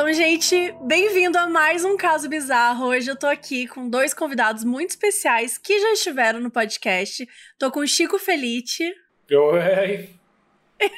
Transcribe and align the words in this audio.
Então, 0.00 0.14
gente, 0.14 0.74
bem-vindo 0.80 1.36
a 1.36 1.46
mais 1.46 1.84
um 1.84 1.94
caso 1.94 2.26
bizarro. 2.26 2.86
Hoje 2.86 3.10
eu 3.10 3.16
tô 3.16 3.26
aqui 3.26 3.66
com 3.66 3.86
dois 3.86 4.14
convidados 4.14 4.64
muito 4.64 4.88
especiais 4.88 5.58
que 5.58 5.78
já 5.78 5.92
estiveram 5.92 6.40
no 6.40 6.50
podcast. 6.50 7.28
Tô 7.58 7.70
com 7.70 7.80
o 7.80 7.86
Chico 7.86 8.18
Felite. 8.18 8.90
Oi. 9.30 10.08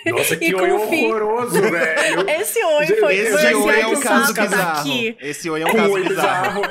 Nossa, 0.06 0.36
que 0.38 0.54
oi 0.54 0.70
horroroso, 0.70 1.60
velho. 1.60 2.30
Esse 2.30 2.64
oi 2.64 2.86
foi 2.86 3.16
Esse 3.16 3.54
oi 3.54 3.80
é 3.80 3.86
um 3.88 4.00
caso 4.00 4.34
bizarro. 4.34 4.80
Aqui. 4.80 5.16
Esse 5.20 5.50
oi 5.50 5.62
é 5.62 5.66
um 5.66 5.74
caso 5.74 5.94
bizarro. 5.94 6.62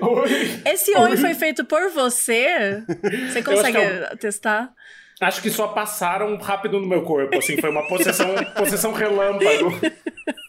Oi. 0.00 0.62
Esse 0.64 0.96
oi, 0.96 1.10
oi 1.10 1.16
foi 1.16 1.34
feito 1.34 1.64
por 1.64 1.90
você? 1.90 2.84
Você 3.28 3.42
consegue 3.42 3.78
é 3.78 4.14
testar? 4.14 4.72
Acho 5.20 5.40
que 5.40 5.50
só 5.50 5.68
passaram 5.68 6.36
rápido 6.36 6.80
no 6.80 6.86
meu 6.86 7.02
corpo, 7.02 7.38
assim, 7.38 7.56
foi 7.60 7.70
uma 7.70 7.86
possessão, 7.86 8.34
possessão 8.56 8.92
relâmpago. 8.92 9.72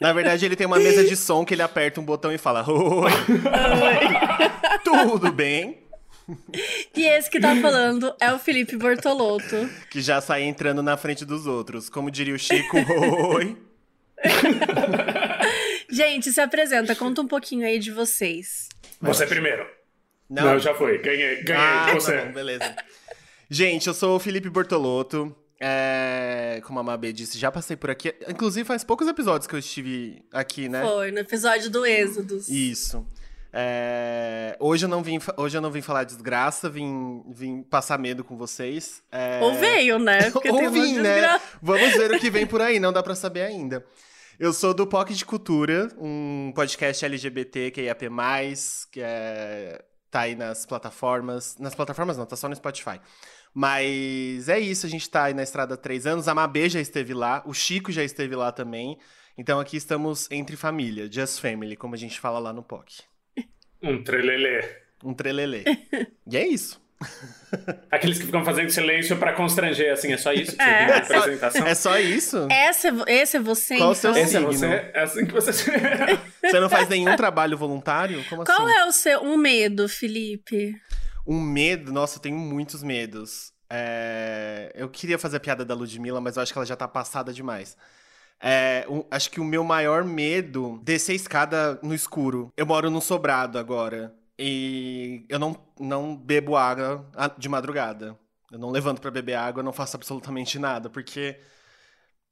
Na 0.02 0.12
verdade, 0.14 0.46
ele 0.46 0.56
tem 0.56 0.66
uma 0.66 0.80
mesa 0.80 1.04
de 1.04 1.16
som 1.16 1.46
que 1.46 1.54
ele 1.54 1.62
aperta 1.62 2.02
um 2.02 2.06
botão 2.06 2.32
e 2.32 2.38
fala: 2.38 2.66
Oi! 2.68 3.12
Oi. 3.12 4.80
Tudo 4.84 5.32
bem? 5.32 5.84
E 6.96 7.06
esse 7.06 7.30
que 7.30 7.40
tá 7.40 7.56
falando 7.58 8.16
é 8.20 8.32
o 8.32 8.40
Felipe 8.40 8.78
Bortolotto. 8.78 9.70
Que 9.90 10.02
já 10.02 10.22
sai 10.22 10.44
entrando 10.44 10.82
na 10.82 10.96
frente 10.98 11.26
dos 11.26 11.46
outros. 11.46 11.90
Como 11.90 12.10
diria 12.10 12.34
o 12.34 12.40
Chico, 12.40 12.78
oi! 13.36 13.58
Gente, 15.90 16.32
se 16.32 16.42
apresenta, 16.42 16.96
conta 16.96 17.22
um 17.22 17.28
pouquinho 17.28 17.66
aí 17.68 17.78
de 17.78 17.92
vocês. 17.92 18.70
Você 19.02 19.28
primeiro. 19.28 19.66
Não, 20.30 20.44
não 20.46 20.60
já 20.60 20.74
foi. 20.74 20.98
Ganhei, 21.00 21.44
ganhei. 21.44 21.64
Ah, 21.64 21.92
você. 21.94 22.24
Não, 22.24 22.32
beleza. 22.32 22.76
Gente, 23.54 23.86
eu 23.86 23.94
sou 23.94 24.16
o 24.16 24.20
Felipe 24.20 24.50
Bortolotto. 24.50 25.32
É, 25.60 26.60
como 26.66 26.80
a 26.80 26.84
Mabê 26.84 27.14
disse, 27.14 27.38
já 27.38 27.52
passei 27.52 27.78
por 27.78 27.92
aqui. 27.92 28.12
Inclusive, 28.28 28.66
faz 28.66 28.84
poucos 28.84 29.08
episódios 29.08 29.46
que 29.46 29.54
eu 29.54 29.60
estive 29.60 30.26
aqui, 30.34 30.68
né? 30.68 30.82
Foi, 30.82 31.12
no 31.12 31.20
episódio 31.20 31.70
do 31.70 31.86
Êxodos. 31.86 32.50
Isso. 32.50 33.06
É, 33.54 34.58
hoje, 34.60 34.86
eu 34.86 34.90
não 34.90 35.04
vim, 35.04 35.20
hoje 35.38 35.56
eu 35.56 35.62
não 35.62 35.70
vim 35.70 35.84
falar 35.84 36.04
desgraça, 36.04 36.68
vim, 36.68 37.24
vim 37.30 37.62
passar 37.62 38.00
medo 38.00 38.24
com 38.24 38.36
vocês. 38.36 39.04
É... 39.12 39.40
Ou 39.44 39.54
veio, 39.54 40.00
né? 40.00 40.32
Porque 40.34 40.50
Ou 40.50 40.72
vim, 40.72 40.98
né? 40.98 41.40
Vamos 41.62 41.94
ver 41.94 42.12
o 42.12 42.20
que 42.20 42.32
vem 42.32 42.48
por 42.48 42.60
aí, 42.60 42.80
não 42.80 42.92
dá 42.92 43.04
para 43.04 43.14
saber 43.14 43.44
ainda. 43.44 43.86
Eu 44.40 44.52
sou 44.52 44.74
do 44.74 44.88
POC 44.88 45.14
de 45.14 45.26
Cultura, 45.26 45.90
um 46.00 46.52
podcast 46.56 47.06
LGBT 47.06 47.70
que 47.70 47.82
é 47.82 47.84
IAP+, 47.84 48.10
que 48.92 49.00
é, 49.00 49.80
tá 50.10 50.22
aí 50.22 50.36
nas 50.36 50.66
plataformas. 50.66 51.56
Nas 51.60 51.76
plataformas 51.76 52.18
não, 52.18 52.26
tá 52.26 52.36
só 52.36 52.50
no 52.50 52.56
Spotify. 52.56 53.00
Mas 53.54 54.50
é 54.50 54.60
isso, 54.60 54.86
a 54.86 54.90
gente 54.90 55.10
tá 55.10 55.26
aí 55.26 55.34
na 55.34 55.44
estrada 55.44 55.76
há 55.76 55.78
três 55.78 56.08
anos. 56.08 56.28
A 56.28 56.34
Mabê 56.34 56.68
já 56.70 56.80
esteve 56.80 57.14
lá, 57.14 57.44
o 57.46 57.54
Chico 57.54 57.92
já 57.92 58.04
esteve 58.04 58.36
lá 58.36 58.52
também. 58.52 58.98
Então 59.38 59.60
aqui 59.60 59.78
estamos 59.78 60.30
entre 60.32 60.56
família, 60.56 61.10
just 61.12 61.40
family, 61.40 61.76
como 61.76 61.94
a 61.94 61.98
gente 61.98 62.20
fala 62.20 62.40
lá 62.40 62.52
no 62.52 62.64
POC. 62.64 63.04
Um 63.82 64.04
trelelê. 64.04 64.64
Um 65.04 65.14
trelelê. 65.14 65.64
e 66.26 66.38
é 66.38 66.48
isso. 66.48 66.82
Aqueles 67.92 68.18
que 68.18 68.26
ficam 68.26 68.44
fazendo 68.44 68.70
silêncio 68.70 69.18
para 69.18 69.34
constranger, 69.34 69.92
assim, 69.92 70.14
é 70.14 70.18
só 70.18 70.32
isso 70.32 70.52
que 70.52 70.64
você 70.64 70.70
é, 70.70 70.98
apresentação? 70.98 71.68
É 71.68 71.76
só 71.76 72.00
isso? 72.00 72.48
Esse, 72.50 72.88
é 72.88 73.22
esse 73.22 73.38
é 73.38 73.40
você, 73.40 73.78
Qual 73.78 73.92
então? 73.94 74.12
o 74.12 74.14
seu 74.14 74.24
esse 74.24 74.32
signo? 74.32 74.48
é 74.48 74.52
você? 74.52 74.92
É 74.94 75.00
assim 75.02 75.26
que 75.26 75.34
você... 75.34 75.52
você 76.42 76.60
não 76.60 76.70
faz 76.70 76.88
nenhum 76.88 77.16
trabalho 77.16 77.58
voluntário? 77.58 78.24
Como 78.30 78.46
Qual 78.46 78.66
assim? 78.66 78.78
é 78.78 78.86
o 78.86 78.92
seu 78.92 79.24
um 79.24 79.38
medo, 79.38 79.88
Felipe? 79.90 80.76
Um 81.26 81.40
medo? 81.40 81.92
Nossa, 81.92 82.18
eu 82.18 82.22
tenho 82.22 82.38
muitos 82.38 82.84
medos. 82.84 83.54
É... 83.70 84.72
Eu 84.76 84.90
queria 84.90 85.18
fazer 85.18 85.38
a 85.38 85.40
piada 85.40 85.64
da 85.64 85.74
Ludmilla, 85.74 86.22
mas 86.22 86.36
eu 86.36 86.44
acho 86.44 86.52
que 86.52 86.58
ela 86.58 86.66
já 86.66 86.76
tá 86.76 86.88
passada 86.88 87.34
demais. 87.34 87.78
É, 88.46 88.86
um, 88.90 89.06
acho 89.10 89.32
que 89.32 89.40
o 89.40 89.44
meu 89.46 89.64
maior 89.64 90.04
medo 90.04 90.82
descer 90.84 91.14
a 91.14 91.16
escada 91.16 91.80
no 91.82 91.94
escuro. 91.94 92.52
Eu 92.58 92.66
moro 92.66 92.90
num 92.90 93.00
sobrado 93.00 93.58
agora. 93.58 94.14
E 94.38 95.26
eu 95.30 95.40
não, 95.40 95.56
não 95.80 96.14
bebo 96.16 96.58
água 96.58 97.10
de 97.38 97.48
madrugada. 97.48 98.18
Eu 98.52 98.60
não 98.60 98.70
levanto 98.70 99.00
para 99.00 99.10
beber 99.10 99.36
água, 99.36 99.62
eu 99.62 99.64
não 99.64 99.74
faço 99.74 99.96
absolutamente 99.96 100.60
nada, 100.60 100.90
porque 100.90 101.40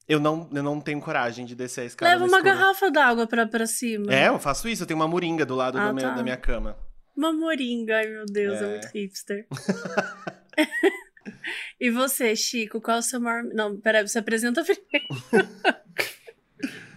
eu 0.07 0.19
não, 0.19 0.49
eu 0.51 0.61
não 0.61 0.81
tenho 0.81 0.99
coragem 0.99 1.45
de 1.45 1.55
descer 1.55 1.81
a 1.81 1.85
escada. 1.85 2.11
Leva 2.11 2.25
uma 2.25 2.41
garrafa 2.41 2.91
d'água 2.91 3.25
pra, 3.25 3.47
pra 3.47 3.65
cima. 3.65 4.13
É, 4.13 4.27
eu 4.27 4.37
faço 4.37 4.67
isso. 4.67 4.83
Eu 4.83 4.87
tenho 4.87 4.99
uma 4.99 5.07
moringa 5.07 5.45
do 5.45 5.55
lado 5.55 5.77
ah, 5.77 5.85
da, 5.85 5.93
minha, 5.93 6.09
tá. 6.09 6.15
da 6.15 6.23
minha 6.23 6.37
cama. 6.37 6.75
Uma 7.15 7.33
moringa, 7.33 7.97
ai 7.97 8.07
meu 8.07 8.25
Deus, 8.25 8.61
é, 8.61 8.63
é 8.63 8.67
muito 8.67 8.87
hipster. 8.93 9.47
e 11.79 11.89
você, 11.89 12.35
Chico, 12.35 12.81
qual 12.81 12.97
é 12.97 12.99
o 12.99 13.03
seu 13.03 13.19
maior. 13.19 13.43
Não, 13.43 13.79
peraí, 13.79 14.07
você 14.07 14.19
apresenta 14.19 14.63
primeiro. 14.63 15.07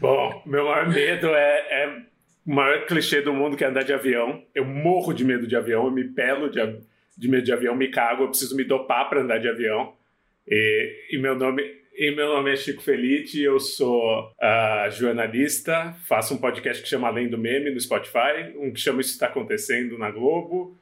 Bom, 0.00 0.42
meu 0.46 0.64
maior 0.64 0.88
medo 0.88 1.28
é, 1.28 1.66
é, 1.70 2.02
o 2.46 2.54
maior 2.54 2.86
clichê 2.86 3.22
do 3.22 3.32
mundo 3.32 3.56
que 3.56 3.64
é 3.64 3.68
andar 3.68 3.84
de 3.84 3.92
avião. 3.92 4.44
Eu 4.54 4.64
morro 4.64 5.12
de 5.12 5.24
medo 5.24 5.46
de 5.46 5.56
avião, 5.56 5.86
eu 5.86 5.90
me 5.90 6.04
pelo 6.04 6.50
de, 6.50 6.60
de 7.16 7.28
medo 7.28 7.44
de 7.44 7.52
avião, 7.52 7.74
me 7.74 7.88
cago, 7.88 8.24
eu 8.24 8.28
preciso 8.28 8.56
me 8.56 8.64
dopar 8.64 9.08
para 9.08 9.22
andar 9.22 9.38
de 9.38 9.48
avião. 9.48 9.94
E, 10.46 11.08
e 11.12 11.18
meu 11.18 11.34
nome 11.34 11.62
e 11.96 12.10
meu 12.10 12.26
nome 12.26 12.52
é 12.52 12.56
Chico 12.56 12.82
Felite, 12.82 13.40
eu 13.40 13.60
sou 13.60 14.30
uh, 14.30 14.90
jornalista, 14.90 15.94
faço 16.08 16.34
um 16.34 16.38
podcast 16.38 16.82
que 16.82 16.88
chama 16.88 17.06
Além 17.06 17.28
do 17.28 17.38
Meme 17.38 17.70
no 17.70 17.80
Spotify, 17.80 18.52
um 18.56 18.72
que 18.72 18.80
chama 18.80 19.00
Isso 19.00 19.12
Está 19.12 19.26
Acontecendo 19.26 19.96
na 19.96 20.10
Globo, 20.10 20.76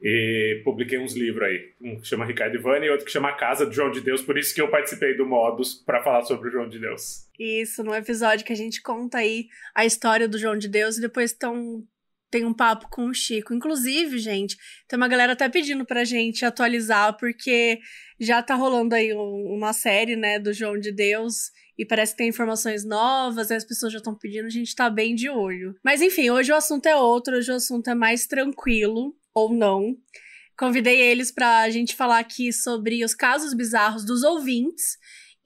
e 0.00 0.60
publiquei 0.64 0.98
uns 0.98 1.14
livros 1.14 1.48
aí, 1.48 1.72
um 1.80 1.98
que 1.98 2.06
chama 2.06 2.26
Ricardo 2.26 2.54
Ivani 2.56 2.86
e 2.86 2.90
outro 2.90 3.06
que 3.06 3.10
chama 3.10 3.32
Casa 3.32 3.64
do 3.64 3.72
João 3.72 3.90
de 3.90 4.02
Deus, 4.02 4.20
por 4.20 4.36
isso 4.36 4.54
que 4.54 4.60
eu 4.60 4.68
participei 4.68 5.16
do 5.16 5.26
Modus 5.26 5.74
para 5.74 6.02
falar 6.02 6.22
sobre 6.24 6.48
o 6.48 6.52
João 6.52 6.68
de 6.68 6.78
Deus. 6.78 7.26
Isso, 7.38 7.82
no 7.82 7.94
episódio 7.94 8.44
que 8.44 8.52
a 8.52 8.56
gente 8.56 8.82
conta 8.82 9.18
aí 9.18 9.46
a 9.74 9.86
história 9.86 10.28
do 10.28 10.38
João 10.38 10.56
de 10.56 10.68
Deus 10.68 10.98
e 10.98 11.00
depois 11.00 11.32
tão 11.32 11.82
tem 12.30 12.44
um 12.44 12.54
papo 12.54 12.88
com 12.90 13.06
o 13.06 13.14
Chico. 13.14 13.54
Inclusive, 13.54 14.18
gente, 14.18 14.56
tem 14.86 14.96
uma 14.96 15.08
galera 15.08 15.32
até 15.32 15.48
pedindo 15.48 15.84
pra 15.84 16.04
gente 16.04 16.44
atualizar, 16.44 17.16
porque 17.16 17.78
já 18.20 18.42
tá 18.42 18.54
rolando 18.54 18.94
aí 18.94 19.12
uma 19.12 19.72
série, 19.72 20.16
né, 20.16 20.38
do 20.38 20.52
João 20.52 20.78
de 20.78 20.92
Deus. 20.92 21.50
E 21.78 21.84
parece 21.84 22.12
que 22.12 22.18
tem 22.18 22.28
informações 22.28 22.84
novas, 22.84 23.52
as 23.52 23.64
pessoas 23.64 23.92
já 23.92 23.98
estão 23.98 24.14
pedindo, 24.14 24.46
a 24.46 24.50
gente 24.50 24.74
tá 24.74 24.90
bem 24.90 25.14
de 25.14 25.30
olho. 25.30 25.76
Mas 25.84 26.02
enfim, 26.02 26.28
hoje 26.28 26.50
o 26.50 26.56
assunto 26.56 26.86
é 26.86 26.96
outro, 26.96 27.36
hoje 27.36 27.52
o 27.52 27.54
assunto 27.54 27.88
é 27.88 27.94
mais 27.94 28.26
tranquilo, 28.26 29.14
ou 29.32 29.54
não. 29.54 29.96
Convidei 30.58 31.00
eles 31.00 31.30
pra 31.30 31.70
gente 31.70 31.94
falar 31.94 32.18
aqui 32.18 32.52
sobre 32.52 33.04
os 33.04 33.14
casos 33.14 33.54
bizarros 33.54 34.04
dos 34.04 34.24
ouvintes. 34.24 34.98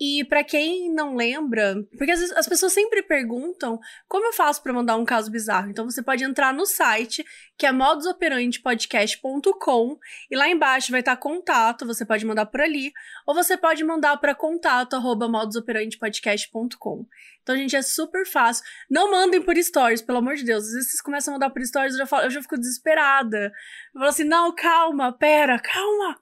E 0.04 0.24
para 0.24 0.42
quem 0.42 0.92
não 0.92 1.14
lembra, 1.14 1.76
porque 1.96 2.10
às 2.10 2.18
vezes 2.18 2.36
as 2.36 2.48
pessoas 2.48 2.72
sempre 2.72 3.04
perguntam 3.04 3.78
como 4.08 4.26
eu 4.26 4.32
faço 4.32 4.60
para 4.60 4.72
mandar 4.72 4.96
um 4.96 5.04
caso 5.04 5.30
bizarro. 5.30 5.70
Então 5.70 5.88
você 5.88 6.02
pode 6.02 6.24
entrar 6.24 6.52
no 6.52 6.66
site, 6.66 7.24
que 7.56 7.64
é 7.64 7.70
modusoperantepodcast.com, 7.70 9.96
e 10.28 10.36
lá 10.36 10.48
embaixo 10.48 10.90
vai 10.90 10.98
estar 10.98 11.16
contato, 11.18 11.86
você 11.86 12.04
pode 12.04 12.26
mandar 12.26 12.46
por 12.46 12.60
ali, 12.60 12.92
ou 13.24 13.32
você 13.32 13.56
pode 13.56 13.84
mandar 13.84 14.16
para 14.16 14.34
contato@modusoperantepodcast.com. 14.34 17.06
Então, 17.40 17.56
gente, 17.56 17.76
é 17.76 17.82
super 17.82 18.26
fácil. 18.26 18.64
Não 18.90 19.08
mandem 19.08 19.40
por 19.40 19.56
stories, 19.56 20.02
pelo 20.02 20.18
amor 20.18 20.34
de 20.34 20.42
Deus. 20.42 20.64
Às 20.64 20.72
vezes 20.72 20.90
vocês 20.90 21.00
começam 21.00 21.32
a 21.32 21.36
mandar 21.36 21.50
por 21.50 21.64
stories, 21.64 21.92
eu 21.92 21.98
já, 21.98 22.06
falo, 22.06 22.24
eu 22.24 22.30
já 22.30 22.42
fico 22.42 22.58
desesperada. 22.58 23.52
Eu 23.94 24.00
falo 24.00 24.08
assim: 24.08 24.24
"Não, 24.24 24.52
calma, 24.52 25.16
pera, 25.16 25.60
calma". 25.60 26.18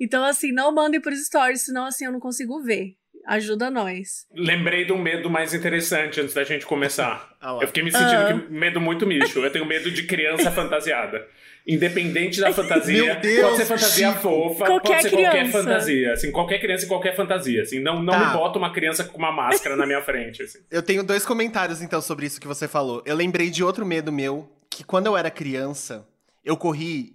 Então, 0.00 0.24
assim, 0.24 0.50
não 0.50 0.74
mandem 0.74 1.00
por 1.00 1.14
stories, 1.14 1.64
senão 1.64 1.86
assim 1.86 2.06
eu 2.06 2.12
não 2.12 2.18
consigo 2.18 2.60
ver. 2.60 2.98
Ajuda 3.26 3.70
nós. 3.70 4.26
Lembrei 4.34 4.84
de 4.84 4.92
um 4.92 4.98
medo 4.98 5.28
mais 5.30 5.54
interessante 5.54 6.20
antes 6.20 6.34
da 6.34 6.44
gente 6.44 6.66
começar. 6.66 7.34
ah, 7.40 7.58
eu 7.60 7.66
fiquei 7.66 7.82
me 7.82 7.92
sentindo 7.92 8.46
uh. 8.46 8.50
medo 8.50 8.80
muito 8.80 9.06
micho. 9.06 9.38
Eu 9.40 9.50
tenho 9.50 9.66
medo 9.66 9.90
de 9.90 10.04
criança 10.04 10.50
fantasiada. 10.52 11.26
Independente 11.66 12.40
da 12.40 12.52
fantasia, 12.52 13.16
Deus, 13.16 13.42
pode 13.42 13.56
ser 13.58 13.64
fantasia 13.66 14.08
Chico. 14.08 14.20
fofa, 14.22 14.64
qualquer 14.64 14.88
pode 14.88 15.02
ser 15.02 15.10
criança. 15.10 15.30
qualquer 15.30 15.52
fantasia, 15.52 16.12
assim, 16.14 16.32
qualquer 16.32 16.58
criança 16.58 16.84
e 16.84 16.88
qualquer 16.88 17.14
fantasia, 17.14 17.62
assim, 17.62 17.78
não, 17.78 18.02
não 18.02 18.14
tá. 18.14 18.26
me 18.26 18.32
bota 18.32 18.58
uma 18.58 18.72
criança 18.72 19.04
com 19.04 19.18
uma 19.18 19.30
máscara 19.30 19.76
na 19.76 19.86
minha 19.86 20.00
frente, 20.00 20.42
assim. 20.42 20.58
Eu 20.70 20.82
tenho 20.82 21.04
dois 21.04 21.24
comentários 21.26 21.82
então 21.82 22.00
sobre 22.00 22.24
isso 22.24 22.40
que 22.40 22.48
você 22.48 22.66
falou. 22.66 23.02
Eu 23.04 23.14
lembrei 23.14 23.50
de 23.50 23.62
outro 23.62 23.84
medo 23.84 24.10
meu, 24.10 24.50
que 24.70 24.82
quando 24.82 25.06
eu 25.06 25.16
era 25.16 25.30
criança, 25.30 26.06
eu 26.42 26.56
corri 26.56 27.14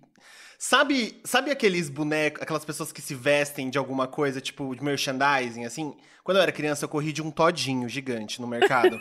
Sabe, 0.68 1.16
sabe 1.24 1.52
aqueles 1.52 1.90
bonecos, 1.90 2.42
aquelas 2.42 2.66
pessoas 2.66 2.92
que 2.92 3.00
se 3.00 3.14
vestem 3.14 3.70
de 3.70 3.78
alguma 3.78 4.08
coisa, 4.08 4.42
tipo 4.42 4.76
de 4.76 4.84
merchandising, 4.84 5.64
assim? 5.64 5.94
Quando 6.24 6.38
eu 6.38 6.42
era 6.42 6.52
criança, 6.52 6.86
eu 6.86 6.90
corri 6.90 7.14
de 7.14 7.22
um 7.22 7.30
todinho 7.30 7.88
gigante 7.88 8.42
no 8.42 8.48
mercado. 8.48 9.00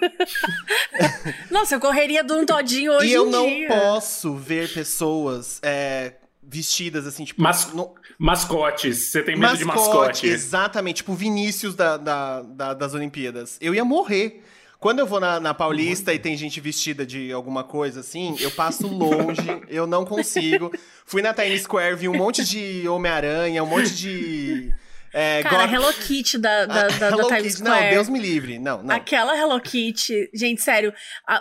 Nossa, 1.51 1.77
eu 1.77 1.81
correria 1.81 2.23
de 2.23 2.35
um 2.35 2.45
todinho 2.45 2.93
hoje 2.93 3.09
E 3.09 3.13
eu 3.15 3.25
não 3.25 3.49
dia. 3.49 3.69
posso 3.69 4.35
ver 4.35 4.75
pessoas 4.75 5.59
é, 5.63 6.17
vestidas 6.43 7.07
assim, 7.07 7.25
tipo. 7.25 7.41
Mas, 7.41 7.73
no... 7.73 7.95
Mascotes. 8.19 9.11
Você 9.11 9.23
tem 9.23 9.35
medo 9.35 9.47
mascote, 9.47 9.59
de 9.59 9.65
mascote. 9.65 10.27
Exatamente, 10.27 10.97
tipo 10.97 11.15
Vinícius 11.15 11.75
da, 11.75 11.97
da, 11.97 12.43
da, 12.43 12.75
das 12.75 12.93
Olimpíadas. 12.93 13.57
Eu 13.59 13.75
ia 13.75 13.87
morrer. 13.87 14.45
Quando 14.85 14.99
eu 14.99 15.07
vou 15.07 15.19
na, 15.19 15.41
na 15.41 15.55
Paulista 15.55 16.11
uhum. 16.11 16.17
e 16.17 16.19
tem 16.19 16.37
gente 16.37 16.61
vestida 16.61 17.07
de 17.07 17.33
alguma 17.33 17.65
coisa 17.65 18.01
assim, 18.01 18.37
eu 18.39 18.51
passo 18.51 18.87
longe, 18.87 19.41
eu 19.67 19.87
não 19.87 20.05
consigo. 20.05 20.71
Fui 21.07 21.23
na 21.23 21.33
Times 21.33 21.63
Square, 21.63 21.97
vi 21.97 22.07
um 22.07 22.15
monte 22.15 22.45
de 22.45 22.87
Homem-Aranha, 22.87 23.65
um 23.65 23.67
monte 23.67 23.95
de 23.95 24.71
É, 25.11 25.43
Cara, 25.43 25.67
God- 25.67 25.75
Hello 25.75 25.93
Kitty 25.95 26.37
da, 26.37 26.67
da, 26.67 26.89
da, 26.89 27.09
Hello 27.09 27.17
da 27.29 27.35
Times 27.35 27.55
Kitty, 27.55 27.63
Não, 27.63 27.73
Square. 27.73 27.95
Deus 27.95 28.09
me 28.11 28.19
livre. 28.19 28.59
Não, 28.59 28.83
não. 28.83 28.95
Aquela 28.95 29.35
Hello 29.35 29.59
Kitty, 29.59 30.29
gente, 30.35 30.61
sério, 30.61 30.93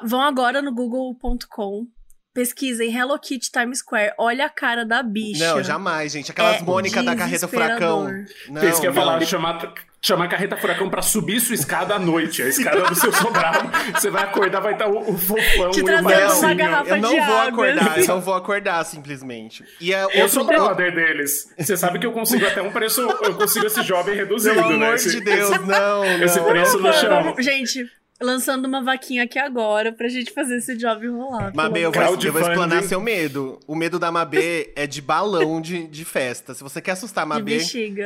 vão 0.06 0.22
agora 0.22 0.62
no 0.62 0.74
google.com, 0.74 1.86
pesquisem 2.34 2.96
Hello 2.96 3.20
Kitty 3.20 3.52
Times 3.52 3.80
Square, 3.80 4.14
olha 4.18 4.46
a 4.46 4.50
cara 4.50 4.86
da 4.86 5.04
bicha. 5.04 5.46
Não, 5.54 5.62
jamais, 5.62 6.14
gente. 6.14 6.32
Aquelas 6.32 6.62
É 6.62 6.64
Mônica 6.64 7.04
da 7.04 7.14
Carreta 7.14 7.50
Furacão. 7.50 8.08
Não, 8.48 8.62
Fez 8.62 8.80
que 8.80 8.86
ia 8.86 8.92
não. 8.94 8.96
falar, 8.96 9.20
chamar, 9.26 9.74
chamar 10.06 10.26
a 10.26 10.28
carreta 10.28 10.58
furacão 10.58 10.90
pra 10.90 11.02
subir 11.02 11.40
sua 11.40 11.56
escada 11.56 11.96
à 11.96 12.00
noite. 12.00 12.42
A 12.42 12.48
escada 12.48 12.82
do 12.84 12.94
seu 12.96 13.12
sobrado. 13.14 13.70
Você 13.94 14.10
vai 14.10 14.24
acordar, 14.24 14.60
vai 14.60 14.74
estar 14.74 14.88
o, 14.88 15.12
o 15.14 15.18
fofão 15.18 15.72
Te 15.72 15.80
e 15.80 15.84
o 15.84 15.86
Não, 15.86 16.04
palhacinho. 16.04 16.60
eu 16.88 16.98
não 16.98 17.10
de 17.14 17.20
vou 17.22 17.36
água, 17.38 17.48
acordar, 17.70 17.88
assim. 17.92 18.02
eu 18.02 18.08
não 18.08 18.22
vou 18.22 18.34
acordar, 18.34 18.84
simplesmente. 18.86 19.64
E 19.80 19.94
é 19.94 20.06
Eu 20.14 20.28
sou 20.28 20.44
brother 20.46 20.94
deles. 20.94 21.50
Você 21.58 21.78
sabe 21.78 22.00
que 22.00 22.06
eu 22.06 22.12
consigo 22.12 22.46
até 22.46 22.62
um 22.62 22.72
preço. 22.72 23.02
Eu 23.02 23.34
consigo 23.36 23.66
esse 23.66 23.82
jovem 23.84 24.16
reduzido, 24.16 24.56
Pelo 24.56 24.70
né? 24.70 24.76
amor 24.76 24.96
Esse- 24.96 25.12
de 25.12 25.22
Deus, 25.22 25.50
não, 25.52 26.04
não. 26.04 26.24
esse 26.24 26.40
preço 26.42 26.78
no 26.78 26.84
Vamos, 26.84 26.98
chão. 27.00 27.36
Gente, 27.40 27.90
lançando 28.24 28.66
uma 28.66 28.82
vaquinha 28.84 29.24
aqui 29.24 29.38
agora 29.38 29.92
pra 29.92 30.08
gente 30.08 30.32
fazer 30.32 30.58
esse 30.58 30.76
job 30.78 31.08
rolar. 31.08 31.52
Mabê, 31.56 31.82
eu 31.82 31.92
vou, 31.92 32.02
eu 32.04 32.32
vou 32.32 32.42
explanar 32.42 32.82
seu 32.84 33.00
medo. 33.02 33.60
O 33.68 33.76
medo 33.76 34.00
da 34.00 34.12
Mabê 34.12 34.72
é 34.76 34.88
de 34.88 35.02
balão 35.02 35.62
de, 35.62 35.86
de 35.88 36.06
festa. 36.06 36.54
Se 36.54 36.64
você 36.64 36.82
quer 36.82 36.92
assustar 36.92 37.24
a 37.24 37.28
Mabê, 37.28 37.60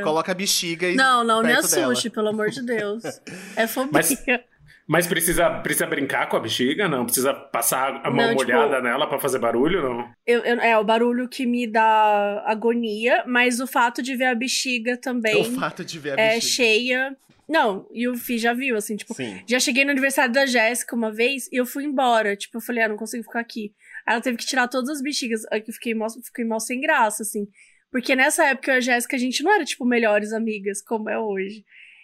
coloca 0.03 0.31
a 0.31 0.35
bexiga 0.35 0.89
e. 0.89 0.95
Não, 0.95 1.23
não 1.23 1.41
me 1.41 1.49
perto 1.49 1.69
dela. 1.69 1.85
assuste, 1.91 2.09
pelo 2.09 2.29
amor 2.29 2.49
de 2.49 2.61
Deus. 2.63 3.03
É 3.55 3.67
fobia. 3.67 3.91
Mas- 3.93 4.23
Mas 4.89 5.05
precisa, 5.05 5.49
precisa 5.49 5.85
brincar 5.85 6.29
com 6.29 6.37
a 6.37 6.39
bexiga? 6.39 6.87
Não? 6.87 7.03
Precisa 7.03 7.33
passar 7.33 7.99
a 8.05 8.09
mão 8.09 8.27
Não, 8.27 8.37
tipo- 8.37 8.51
molhada 8.53 8.81
nela 8.81 9.05
pra 9.05 9.19
fazer 9.19 9.37
barulho? 9.37 9.81
Não? 9.83 10.09
Eu- 10.25 10.39
eu- 10.45 10.61
é 10.61 10.77
o 10.77 10.83
barulho 10.83 11.27
que 11.27 11.45
me 11.45 11.67
dá 11.67 12.41
agonia, 12.45 13.21
mas 13.27 13.59
o 13.59 13.67
fato 13.67 14.01
de 14.01 14.15
ver 14.15 14.25
a 14.27 14.35
bexiga 14.35 14.91
É 14.91 14.95
também 14.95 15.41
o 15.41 15.59
fato 15.59 15.83
de 15.83 15.99
ver 15.99 16.17
a 16.17 16.21
é 16.21 16.33
bexiga. 16.35 16.53
cheia. 16.55 17.17
Não, 17.47 17.87
e 17.93 18.07
o 18.09 18.15
Fih 18.17 18.37
já 18.37 18.53
viu, 18.53 18.75
assim, 18.75 18.97
tipo, 18.97 19.13
Sim. 19.13 19.41
já 19.47 19.57
cheguei 19.59 19.85
no 19.85 19.91
aniversário 19.91 20.33
da 20.33 20.45
Jéssica 20.45 20.95
uma 20.95 21.11
vez 21.11 21.47
e 21.49 21.55
eu 21.55 21.65
fui 21.65 21.85
embora. 21.85 22.35
Tipo, 22.35 22.57
eu 22.57 22.61
falei, 22.61 22.83
ah, 22.83 22.89
não 22.89 22.97
consigo 22.97 23.23
ficar 23.23 23.39
aqui. 23.39 23.73
Aí 24.05 24.13
ela 24.13 24.21
teve 24.21 24.37
que 24.37 24.45
tirar 24.45 24.67
todas 24.67 24.89
as 24.89 25.01
bexigas. 25.01 25.41
Aí 25.51 25.61
que 25.61 25.69
eu 25.69 25.73
fiquei 25.73 25.93
mal, 25.93 26.09
fiquei 26.09 26.43
mal 26.43 26.59
sem 26.59 26.81
graça, 26.81 27.23
assim. 27.23 27.47
Porque 27.89 28.15
nessa 28.15 28.45
época 28.45 28.71
eu 28.71 28.75
e 28.75 28.77
a 28.77 28.81
Jéssica, 28.81 29.15
a 29.15 29.19
gente 29.19 29.41
não 29.43 29.53
era, 29.53 29.63
tipo, 29.63 29.85
melhores 29.85 30.33
amigas, 30.33 30.81
como 30.81 31.09
é 31.09 31.17
hoje. 31.17 31.63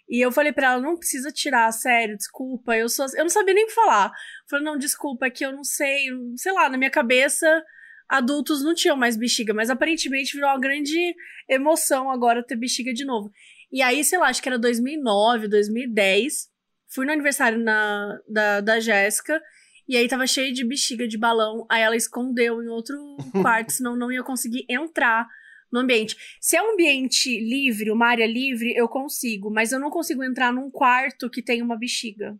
E 0.09 0.21
eu 0.21 0.31
falei 0.31 0.53
pra 0.53 0.67
ela, 0.67 0.81
não 0.81 0.97
precisa 0.97 1.31
tirar, 1.31 1.71
sério, 1.73 2.15
desculpa. 2.15 2.77
Eu 2.77 2.87
sou. 2.87 3.05
Eu 3.15 3.23
não 3.23 3.29
sabia 3.29 3.53
nem 3.53 3.69
falar. 3.69 4.07
Eu 4.07 4.49
falei, 4.49 4.65
não, 4.65 4.77
desculpa, 4.77 5.25
é 5.25 5.29
que 5.29 5.45
eu 5.45 5.51
não 5.51 5.63
sei. 5.63 6.07
Sei 6.37 6.53
lá, 6.53 6.69
na 6.69 6.77
minha 6.77 6.89
cabeça, 6.89 7.63
adultos 8.07 8.63
não 8.63 8.73
tinham 8.73 8.95
mais 8.95 9.17
bexiga, 9.17 9.53
mas 9.53 9.69
aparentemente 9.69 10.33
virou 10.33 10.49
uma 10.49 10.59
grande 10.59 11.15
emoção 11.49 12.09
agora 12.09 12.45
ter 12.45 12.55
bexiga 12.55 12.93
de 12.93 13.05
novo. 13.05 13.31
E 13.73 13.81
aí, 13.81 14.03
sei 14.03 14.19
lá, 14.19 14.27
acho 14.27 14.39
que 14.39 14.47
era 14.47 14.59
2009, 14.59 15.47
2010. 15.47 16.47
Fui 16.93 17.07
no 17.07 17.11
aniversário 17.11 17.57
na, 17.57 18.19
da, 18.29 18.61
da 18.61 18.79
Jéssica. 18.79 19.41
E 19.89 19.97
aí 19.97 20.07
tava 20.07 20.27
cheio 20.27 20.53
de 20.53 20.63
bexiga 20.63 21.07
de 21.07 21.17
balão. 21.17 21.65
Aí 21.67 21.81
ela 21.81 21.95
escondeu 21.95 22.61
em 22.61 22.67
outro 22.67 22.95
quarto, 23.41 23.71
senão 23.71 23.95
não 23.95 24.11
ia 24.11 24.21
conseguir 24.21 24.63
entrar 24.69 25.27
no 25.71 25.79
ambiente. 25.79 26.15
Se 26.39 26.55
é 26.55 26.61
um 26.61 26.73
ambiente 26.73 27.27
livre, 27.39 27.89
uma 27.89 28.09
área 28.09 28.27
livre, 28.27 28.75
eu 28.75 28.87
consigo. 28.87 29.49
Mas 29.49 29.71
eu 29.71 29.79
não 29.79 29.89
consigo 29.89 30.23
entrar 30.23 30.53
num 30.53 30.69
quarto 30.69 31.27
que 31.27 31.41
tem 31.41 31.63
uma 31.63 31.75
bexiga. 31.75 32.37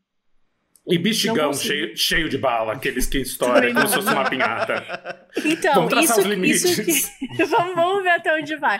E 0.86 0.98
bexigão 0.98 1.54
cheio, 1.54 1.96
cheio 1.96 2.28
de 2.28 2.38
bala, 2.38 2.74
aqueles 2.74 3.06
que 3.06 3.20
estouram 3.20 3.68
como 3.70 3.80
não. 3.80 3.88
se 3.88 3.96
fosse 3.96 4.10
uma 4.10 4.30
pinhata. 4.30 5.28
Então, 5.46 5.74
Vamos 5.76 5.90
traçar 5.90 6.18
isso, 6.18 6.20
os 6.20 6.26
limites. 6.26 6.64
isso 6.64 6.84
que... 6.84 7.44
vamos, 7.46 8.04
ver 8.04 8.10
até 8.10 8.36
onde 8.36 8.56
vai. 8.58 8.80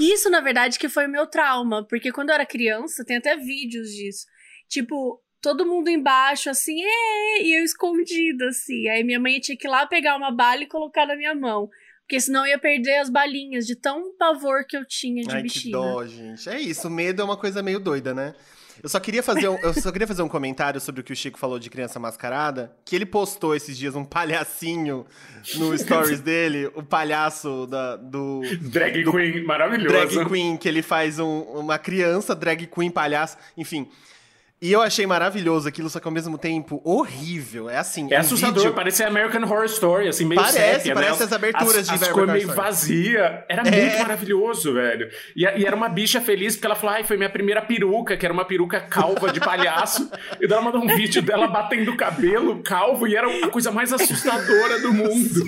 Isso, 0.00 0.28
na 0.28 0.40
verdade, 0.40 0.78
que 0.78 0.88
foi 0.88 1.06
o 1.06 1.10
meu 1.10 1.28
trauma. 1.28 1.86
Porque 1.88 2.10
quando 2.10 2.30
eu 2.30 2.34
era 2.34 2.44
criança, 2.44 3.04
tem 3.04 3.18
até 3.18 3.36
vídeos 3.36 3.88
disso. 3.90 4.26
Tipo, 4.68 5.22
todo 5.40 5.64
mundo 5.64 5.88
embaixo, 5.88 6.50
assim, 6.50 6.80
e 6.80 7.56
eu 7.56 7.62
escondida, 7.62 8.48
assim. 8.48 8.88
Aí 8.88 9.04
minha 9.04 9.20
mãe 9.20 9.38
tinha 9.38 9.56
que 9.56 9.68
ir 9.68 9.70
lá 9.70 9.86
pegar 9.86 10.16
uma 10.16 10.32
bala 10.32 10.64
e 10.64 10.66
colocar 10.66 11.06
na 11.06 11.14
minha 11.14 11.36
mão. 11.36 11.68
Porque 12.00 12.20
senão 12.20 12.44
eu 12.44 12.50
ia 12.50 12.58
perder 12.58 12.96
as 12.96 13.08
balinhas 13.08 13.64
de 13.64 13.76
tão 13.76 14.14
pavor 14.18 14.66
que 14.68 14.76
eu 14.76 14.84
tinha 14.84 15.22
de 15.22 15.30
Ai, 15.30 15.36
que 15.36 15.42
bexiga. 15.44 15.78
dó, 15.78 16.04
gente. 16.04 16.48
É 16.48 16.60
isso, 16.60 16.90
medo 16.90 17.22
é 17.22 17.24
uma 17.24 17.36
coisa 17.36 17.62
meio 17.62 17.78
doida, 17.78 18.12
né? 18.12 18.34
Eu 18.82 18.88
só 18.88 18.98
queria 19.00 19.22
fazer 19.22 19.48
um, 19.48 19.56
eu 19.62 19.72
só 19.74 19.90
queria 19.92 20.06
fazer 20.06 20.22
um 20.22 20.28
comentário 20.28 20.80
sobre 20.80 21.00
o 21.00 21.04
que 21.04 21.12
o 21.12 21.16
Chico 21.16 21.38
falou 21.38 21.58
de 21.58 21.70
criança 21.70 21.98
mascarada, 21.98 22.72
que 22.84 22.94
ele 22.94 23.06
postou 23.06 23.54
esses 23.54 23.76
dias 23.78 23.94
um 23.94 24.04
palhacinho 24.04 25.06
no 25.56 25.76
stories 25.78 26.20
dele, 26.22 26.70
o 26.74 26.82
palhaço 26.82 27.66
da, 27.66 27.96
do 27.96 28.42
Drag 28.60 29.04
queen 29.04 29.44
maravilhoso. 29.44 29.88
drag 30.14 30.28
queen, 30.28 30.56
que 30.56 30.68
ele 30.68 30.82
faz 30.82 31.18
um- 31.18 31.40
uma 31.42 31.78
criança 31.78 32.34
drag 32.34 32.66
queen 32.66 32.90
palhaço, 32.90 33.36
enfim. 33.56 33.88
E 34.64 34.72
eu 34.72 34.80
achei 34.80 35.06
maravilhoso 35.06 35.68
aquilo, 35.68 35.90
só 35.90 36.00
que 36.00 36.08
ao 36.08 36.12
mesmo 36.12 36.38
tempo 36.38 36.80
horrível. 36.82 37.68
É 37.68 37.76
assim, 37.76 38.08
É 38.10 38.16
um 38.16 38.20
assustador, 38.20 38.62
vídeo- 38.62 38.72
parece 38.72 39.02
American 39.04 39.42
Horror 39.42 39.66
Story, 39.66 40.08
assim, 40.08 40.24
meio 40.24 40.40
Parece, 40.40 40.58
sépia, 40.58 40.94
parece 40.94 41.18
né? 41.18 41.24
as 41.26 41.32
aberturas 41.32 41.76
as, 41.76 41.86
de 41.86 41.92
as 41.92 42.02
American 42.02 42.22
Horror 42.22 42.32
meio 42.32 42.48
Story. 42.48 42.60
vazia. 42.62 43.44
Era 43.46 43.62
É. 43.68 43.70
muito 43.82 43.98
maravilhoso, 43.98 44.72
velho. 44.72 45.06
E, 45.36 45.42
e 45.42 45.66
era 45.66 45.76
uma 45.76 45.90
bicha 45.90 46.18
feliz, 46.18 46.54
porque 46.56 46.66
ela 46.66 46.74
falou, 46.76 46.96
ai, 46.96 47.04
foi 47.04 47.18
minha 47.18 47.28
primeira 47.28 47.60
peruca, 47.60 48.16
que 48.16 48.24
era 48.24 48.32
uma 48.32 48.46
peruca 48.46 48.80
calva 48.80 49.30
de 49.30 49.38
palhaço. 49.38 50.10
e 50.40 50.46
daí 50.48 50.56
ela 50.58 50.62
mandou 50.62 50.82
um 50.82 50.96
vídeo 50.96 51.20
dela 51.20 51.46
batendo 51.46 51.90
o 51.90 51.96
cabelo 51.98 52.62
calvo, 52.62 53.06
e 53.06 53.14
era 53.14 53.28
a 53.44 53.48
coisa 53.48 53.70
mais 53.70 53.92
assustadora 53.92 54.80
do 54.80 54.94
mundo. 54.94 55.44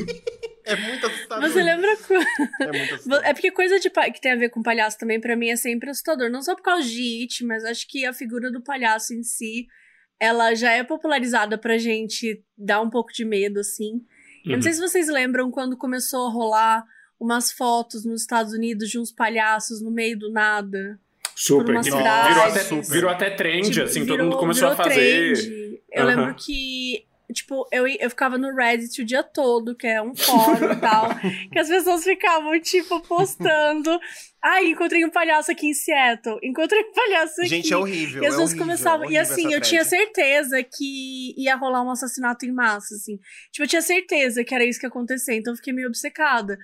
É 0.67 0.77
muito 0.77 1.07
assustador. 1.07 1.49
Você 1.49 1.63
lembra 1.63 1.97
quando... 2.07 2.27
É 2.61 2.79
muito 2.79 2.95
assustador. 2.95 3.25
É 3.25 3.33
porque 3.33 3.51
coisa 3.51 3.79
de 3.81 3.89
pa- 3.89 4.11
que 4.11 4.21
tem 4.21 4.33
a 4.33 4.37
ver 4.37 4.51
com 4.51 4.63
palhaço 4.63 4.99
também, 4.99 5.21
pra 5.21 5.37
mim, 5.37 5.49
é 5.49 5.57
sempre 5.57 5.89
assustador. 5.91 6.29
Não 6.29 6.43
só 6.43 6.55
por 6.57 6.63
causa 6.63 6.83
de 6.87 7.23
It, 7.23 7.45
mas 7.45 7.65
acho 7.65 7.87
que 7.89 8.05
a 8.05 8.13
figura 8.13 8.51
do 8.51 8.61
palhaço 8.63 9.15
em 9.15 9.23
si, 9.23 9.67
ela 10.21 10.55
já 10.55 10.73
é 10.73 10.83
popularizada 10.83 11.57
pra 11.57 11.79
gente 11.79 12.43
dar 12.59 12.81
um 12.81 12.91
pouco 12.91 13.13
de 13.13 13.25
medo, 13.25 13.61
assim. 13.61 14.03
Eu 14.45 14.51
Uhum. 14.51 14.57
não 14.57 14.63
sei 14.63 14.73
se 14.73 14.81
vocês 14.81 15.09
lembram 15.09 15.51
quando 15.51 15.77
começou 15.77 16.27
a 16.27 16.31
rolar 16.31 16.85
umas 17.19 17.51
fotos 17.53 18.05
nos 18.05 18.21
Estados 18.23 18.53
Unidos 18.53 18.91
de 18.91 18.99
uns 18.99 19.11
palhaços 19.13 19.81
no 19.81 19.91
meio 19.91 20.19
do 20.19 20.31
nada. 20.31 20.99
Super. 21.35 21.73
umas 21.73 21.87
que 21.87 21.93
virou, 21.95 22.43
até, 22.43 22.61
Super. 22.61 22.91
virou 22.91 23.11
até 23.11 23.31
trend, 23.31 23.71
Tipo, 23.71 23.85
assim, 23.85 24.01
virou- 24.03 24.17
todo 24.17 24.25
mundo 24.27 24.39
começou 24.39 24.69
a 24.69 24.75
fazer. 24.77 25.35
trend. 25.35 25.81
Eu 25.93 26.03
Aham. 26.09 26.17
lembro 26.17 26.35
que, 26.35 27.07
tipo, 27.33 27.67
eu, 27.73 27.87
eu 27.87 28.11
ficava 28.11 28.39
no 28.39 28.55
Reddit 28.55 29.01
o 29.01 29.05
dia 29.05 29.23
todo, 29.23 29.75
que 29.77 29.87
é 29.87 30.01
um 30.01 30.15
fórum 30.15 30.73
e 30.73 30.77
tal, 30.77 31.09
que 31.53 31.59
as 31.59 31.69
pessoas 31.69 32.05
ficavam, 32.05 32.59
tipo, 32.61 33.01
postando. 33.01 33.99
Ai, 34.43 34.67
encontrei 34.67 35.05
um 35.05 35.11
palhaço 35.11 35.51
aqui 35.51 35.69
em 35.69 35.75
Seattle. 35.75 36.39
Encontrei 36.43 36.81
um 36.83 36.93
palhaço 36.93 37.41
aqui. 37.41 37.49
Gente, 37.49 37.73
é 37.73 37.77
horrível. 37.77 38.23
E 38.23 38.27
as 38.27 38.35
é 38.35 38.37
pessoas 38.37 38.51
horrível, 38.51 38.67
começavam. 38.67 39.05
E 39.05 39.19
horrível 39.19 39.23
assim, 39.23 39.53
eu 39.53 39.61
tinha 39.61 39.85
certeza 39.85 40.63
que 40.63 41.35
ia 41.37 41.57
rolar 41.57 41.83
um 41.83 41.91
assassinato 41.91 42.47
em 42.47 42.53
massa, 42.53 42.95
assim. 42.95 43.19
Tipo, 43.51 43.65
eu 43.65 43.69
tinha 43.69 43.83
certeza 43.83 44.45
que 44.45 44.55
era 44.55 44.65
isso 44.65 44.79
que 44.79 44.87
ia 44.87 44.91
acontecer, 44.91 45.35
então 45.35 45.53
eu 45.53 45.57
fiquei 45.57 45.73
meio 45.73 45.89
obcecada. 45.89 46.57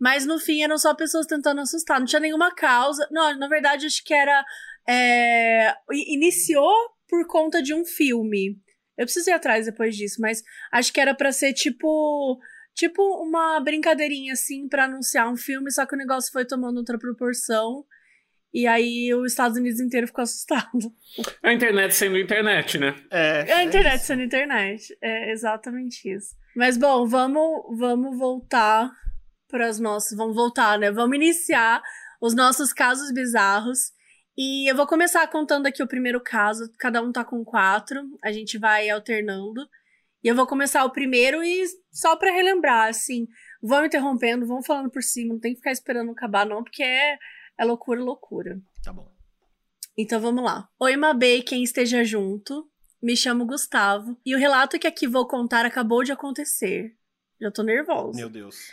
Mas 0.00 0.26
no 0.26 0.38
fim 0.38 0.62
eram 0.62 0.78
só 0.78 0.94
pessoas 0.94 1.26
tentando 1.26 1.60
assustar, 1.60 1.98
não 1.98 2.06
tinha 2.06 2.20
nenhuma 2.20 2.54
causa. 2.54 3.06
Não, 3.10 3.36
na 3.38 3.48
verdade, 3.48 3.86
acho 3.86 4.02
que 4.04 4.14
era. 4.14 4.44
é, 4.88 5.74
Iniciou 5.92 6.72
por 7.08 7.26
conta 7.26 7.62
de 7.62 7.74
um 7.74 7.84
filme. 7.84 8.56
Eu 8.98 9.06
preciso 9.06 9.30
ir 9.30 9.32
atrás 9.32 9.66
depois 9.66 9.96
disso, 9.96 10.20
mas 10.20 10.42
acho 10.72 10.92
que 10.92 11.00
era 11.00 11.14
pra 11.14 11.32
ser 11.32 11.52
tipo. 11.54 12.38
Tipo 12.74 13.02
uma 13.24 13.58
brincadeirinha 13.58 14.34
assim 14.34 14.68
pra 14.68 14.84
anunciar 14.84 15.28
um 15.28 15.36
filme, 15.36 15.68
só 15.70 15.84
que 15.84 15.96
o 15.96 15.98
negócio 15.98 16.30
foi 16.30 16.44
tomando 16.44 16.76
outra 16.76 16.96
proporção. 16.96 17.84
E 18.54 18.66
aí 18.66 19.12
os 19.14 19.32
Estados 19.32 19.58
Unidos 19.58 19.80
inteiro 19.80 20.06
ficou 20.06 20.22
assustado. 20.22 20.70
A 21.42 21.52
internet 21.52 21.94
sendo 21.94 22.18
internet, 22.18 22.78
né? 22.78 22.94
É, 23.10 23.52
A 23.52 23.60
é 23.60 23.64
internet 23.64 23.96
isso. 23.96 24.06
sendo 24.06 24.22
internet. 24.22 24.96
É 25.02 25.32
exatamente 25.32 26.08
isso. 26.08 26.36
Mas 26.54 26.76
bom, 26.76 27.06
vamos, 27.06 27.76
vamos 27.78 28.16
voltar 28.16 28.90
para 29.48 29.66
as 29.66 29.80
nossas. 29.80 30.16
Vamos 30.16 30.36
voltar, 30.36 30.78
né? 30.78 30.90
Vamos 30.92 31.16
iniciar 31.16 31.82
os 32.20 32.34
nossos 32.34 32.72
casos 32.72 33.12
bizarros. 33.12 33.92
E 34.40 34.70
eu 34.70 34.76
vou 34.76 34.86
começar 34.86 35.26
contando 35.26 35.66
aqui 35.66 35.82
o 35.82 35.88
primeiro 35.88 36.20
caso. 36.20 36.72
Cada 36.78 37.02
um 37.02 37.10
tá 37.10 37.24
com 37.24 37.44
quatro. 37.44 38.00
A 38.22 38.30
gente 38.30 38.56
vai 38.56 38.88
alternando. 38.88 39.68
E 40.22 40.28
eu 40.28 40.36
vou 40.36 40.46
começar 40.46 40.84
o 40.84 40.92
primeiro 40.92 41.42
e 41.42 41.64
só 41.90 42.14
para 42.14 42.30
relembrar, 42.30 42.88
assim, 42.88 43.26
vão 43.60 43.84
interrompendo, 43.84 44.46
vão 44.46 44.62
falando 44.62 44.90
por 44.90 45.02
cima, 45.02 45.34
não 45.34 45.40
tem 45.40 45.52
que 45.52 45.58
ficar 45.58 45.72
esperando 45.72 46.10
acabar, 46.10 46.44
não, 46.44 46.62
porque 46.62 46.82
é, 46.82 47.16
é 47.56 47.64
loucura, 47.64 48.00
loucura. 48.00 48.60
Tá 48.82 48.92
bom. 48.92 49.12
Então 49.96 50.20
vamos 50.20 50.44
lá. 50.44 50.68
Oi, 50.78 50.96
Mabê, 50.96 51.42
quem 51.42 51.64
esteja 51.64 52.04
junto. 52.04 52.68
Me 53.02 53.16
chamo 53.16 53.44
Gustavo. 53.44 54.16
E 54.24 54.36
o 54.36 54.38
relato 54.38 54.78
que 54.78 54.86
aqui 54.86 55.08
vou 55.08 55.26
contar 55.26 55.66
acabou 55.66 56.04
de 56.04 56.12
acontecer. 56.12 56.96
Já 57.40 57.50
tô 57.50 57.64
nervosa. 57.64 58.16
Meu 58.16 58.28
Deus. 58.28 58.70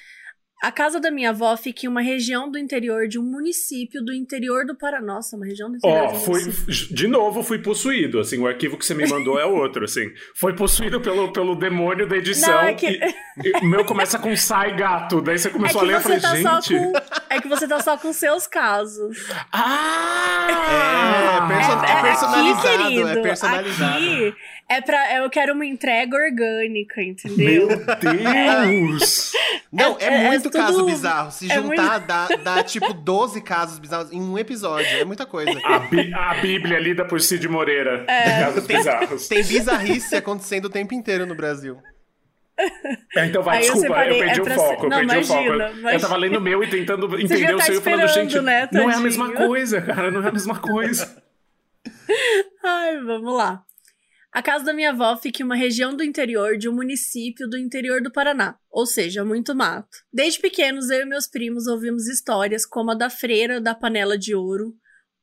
A 0.63 0.71
casa 0.71 1.00
da 1.00 1.12
minha 1.12 1.29
avó 1.29 1.55
fica 1.57 1.85
em 1.85 1.89
uma 1.89 2.01
região 2.01 2.50
do 2.50 2.57
interior 2.57 3.07
de 3.07 3.19
um 3.19 3.24
município 3.24 4.03
do 4.03 4.13
interior 4.13 4.65
do 4.65 4.75
Paraná. 4.75 5.15
Nossa, 5.15 5.35
uma 5.35 5.45
região 5.45 5.69
do 5.69 5.77
interior. 5.77 6.07
Ó, 6.07 6.12
oh, 6.12 6.19
fui, 6.19 6.41
de 6.91 7.07
novo, 7.07 7.43
fui 7.43 7.59
possuído, 7.59 8.19
assim, 8.19 8.39
o 8.39 8.47
arquivo 8.47 8.77
que 8.77 8.85
você 8.85 8.93
me 8.93 9.07
mandou 9.07 9.39
é 9.39 9.45
outro, 9.45 9.85
assim. 9.85 10.09
Foi 10.33 10.55
possuído 10.55 11.00
pelo, 11.00 11.31
pelo 11.31 11.55
demônio 11.55 12.07
da 12.07 12.17
edição. 12.17 12.50
Não, 12.50 12.62
é 12.62 12.74
que... 12.74 12.88
e, 12.88 13.13
e, 13.43 13.51
o 13.62 13.65
meu 13.65 13.85
começa 13.85 14.17
com 14.17 14.35
sai 14.35 14.75
gato, 14.75 15.21
daí 15.21 15.38
você 15.38 15.50
começou 15.50 15.81
é 15.81 15.83
a 15.83 15.88
ler 15.88 16.00
e 16.00 16.03
falei, 16.03 16.19
tá 16.19 16.35
gente... 16.35 16.74
Com, 16.74 16.93
é 17.29 17.41
que 17.41 17.47
você 17.47 17.67
tá 17.67 17.79
só 17.79 17.97
com 17.97 18.12
seus 18.12 18.47
casos. 18.47 19.17
Ah! 19.51 20.47
É, 20.50 21.38
é, 21.38 21.47
perso 21.47 21.71
é, 21.71 21.91
é 21.91 22.01
personalizado, 22.01 22.67
aqui, 22.67 22.95
querido, 22.95 23.09
é 23.09 23.21
personalizado. 23.21 23.97
Aqui 23.97 24.35
é 24.67 24.81
pra. 24.81 25.15
Eu 25.17 25.29
quero 25.29 25.53
uma 25.53 25.65
entrega 25.65 26.15
orgânica, 26.15 27.01
entendeu? 27.01 27.67
Meu 27.67 27.77
Deus! 27.77 29.31
Não, 29.72 29.98
é, 30.00 30.05
é, 30.05 30.25
é 30.25 30.27
muito 30.27 30.50
caso 30.50 30.79
tudo... 30.79 30.86
bizarro. 30.86 31.31
Se 31.31 31.51
é 31.51 31.55
juntar, 31.55 32.00
muito... 32.00 32.07
dá, 32.07 32.27
dá 32.43 32.63
tipo 32.63 32.93
12 32.93 33.41
casos 33.41 33.77
bizarros 33.77 34.12
em 34.12 34.22
um 34.22 34.38
episódio. 34.38 34.98
É 34.98 35.05
muita 35.05 35.25
coisa. 35.25 35.60
A, 35.63 35.79
bí 35.79 36.13
a 36.13 36.34
Bíblia 36.36 36.79
lida 36.79 37.05
por 37.05 37.22
Cid 37.22 37.48
Moreira. 37.48 38.05
É. 38.07 38.41
Casos 38.41 38.65
tem, 38.65 38.77
bizarros. 38.77 39.27
Tem 39.27 39.43
bizarrice 39.43 40.15
acontecendo 40.15 40.65
o 40.65 40.69
tempo 40.69 40.93
inteiro 40.93 41.25
no 41.25 41.36
Brasil. 41.36 41.77
É, 43.15 43.25
então 43.25 43.43
vai, 43.43 43.57
Aí 43.57 43.63
desculpa, 43.63 44.05
eu, 44.05 44.13
eu 44.13 44.25
perdi 44.25 44.39
é 44.39 44.43
o 44.43 44.55
foco, 44.55 44.86
eu 44.86 44.89
não, 44.89 44.98
perdi 44.98 45.13
imagina, 45.13 45.67
o 45.67 45.74
foco. 45.74 45.89
Eu 45.89 46.00
tava 46.00 46.15
lendo 46.15 46.38
o 46.38 46.41
meu 46.41 46.63
e 46.63 46.67
tentando 46.69 47.19
entender 47.19 47.53
o 47.53 47.57
tá 47.57 47.65
seu 47.65 47.79
e 47.79 47.81
falando, 47.81 48.07
gente, 48.07 48.39
né, 48.39 48.69
não 48.72 48.89
é 48.89 48.95
a 48.95 49.00
mesma 49.01 49.34
coisa, 49.34 49.81
cara, 49.81 50.10
não 50.10 50.24
é 50.24 50.29
a 50.29 50.31
mesma 50.31 50.57
coisa. 50.57 51.22
Ai, 52.63 52.98
vamos 53.01 53.36
lá. 53.36 53.62
A 54.36 54.44
casa 54.44 54.65
da 54.65 54.74
minha 54.74 54.89
avó 54.89 55.15
fica 55.15 55.42
em 55.42 55.46
uma 55.46 55.56
região 55.56 55.96
do 55.96 56.04
interior 56.04 56.58
de 56.58 56.68
um 56.68 56.74
município 56.74 57.48
do 57.48 57.58
interior 57.58 58.01
do 58.01 58.12
Paraná, 58.12 58.58
ou 58.70 58.86
seja, 58.86 59.24
muito 59.24 59.56
mato. 59.56 59.88
Desde 60.12 60.42
pequenos, 60.42 60.89
eu 60.89 61.04
e 61.04 61.06
meus 61.06 61.25
primos 61.25 61.68
ouvimos 61.68 62.06
histórias 62.10 62.65
como 62.65 62.92
a 62.92 62.96
da 62.96 63.10
freira 63.10 63.62
da 63.62 63.74
panela 63.74 64.18
de 64.18 64.36
ouro, 64.36 64.75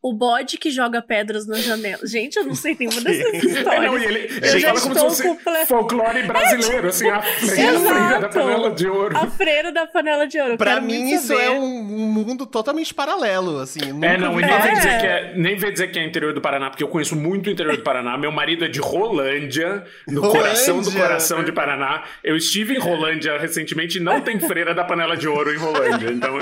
o 0.03 0.13
bode 0.13 0.59
que 0.59 0.69
joga 0.69 1.01
pedras 1.01 1.47
na 1.47 1.57
janela. 1.59 2.05
Gente, 2.05 2.37
eu 2.37 2.45
não 2.45 2.57
sei 2.57 2.77
nenhuma 2.79 3.01
dessas 3.01 3.35
histórias. 3.35 3.85
Não, 3.85 3.97
ele, 3.97 4.19
ele 4.43 4.61
fala 4.61 4.81
como 4.81 4.95
se 4.95 5.01
fosse 5.01 5.23
comple... 5.23 5.67
folclore 5.67 6.23
brasileiro, 6.25 6.87
é, 6.87 6.91
assim, 6.91 7.09
a 7.09 7.23
freira, 7.23 7.77
a 7.77 7.81
freira, 7.81 8.19
da 8.19 8.29
panela 8.29 8.71
de 8.73 8.89
ouro. 8.89 9.17
A 9.17 9.27
freira 9.29 9.73
da 9.73 9.87
panela 9.87 10.27
de 10.27 10.41
ouro. 10.41 10.59
Pra 10.59 10.81
mim, 10.81 11.13
isso 11.13 11.33
é 11.33 11.51
um, 11.51 11.85
mundo 11.85 12.47
totalmente 12.47 12.93
paralelo, 12.93 13.61
assim. 13.61 13.81
É, 14.03 14.19
não, 14.19 14.41
e 14.41 14.45
nem, 14.45 14.53
é. 14.53 14.73
dizer 14.73 14.99
que 14.99 15.07
é, 15.07 15.33
nem 15.37 15.57
vem 15.57 15.73
dizer 15.73 15.89
que 15.93 15.99
é 16.01 16.05
interior 16.05 16.35
do 16.35 16.41
Paraná, 16.41 16.69
porque 16.69 16.83
eu 16.83 16.89
conheço 16.89 17.15
muito 17.15 17.47
o 17.47 17.51
interior 17.51 17.77
do 17.77 17.85
Paraná. 17.85 18.19
Meu 18.19 18.33
marido 18.33 18.65
é 18.65 18.69
de 18.69 18.81
Rolândia, 18.81 19.85
no 20.09 20.21
Rolândia. 20.21 20.43
coração 20.43 20.83
do 20.83 20.93
coração 20.93 21.45
de 21.45 21.53
Paraná. 21.53 22.03
Eu 22.25 22.37
estive 22.37 22.75
em 22.75 22.79
Rolândia 22.79 23.39
recentemente 23.39 23.99
e 23.99 24.01
não 24.01 24.21
tem 24.21 24.41
freira 24.41 24.75
da 24.75 24.83
panela 24.83 25.17
de 25.17 25.29
ouro 25.29 25.55
em 25.55 25.59
Rolândia. 25.59 26.11
Então, 26.11 26.37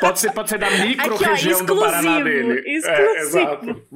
pode 0.00 0.20
ser, 0.20 0.30
pode 0.30 0.48
ser 0.48 0.58
da 0.58 0.70
micro-região 0.70 1.64
do 1.64 1.76
Paraná 1.76 2.20
dele. 2.20 2.62
Exclusivo. 2.64 2.99
É. 2.99 2.99
É, 3.00 3.20
exato. 3.20 3.86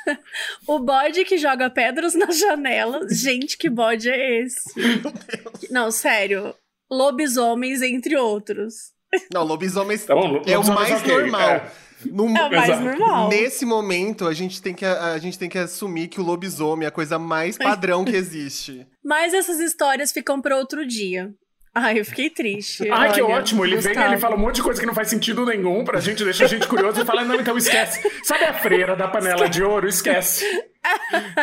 o 0.66 0.78
bode 0.78 1.24
que 1.24 1.38
joga 1.38 1.70
pedras 1.70 2.14
na 2.14 2.30
janela. 2.30 3.06
Gente, 3.10 3.56
que 3.56 3.68
bode 3.68 4.08
é 4.08 4.42
esse? 4.42 4.70
Não, 5.70 5.90
sério. 5.90 6.54
Lobisomens, 6.90 7.82
entre 7.82 8.16
outros. 8.16 8.92
Não, 9.32 9.44
lobisomens 9.44 10.04
tá 10.04 10.14
bom, 10.14 10.42
é 10.46 10.58
o 10.58 10.66
mais 10.66 11.00
okay. 11.00 11.12
normal. 11.12 11.48
É. 11.48 11.70
No, 12.10 12.24
é 12.36 12.46
o 12.46 12.50
mais 12.50 12.68
Exato. 12.68 12.84
normal. 12.84 13.28
Nesse 13.28 13.64
momento, 13.64 14.26
a 14.26 14.34
gente, 14.34 14.60
tem 14.60 14.74
que, 14.74 14.84
a, 14.84 15.12
a, 15.12 15.18
gente 15.18 15.38
tem 15.38 15.48
que 15.48 15.58
assumir 15.58 16.08
que 16.08 16.20
o 16.20 16.24
lobisomem 16.24 16.84
é 16.84 16.88
a 16.88 16.92
coisa 16.92 17.18
mais 17.18 17.56
padrão 17.56 18.04
que 18.04 18.14
existe. 18.14 18.86
Mas 19.02 19.32
essas 19.32 19.58
histórias 19.60 20.12
ficam 20.12 20.40
para 20.40 20.56
outro 20.56 20.86
dia. 20.86 21.32
Ai, 21.74 21.98
eu 21.98 22.04
fiquei 22.04 22.30
triste. 22.30 22.88
Ai, 22.88 23.08
Olha, 23.08 23.12
que 23.12 23.22
ótimo. 23.22 23.64
Ele 23.64 23.74
Gustavo. 23.74 23.94
vem 23.96 24.04
ele 24.06 24.16
fala 24.18 24.36
um 24.36 24.38
monte 24.38 24.56
de 24.56 24.62
coisa 24.62 24.80
que 24.80 24.86
não 24.86 24.94
faz 24.94 25.08
sentido 25.08 25.44
nenhum 25.44 25.84
pra 25.84 26.00
gente, 26.00 26.22
deixa 26.22 26.44
a 26.44 26.48
gente 26.48 26.68
curioso 26.68 27.02
e 27.02 27.04
fala, 27.04 27.24
não, 27.24 27.34
então 27.34 27.58
esquece. 27.58 28.08
Sabe 28.22 28.44
a 28.44 28.54
freira 28.54 28.94
da 28.94 29.08
panela 29.08 29.48
de 29.48 29.60
ouro? 29.62 29.88
Esquece. 29.88 30.44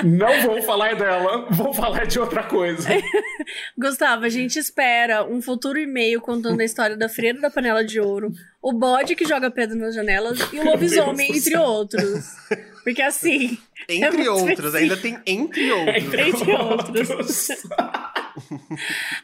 Não 0.05 0.41
vou 0.43 0.61
falar 0.61 0.95
dela, 0.95 1.47
vou 1.49 1.73
falar 1.73 2.05
de 2.05 2.19
outra 2.19 2.43
coisa. 2.43 2.87
Gustavo, 3.77 4.23
a 4.23 4.29
gente 4.29 4.57
espera 4.57 5.25
um 5.25 5.41
futuro 5.41 5.79
e-mail 5.79 6.21
contando 6.21 6.61
a 6.61 6.63
história 6.63 6.95
da 6.95 7.09
freira 7.09 7.41
da 7.41 7.49
panela 7.49 7.83
de 7.83 7.99
ouro, 7.99 8.31
o 8.61 8.71
bode 8.71 9.15
que 9.15 9.25
joga 9.25 9.51
pedra 9.51 9.75
nas 9.75 9.95
janelas 9.95 10.39
e 10.53 10.59
o 10.59 10.63
lobisomem, 10.63 11.35
entre 11.35 11.57
outros. 11.57 12.35
Porque 12.83 13.01
assim. 13.01 13.57
Entre 13.89 14.25
é 14.25 14.29
outros, 14.29 14.75
ainda 14.75 14.95
tem 14.95 15.19
entre 15.25 15.71
outros. 15.71 16.03
Entre, 16.03 16.29
entre 16.29 16.51
outros. 16.53 17.09
outros. 17.09 17.47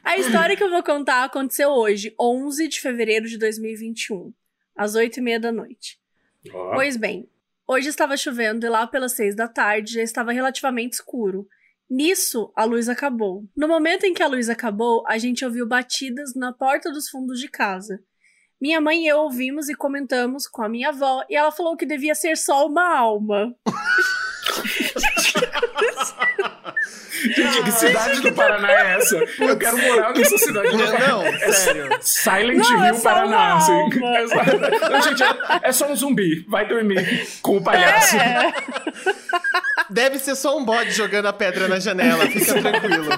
A 0.03 0.17
história 0.17 0.55
que 0.55 0.63
eu 0.63 0.69
vou 0.69 0.83
contar 0.83 1.23
aconteceu 1.23 1.69
hoje, 1.69 2.13
11 2.19 2.67
de 2.67 2.79
fevereiro 2.79 3.27
de 3.27 3.37
2021, 3.37 4.33
às 4.75 4.95
8 4.95 5.17
e 5.17 5.21
meia 5.21 5.39
da 5.39 5.51
noite. 5.51 5.99
Oh. 6.53 6.71
Pois 6.75 6.97
bem, 6.97 7.29
hoje 7.67 7.89
estava 7.89 8.17
chovendo 8.17 8.65
e 8.65 8.69
lá 8.69 8.87
pelas 8.87 9.13
6 9.13 9.35
da 9.35 9.47
tarde 9.47 9.93
já 9.93 10.01
estava 10.01 10.31
relativamente 10.31 10.93
escuro. 10.93 11.47
Nisso, 11.89 12.51
a 12.55 12.65
luz 12.65 12.89
acabou. 12.89 13.45
No 13.55 13.67
momento 13.67 14.05
em 14.05 14.13
que 14.13 14.21
a 14.21 14.27
luz 14.27 14.49
acabou, 14.49 15.03
a 15.07 15.17
gente 15.17 15.45
ouviu 15.45 15.65
batidas 15.65 16.35
na 16.35 16.51
porta 16.51 16.91
dos 16.91 17.09
fundos 17.09 17.39
de 17.39 17.47
casa. 17.47 18.01
Minha 18.59 18.81
mãe 18.81 19.03
e 19.03 19.07
eu 19.07 19.19
ouvimos 19.19 19.69
e 19.69 19.75
comentamos 19.75 20.47
com 20.47 20.63
a 20.63 20.69
minha 20.69 20.89
avó, 20.89 21.23
e 21.29 21.35
ela 21.35 21.51
falou 21.51 21.77
que 21.77 21.85
devia 21.85 22.15
ser 22.15 22.35
só 22.35 22.65
uma 22.67 22.97
alma. 22.97 23.55
Gente, 27.21 27.63
que 27.63 27.71
cidade 27.71 28.21
do 28.21 28.31
Paraná 28.31 28.71
é 28.71 28.97
essa? 28.97 29.17
Eu 29.39 29.57
quero 29.57 29.77
morar 29.77 30.13
nessa 30.13 30.37
cidade 30.37 30.69
do 30.69 30.77
Paraná. 30.77 31.07
Não, 31.07 31.25
é 31.25 31.51
sério. 31.51 31.97
Silent 32.01 32.57
não, 32.57 32.85
Hill, 32.85 32.95
é 32.95 33.01
Paraná. 33.01 33.55
Assim. 33.55 33.73
É 33.73 34.89
não, 34.89 35.01
gente, 35.01 35.23
é, 35.23 35.37
é, 35.63 35.71
só 35.71 35.91
um 35.91 35.95
zumbi. 35.95 36.45
Vai 36.47 36.67
dormir 36.67 37.27
com 37.41 37.57
o 37.57 37.63
palhaço. 37.63 38.15
É. 38.17 38.53
Deve 39.89 40.19
ser 40.19 40.35
só 40.35 40.57
um 40.57 40.63
bode 40.63 40.91
jogando 40.91 41.27
a 41.27 41.33
pedra 41.33 41.67
na 41.67 41.79
janela. 41.79 42.27
Fica 42.27 42.61
tranquilo. 42.61 43.09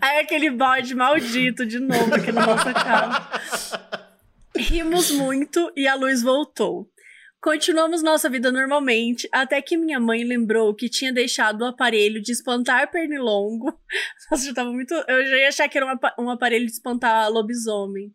Aí 0.00 0.20
aquele 0.20 0.50
bode 0.50 0.94
maldito 0.94 1.64
de 1.64 1.78
novo 1.78 2.14
aqui 2.14 2.32
na 2.32 2.46
nossa 2.46 2.72
casa. 2.72 3.80
Rimos 4.56 5.10
muito 5.10 5.72
e 5.76 5.86
a 5.86 5.94
luz 5.94 6.22
voltou. 6.22 6.88
Continuamos 7.40 8.02
nossa 8.02 8.28
vida 8.28 8.50
normalmente, 8.50 9.28
até 9.30 9.62
que 9.62 9.76
minha 9.76 10.00
mãe 10.00 10.24
lembrou 10.24 10.74
que 10.74 10.88
tinha 10.88 11.12
deixado 11.12 11.62
o 11.62 11.66
aparelho 11.66 12.20
de 12.20 12.32
espantar 12.32 12.90
pernilongo. 12.90 13.78
Nossa, 14.28 14.44
já 14.44 14.52
tava 14.54 14.72
muito. 14.72 14.92
Eu 15.06 15.24
já 15.24 15.36
ia 15.36 15.48
achar 15.48 15.68
que 15.68 15.78
era 15.78 15.86
um, 16.18 16.30
aparelho 16.30 16.66
de 16.66 16.72
espantar 16.72 17.30
lobisomem. 17.30 18.12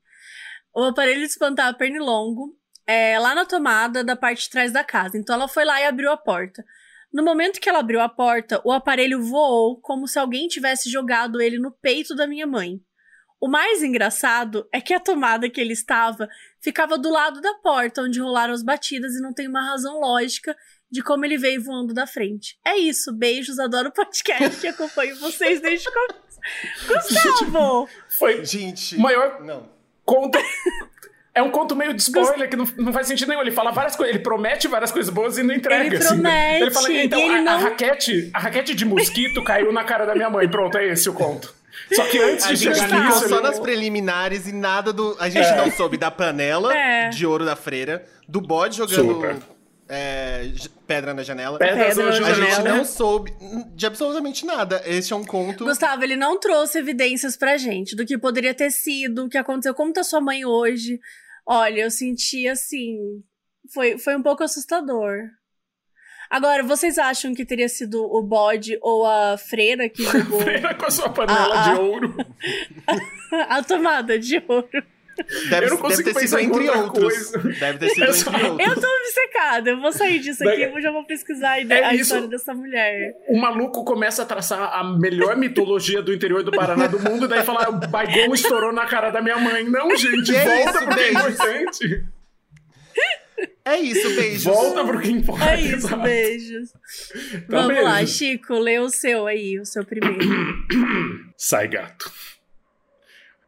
O 0.75 0.83
aparelho 0.83 1.21
de 1.21 1.27
espantar 1.27 1.77
pernilongo 1.77 2.53
é, 2.85 3.17
lá 3.17 3.33
na 3.33 3.45
tomada 3.45 4.03
da 4.03 4.15
parte 4.15 4.43
de 4.43 4.49
trás 4.49 4.73
da 4.73 4.83
casa. 4.83 5.17
Então 5.17 5.35
ela 5.35 5.47
foi 5.47 5.63
lá 5.63 5.79
e 5.79 5.85
abriu 5.85 6.11
a 6.11 6.17
porta. 6.17 6.61
No 7.13 7.23
momento 7.23 7.61
que 7.61 7.69
ela 7.69 7.79
abriu 7.79 8.01
a 8.01 8.09
porta, 8.09 8.61
o 8.65 8.73
aparelho 8.73 9.23
voou 9.23 9.79
como 9.79 10.05
se 10.05 10.19
alguém 10.19 10.49
tivesse 10.49 10.89
jogado 10.89 11.39
ele 11.39 11.59
no 11.59 11.71
peito 11.71 12.13
da 12.13 12.27
minha 12.27 12.45
mãe. 12.45 12.81
O 13.39 13.47
mais 13.47 13.83
engraçado 13.83 14.67
é 14.71 14.81
que 14.81 14.93
a 14.93 14.99
tomada 14.99 15.49
que 15.49 15.61
ele 15.61 15.73
estava 15.73 16.27
ficava 16.63 16.97
do 16.97 17.09
lado 17.09 17.41
da 17.41 17.53
porta 17.55 18.01
onde 18.01 18.21
rolaram 18.21 18.53
as 18.53 18.63
batidas 18.63 19.13
e 19.15 19.21
não 19.21 19.33
tem 19.33 19.47
uma 19.47 19.61
razão 19.61 19.99
lógica 19.99 20.55
de 20.89 21.03
como 21.03 21.25
ele 21.25 21.37
veio 21.37 21.61
voando 21.61 21.93
da 21.93 22.07
frente. 22.07 22.57
É 22.65 22.77
isso, 22.77 23.11
beijos, 23.11 23.59
adoro 23.59 23.89
o 23.89 23.91
podcast 23.91 24.65
e 24.65 24.69
acompanho 24.69 25.19
vocês 25.19 25.59
desde 25.59 25.89
o 25.89 25.91
começo. 25.91 26.39
Gustavo! 26.87 27.89
Foi 28.07 28.45
gente, 28.45 28.97
maior 28.97 29.43
não. 29.43 29.69
conto 30.05 30.37
é 31.35 31.41
um 31.41 31.49
conto 31.49 31.75
meio 31.75 31.93
de 31.93 32.01
spoiler 32.01 32.47
que 32.47 32.55
não, 32.55 32.67
não 32.77 32.93
faz 32.93 33.07
sentido 33.07 33.29
nenhum. 33.29 33.41
Ele 33.41 33.51
fala 33.51 33.71
várias 33.71 33.95
coisas, 33.95 34.13
ele 34.13 34.23
promete 34.23 34.67
várias 34.67 34.91
coisas 34.91 35.11
boas 35.11 35.37
e 35.37 35.43
não 35.43 35.53
entrega. 35.53 35.85
Ele 35.85 35.97
assim, 35.97 36.07
promete. 36.09 36.61
Ele 36.61 36.71
fala, 36.71 36.93
então, 36.93 37.19
ele 37.19 37.35
a, 37.37 37.41
não... 37.41 37.51
a, 37.53 37.57
raquete, 37.57 38.29
a 38.33 38.39
raquete 38.39 38.75
de 38.75 38.85
mosquito 38.85 39.43
caiu 39.43 39.73
na 39.73 39.83
cara 39.83 40.05
da 40.05 40.13
minha 40.13 40.29
mãe. 40.29 40.47
Pronto, 40.47 40.77
é 40.77 40.89
esse 40.89 41.09
o 41.09 41.13
conto. 41.13 41.53
Só 41.91 42.05
que 42.05 42.17
antes 42.17 42.47
de 42.47 42.57
chegar 42.57 42.87
nisso. 42.87 43.23
ficou 43.23 43.29
só 43.29 43.41
nas 43.41 43.59
preliminares 43.59 44.47
e 44.47 44.51
nada 44.53 44.93
do. 44.93 45.15
A 45.19 45.29
gente 45.29 45.47
é. 45.47 45.55
não 45.55 45.71
soube 45.71 45.97
da 45.97 46.09
panela 46.09 46.73
é. 46.75 47.09
de 47.09 47.25
ouro 47.25 47.45
da 47.45 47.55
freira, 47.55 48.05
do 48.27 48.39
bode 48.39 48.77
jogando 48.77 49.43
é, 49.89 50.51
pedra 50.87 51.13
na 51.13 51.23
janela. 51.23 51.59
Pedra 51.59 51.93
na 51.93 52.11
janela. 52.11 52.27
A 52.29 52.33
gente 52.33 52.63
não 52.63 52.85
soube 52.85 53.33
de 53.75 53.85
absolutamente 53.85 54.45
nada. 54.45 54.81
Este 54.85 55.13
é 55.13 55.15
um 55.15 55.23
conto. 55.23 55.65
Gustavo, 55.65 56.03
ele 56.03 56.15
não 56.15 56.39
trouxe 56.39 56.79
evidências 56.79 57.35
pra 57.35 57.57
gente 57.57 57.95
do 57.95 58.05
que 58.05 58.17
poderia 58.17 58.53
ter 58.53 58.71
sido, 58.71 59.25
o 59.25 59.29
que 59.29 59.37
aconteceu, 59.37 59.73
como 59.73 59.93
tá 59.93 60.03
sua 60.03 60.21
mãe 60.21 60.45
hoje. 60.45 60.99
Olha, 61.45 61.81
eu 61.81 61.91
senti 61.91 62.47
assim. 62.47 62.97
Foi, 63.73 63.97
foi 63.97 64.15
um 64.15 64.23
pouco 64.23 64.43
assustador. 64.43 65.15
Agora, 66.33 66.63
vocês 66.63 66.97
acham 66.97 67.31
que 67.35 67.45
teria 67.45 67.69
sido 67.69 68.03
o 68.03 68.19
bode 68.23 68.75
ou 68.81 69.05
a 69.05 69.37
freira 69.37 69.87
que 69.87 70.01
jogou... 70.03 70.41
freira 70.41 70.73
com 70.73 70.87
a 70.87 70.89
sua 70.89 71.07
panela 71.09 71.53
a, 71.53 71.69
a... 71.69 71.73
de 71.75 71.79
ouro. 71.79 72.15
a 73.49 73.61
tomada 73.61 74.17
de 74.17 74.43
ouro. 74.47 74.67
Deve, 75.47 75.67
Eu 75.67 75.69
não 75.69 75.77
deve 75.77 75.77
consigo 75.77 76.03
ter 76.05 76.19
sido 76.21 76.37
pensar 76.37 76.41
entre 76.41 76.69
outros. 76.71 77.31
coisa. 77.31 77.37
Deve 77.59 77.77
ter 77.77 77.89
sido 77.89 78.03
Eu 78.05 78.15
entre 78.15 78.47
outros. 78.49 78.67
Eu 78.67 78.81
tô 78.81 78.87
obcecada, 78.97 79.69
eu 79.69 79.79
vou 79.79 79.91
sair 79.93 80.19
disso 80.19 80.49
aqui, 80.49 80.63
eu 80.63 80.81
já 80.81 80.91
vou 80.91 81.03
pesquisar 81.05 81.59
É 81.59 81.83
a 81.83 81.93
isso. 81.93 82.01
história 82.01 82.27
dessa 82.27 82.51
mulher. 82.55 83.15
O 83.27 83.39
maluco 83.39 83.85
começa 83.85 84.23
a 84.23 84.25
traçar 84.25 84.73
a 84.73 84.83
melhor 84.83 85.37
mitologia 85.37 86.01
do 86.01 86.11
interior 86.11 86.41
do 86.41 86.49
Paraná 86.49 86.87
do 86.87 86.99
mundo, 86.99 87.27
daí 87.27 87.43
fala, 87.43 87.69
o 87.69 87.73
Baigon 87.87 88.33
estourou 88.33 88.73
na 88.73 88.87
cara 88.87 89.11
da 89.11 89.21
minha 89.21 89.37
mãe. 89.37 89.63
Não, 89.65 89.93
gente, 89.95 90.31
Que 90.31 90.39
volta 90.39 90.69
isso, 90.71 90.85
pro 90.85 90.95
que 90.95 91.01
é 91.01 91.11
importante. 91.11 92.05
É 93.65 93.77
isso, 93.77 94.15
beijos. 94.15 94.43
Volta 94.43 94.83
pro 94.85 94.99
que 94.99 95.09
importa. 95.09 95.51
É 95.51 95.61
isso, 95.61 95.95
beijos. 95.97 96.73
Então, 97.33 97.67
Vamos 97.67 97.83
lá. 97.83 98.05
Chico, 98.05 98.59
lê 98.59 98.77
o 98.79 98.89
seu 98.89 99.25
aí, 99.25 99.57
o 99.59 99.65
seu 99.65 99.85
primeiro. 99.85 100.17
Sai, 101.37 101.69
gato. 101.69 102.11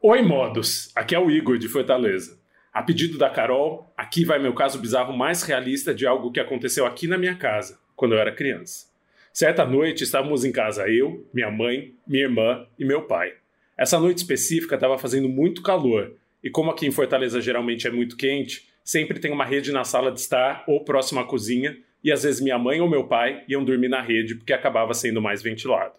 Oi, 0.02 0.22
modos. 0.22 0.90
Aqui 0.96 1.16
é 1.16 1.20
o 1.20 1.30
Igor, 1.30 1.58
de 1.58 1.68
Fortaleza. 1.68 2.40
A 2.72 2.82
pedido 2.82 3.18
da 3.18 3.30
Carol, 3.30 3.92
aqui 3.98 4.24
vai 4.24 4.40
meu 4.40 4.54
caso 4.54 4.80
bizarro 4.80 5.16
mais 5.16 5.44
realista 5.44 5.94
de 5.94 6.06
algo 6.06 6.32
que 6.32 6.40
aconteceu 6.40 6.86
aqui 6.86 7.08
na 7.08 7.18
minha 7.18 7.36
casa, 7.36 7.80
quando 7.96 8.14
eu 8.14 8.20
era 8.20 8.32
criança. 8.32 8.88
Certa 9.34 9.66
noite, 9.66 10.04
estávamos 10.04 10.46
em 10.46 10.52
casa 10.52 10.88
eu, 10.90 11.28
minha 11.34 11.52
mãe, 11.52 11.94
minha 12.08 12.24
irmã 12.24 12.66
e 12.80 12.86
meu 12.86 13.02
pai. 13.02 13.34
Essa 13.78 14.00
noite 14.00 14.20
específica 14.20 14.76
estava 14.76 14.98
fazendo 14.98 15.28
muito 15.28 15.62
calor, 15.62 16.14
e 16.44 16.50
como 16.50 16.70
aqui 16.70 16.86
em 16.86 16.92
Fortaleza 16.92 17.42
geralmente 17.42 17.88
é 17.88 17.92
muito 17.92 18.16
quente, 18.16 18.68
sempre 18.86 19.20
tem 19.20 19.32
uma 19.32 19.44
rede 19.44 19.72
na 19.72 19.84
sala 19.84 20.12
de 20.12 20.20
estar 20.20 20.64
ou 20.68 20.86
próximo 20.86 21.20
à 21.20 21.26
cozinha, 21.26 21.76
e 22.04 22.12
às 22.12 22.22
vezes 22.22 22.40
minha 22.40 22.60
mãe 22.60 22.80
ou 22.80 22.88
meu 22.88 23.06
pai 23.06 23.44
iam 23.48 23.66
dormir 23.66 23.90
na 23.90 24.00
rede 24.00 24.36
porque 24.36 24.54
acabava 24.54 24.94
sendo 24.94 25.20
mais 25.20 25.42
ventilado. 25.42 25.96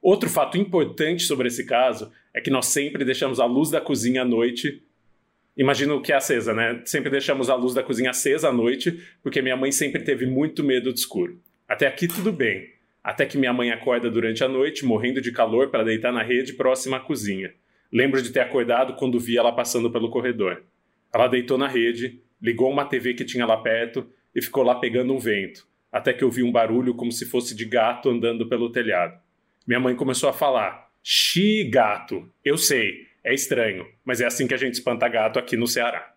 Outro 0.00 0.30
fato 0.30 0.56
importante 0.56 1.24
sobre 1.24 1.48
esse 1.48 1.66
caso 1.66 2.12
é 2.32 2.40
que 2.40 2.50
nós 2.50 2.66
sempre 2.66 3.04
deixamos 3.04 3.40
a 3.40 3.44
luz 3.44 3.68
da 3.68 3.80
cozinha 3.80 4.22
à 4.22 4.24
noite. 4.24 4.80
Imagino 5.56 6.00
que 6.00 6.12
é 6.12 6.16
acesa, 6.16 6.54
né? 6.54 6.80
Sempre 6.84 7.10
deixamos 7.10 7.50
a 7.50 7.56
luz 7.56 7.74
da 7.74 7.82
cozinha 7.82 8.10
acesa 8.10 8.48
à 8.48 8.52
noite, 8.52 9.04
porque 9.22 9.42
minha 9.42 9.56
mãe 9.56 9.72
sempre 9.72 10.02
teve 10.02 10.24
muito 10.24 10.62
medo 10.62 10.92
de 10.92 11.00
escuro. 11.00 11.38
Até 11.68 11.88
aqui 11.88 12.06
tudo 12.06 12.32
bem. 12.32 12.70
Até 13.02 13.26
que 13.26 13.36
minha 13.36 13.52
mãe 13.52 13.72
acorda 13.72 14.10
durante 14.10 14.44
a 14.44 14.48
noite, 14.48 14.84
morrendo 14.84 15.20
de 15.20 15.32
calor, 15.32 15.68
para 15.68 15.82
deitar 15.82 16.12
na 16.12 16.22
rede 16.22 16.52
próxima 16.52 16.98
à 16.98 17.00
cozinha. 17.00 17.52
Lembro 17.92 18.22
de 18.22 18.30
ter 18.30 18.40
acordado 18.40 18.94
quando 18.94 19.18
vi 19.18 19.36
ela 19.36 19.50
passando 19.52 19.90
pelo 19.90 20.10
corredor. 20.10 20.62
Ela 21.12 21.28
deitou 21.28 21.58
na 21.58 21.66
rede, 21.66 22.20
ligou 22.40 22.70
uma 22.70 22.84
TV 22.84 23.14
que 23.14 23.24
tinha 23.24 23.46
lá 23.46 23.56
perto 23.56 24.06
e 24.34 24.40
ficou 24.40 24.62
lá 24.62 24.76
pegando 24.76 25.12
um 25.12 25.18
vento, 25.18 25.66
até 25.90 26.12
que 26.12 26.22
eu 26.22 26.30
vi 26.30 26.42
um 26.42 26.52
barulho 26.52 26.94
como 26.94 27.10
se 27.10 27.26
fosse 27.26 27.54
de 27.54 27.64
gato 27.64 28.08
andando 28.08 28.48
pelo 28.48 28.70
telhado. 28.70 29.18
Minha 29.66 29.80
mãe 29.80 29.94
começou 29.94 30.28
a 30.28 30.32
falar: 30.32 30.88
Xi, 31.02 31.64
gato. 31.64 32.30
Eu 32.44 32.56
sei, 32.56 33.06
é 33.24 33.34
estranho, 33.34 33.86
mas 34.04 34.20
é 34.20 34.26
assim 34.26 34.46
que 34.46 34.54
a 34.54 34.56
gente 34.56 34.74
espanta 34.74 35.08
gato 35.08 35.38
aqui 35.38 35.56
no 35.56 35.66
Ceará. 35.66 36.12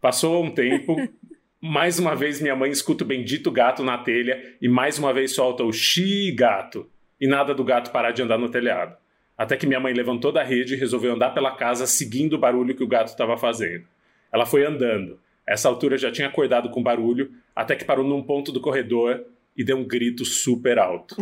Passou 0.00 0.44
um 0.44 0.50
tempo, 0.50 0.96
mais 1.60 1.98
uma 1.98 2.14
vez 2.16 2.40
minha 2.40 2.56
mãe 2.56 2.70
escuta 2.70 3.04
o 3.04 3.06
bendito 3.06 3.50
gato 3.50 3.84
na 3.84 3.98
telha 3.98 4.56
e 4.60 4.68
mais 4.68 4.98
uma 4.98 5.12
vez 5.12 5.32
solta 5.32 5.62
o 5.62 5.72
Xi, 5.72 6.32
gato. 6.32 6.90
E 7.20 7.26
nada 7.26 7.54
do 7.54 7.62
gato 7.62 7.92
parar 7.92 8.10
de 8.10 8.20
andar 8.20 8.36
no 8.36 8.50
telhado. 8.50 8.96
Até 9.38 9.56
que 9.56 9.66
minha 9.66 9.80
mãe 9.80 9.94
levantou 9.94 10.32
da 10.32 10.42
rede 10.42 10.74
e 10.74 10.76
resolveu 10.76 11.12
andar 11.12 11.30
pela 11.30 11.54
casa 11.54 11.86
seguindo 11.86 12.34
o 12.34 12.38
barulho 12.38 12.74
que 12.74 12.82
o 12.82 12.88
gato 12.88 13.08
estava 13.08 13.36
fazendo. 13.36 13.84
Ela 14.32 14.46
foi 14.46 14.64
andando. 14.64 15.18
Essa 15.46 15.68
altura 15.68 15.98
já 15.98 16.10
tinha 16.10 16.28
acordado 16.28 16.70
com 16.70 16.82
barulho, 16.82 17.30
até 17.54 17.74
que 17.76 17.84
parou 17.84 18.04
num 18.06 18.22
ponto 18.22 18.50
do 18.52 18.60
corredor 18.60 19.20
e 19.56 19.64
deu 19.64 19.76
um 19.76 19.84
grito 19.84 20.24
super 20.24 20.78
alto. 20.78 21.16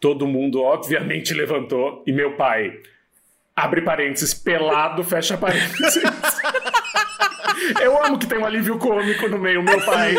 Todo 0.00 0.26
mundo, 0.26 0.60
obviamente, 0.62 1.32
levantou 1.34 2.02
e 2.06 2.12
meu 2.12 2.36
pai, 2.36 2.78
abre 3.56 3.82
parênteses, 3.82 4.34
pelado, 4.34 5.02
fecha 5.02 5.36
parênteses. 5.36 6.02
Eu 7.80 8.04
amo 8.04 8.18
que 8.18 8.26
tem 8.26 8.38
um 8.38 8.44
alívio 8.44 8.76
cômico 8.76 9.28
no 9.28 9.38
meio, 9.38 9.62
meu 9.62 9.80
pai, 9.84 10.14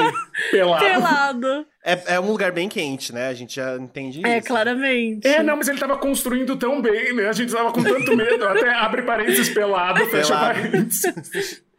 pelado. 0.50 0.85
Pelado. 0.85 1.65
É, 1.83 2.13
é 2.15 2.19
um 2.19 2.31
lugar 2.31 2.51
bem 2.53 2.69
quente, 2.69 3.13
né? 3.13 3.27
A 3.27 3.33
gente 3.33 3.55
já 3.57 3.75
entende 3.75 4.25
É, 4.25 4.38
isso. 4.38 4.47
claramente. 4.47 5.27
É, 5.27 5.43
não, 5.43 5.57
mas 5.57 5.67
ele 5.67 5.77
tava 5.77 5.97
construindo 5.97 6.55
tão 6.55 6.81
bem, 6.81 7.13
né? 7.13 7.27
A 7.27 7.33
gente 7.33 7.51
tava 7.51 7.71
com 7.73 7.83
tanto 7.83 8.15
medo. 8.15 8.45
Até 8.47 8.69
abre 8.73 9.01
parênteses 9.01 9.50
pelado, 9.50 10.05
fecha 10.05 10.27
Pelado. 10.33 10.53
parênteses. 10.62 11.63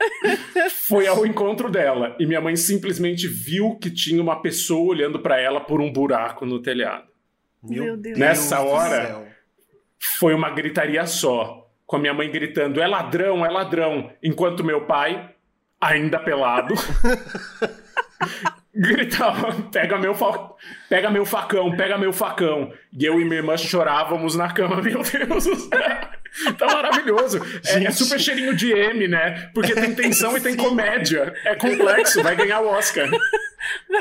Foi 0.88 1.06
ao 1.06 1.26
encontro 1.26 1.70
dela 1.70 2.16
e 2.18 2.26
minha 2.26 2.40
mãe 2.40 2.56
simplesmente 2.56 3.26
viu 3.28 3.76
que 3.80 3.90
tinha 3.90 4.20
uma 4.22 4.40
pessoa 4.40 4.90
olhando 4.90 5.18
pra 5.20 5.40
ela 5.40 5.60
por 5.60 5.80
um 5.80 5.92
buraco 5.92 6.44
no 6.46 6.60
telhado. 6.60 7.06
Meu 7.62 7.96
Deus. 7.96 8.18
Nessa 8.18 8.56
do 8.58 8.66
hora- 8.66 9.06
céu. 9.06 9.26
Foi 10.18 10.34
uma 10.34 10.50
gritaria 10.50 11.06
só, 11.06 11.66
com 11.86 11.96
a 11.96 11.98
minha 11.98 12.12
mãe 12.12 12.30
gritando: 12.30 12.80
é 12.80 12.86
ladrão, 12.86 13.44
é 13.44 13.48
ladrão, 13.50 14.10
enquanto 14.22 14.62
meu 14.62 14.84
pai, 14.86 15.30
ainda 15.80 16.18
pelado, 16.18 16.74
gritava: 18.74 19.52
pega 19.72 19.98
meu, 19.98 20.14
fa- 20.14 20.50
pega 20.88 21.10
meu 21.10 21.24
facão, 21.24 21.76
pega 21.76 21.98
meu 21.98 22.12
facão. 22.12 22.72
E 22.98 23.04
eu 23.04 23.20
e 23.20 23.24
minha 23.24 23.36
irmã 23.36 23.56
chorávamos 23.56 24.34
na 24.34 24.52
cama, 24.52 24.80
meu 24.82 25.02
Deus 25.02 25.44
do 25.44 25.56
céu. 25.56 26.08
Tá 26.58 26.66
maravilhoso. 26.66 27.40
É, 27.64 27.84
é 27.84 27.90
super 27.92 28.18
cheirinho 28.18 28.56
de 28.56 28.72
M, 28.72 29.06
né? 29.06 29.50
Porque 29.54 29.72
tem 29.72 29.94
tensão 29.94 30.36
e 30.36 30.40
tem 30.40 30.56
comédia. 30.56 31.32
É 31.44 31.54
complexo, 31.54 32.22
vai 32.24 32.34
ganhar 32.34 32.60
o 32.60 32.66
Oscar. 32.68 33.08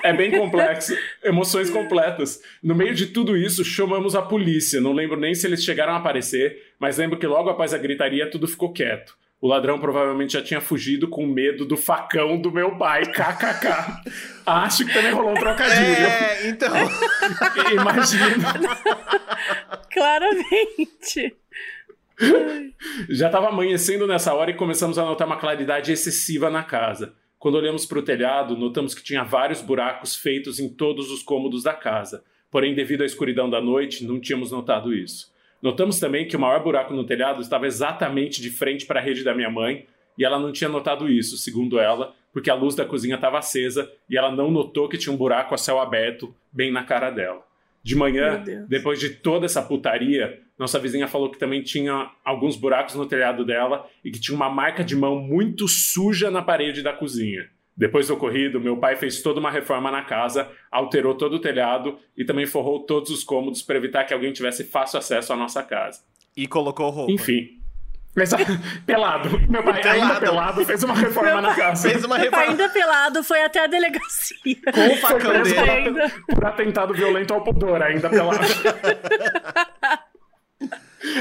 É 0.04 0.12
bem 0.12 0.32
complexo. 0.32 0.98
Emoções 1.24 1.70
completas. 1.70 2.42
No 2.62 2.74
meio 2.74 2.96
de 2.96 3.08
tudo 3.08 3.38
isso, 3.38 3.64
chamamos 3.64 4.16
a 4.16 4.22
polícia. 4.24 4.82
Não 4.82 4.94
lembro 4.94 5.20
nem 5.20 5.36
se 5.36 5.46
eles 5.46 5.64
chegaram 5.64 5.94
a 5.94 5.98
aparecer, 5.98 6.74
mas 6.80 6.98
lembro 6.98 7.20
que 7.20 7.28
logo 7.28 7.50
após 7.52 7.72
a 7.72 7.78
gritaria 7.78 8.28
tudo 8.30 8.48
ficou 8.48 8.74
quieto. 8.74 9.16
O 9.44 9.48
ladrão 9.50 9.78
provavelmente 9.78 10.32
já 10.32 10.42
tinha 10.42 10.62
fugido 10.62 11.06
com 11.06 11.28
medo 11.28 11.66
do 11.66 11.76
facão 11.76 12.40
do 12.40 12.50
meu 12.50 12.78
pai. 12.78 13.04
KKK. 13.12 14.10
Acho 14.46 14.86
que 14.86 14.94
também 14.94 15.12
rolou 15.12 15.32
um 15.32 15.36
trocadilho. 15.36 15.84
É, 15.84 16.48
então. 16.48 16.74
Imagina. 17.74 18.54
Claramente. 19.92 21.36
Já 23.10 23.26
estava 23.26 23.50
amanhecendo 23.50 24.08
nessa 24.08 24.34
hora 24.34 24.52
e 24.52 24.54
começamos 24.54 24.98
a 24.98 25.04
notar 25.04 25.28
uma 25.28 25.36
claridade 25.36 25.92
excessiva 25.92 26.50
na 26.50 26.64
casa. 26.64 27.14
Quando 27.38 27.56
olhamos 27.56 27.86
para 27.86 28.00
o 28.00 28.02
telhado, 28.02 28.56
notamos 28.56 28.96
que 28.96 29.04
tinha 29.04 29.26
vários 29.26 29.60
buracos 29.60 30.16
feitos 30.16 30.58
em 30.58 30.70
todos 30.70 31.12
os 31.12 31.22
cômodos 31.22 31.64
da 31.64 31.74
casa. 31.74 32.24
Porém, 32.50 32.74
devido 32.74 33.02
à 33.02 33.06
escuridão 33.06 33.50
da 33.50 33.60
noite, 33.60 34.06
não 34.06 34.22
tínhamos 34.22 34.52
notado 34.52 34.94
isso. 34.94 35.33
Notamos 35.64 35.98
também 35.98 36.28
que 36.28 36.36
o 36.36 36.40
maior 36.40 36.62
buraco 36.62 36.94
no 36.94 37.06
telhado 37.06 37.40
estava 37.40 37.66
exatamente 37.66 38.42
de 38.42 38.50
frente 38.50 38.86
para 38.86 39.00
a 39.00 39.04
rede 39.04 39.24
da 39.24 39.34
minha 39.34 39.50
mãe, 39.50 39.88
e 40.18 40.26
ela 40.26 40.38
não 40.38 40.52
tinha 40.52 40.70
notado 40.70 41.10
isso, 41.10 41.38
segundo 41.38 41.80
ela, 41.80 42.14
porque 42.34 42.50
a 42.50 42.54
luz 42.54 42.76
da 42.76 42.84
cozinha 42.84 43.16
estava 43.16 43.38
acesa 43.40 43.90
e 44.10 44.18
ela 44.18 44.30
não 44.30 44.52
notou 44.52 44.90
que 44.90 44.98
tinha 44.98 45.14
um 45.14 45.18
buraco 45.18 45.56
a 45.56 45.58
céu 45.58 45.80
aberto 45.80 46.36
bem 46.52 46.70
na 46.70 46.84
cara 46.84 47.10
dela. 47.10 47.42
De 47.82 47.96
manhã, 47.96 48.44
depois 48.68 49.00
de 49.00 49.10
toda 49.12 49.46
essa 49.46 49.62
putaria, 49.62 50.42
nossa 50.60 50.78
vizinha 50.78 51.08
falou 51.08 51.32
que 51.32 51.40
também 51.40 51.62
tinha 51.62 52.12
alguns 52.26 52.58
buracos 52.58 52.96
no 52.96 53.06
telhado 53.06 53.46
dela 53.46 53.88
e 54.04 54.12
que 54.12 54.20
tinha 54.20 54.36
uma 54.36 54.50
marca 54.50 54.84
de 54.84 54.98
mão 54.98 55.18
muito 55.18 55.66
suja 55.68 56.30
na 56.30 56.42
parede 56.42 56.82
da 56.82 56.92
cozinha. 56.92 57.50
Depois 57.76 58.08
do 58.08 58.14
ocorrido, 58.14 58.62
meu 58.62 58.78
pai 58.78 58.96
fez 58.96 59.22
toda 59.22 59.40
uma 59.40 59.50
reforma 59.50 59.90
na 59.90 60.04
casa, 60.04 60.48
alterou 60.72 61.16
todo 61.16 61.38
o 61.38 61.40
telhado 61.40 61.98
e 62.16 62.24
também 62.24 62.46
forrou 62.46 62.86
todos 62.86 63.10
os 63.10 63.24
cômodos 63.24 63.64
para 63.64 63.78
evitar 63.78 64.04
que 64.04 64.14
alguém 64.14 64.32
tivesse 64.32 64.64
fácil 64.64 65.00
acesso 65.00 65.34
à 65.34 65.36
nossa 65.36 65.64
casa. 65.64 66.02
E 66.38 66.46
colocou 66.48 66.90
roupa. 66.92 67.12
Enfim. 67.12 67.60
Pelado. 68.86 69.28
Meu 69.50 69.64
pai 69.64 69.82
ainda 69.82 70.20
Pelado. 70.20 70.20
pelado 70.20 70.66
fez 70.66 70.84
uma 70.84 70.94
reforma 70.94 71.42
na 71.42 71.56
casa. 71.56 71.90
Fez 71.90 72.06
uma 72.06 72.20
Meu 72.20 72.30
pai 72.30 72.42
reforma 72.42 72.64
ainda 72.64 72.74
pelado 72.74 73.24
foi 73.24 73.42
até 73.44 73.64
a 73.64 73.68
delegacia. 73.68 74.38
com 74.72 74.94
o 74.94 74.98
facão 74.98 75.42
dele. 75.42 76.12
Por 76.28 76.46
atentado 76.46 76.94
violento 76.94 77.34
ao 77.34 77.44
pudor, 77.44 77.82
ainda 77.82 78.08
pelado. 78.12 78.40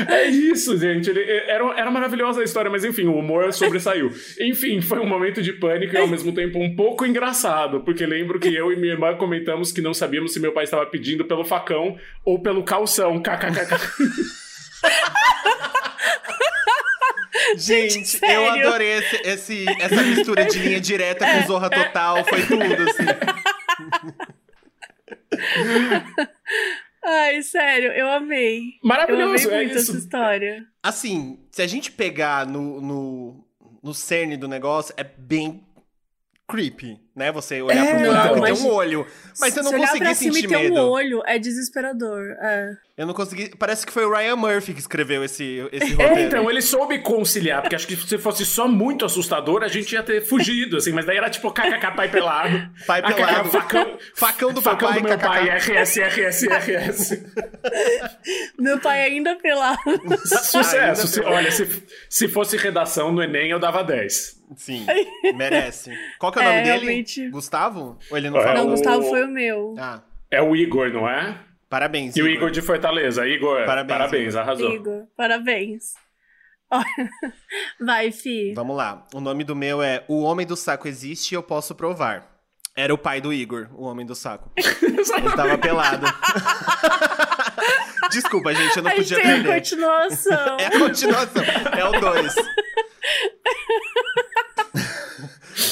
É 0.09 0.27
isso, 0.27 0.77
gente. 0.79 1.11
Ele, 1.11 1.21
era, 1.49 1.65
era 1.79 1.91
maravilhosa 1.91 2.41
a 2.41 2.45
história, 2.45 2.71
mas 2.71 2.85
enfim, 2.85 3.07
o 3.07 3.17
humor 3.17 3.53
sobressaiu. 3.53 4.11
Enfim, 4.41 4.81
foi 4.81 4.99
um 5.01 5.07
momento 5.07 5.43
de 5.43 5.53
pânico 5.55 5.95
e 5.95 5.99
ao 5.99 6.07
mesmo 6.07 6.33
tempo 6.33 6.59
um 6.59 6.77
pouco 6.77 7.05
engraçado, 7.05 7.81
porque 7.81 8.07
lembro 8.07 8.39
que 8.39 8.55
eu 8.55 8.73
e 8.73 8.77
minha 8.77 8.93
irmã 8.93 9.17
comentamos 9.17 9.73
que 9.73 9.81
não 9.81 9.93
sabíamos 9.93 10.33
se 10.33 10.41
meu 10.41 10.53
pai 10.53 10.65
estava 10.65 10.87
pedindo 10.87 11.25
pelo 11.25 11.45
facão 11.45 11.97
ou 12.25 12.41
pelo 12.41 12.63
calção. 12.63 13.21
KKKK. 13.21 13.77
Gente, 17.57 18.07
sério. 18.07 18.35
eu 18.37 18.51
adorei 18.69 18.93
esse, 18.99 19.17
esse- 19.25 19.65
essa 19.81 20.03
mistura 20.03 20.45
de 20.45 20.59
linha 20.59 20.81
direta 20.81 21.27
com 21.27 21.47
Zorra 21.47 21.69
Total. 21.71 22.25
Foi 22.25 22.41
tudo, 22.43 22.63
assim. 22.89 23.07
Ai, 27.05 27.43
sério, 27.43 27.91
eu 27.93 28.09
amei. 28.09 28.59
Eu 28.59 28.63
amei 28.63 28.79
Maravilhoso, 28.83 29.51
é 29.51 29.57
muito 29.57 29.73
essa 29.73 29.91
isso. 29.91 29.99
história. 29.99 30.65
Assim, 30.83 31.39
se 31.51 31.61
a 31.61 31.67
gente 31.67 31.91
pegar 31.91 32.47
no, 32.47 32.81
no, 32.81 33.45
no 33.83 33.93
cerne 33.95 34.37
do 34.37 34.47
negócio, 34.47 34.95
é 34.97 35.03
bem 35.03 35.67
creepy. 36.49 37.01
Né? 37.15 37.31
Você 37.33 37.61
olhar 37.63 37.85
É, 37.87 37.95
pro 37.95 38.05
buraco 38.07 38.37
não, 38.37 38.47
e 38.49 38.53
ter 38.55 38.59
um 38.63 38.67
olho. 38.69 39.07
Mas 39.41 39.57
eu 39.57 39.63
não 39.63 39.71
Se 39.71 39.77
olhar 39.77 39.87
consegui 39.89 40.05
pra 40.05 40.15
cima 40.15 40.33
sentir 40.35 40.45
e 40.45 40.49
ter 40.49 40.59
medo. 40.71 40.75
um 40.75 40.89
olho 40.91 41.23
é 41.27 41.39
desesperador. 41.39 42.21
É. 42.41 42.71
Eu 42.99 43.07
não 43.07 43.15
consegui. 43.15 43.51
Parece 43.59 43.87
que 43.87 43.93
foi 43.93 44.05
o 44.05 44.13
Ryan 44.15 44.37
Murphy 44.37 44.75
que 44.75 44.81
escreveu 44.81 45.25
esse, 45.25 45.67
esse 45.73 45.93
É, 46.01 46.07
roteiro. 46.07 46.21
então, 46.21 46.51
ele 46.51 46.61
soube 46.61 46.99
conciliar, 47.01 47.63
porque 47.63 47.75
acho 47.75 47.87
que 47.87 47.97
se 47.97 48.19
fosse 48.19 48.45
só 48.45 48.69
muito 48.69 49.05
assustador, 49.05 49.63
a 49.63 49.69
gente 49.69 49.93
ia 49.93 50.03
ter 50.03 50.21
fugido, 50.25 50.77
assim, 50.77 50.93
mas 50.93 51.07
daí 51.07 51.17
era 51.17 51.31
tipo 51.31 51.51
kkk 51.51 51.91
pai 51.97 52.11
pelado. 52.11 52.69
Pai 52.87 53.03
pelado. 53.03 53.49
Facão, 53.51 53.99
Facão 54.15 54.53
do 54.53 54.61
facão 54.61 54.89
papai, 54.91 55.01
do 55.03 55.09
meu 55.09 55.19
kkk. 55.19 55.27
pai, 55.27 55.49
RS, 55.59 55.97
RS, 55.99 56.43
RS. 56.47 57.23
Meu 58.59 58.79
pai 58.81 59.03
ainda 59.03 59.37
pelado. 59.37 59.79
Sucesso. 60.25 60.77
Ainda 60.77 60.95
Se- 61.07 61.21
olha, 61.21 61.51
se, 61.51 61.83
se 62.09 62.29
fosse 62.29 62.57
redação 62.57 63.11
no 63.13 63.23
Enem, 63.23 63.51
eu 63.51 63.59
dava 63.59 63.83
10. 63.83 64.41
Sim, 64.57 64.87
merece. 65.35 65.91
Qual 66.19 66.31
que 66.31 66.39
é 66.39 66.43
o 66.43 66.45
É, 66.45 66.49
nome 66.49 66.63
dele? 66.81 67.02
Realmente. 67.03 67.31
Gustavo? 67.31 67.99
Ou 68.11 68.17
ele 68.17 68.31
não 68.31 68.39
É, 68.39 68.43
fala? 68.43 68.55
Não, 68.55 68.67
o- 68.67 68.71
Gustavo 68.71 69.03
foi 69.09 69.25
o 69.25 69.29
meu. 69.29 69.75
Ah, 69.79 70.01
É 70.31 70.41
o 70.43 70.55
Igor, 70.57 70.91
não 70.93 71.09
é? 71.09 71.37
parabéns. 71.69 72.17
E 72.17 72.23
o 72.23 72.29
Igor 72.29 72.51
de 72.51 72.61
Fortaleza. 72.63 73.27
Igor, 73.27 73.65
Parabéns, 73.65 73.99
parabéns, 73.99 74.29
Igor. 74.35 74.41
arrasou. 74.41 74.73
Igor, 74.73 75.07
parabéns. 75.17 75.95
Vai, 77.81 78.11
Fi. 78.13 78.55
Vamos 78.55 78.77
lá. 78.77 79.07
O 79.15 79.21
nome 79.21 79.45
do 79.45 79.55
meu 79.55 79.83
é 79.83 80.05
O 80.09 80.23
Homem 80.23 80.47
do 80.47 80.57
Saco 80.57 80.89
Existe 80.89 81.33
e 81.33 81.35
Eu 81.35 81.43
Posso 81.43 81.75
Provar. 81.75 82.29
Era 82.75 82.95
o 82.95 82.99
pai 82.99 83.21
do 83.21 83.31
Igor, 83.33 83.69
o 83.75 83.85
Homem 83.85 84.07
do 84.07 84.15
Saco. 84.15 84.51
Ele 84.57 85.37
tava 85.37 85.59
pelado. 85.59 86.07
Desculpa, 88.11 88.55
gente, 88.55 88.77
eu 88.79 88.83
não 88.83 88.91
a 88.91 88.95
gente 88.95 89.09
podia 89.11 89.23
tem 89.23 89.31
a 89.31 89.35
perder. 89.35 89.55
continuação. 89.55 90.57
É 90.59 90.67
a 90.67 90.71
continuação. 90.79 91.43
É 91.79 91.85
o 91.85 92.01
2. 92.01 92.35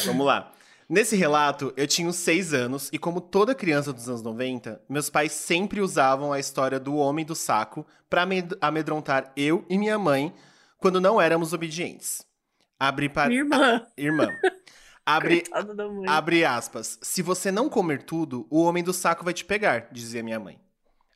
Vamos 0.07 0.27
lá. 0.27 0.53
Nesse 0.91 1.15
relato, 1.15 1.73
eu 1.77 1.87
tinha 1.87 2.09
uns 2.09 2.17
6 2.17 2.53
anos 2.53 2.91
e, 2.93 2.99
como 2.99 3.21
toda 3.21 3.55
criança 3.55 3.93
dos 3.93 4.09
anos 4.09 4.23
90, 4.23 4.83
meus 4.89 5.09
pais 5.09 5.31
sempre 5.31 5.81
usavam 5.81 6.33
a 6.33 6.41
história 6.41 6.81
do 6.81 6.97
homem 6.97 7.25
do 7.25 7.37
saco 7.37 7.87
amed- 8.11 8.57
amedrontar 8.61 9.33
eu 9.37 9.65
e 9.71 9.79
minha 9.79 9.97
mãe 9.97 10.35
quando 10.79 11.01
não 11.01 11.21
éramos 11.21 11.53
obedientes. 11.53 12.27
Abre 12.77 13.09
para. 13.09 13.33
Irmã. 13.33 13.87
Irmã. 13.97 14.29
Abre. 15.07 15.45
Abre 16.09 16.45
aspas. 16.45 16.99
Se 17.01 17.23
você 17.23 17.53
não 17.53 17.69
comer 17.69 18.03
tudo, 18.03 18.49
o 18.51 18.61
homem 18.61 18.83
do 18.83 18.93
saco 18.93 19.25
vai 19.25 19.33
te 19.33 19.45
pegar, 19.45 19.87
dizia 19.93 20.25
minha 20.25 20.41
mãe. 20.41 20.61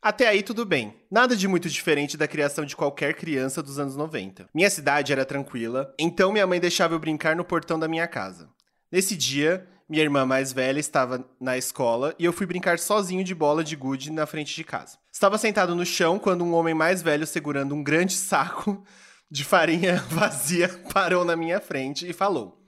Até 0.00 0.28
aí 0.28 0.44
tudo 0.44 0.64
bem. 0.64 0.94
Nada 1.10 1.34
de 1.34 1.48
muito 1.48 1.68
diferente 1.68 2.16
da 2.16 2.28
criação 2.28 2.64
de 2.64 2.76
qualquer 2.76 3.14
criança 3.14 3.60
dos 3.60 3.80
anos 3.80 3.96
90. 3.96 4.46
Minha 4.54 4.70
cidade 4.70 5.12
era 5.12 5.24
tranquila, 5.24 5.92
então 5.98 6.30
minha 6.30 6.46
mãe 6.46 6.60
deixava 6.60 6.94
eu 6.94 7.00
brincar 7.00 7.34
no 7.34 7.44
portão 7.44 7.76
da 7.76 7.88
minha 7.88 8.06
casa. 8.06 8.48
Nesse 8.90 9.16
dia, 9.16 9.66
minha 9.88 10.02
irmã 10.02 10.24
mais 10.24 10.52
velha 10.52 10.80
estava 10.80 11.24
na 11.40 11.58
escola 11.58 12.14
e 12.18 12.24
eu 12.24 12.32
fui 12.32 12.46
brincar 12.46 12.78
sozinho 12.78 13.24
de 13.24 13.34
bola 13.34 13.62
de 13.62 13.76
gude 13.76 14.10
na 14.10 14.26
frente 14.26 14.54
de 14.54 14.64
casa. 14.64 14.98
Estava 15.12 15.38
sentado 15.38 15.74
no 15.74 15.84
chão 15.84 16.18
quando 16.18 16.44
um 16.44 16.54
homem 16.54 16.74
mais 16.74 17.02
velho 17.02 17.26
segurando 17.26 17.74
um 17.74 17.82
grande 17.82 18.14
saco 18.14 18.84
de 19.30 19.44
farinha 19.44 19.96
vazia 20.08 20.68
parou 20.92 21.24
na 21.24 21.36
minha 21.36 21.60
frente 21.60 22.08
e 22.08 22.12
falou: 22.12 22.64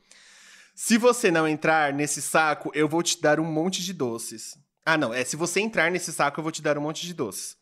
se 0.75 0.99
você 0.99 1.31
não 1.31 1.49
entrar 1.49 1.93
nesse 1.93 2.21
saco, 2.21 2.71
eu 2.75 2.87
vou 2.87 3.03
te 3.03 3.21
dar 3.21 3.41
um 3.41 3.45
monte 3.45 3.83
de 3.83 3.95
doces. 3.95 4.59
Ah, 4.85 4.99
não, 4.99 5.13
é 5.13 5.25
se 5.25 5.35
você 5.35 5.61
entrar 5.61 5.91
nesse 5.91 6.13
saco, 6.13 6.39
eu 6.39 6.43
vou 6.43 6.53
te 6.53 6.61
dar 6.61 6.77
um 6.77 6.83
monte 6.83 7.07
de 7.07 7.15
doces. 7.15 7.57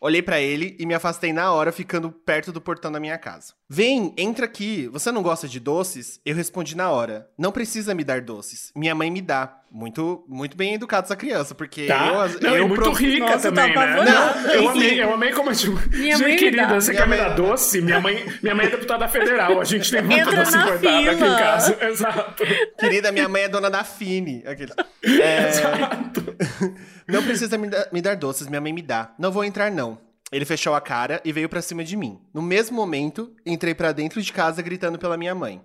Olhei 0.00 0.22
pra 0.22 0.40
ele 0.40 0.76
e 0.78 0.84
me 0.84 0.94
afastei 0.94 1.32
na 1.32 1.52
hora, 1.52 1.72
ficando 1.72 2.10
perto 2.10 2.52
do 2.52 2.60
portão 2.60 2.90
da 2.90 3.00
minha 3.00 3.16
casa. 3.16 3.54
Vem, 3.70 4.14
entra 4.16 4.46
aqui. 4.46 4.88
Você 4.92 5.12
não 5.12 5.22
gosta 5.22 5.46
de 5.46 5.60
doces? 5.60 6.18
Eu 6.24 6.34
respondi 6.34 6.74
na 6.74 6.90
hora. 6.90 7.28
Não 7.36 7.52
precisa 7.52 7.94
me 7.94 8.02
dar 8.02 8.22
doces. 8.22 8.72
Minha 8.74 8.94
mãe 8.94 9.10
me 9.10 9.20
dá. 9.20 9.56
Muito, 9.70 10.24
muito 10.26 10.56
bem 10.56 10.72
educado 10.72 11.04
essa 11.04 11.14
criança, 11.14 11.54
porque 11.54 11.84
Tá? 11.86 12.06
eu, 12.32 12.40
não, 12.40 12.56
eu 12.56 12.64
e 12.64 12.68
muito 12.68 12.80
pro- 12.82 12.92
rica 12.92 13.26
Nossa, 13.26 13.52
também, 13.52 13.74
tá 13.74 13.86
né? 13.86 14.04
Não, 14.10 14.52
eu 14.54 14.68
amei, 14.70 15.02
eu 15.02 15.12
amei 15.12 15.30
como 15.32 15.52
tipo, 15.52 15.78
Minha 15.94 16.16
gente 16.16 16.22
mãe 16.22 16.32
me 16.32 16.38
querida, 16.38 16.66
dá. 16.68 16.80
você 16.80 16.92
Minha 16.92 17.02
quer 17.02 17.08
me 17.10 17.16
mãe- 17.18 17.28
dar 17.28 17.34
doce? 17.34 17.80
Minha 17.82 18.00
mãe, 18.00 18.26
minha 18.42 18.54
mãe 18.54 18.64
é 18.66 18.70
deputada 18.70 19.06
federal, 19.08 19.60
a 19.60 19.64
gente 19.64 19.90
tem 19.90 20.00
muita 20.00 20.22
Entra 20.22 20.36
doce 20.42 20.56
importada 20.56 21.10
aqui 21.10 21.22
em 21.22 21.36
casa. 21.36 21.76
Exato. 21.84 22.44
Querida, 22.78 23.12
minha 23.12 23.28
mãe 23.28 23.42
é 23.42 23.48
dona 23.50 23.68
da 23.70 23.84
Fini. 23.84 24.42
Aquele. 24.46 24.72
É, 25.02 25.48
Exato. 25.48 26.34
Não 27.06 27.22
precisa 27.22 27.58
me, 27.58 27.68
dar- 27.68 27.88
me 27.92 28.00
dar 28.00 28.16
doces, 28.16 28.46
minha 28.48 28.62
mãe 28.62 28.72
me 28.72 28.80
dá. 28.80 29.12
Não 29.18 29.30
vou 29.30 29.44
entrar, 29.44 29.70
não. 29.70 29.98
Ele 30.30 30.44
fechou 30.44 30.74
a 30.74 30.80
cara 30.80 31.20
e 31.24 31.32
veio 31.32 31.48
pra 31.48 31.62
cima 31.62 31.82
de 31.82 31.96
mim. 31.96 32.20
No 32.34 32.42
mesmo 32.42 32.76
momento, 32.76 33.34
entrei 33.46 33.74
pra 33.74 33.92
dentro 33.92 34.20
de 34.20 34.32
casa 34.32 34.60
gritando 34.60 34.98
pela 34.98 35.16
minha 35.16 35.34
mãe. 35.34 35.62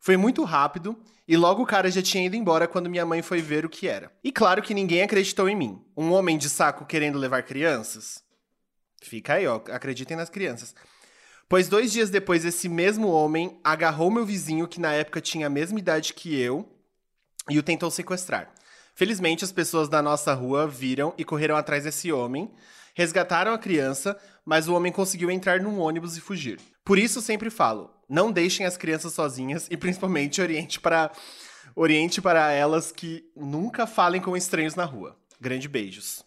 Foi 0.00 0.16
muito 0.16 0.44
rápido 0.44 0.98
e 1.26 1.36
logo 1.36 1.62
o 1.62 1.66
cara 1.66 1.90
já 1.90 2.02
tinha 2.02 2.26
ido 2.26 2.36
embora 2.36 2.68
quando 2.68 2.90
minha 2.90 3.06
mãe 3.06 3.22
foi 3.22 3.40
ver 3.40 3.64
o 3.64 3.70
que 3.70 3.88
era. 3.88 4.12
E 4.22 4.30
claro 4.30 4.60
que 4.60 4.74
ninguém 4.74 5.02
acreditou 5.02 5.48
em 5.48 5.56
mim. 5.56 5.82
Um 5.96 6.12
homem 6.12 6.36
de 6.36 6.50
saco 6.50 6.84
querendo 6.84 7.18
levar 7.18 7.42
crianças? 7.42 8.22
Fica 9.02 9.34
aí, 9.34 9.46
ó. 9.46 9.56
Acreditem 9.70 10.16
nas 10.16 10.28
crianças. 10.28 10.74
Pois 11.48 11.68
dois 11.68 11.92
dias 11.92 12.10
depois, 12.10 12.44
esse 12.44 12.68
mesmo 12.68 13.08
homem 13.08 13.58
agarrou 13.62 14.10
meu 14.10 14.26
vizinho, 14.26 14.68
que 14.68 14.80
na 14.80 14.92
época 14.92 15.20
tinha 15.20 15.46
a 15.46 15.50
mesma 15.50 15.78
idade 15.78 16.14
que 16.14 16.38
eu, 16.38 16.68
e 17.48 17.58
o 17.58 17.62
tentou 17.62 17.90
sequestrar. 17.90 18.52
Felizmente, 18.94 19.44
as 19.44 19.52
pessoas 19.52 19.88
da 19.88 20.00
nossa 20.00 20.32
rua 20.32 20.66
viram 20.66 21.12
e 21.18 21.24
correram 21.24 21.56
atrás 21.56 21.84
desse 21.84 22.12
homem, 22.12 22.50
resgataram 22.94 23.52
a 23.52 23.58
criança, 23.58 24.16
mas 24.44 24.68
o 24.68 24.74
homem 24.74 24.92
conseguiu 24.92 25.30
entrar 25.30 25.60
num 25.60 25.78
ônibus 25.78 26.16
e 26.16 26.20
fugir. 26.20 26.58
Por 26.84 26.98
isso, 26.98 27.20
sempre 27.20 27.50
falo: 27.50 27.90
não 28.08 28.32
deixem 28.32 28.64
as 28.64 28.76
crianças 28.76 29.12
sozinhas 29.12 29.68
e 29.70 29.76
principalmente 29.76 30.40
oriente 30.40 30.80
para 30.80 31.10
oriente 31.76 32.22
para 32.22 32.52
elas 32.52 32.92
que 32.92 33.24
nunca 33.36 33.86
falem 33.86 34.20
com 34.20 34.36
estranhos 34.36 34.74
na 34.74 34.84
rua. 34.84 35.16
Grande 35.40 35.68
beijos. 35.68 36.24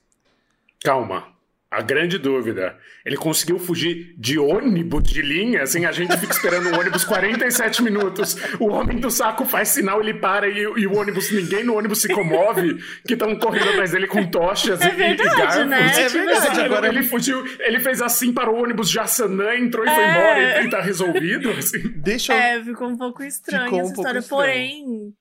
Calma. 0.84 1.37
A 1.70 1.82
grande 1.82 2.18
dúvida. 2.18 2.78
Ele 3.06 3.18
conseguiu 3.18 3.60
fugir 3.60 4.16
de 4.18 4.40
ônibus 4.40 5.04
de 5.04 5.22
linha? 5.22 5.64
Assim, 5.64 5.86
a 5.86 5.92
gente 5.92 6.16
fica 6.18 6.32
esperando 6.32 6.70
o 6.70 6.80
ônibus 6.80 7.04
47 7.04 7.84
minutos. 7.84 8.38
O 8.58 8.68
homem 8.70 8.98
do 9.02 9.12
saco 9.12 9.44
faz 9.44 9.68
sinal, 9.70 10.00
ele 10.00 10.14
para 10.14 10.48
e, 10.48 10.60
e 10.62 10.88
o 10.88 10.96
ônibus, 10.98 11.30
ninguém 11.30 11.66
no 11.66 11.76
ônibus 11.78 12.02
se 12.02 12.08
comove, 12.08 12.76
que 13.06 13.14
estão 13.16 13.38
correndo 13.38 13.70
atrás 13.72 13.92
dele 13.92 14.08
com 14.08 14.26
tochas 14.32 14.80
É 14.80 14.86
e, 14.86 14.92
e 14.92 14.96
verdade, 14.96 15.38
garfos. 15.38 15.66
né? 15.68 15.92
É 16.06 16.08
verdade, 16.08 16.48
Assim, 16.48 16.62
agora- 16.62 16.88
ele 16.88 17.04
fugiu, 17.04 17.44
ele 17.60 17.80
fez 17.82 18.02
assim 18.02 18.32
para 18.34 18.50
o 18.50 18.56
ônibus 18.64 18.90
Jassanã, 18.90 19.54
entrou 19.56 19.86
e 19.86 19.90
foi 19.90 20.04
É. 20.04 20.10
embora 20.12 20.62
e, 20.62 20.66
e 20.68 20.70
tá 20.70 20.80
resolvido. 20.82 21.50
Assim. 21.52 21.80
Deixa 21.98 22.34
eu. 22.34 22.38
É, 22.40 22.64
ficou 22.64 22.88
um 22.88 22.96
pouco 22.98 23.22
estranho 23.24 23.66
Ficou 23.66 23.80
um 23.80 23.82
essa 23.84 23.94
pouco 23.94 24.18
história. 24.18 24.20
estranho. 24.20 24.80
Porém, 24.86 25.14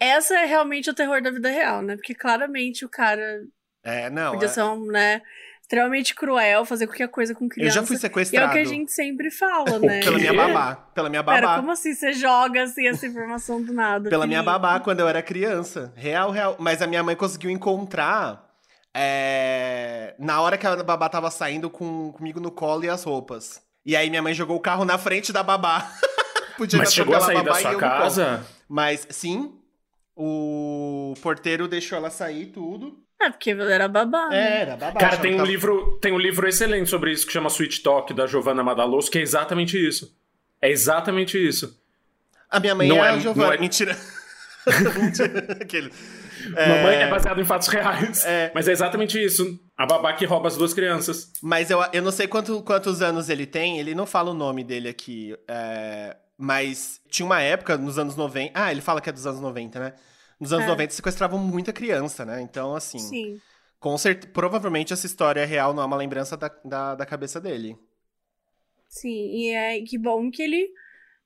essa 0.00 0.34
é 0.40 0.46
realmente 0.46 0.90
o 0.90 0.94
terror 0.94 1.22
da 1.22 1.30
vida 1.30 1.48
real, 1.48 1.80
né? 1.80 1.94
Porque 1.94 2.12
claramente 2.14 2.84
o 2.84 2.88
cara 2.88 3.40
É, 3.84 4.10
não. 4.10 4.32
podia 4.32 4.46
é- 4.46 4.50
ser 4.50 4.62
um, 4.64 4.84
né, 4.86 5.22
extremamente 5.72 6.14
cruel, 6.14 6.66
fazer 6.66 6.86
qualquer 6.86 7.08
coisa 7.08 7.34
com 7.34 7.46
Eu 7.46 7.48
criança. 7.48 7.74
já 7.76 7.82
fui 7.82 7.96
E 7.96 7.96
é 7.96 8.00
sequestrado. 8.00 8.50
o 8.50 8.52
que 8.52 8.58
a 8.58 8.64
gente 8.64 8.92
sempre 8.92 9.30
fala, 9.30 9.78
né? 9.80 10.00
Pela 10.00 10.18
minha 10.18 10.34
babá. 10.34 10.74
Pela 10.94 11.08
minha 11.08 11.22
babá. 11.22 11.40
Pera, 11.40 11.56
como 11.56 11.70
assim 11.72 11.94
você 11.94 12.12
joga 12.12 12.64
assim 12.64 12.86
essa 12.86 13.06
informação 13.06 13.62
do 13.62 13.72
nada? 13.72 14.10
Pela 14.10 14.26
minha 14.26 14.42
babá 14.42 14.78
quando 14.80 15.00
eu 15.00 15.08
era 15.08 15.22
criança. 15.22 15.90
Real, 15.96 16.30
real. 16.30 16.56
Mas 16.58 16.82
a 16.82 16.86
minha 16.86 17.02
mãe 17.02 17.16
conseguiu 17.16 17.50
encontrar 17.50 18.50
é, 18.94 20.14
na 20.18 20.42
hora 20.42 20.58
que 20.58 20.66
a 20.66 20.82
babá 20.82 21.08
tava 21.08 21.30
saindo 21.30 21.70
com, 21.70 22.12
comigo 22.12 22.38
no 22.38 22.50
colo 22.50 22.84
e 22.84 22.90
as 22.90 23.02
roupas. 23.02 23.62
E 23.84 23.96
aí 23.96 24.10
minha 24.10 24.22
mãe 24.22 24.34
jogou 24.34 24.56
o 24.56 24.60
carro 24.60 24.84
na 24.84 24.98
frente 24.98 25.32
da 25.32 25.42
babá. 25.42 25.90
Podia 26.58 26.78
Mas 26.78 26.92
chegou 26.92 27.16
a 27.16 27.20
sair 27.20 27.42
da 27.42 27.54
sua 27.54 27.72
eu 27.72 27.78
casa? 27.78 28.46
Mas 28.68 29.06
sim, 29.08 29.54
o 30.14 31.14
porteiro 31.22 31.66
deixou 31.66 31.96
ela 31.96 32.10
sair 32.10 32.46
tudo. 32.46 33.02
É, 33.24 33.30
porque 33.30 33.50
era 33.50 33.88
babá. 33.88 34.28
né? 34.28 34.60
Era, 34.62 34.76
babá. 34.76 34.98
Cara, 34.98 35.16
tem 35.16 35.34
um, 35.34 35.36
tava- 35.38 35.48
livro, 35.48 35.98
tem 36.00 36.12
um 36.12 36.18
livro 36.18 36.48
excelente 36.48 36.88
sobre 36.90 37.12
isso 37.12 37.26
que 37.26 37.32
chama 37.32 37.48
Sweet 37.48 37.82
Talk, 37.82 38.12
da 38.14 38.26
Giovanna 38.26 38.62
Madaloso, 38.62 39.10
que 39.10 39.18
é 39.18 39.22
exatamente 39.22 39.76
isso. 39.78 40.16
É 40.60 40.70
exatamente 40.70 41.36
isso. 41.38 41.80
A 42.50 42.60
minha 42.60 42.74
mãe 42.74 42.88
Não 42.88 42.96
é, 43.04 43.08
é- 43.08 43.10
a 43.12 43.18
Giovana. 43.18 43.46
não 43.46 43.52
é- 43.54 43.58
Mentira. 43.58 43.96
Mentira. 45.00 45.46
Aquele. 45.60 45.92
Mamãe 46.50 46.96
é 46.96 47.08
baseado 47.08 47.40
em 47.40 47.44
fatos 47.44 47.68
reais. 47.68 48.24
É. 48.24 48.50
Mas 48.54 48.66
é 48.68 48.72
exatamente 48.72 49.22
isso. 49.22 49.58
A 49.76 49.86
babá 49.86 50.12
que 50.12 50.24
rouba 50.24 50.48
as 50.48 50.56
duas 50.56 50.72
crianças. 50.74 51.32
Mas 51.42 51.70
eu, 51.70 51.80
eu 51.92 52.02
não 52.02 52.10
sei 52.10 52.26
quanto- 52.26 52.62
quantos 52.62 53.00
anos 53.02 53.28
ele 53.28 53.46
tem, 53.46 53.78
ele 53.78 53.94
não 53.94 54.06
fala 54.06 54.30
o 54.30 54.34
nome 54.34 54.62
dele 54.64 54.88
aqui. 54.88 55.36
é, 55.48 56.16
mas 56.38 57.00
tinha 57.08 57.24
uma 57.26 57.40
época, 57.40 57.76
nos 57.78 57.98
anos 57.98 58.16
90. 58.16 58.50
Ah, 58.54 58.72
ele 58.72 58.80
fala 58.80 59.00
que 59.00 59.08
é 59.08 59.12
dos 59.12 59.26
anos 59.26 59.40
90, 59.40 59.78
né? 59.78 59.92
Nos 60.42 60.52
anos 60.52 60.64
É. 60.66 60.68
90 60.68 60.92
sequestravam 60.94 61.38
muita 61.38 61.72
criança, 61.72 62.24
né? 62.24 62.40
Então, 62.42 62.74
assim. 62.74 62.98
Sim. 62.98 63.40
Com 63.78 63.96
certeza. 63.96 64.32
Provavelmente 64.32 64.92
essa 64.92 65.06
história 65.06 65.44
real 65.46 65.72
não 65.72 65.82
é 65.82 65.86
uma 65.86 65.96
lembrança 65.96 66.36
da, 66.36 66.50
da, 66.64 66.94
da 66.96 67.06
cabeça 67.06 67.40
dele. 67.40 67.76
Sim, 68.88 69.30
e 69.36 69.50
é 69.50 69.80
que 69.82 69.96
bom 69.96 70.30
que 70.30 70.42
ele 70.42 70.68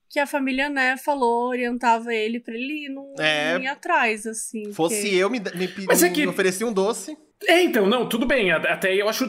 que 0.09 0.21
a 0.21 0.27
família, 0.27 0.69
né, 0.69 0.97
falou, 0.97 1.49
orientava 1.49 2.15
ele 2.15 2.39
pra 2.39 2.55
ele 2.55 2.89
não 2.91 3.13
É. 3.19 3.59
ir 3.59 3.67
atrás, 3.67 4.25
assim. 4.25 4.73
Fosse 4.73 5.03
porque- 5.03 5.17
eu, 5.17 5.29
me, 5.29 5.41
me, 5.41 5.67
pedi- 5.67 5.87
Mas 5.89 6.01
é 6.03 6.09
que- 6.11 6.21
me 6.21 6.29
oferecia 6.29 6.65
um 6.67 6.73
doce. 6.73 7.17
É, 7.45 7.61
então, 7.63 7.87
não, 7.89 8.09
tudo 8.09 8.25
bem. 8.27 8.53
Até 8.53 8.91
aí 8.91 8.99
eu 9.01 9.09
acho 9.09 9.29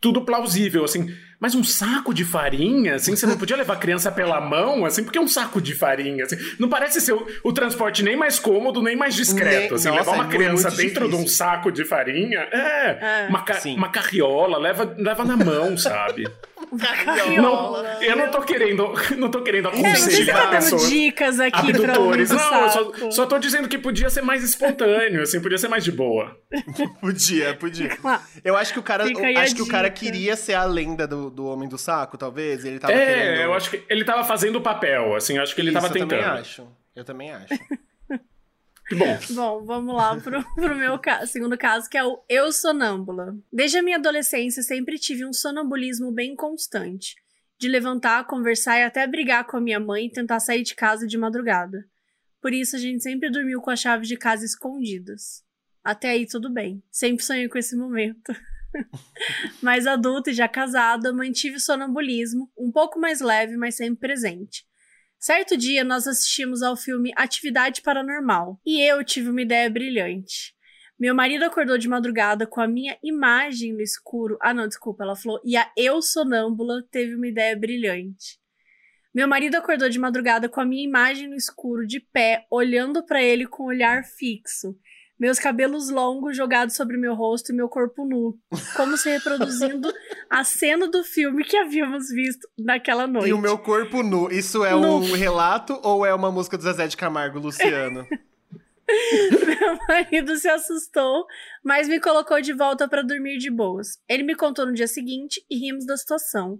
tudo 0.00 0.24
plausível, 0.24 0.84
assim. 0.84 1.06
Mas 1.40 1.54
um 1.54 1.64
saco 1.64 2.12
de 2.12 2.24
farinha, 2.24 2.96
assim, 2.96 3.16
você 3.16 3.24
não 3.26 3.38
podia 3.38 3.56
levar 3.56 3.72
a 3.74 3.76
criança 3.78 4.12
pela 4.12 4.40
mão, 4.40 4.84
assim, 4.84 5.02
porque 5.02 5.18
é 5.18 5.20
um 5.22 5.26
saco 5.26 5.60
de 5.60 5.74
farinha, 5.74 6.24
assim. 6.24 6.36
Não 6.58 6.68
parece 6.68 7.00
ser 7.00 7.14
o, 7.14 7.26
o 7.42 7.52
transporte 7.52 8.02
nem 8.02 8.14
mais 8.14 8.38
cômodo, 8.38 8.82
nem 8.82 8.94
mais 8.94 9.14
discreto, 9.14 9.68
Nem- 9.68 9.74
assim. 9.74 9.88
nossa, 9.88 10.00
levar 10.00 10.12
uma 10.12 10.24
é 10.26 10.28
criança 10.28 10.68
muito 10.68 10.76
dentro 10.82 11.08
de 11.08 11.14
um 11.14 11.18
difícil. 11.18 11.36
saco 11.38 11.72
de 11.72 11.84
farinha, 11.84 12.40
é, 12.52 13.24
É. 13.24 13.26
uma, 13.30 13.42
ca- 13.42 13.54
Sim. 13.54 13.74
uma 13.76 13.88
carriola, 13.88 14.58
leva, 14.58 14.94
leva 14.98 15.24
na 15.24 15.36
mão, 15.36 15.78
sabe? 15.78 16.28
Carriola. 16.78 17.82
Não, 17.82 18.02
eu 18.02 18.16
não 18.16 18.30
tô 18.30 18.42
querendo, 18.42 18.92
não 19.16 19.30
tô 19.30 19.42
querendo 19.42 19.64
não 19.72 19.72
se 19.72 19.86
aconselhar 19.86 20.36
tá 20.36 20.42
dando 20.44 20.50
pessoas 20.52 20.88
dicas 20.88 21.40
aqui 21.40 21.58
abdutores. 21.58 22.30
Não, 22.30 22.62
eu 22.62 22.70
só, 22.70 23.10
só 23.10 23.26
tô 23.26 23.38
dizendo 23.38 23.66
que 23.68 23.78
podia 23.78 24.08
ser 24.10 24.20
mais 24.22 24.44
espontâneo, 24.44 25.22
assim, 25.22 25.40
podia 25.40 25.58
ser 25.58 25.68
mais 25.68 25.82
de 25.82 25.90
boa. 25.90 26.36
Podia, 27.00 27.54
podia. 27.54 27.96
Eu 28.44 28.56
acho 28.56 28.72
que 28.72 28.78
o 28.78 28.82
cara, 28.82 29.04
acho 29.42 29.54
que 29.54 29.62
o 29.62 29.66
cara 29.66 29.88
queria 29.90 30.36
ser 30.36 30.54
a 30.54 30.64
lenda 30.64 31.06
do, 31.06 31.29
do 31.30 31.46
homem 31.46 31.68
do 31.68 31.78
saco, 31.78 32.18
talvez. 32.18 32.64
Ele 32.64 32.78
tava 32.78 32.92
querendo. 32.92 33.40
É, 33.40 33.44
eu 33.44 33.54
acho 33.54 33.70
que 33.70 33.84
ele 33.88 34.04
tava 34.04 34.24
fazendo 34.24 34.56
o 34.56 34.60
papel, 34.62 35.14
assim, 35.14 35.36
eu 35.36 35.42
acho 35.42 35.54
que 35.54 35.60
ele 35.60 35.70
Isso, 35.70 35.80
tava 35.80 35.86
eu 35.86 35.98
também 35.98 36.18
tentando. 36.18 36.38
acho. 36.40 36.68
Eu 36.94 37.04
também 37.04 37.30
acho. 37.30 37.48
Que 38.88 38.96
bom. 38.96 39.18
Bom, 39.30 39.64
vamos 39.64 39.94
lá 39.94 40.16
pro, 40.16 40.42
pro 40.54 40.74
meu 40.76 40.98
ca- 40.98 41.24
segundo 41.26 41.56
caso, 41.56 41.88
que 41.88 41.96
é 41.96 42.04
o 42.04 42.20
eu 42.28 42.50
sonâmbula. 42.52 43.36
Desde 43.52 43.78
a 43.78 43.82
minha 43.82 43.96
adolescência, 43.98 44.62
sempre 44.64 44.98
tive 44.98 45.24
um 45.24 45.32
sonambulismo 45.32 46.10
bem 46.12 46.34
constante. 46.34 47.14
De 47.58 47.68
levantar, 47.68 48.26
conversar 48.26 48.78
e 48.78 48.82
até 48.84 49.06
brigar 49.06 49.44
com 49.46 49.56
a 49.56 49.60
minha 49.60 49.78
mãe 49.78 50.06
e 50.06 50.10
tentar 50.12 50.40
sair 50.40 50.62
de 50.62 50.74
casa 50.74 51.06
de 51.06 51.16
madrugada. 51.16 51.84
Por 52.42 52.52
isso, 52.52 52.74
a 52.74 52.78
gente 52.78 53.02
sempre 53.02 53.30
dormiu 53.30 53.60
com 53.60 53.70
as 53.70 53.78
chaves 53.80 54.08
de 54.08 54.16
casa 54.16 54.44
escondidas. 54.44 55.44
Até 55.84 56.08
aí, 56.10 56.26
tudo 56.26 56.50
bem. 56.50 56.82
Sempre 56.90 57.22
sonhei 57.24 57.48
com 57.48 57.58
esse 57.58 57.76
momento. 57.76 58.34
Mais 59.62 59.86
adulta 59.86 60.30
e 60.30 60.34
já 60.34 60.48
casada, 60.48 61.12
mantive 61.12 61.56
o 61.56 61.60
sonambulismo, 61.60 62.50
um 62.56 62.70
pouco 62.70 62.98
mais 62.98 63.20
leve, 63.20 63.56
mas 63.56 63.76
sempre 63.76 64.00
presente. 64.00 64.64
Certo 65.18 65.56
dia, 65.56 65.84
nós 65.84 66.06
assistimos 66.06 66.62
ao 66.62 66.76
filme 66.76 67.12
Atividade 67.14 67.82
Paranormal 67.82 68.58
e 68.64 68.80
eu 68.80 69.04
tive 69.04 69.28
uma 69.28 69.42
ideia 69.42 69.68
brilhante. 69.68 70.54
Meu 70.98 71.14
marido 71.14 71.44
acordou 71.44 71.78
de 71.78 71.88
madrugada 71.88 72.46
com 72.46 72.60
a 72.60 72.68
minha 72.68 72.98
imagem 73.02 73.72
no 73.72 73.80
escuro. 73.80 74.36
Ah, 74.40 74.52
não, 74.52 74.68
desculpa, 74.68 75.02
ela 75.02 75.16
falou. 75.16 75.40
E 75.44 75.56
a 75.56 75.70
eu 75.76 76.02
sonâmbula 76.02 76.82
teve 76.90 77.14
uma 77.14 77.26
ideia 77.26 77.56
brilhante. 77.56 78.38
Meu 79.14 79.26
marido 79.26 79.56
acordou 79.56 79.88
de 79.88 79.98
madrugada 79.98 80.48
com 80.48 80.60
a 80.60 80.64
minha 80.64 80.84
imagem 80.84 81.26
no 81.26 81.34
escuro, 81.34 81.86
de 81.86 82.00
pé, 82.00 82.46
olhando 82.50 83.04
para 83.04 83.22
ele 83.22 83.46
com 83.46 83.64
um 83.64 83.66
olhar 83.66 84.04
fixo. 84.04 84.78
Meus 85.20 85.38
cabelos 85.38 85.90
longos 85.90 86.34
jogados 86.34 86.74
sobre 86.74 86.96
meu 86.96 87.14
rosto 87.14 87.52
e 87.52 87.54
meu 87.54 87.68
corpo 87.68 88.06
nu, 88.06 88.38
como 88.74 88.96
se 88.96 89.10
reproduzindo 89.10 89.92
a 90.30 90.42
cena 90.44 90.88
do 90.88 91.04
filme 91.04 91.44
que 91.44 91.58
havíamos 91.58 92.08
visto 92.08 92.48
naquela 92.58 93.06
noite. 93.06 93.28
E 93.28 93.32
o 93.34 93.38
meu 93.38 93.58
corpo 93.58 94.02
nu, 94.02 94.32
isso 94.32 94.64
é 94.64 94.70
Nu. 94.72 94.96
um 94.96 95.12
relato 95.12 95.78
ou 95.82 96.06
é 96.06 96.14
uma 96.14 96.32
música 96.32 96.56
do 96.56 96.62
Zezé 96.62 96.86
de 96.86 96.96
Camargo, 96.96 97.38
Luciano? 97.38 98.06
Meu 98.90 99.78
marido 99.86 100.34
se 100.36 100.48
assustou, 100.48 101.24
mas 101.62 101.86
me 101.86 102.00
colocou 102.00 102.40
de 102.40 102.52
volta 102.52 102.88
para 102.88 103.02
dormir 103.02 103.38
de 103.38 103.48
boas. 103.48 103.98
Ele 104.08 104.24
me 104.24 104.34
contou 104.34 104.66
no 104.66 104.72
dia 104.72 104.88
seguinte 104.88 105.44
e 105.48 105.56
rimos 105.56 105.86
da 105.86 105.96
situação. 105.96 106.58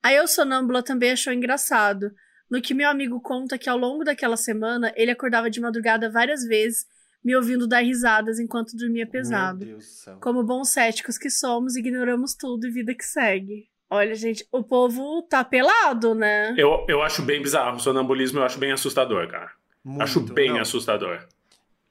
A 0.00 0.12
eu 0.12 0.28
sonâmbula 0.28 0.84
também 0.84 1.10
achou 1.10 1.32
engraçado, 1.32 2.12
no 2.48 2.60
que 2.62 2.74
meu 2.74 2.88
amigo 2.88 3.20
conta 3.20 3.58
que 3.58 3.68
ao 3.68 3.76
longo 3.76 4.04
daquela 4.04 4.36
semana 4.36 4.92
ele 4.94 5.10
acordava 5.10 5.50
de 5.50 5.60
madrugada 5.60 6.08
várias 6.10 6.44
vezes, 6.44 6.86
me 7.24 7.34
ouvindo 7.34 7.66
dar 7.66 7.80
risadas 7.80 8.38
enquanto 8.38 8.76
dormia 8.76 9.06
pesado. 9.06 9.60
Meu 9.60 9.68
Deus 9.68 9.84
do 9.84 9.90
céu. 9.90 10.18
Como 10.20 10.42
bons 10.42 10.68
céticos 10.68 11.16
que 11.16 11.30
somos, 11.30 11.74
ignoramos 11.74 12.34
tudo 12.34 12.66
e 12.66 12.70
vida 12.70 12.94
que 12.94 13.04
segue. 13.04 13.68
Olha, 13.88 14.14
gente, 14.14 14.46
o 14.52 14.62
povo 14.62 15.22
tá 15.22 15.42
pelado, 15.42 16.14
né? 16.14 16.54
Eu, 16.58 16.84
eu 16.88 17.00
acho 17.00 17.22
bem 17.22 17.40
bizarro. 17.40 17.76
O 17.76 17.80
sonambulismo 17.80 18.40
eu 18.40 18.44
acho 18.44 18.58
bem 18.58 18.72
assustador, 18.72 19.28
cara. 19.28 19.50
Muito, 19.84 20.02
acho 20.02 20.20
bem 20.20 20.50
não. 20.50 20.60
assustador. 20.60 21.26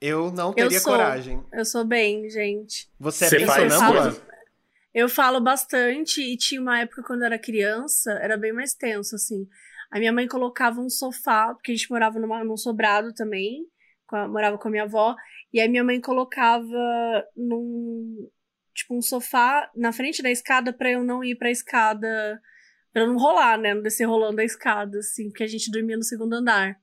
Eu 0.01 0.31
não 0.31 0.53
teria 0.53 0.79
sou. 0.79 0.91
coragem. 0.91 1.43
Eu 1.53 1.63
sou 1.63 1.85
bem, 1.85 2.29
gente. 2.29 2.89
Você 2.99 3.25
é 3.25 3.29
Você 3.29 3.37
bem 3.37 3.47
sonâmbula? 3.47 4.15
Eu 4.93 5.09
falo 5.09 5.39
bastante 5.39 6.21
e 6.21 6.37
tinha 6.37 6.61
uma 6.61 6.79
época 6.79 7.01
quando 7.03 7.21
eu 7.21 7.27
era 7.27 7.39
criança, 7.39 8.11
era 8.21 8.37
bem 8.37 8.53
mais 8.53 8.75
tenso, 8.75 9.15
assim. 9.15 9.47
A 9.89 9.97
minha 9.97 10.11
mãe 10.11 10.27
colocava 10.27 10.81
um 10.81 10.89
sofá, 10.89 11.53
porque 11.53 11.71
a 11.71 11.75
gente 11.75 11.89
morava 11.89 12.19
numa, 12.19 12.43
num 12.43 12.57
sobrado 12.57 13.13
também, 13.13 13.65
com 14.13 14.17
a- 14.17 14.27
morava 14.27 14.59
com 14.59 14.67
a 14.67 14.71
minha 14.71 14.83
avó, 14.83 15.15
e 15.51 15.59
aí 15.59 15.67
minha 15.67 15.83
mãe 15.83 15.99
colocava 15.99 17.25
num, 17.35 18.29
tipo, 18.75 18.95
um 18.95 19.01
sofá 19.01 19.71
na 19.75 19.91
frente 19.91 20.21
da 20.21 20.29
escada 20.29 20.71
pra 20.71 20.91
eu 20.91 21.03
não 21.03 21.23
ir 21.23 21.35
pra 21.35 21.49
escada, 21.49 22.39
pra 22.91 23.01
eu 23.01 23.07
não 23.07 23.17
rolar, 23.17 23.57
né, 23.57 23.73
não 23.73 23.81
descer 23.81 24.05
rolando 24.05 24.39
a 24.39 24.43
escada, 24.43 24.99
assim, 24.99 25.29
porque 25.29 25.43
a 25.43 25.47
gente 25.47 25.71
dormia 25.71 25.97
no 25.97 26.03
segundo 26.03 26.33
andar. 26.33 26.79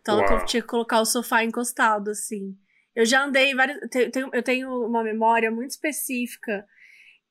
Então 0.00 0.18
Uau. 0.18 0.40
eu 0.40 0.44
tinha 0.44 0.60
que 0.60 0.66
colocar 0.68 1.00
o 1.00 1.04
sofá 1.04 1.44
encostado, 1.44 2.10
assim. 2.10 2.56
Eu 2.96 3.04
já 3.06 3.24
andei 3.24 3.54
várias. 3.54 3.78
Eu 4.32 4.42
tenho 4.42 4.86
uma 4.86 5.04
memória 5.04 5.50
muito 5.50 5.70
específica 5.70 6.66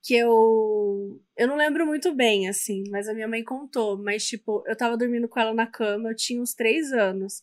que 0.03 0.15
eu. 0.15 1.19
Eu 1.35 1.47
não 1.47 1.55
lembro 1.55 1.85
muito 1.85 2.13
bem, 2.13 2.47
assim, 2.47 2.83
mas 2.91 3.07
a 3.07 3.13
minha 3.13 3.27
mãe 3.27 3.43
contou. 3.43 3.97
Mas, 3.97 4.25
tipo, 4.25 4.63
eu 4.67 4.75
tava 4.77 4.95
dormindo 4.97 5.27
com 5.27 5.39
ela 5.39 5.53
na 5.53 5.65
cama, 5.65 6.09
eu 6.11 6.15
tinha 6.15 6.39
uns 6.41 6.53
três 6.53 6.91
anos. 6.93 7.41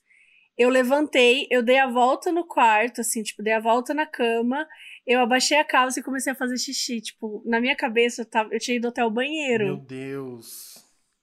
Eu 0.59 0.69
levantei, 0.69 1.47
eu 1.51 1.63
dei 1.63 1.79
a 1.79 1.87
volta 1.89 2.31
no 2.31 2.47
quarto, 2.47 3.01
assim, 3.01 3.23
tipo, 3.23 3.43
dei 3.43 3.55
a 3.55 3.61
volta 3.61 3.95
na 3.95 4.05
cama, 4.07 4.67
eu 5.07 5.21
abaixei 5.21 5.59
a 5.59 5.65
calça 5.65 6.01
e 6.01 6.03
comecei 6.03 6.33
a 6.33 6.37
fazer 6.37 6.59
xixi. 6.59 7.01
Tipo, 7.01 7.43
na 7.47 7.61
minha 7.61 7.75
cabeça 7.75 8.23
eu, 8.23 8.27
tava, 8.27 8.51
eu 8.53 8.59
tinha 8.59 8.77
ido 8.77 8.89
até 8.89 9.05
o 9.05 9.11
banheiro. 9.11 9.65
Meu 9.65 9.77
Deus. 9.79 10.75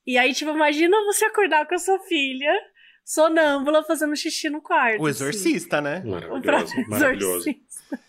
E 0.08 0.18
aí, 0.18 0.34
tipo, 0.34 0.50
imagina 0.52 0.98
você 1.06 1.26
acordar 1.26 1.68
com 1.68 1.76
a 1.76 1.80
sua 1.80 2.00
filha, 2.00 2.52
sonâmbula, 3.06 3.84
fazendo 3.84 4.16
xixi 4.16 4.50
no 4.50 4.62
quarto. 4.62 5.02
O 5.02 5.06
assim. 5.06 5.24
exorcista, 5.24 5.80
né? 5.80 6.02
O 6.06 6.10
Maravilhoso, 6.10 6.42
próprio 6.42 6.90
maravilhoso. 6.90 7.50
exorcista. 7.50 8.00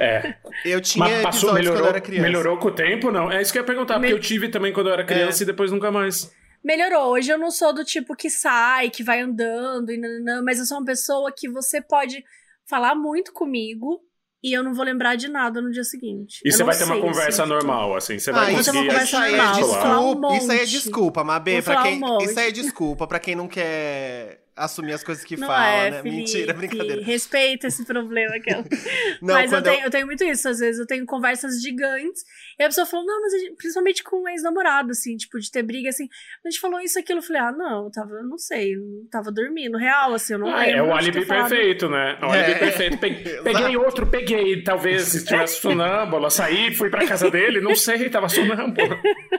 É. 0.00 0.34
Eu 0.64 0.80
tinha 0.80 1.04
Mas 1.04 1.22
passou, 1.22 1.54
melhorou, 1.54 1.78
quando 1.80 1.84
eu 1.86 1.90
era 1.90 2.00
criança. 2.00 2.22
melhorou 2.26 2.56
com 2.58 2.68
o 2.68 2.72
tempo, 2.74 3.10
não? 3.10 3.32
É 3.32 3.40
isso 3.42 3.50
que 3.52 3.58
eu 3.58 3.62
ia 3.62 3.66
perguntar, 3.66 3.98
Me- 3.98 4.08
porque 4.08 4.14
eu 4.14 4.20
tive 4.20 4.48
também 4.48 4.72
quando 4.72 4.88
eu 4.88 4.92
era 4.92 5.04
criança 5.04 5.42
e 5.42 5.46
depois 5.46 5.72
nunca 5.72 5.90
mais. 5.90 6.30
Melhorou. 6.64 7.12
Hoje 7.12 7.30
eu 7.32 7.38
não 7.38 7.50
sou 7.50 7.72
do 7.72 7.84
tipo 7.84 8.14
que 8.14 8.30
sai, 8.30 8.88
que 8.90 9.02
vai 9.02 9.20
andando 9.20 9.90
e 9.90 9.98
nananã, 9.98 10.42
mas 10.42 10.58
eu 10.58 10.64
sou 10.64 10.78
uma 10.78 10.84
pessoa 10.84 11.32
que 11.36 11.48
você 11.48 11.80
pode 11.82 12.22
falar 12.68 12.94
muito 12.94 13.32
comigo 13.32 14.00
e 14.42 14.56
eu 14.56 14.62
não 14.62 14.74
vou 14.74 14.84
lembrar 14.84 15.16
de 15.16 15.28
nada 15.28 15.60
no 15.60 15.70
dia 15.70 15.84
seguinte. 15.84 16.40
E 16.44 16.48
Eu 16.48 16.52
você 16.52 16.64
vai 16.64 16.76
ter 16.76 16.84
uma 16.84 17.00
conversa 17.00 17.46
normal, 17.46 17.96
assim. 17.96 18.18
Você 18.18 18.30
Ah, 18.30 18.34
vai 18.34 18.54
isso 18.54 18.70
é 18.70 18.72
conseguir 18.72 18.78
uma 18.78 18.86
conversa 18.92 19.18
aí 19.20 19.34
é 19.34 19.36
normal, 19.36 19.52
um 19.54 20.14
desculpa. 20.14 20.36
Isso 20.36 20.52
aí 20.52 20.58
é 20.60 20.64
desculpa, 20.64 21.24
Mabê, 21.24 21.62
pra 21.62 21.82
quem. 21.82 22.02
um. 22.04 22.18
Isso 22.18 22.38
aí 22.40 22.48
é 22.48 22.50
desculpa 22.52 23.06
pra 23.06 23.20
quem 23.20 23.34
não 23.36 23.48
quer 23.48 24.41
assumir 24.56 24.92
as 24.92 25.02
coisas 25.02 25.24
que 25.24 25.36
Não 25.36 25.46
fala, 25.46 25.66
é, 25.66 25.90
né? 25.90 26.02
Felipe, 26.02 26.16
Mentira, 26.18 26.52
brincadeira. 26.54 27.02
Respeita 27.02 27.66
esse 27.66 27.84
problema 27.84 28.38
que 28.40 28.50
eu... 28.52 28.64
Não, 29.22 29.34
mas 29.34 29.50
eu 29.52 29.58
quando 29.58 29.66
eu- 29.66 29.72
tenho, 29.72 29.84
eu 29.86 29.90
tenho 29.90 30.06
muito 30.06 30.24
isso. 30.24 30.48
Às 30.48 30.58
vezes 30.58 30.78
eu 30.80 30.86
tenho 30.86 31.04
conversas 31.06 31.60
gigantes 31.62 32.22
e 32.58 32.62
a 32.62 32.66
pessoa 32.66 32.86
falou, 32.86 33.06
não, 33.06 33.20
mas 33.22 33.32
gente- 33.32 33.56
principalmente 33.56 34.02
com 34.04 34.22
um 34.22 34.28
ex-namorado, 34.28 34.90
assim, 34.90 35.16
tipo, 35.16 35.38
de 35.38 35.50
ter 35.50 35.62
briga, 35.62 35.88
assim. 35.88 36.08
A 36.44 36.50
gente 36.50 36.60
falou 36.60 36.80
isso, 36.80 36.98
aquilo. 36.98 37.18
Eu 37.18 37.22
falei, 37.22 37.42
ah, 37.42 37.52
não, 37.52 37.84
eu 37.86 37.90
tava, 37.90 38.10
eu 38.14 38.24
não 38.24 38.36
sei, 38.38 38.74
eu 38.74 38.80
tava 39.10 39.30
dormindo, 39.32 39.78
real, 39.78 40.12
assim, 40.14 40.34
eu 40.34 40.38
não 40.38 40.48
Ah, 40.48 40.60
lembro. 40.60 40.78
é 40.78 40.82
o 40.82 40.86
falado. 41.26 41.48
perfeito, 41.48 41.88
né? 41.88 42.18
É 42.20 42.26
o 42.26 42.30
alibi 42.30 42.50
É. 42.52 42.54
perfeito. 42.58 42.98
Pe- 42.98 43.40
Peguei 43.42 43.76
outro, 43.76 44.06
peguei. 44.06 44.62
Talvez 44.62 45.02
se 45.02 45.24
tivesse 45.24 45.60
sonâmbula, 45.60 46.30
saí, 46.30 46.74
fui 46.74 46.90
pra 46.90 47.06
casa 47.06 47.30
dele, 47.30 47.60
não 47.60 47.74
sei, 47.74 48.08
tava 48.10 48.28
sonâmbula. 48.28 48.98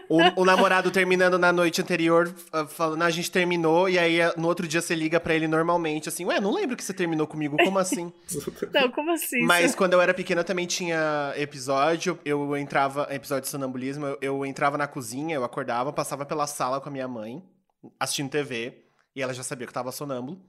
O, 0.09 0.41
o 0.41 0.45
namorado 0.45 0.89
terminando 0.91 1.37
na 1.37 1.51
noite 1.53 1.81
anterior, 1.81 2.33
ah, 2.51 2.65
falando, 2.65 3.01
"Ah, 3.01 3.05
a 3.05 3.09
gente 3.11 3.29
terminou, 3.31 3.87
e 3.89 3.97
aí 3.99 4.19
no 4.37 4.47
outro 4.47 4.67
dia 4.67 4.81
você 4.81 4.95
liga 5.03 5.19
pra 5.19 5.35
ele 5.35 5.47
normalmente, 5.47 6.09
assim, 6.09 6.25
ué, 6.25 6.39
não 6.39 6.51
lembro 6.53 6.75
que 6.75 6.83
você 6.83 6.93
terminou 6.93 7.27
comigo, 7.27 7.57
como 7.57 7.77
assim? 7.77 8.11
Não, 8.73 8.89
como 8.91 9.11
assim? 9.11 9.43
Mas 9.43 9.75
quando 9.75 9.93
eu 9.93 10.01
era 10.01 10.13
pequena 10.13 10.43
também 10.43 10.65
tinha 10.65 11.33
episódio, 11.35 12.17
eu 12.25 12.55
entrava, 12.57 13.07
episódio 13.11 13.43
de 13.43 13.49
sonambulismo, 13.49 14.05
eu, 14.05 14.17
eu 14.21 14.45
entrava 14.45 14.77
na 14.77 14.87
cozinha, 14.87 15.35
eu 15.35 15.43
acordava, 15.43 15.91
passava 15.91 16.25
pela 16.25 16.47
sala 16.47 16.79
com 16.79 16.89
a 16.89 16.91
minha 16.91 17.07
mãe, 17.07 17.43
assistindo 17.99 18.29
TV, 18.29 18.83
e 19.15 19.21
ela 19.21 19.33
já 19.33 19.43
sabia 19.43 19.67
que 19.67 19.71
eu 19.71 19.75
tava 19.75 19.91
sonâmbulo. 19.91 20.41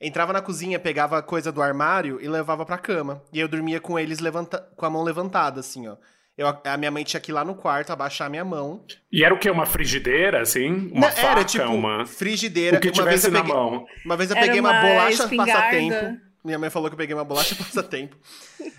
Entrava 0.00 0.32
na 0.32 0.40
cozinha, 0.40 0.78
pegava 0.78 1.22
coisa 1.22 1.52
do 1.52 1.60
armário 1.60 2.18
e 2.22 2.28
levava 2.28 2.64
pra 2.64 2.78
cama. 2.78 3.22
E 3.32 3.38
eu 3.38 3.46
dormia 3.46 3.80
com 3.80 3.98
eles 3.98 4.18
levanta 4.18 4.58
com 4.74 4.86
a 4.86 4.90
mão 4.90 5.02
levantada, 5.02 5.60
assim, 5.60 5.88
ó. 5.88 5.96
Eu, 6.40 6.56
a 6.64 6.76
minha 6.78 6.90
mãe 6.90 7.04
tinha 7.04 7.20
que 7.20 7.30
ir 7.30 7.34
lá 7.34 7.44
no 7.44 7.54
quarto, 7.54 7.92
abaixar 7.92 8.26
a 8.26 8.30
minha 8.30 8.42
mão. 8.46 8.82
E 9.12 9.22
era 9.22 9.34
o 9.34 9.38
quê? 9.38 9.50
Uma 9.50 9.66
frigideira, 9.66 10.40
assim? 10.40 10.90
Uma 10.90 11.08
Não, 11.08 11.14
faca, 11.14 11.26
era 11.28 11.44
tipo 11.44 11.64
uma... 11.66 12.06
frigideira. 12.06 12.78
O 12.78 12.80
que 12.80 12.88
uma 12.88 13.04
vez 13.04 13.20
tivesse 13.20 13.26
eu 13.26 13.32
na 13.32 13.40
peguei, 13.40 13.54
mão. 13.54 13.86
Uma 14.06 14.16
vez 14.16 14.30
eu 14.30 14.36
Era 14.38 14.46
peguei 14.46 14.60
uma, 14.60 14.70
uma 14.70 14.80
bolacha 14.80 15.22
espingarda. 15.24 15.52
passatempo. 15.52 16.18
Minha 16.42 16.58
mãe 16.58 16.70
falou 16.70 16.88
que 16.88 16.94
eu 16.94 16.96
peguei 16.96 17.14
uma 17.14 17.26
bolacha 17.26 17.54
passatempo. 17.62 18.16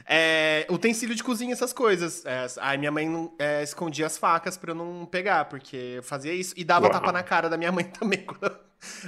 É, 0.08 0.66
utensílio 0.72 1.14
de 1.14 1.24
cozinha, 1.24 1.54
essas 1.54 1.72
coisas. 1.72 2.26
É, 2.26 2.48
aí 2.62 2.80
minha 2.80 2.92
mãe 2.92 3.30
é, 3.38 3.62
escondia 3.62 4.08
as 4.08 4.18
facas 4.18 4.58
pra 4.58 4.72
eu 4.72 4.76
não 4.76 5.06
pegar, 5.06 5.46
porque 5.46 5.76
eu 5.98 6.04
fazia 6.04 6.34
isso. 6.34 6.56
E 6.58 6.64
dava 6.64 6.88
Uau. 6.88 6.94
tapa 6.94 7.12
na 7.12 7.22
cara 7.22 7.48
da 7.48 7.58
minha 7.58 7.72
mãe 7.72 7.84
também. 8.00 8.26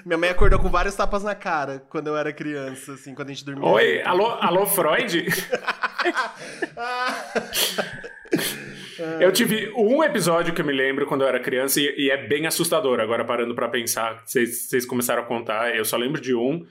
Minha 0.06 0.20
mãe 0.20 0.30
acordou 0.30 0.60
com 0.60 0.70
vários 0.70 0.94
tapas 0.94 1.24
na 1.24 1.34
cara 1.34 1.84
quando 1.90 2.06
eu 2.06 2.16
era 2.16 2.32
criança, 2.32 2.94
assim, 2.94 3.16
quando 3.16 3.30
a 3.30 3.34
gente 3.34 3.44
dormia. 3.44 3.68
Oi, 3.68 4.04
alô, 4.04 4.28
alô, 4.40 4.68
Freud? 4.68 5.26
Eu 9.20 9.32
tive 9.32 9.72
um 9.76 10.04
episódio 10.04 10.54
que 10.54 10.62
eu 10.62 10.66
me 10.66 10.74
lembro 10.74 11.06
quando 11.06 11.22
eu 11.22 11.28
era 11.28 11.40
criança 11.40 11.80
e, 11.80 11.94
e 11.98 12.12
é 12.12 12.28
bem 12.28 12.46
assustador. 12.46 13.00
Agora, 13.00 13.26
parando 13.26 13.56
para 13.56 13.68
pensar, 13.68 14.24
vocês 14.26 14.86
começaram 14.86 15.24
a 15.24 15.26
contar, 15.26 15.76
eu 15.76 15.86
só 15.86 15.98
lembro 15.98 16.22
de 16.22 16.34
um 16.36 16.66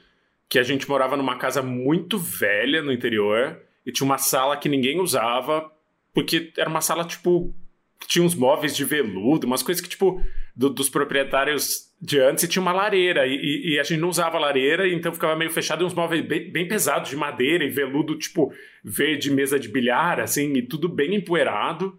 que 0.49 0.59
a 0.59 0.63
gente 0.63 0.89
morava 0.89 1.17
numa 1.17 1.37
casa 1.37 1.63
muito 1.63 2.19
velha 2.19 2.83
no 2.83 2.93
interior 2.93 3.59
e 3.87 3.91
tinha 3.91 4.05
uma 4.05 4.19
sala 4.19 4.57
que 4.57 4.69
ninguém 4.69 5.01
usava, 5.01 5.71
porque 6.13 6.53
era 6.59 6.69
uma 6.69 6.83
sala, 6.83 7.05
tipo, 7.05 7.55
que 7.99 8.07
tinha 8.07 8.25
uns 8.25 8.35
móveis 8.35 8.77
de 8.77 8.85
veludo, 8.85 9.47
umas 9.47 9.63
coisas 9.63 9.83
que, 9.83 9.89
tipo, 9.89 10.23
do, 10.55 10.69
dos 10.69 10.91
proprietários 10.91 11.91
de 12.01 12.19
antes 12.19 12.45
e 12.45 12.49
tinha 12.49 12.61
uma 12.61 12.73
lareira. 12.73 13.27
E, 13.27 13.75
e, 13.75 13.79
a 13.79 13.83
gente 13.83 14.01
não 14.01 14.09
usava 14.09 14.39
lareira, 14.39 14.89
então 14.89 15.13
ficava 15.13 15.37
meio 15.37 15.51
fechado 15.51 15.83
e 15.83 15.87
uns 15.87 15.95
móveis 15.95 16.25
bem, 16.25 16.51
bem, 16.51 16.69
pesados 16.69 17.11
de 17.11 17.17
madeira 17.17 17.65
e 17.65 17.69
veludo, 17.69 18.19
tipo, 18.19 18.53
verde 18.85 19.31
mesa 19.31 19.59
de 19.59 19.69
bilhar, 19.69 20.21
assim, 20.21 20.53
e 20.55 20.63
tudo 20.63 20.89
bem 20.89 21.15
empoeirado. 21.15 21.99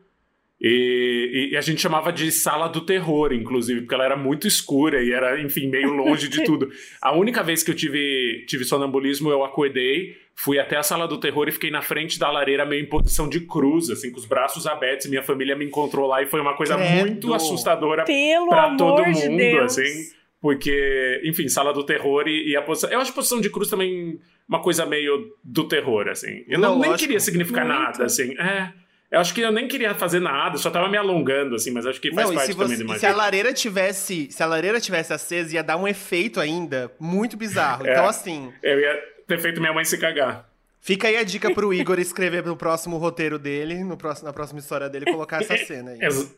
E, 0.65 1.49
e, 1.51 1.57
a 1.57 1.61
gente 1.61 1.81
chamava 1.81 2.09
de 2.13 2.31
sala 2.31 2.69
do 2.69 2.79
terror, 2.79 3.33
inclusive, 3.33 3.81
porque 3.81 3.93
ela 3.93 4.05
era 4.05 4.15
muito 4.15 4.47
escura 4.47 5.03
e 5.03 5.11
era, 5.11 5.41
enfim, 5.41 5.67
meio 5.67 5.91
longe 5.91 6.29
de 6.29 6.41
tudo. 6.45 6.71
A 7.01 7.13
única 7.13 7.43
vez 7.43 7.61
que 7.61 7.69
eu 7.69 7.75
tive, 7.75 8.45
tive 8.47 8.63
sonambulismo, 8.63 9.29
eu 9.29 9.43
acordei, 9.43 10.15
fui 10.33 10.57
até 10.57 10.77
a 10.77 10.83
sala 10.83 11.05
do 11.05 11.19
terror 11.19 11.49
e 11.49 11.51
fiquei 11.51 11.69
na 11.69 11.81
frente 11.81 12.17
da 12.17 12.31
lareira 12.31 12.65
meio 12.65 12.81
em 12.81 12.85
posição 12.85 13.27
de 13.27 13.41
cruz, 13.41 13.89
assim, 13.89 14.09
com 14.09 14.17
os 14.17 14.25
braços 14.25 14.65
abertos. 14.65 15.07
Minha 15.07 15.21
família 15.21 15.53
me 15.53 15.65
encontrou 15.65 16.07
lá 16.07 16.23
e 16.23 16.27
foi 16.27 16.39
uma 16.39 16.55
coisa 16.55 16.77
Credo. 16.77 16.95
muito 16.95 17.33
assustadora 17.33 18.05
para 18.47 18.77
todo 18.77 19.03
mundo, 19.03 19.37
de 19.37 19.57
assim. 19.57 20.13
Porque, 20.39 21.21
enfim, 21.25 21.49
sala 21.49 21.73
do 21.73 21.85
terror 21.85 22.25
e, 22.25 22.51
e, 22.51 22.55
a 22.55 22.61
posição. 22.61 22.89
Eu 22.89 23.01
acho 23.01 23.11
a 23.11 23.15
posição 23.15 23.41
de 23.41 23.49
cruz 23.49 23.69
também 23.69 24.17
uma 24.47 24.61
coisa 24.61 24.85
meio 24.85 25.35
do 25.43 25.67
terror, 25.67 26.07
assim. 26.07 26.45
Eu 26.47 26.57
não, 26.57 26.77
não 26.77 26.79
nem 26.79 26.95
queria 26.95 27.19
significar 27.19 27.65
muito. 27.65 27.79
nada, 27.79 28.05
assim. 28.05 28.33
É. 28.39 28.71
Eu 29.13 29.19
acho 29.19 29.31
que 29.31 29.41
eu 29.41 29.51
nem 29.51 29.67
queria 29.67 29.93
fazer 29.93 30.19
nada, 30.19 30.57
só 30.57 30.71
tava 30.71 30.89
me 30.89 30.97
alongando, 30.97 31.53
assim, 31.53 31.69
mas 31.69 31.85
acho 31.85 32.01
que 32.01 32.11
faz 32.11 32.27
não, 32.27 32.35
parte 32.35 32.57
também 32.57 32.77
do 32.79 32.97
Se 32.97 33.05
a 33.05 33.15
lareira 33.15 33.53
tivesse. 33.53 34.27
Se 34.31 34.41
a 34.41 34.47
lareira 34.47 34.81
tivesse 34.81 35.13
acesa, 35.13 35.53
ia 35.53 35.61
dar 35.61 35.77
um 35.77 35.87
efeito 35.87 36.39
ainda 36.39 36.91
muito 36.99 37.37
bizarro. 37.37 37.83
É, 37.85 37.91
então, 37.91 38.07
assim. 38.07 38.51
Eu 38.63 38.79
ia 38.79 39.03
ter 39.27 39.39
feito 39.39 39.61
minha 39.61 39.71
mãe 39.71 39.85
se 39.85 39.99
cagar. 39.99 40.49
Fica 40.81 41.07
aí 41.07 41.17
a 41.17 41.23
dica 41.23 41.53
pro 41.53 41.71
Igor 41.71 41.99
escrever 41.99 42.43
no 42.43 42.57
próximo 42.57 42.97
roteiro 42.97 43.37
dele, 43.37 43.83
no 43.83 43.95
próximo, 43.95 44.27
na 44.27 44.33
próxima 44.33 44.59
história 44.59 44.89
dele, 44.89 45.05
colocar 45.05 45.41
essa 45.41 45.57
cena 45.63 45.91
aí. 45.91 45.99
Ex 46.01 46.35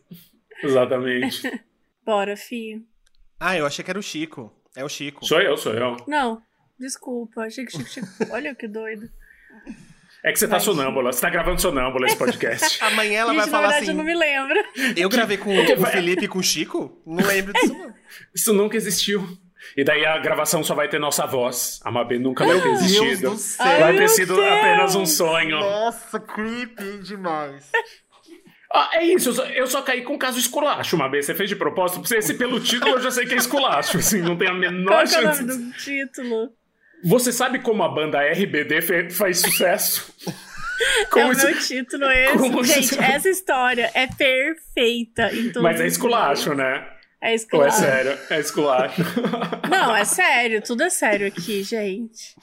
exatamente. 0.61 1.49
Bora, 2.05 2.35
filho. 2.35 2.83
Ah, 3.39 3.57
eu 3.57 3.65
achei 3.65 3.85
que 3.85 3.91
era 3.91 3.99
o 3.99 4.03
Chico. 4.03 4.51
É 4.75 4.83
o 4.83 4.89
Chico. 4.89 5.25
Sou 5.25 5.39
eu, 5.39 5.55
sou 5.55 5.73
eu. 5.73 5.95
Não, 6.07 6.41
desculpa. 6.77 7.43
Achei 7.43 7.65
que 7.65 7.71
Chico. 7.71 7.87
Chico... 7.89 8.07
Olha 8.31 8.53
que 8.53 8.67
doido. 8.67 9.09
É 10.25 10.31
que 10.31 10.39
você 10.39 10.47
tá 10.47 10.59
sonâmbula, 10.59 11.13
você 11.13 11.21
tá 11.21 11.29
gravando 11.29 11.61
sonâmbula 11.61 12.07
esse 12.07 12.17
podcast. 12.17 12.81
Amanhã 12.83 13.19
ela 13.19 13.31
Gente, 13.31 13.41
vai 13.41 13.49
falar 13.49 13.67
na 13.67 13.73
verdade, 13.73 13.83
assim. 13.83 13.91
eu 13.91 13.97
não 13.97 14.03
me 14.03 14.15
lembro. 14.15 14.55
Eu 14.97 15.07
gravei 15.07 15.37
com 15.37 15.51
o 15.55 15.85
Felipe 15.85 16.25
e 16.25 16.27
com 16.27 16.39
o 16.39 16.43
Chico? 16.43 16.99
Não 17.05 17.23
lembro 17.23 17.53
disso, 17.53 17.73
não. 17.73 17.93
Isso 18.35 18.51
nunca 18.51 18.75
existiu. 18.75 19.23
E 19.77 19.83
daí 19.83 20.03
a 20.03 20.17
gravação 20.17 20.63
só 20.63 20.73
vai 20.73 20.89
ter 20.89 20.97
nossa 20.99 21.27
voz. 21.27 21.79
A 21.85 21.91
Mabê 21.91 22.17
nunca 22.17 22.43
vai 22.43 22.59
ter 22.59 22.69
existido. 22.69 23.35
Vai 23.59 23.97
ter 23.97 24.09
sido 24.09 24.35
Deus. 24.35 24.47
apenas 24.47 24.95
um 24.95 25.05
sonho. 25.05 25.59
Nossa, 25.59 26.19
creepy 26.19 27.03
demais. 27.03 27.69
Ah, 28.73 28.89
é 28.93 29.05
isso, 29.05 29.29
eu 29.29 29.33
só, 29.33 29.45
eu 29.45 29.67
só 29.67 29.81
caí 29.83 30.01
com 30.01 30.15
o 30.15 30.19
caso 30.19 30.39
esculacho, 30.39 30.97
Mabê. 30.97 31.21
Você 31.21 31.35
fez 31.35 31.49
de 31.49 31.55
propósito? 31.55 32.01
Esse 32.15 32.33
pelo 32.33 32.59
título 32.59 32.95
eu 32.95 33.01
já 33.01 33.11
sei 33.11 33.27
que 33.27 33.35
é 33.35 33.37
esculacho, 33.37 33.99
assim, 33.99 34.21
não 34.21 34.35
tem 34.35 34.49
a 34.49 34.53
menor 34.55 34.91
Qual 34.91 35.07
chance. 35.07 35.21
Qual 35.21 35.33
é 35.33 35.43
o 35.43 35.45
nome 35.45 35.71
do 35.71 35.77
título? 35.77 36.49
Você 37.03 37.31
sabe 37.31 37.59
como 37.59 37.83
a 37.83 37.89
banda 37.89 38.19
RBD 38.19 39.09
faz 39.11 39.39
sucesso? 39.39 40.13
Como 41.09 41.31
é 41.31 41.33
o 41.33 41.37
meu 41.37 41.59
título 41.59 42.05
esse. 42.11 42.37
Como 42.37 42.63
Gente, 42.63 42.99
essa 42.99 43.29
história 43.29 43.89
é 43.93 44.07
perfeita. 44.07 45.31
Mas 45.61 45.79
é 45.79 45.87
esculacho, 45.87 46.53
né? 46.53 46.85
É 47.21 47.33
esculacho. 47.33 47.77
Ou 47.81 47.85
é 47.85 47.87
sério? 47.87 48.19
É 48.29 48.39
esculacho. 48.39 49.01
Não, 49.69 49.95
é 49.95 50.03
sério. 50.05 50.61
Tudo 50.61 50.83
é 50.83 50.89
sério 50.89 51.27
aqui, 51.27 51.63
gente. 51.63 52.35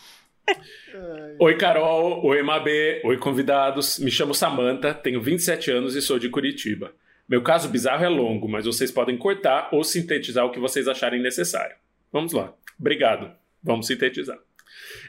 Oi, 1.39 1.57
Carol. 1.57 2.25
Oi, 2.25 2.43
Mabê. 2.43 3.01
Oi, 3.05 3.17
convidados. 3.19 3.99
Me 3.99 4.11
chamo 4.11 4.35
Samantha, 4.35 4.95
tenho 4.95 5.23
27 5.23 5.71
anos 5.71 5.95
e 5.95 6.03
sou 6.03 6.19
de 6.19 6.29
Curitiba. 6.29 6.93
Meu 7.29 7.43
caso 7.43 7.69
bizarro 7.69 8.05
é 8.05 8.09
longo, 8.09 8.49
mas 8.49 8.67
vocês 8.67 8.91
podem 8.91 9.17
cortar 9.17 9.69
ou 9.73 9.85
sintetizar 9.85 10.45
o 10.45 10.51
que 10.51 10.59
vocês 10.59 10.89
acharem 10.89 11.23
necessário. 11.23 11.77
Vamos 12.13 12.33
lá. 12.33 12.53
Obrigado. 12.79 13.31
Vamos 13.63 13.87
sintetizar. 13.87 14.39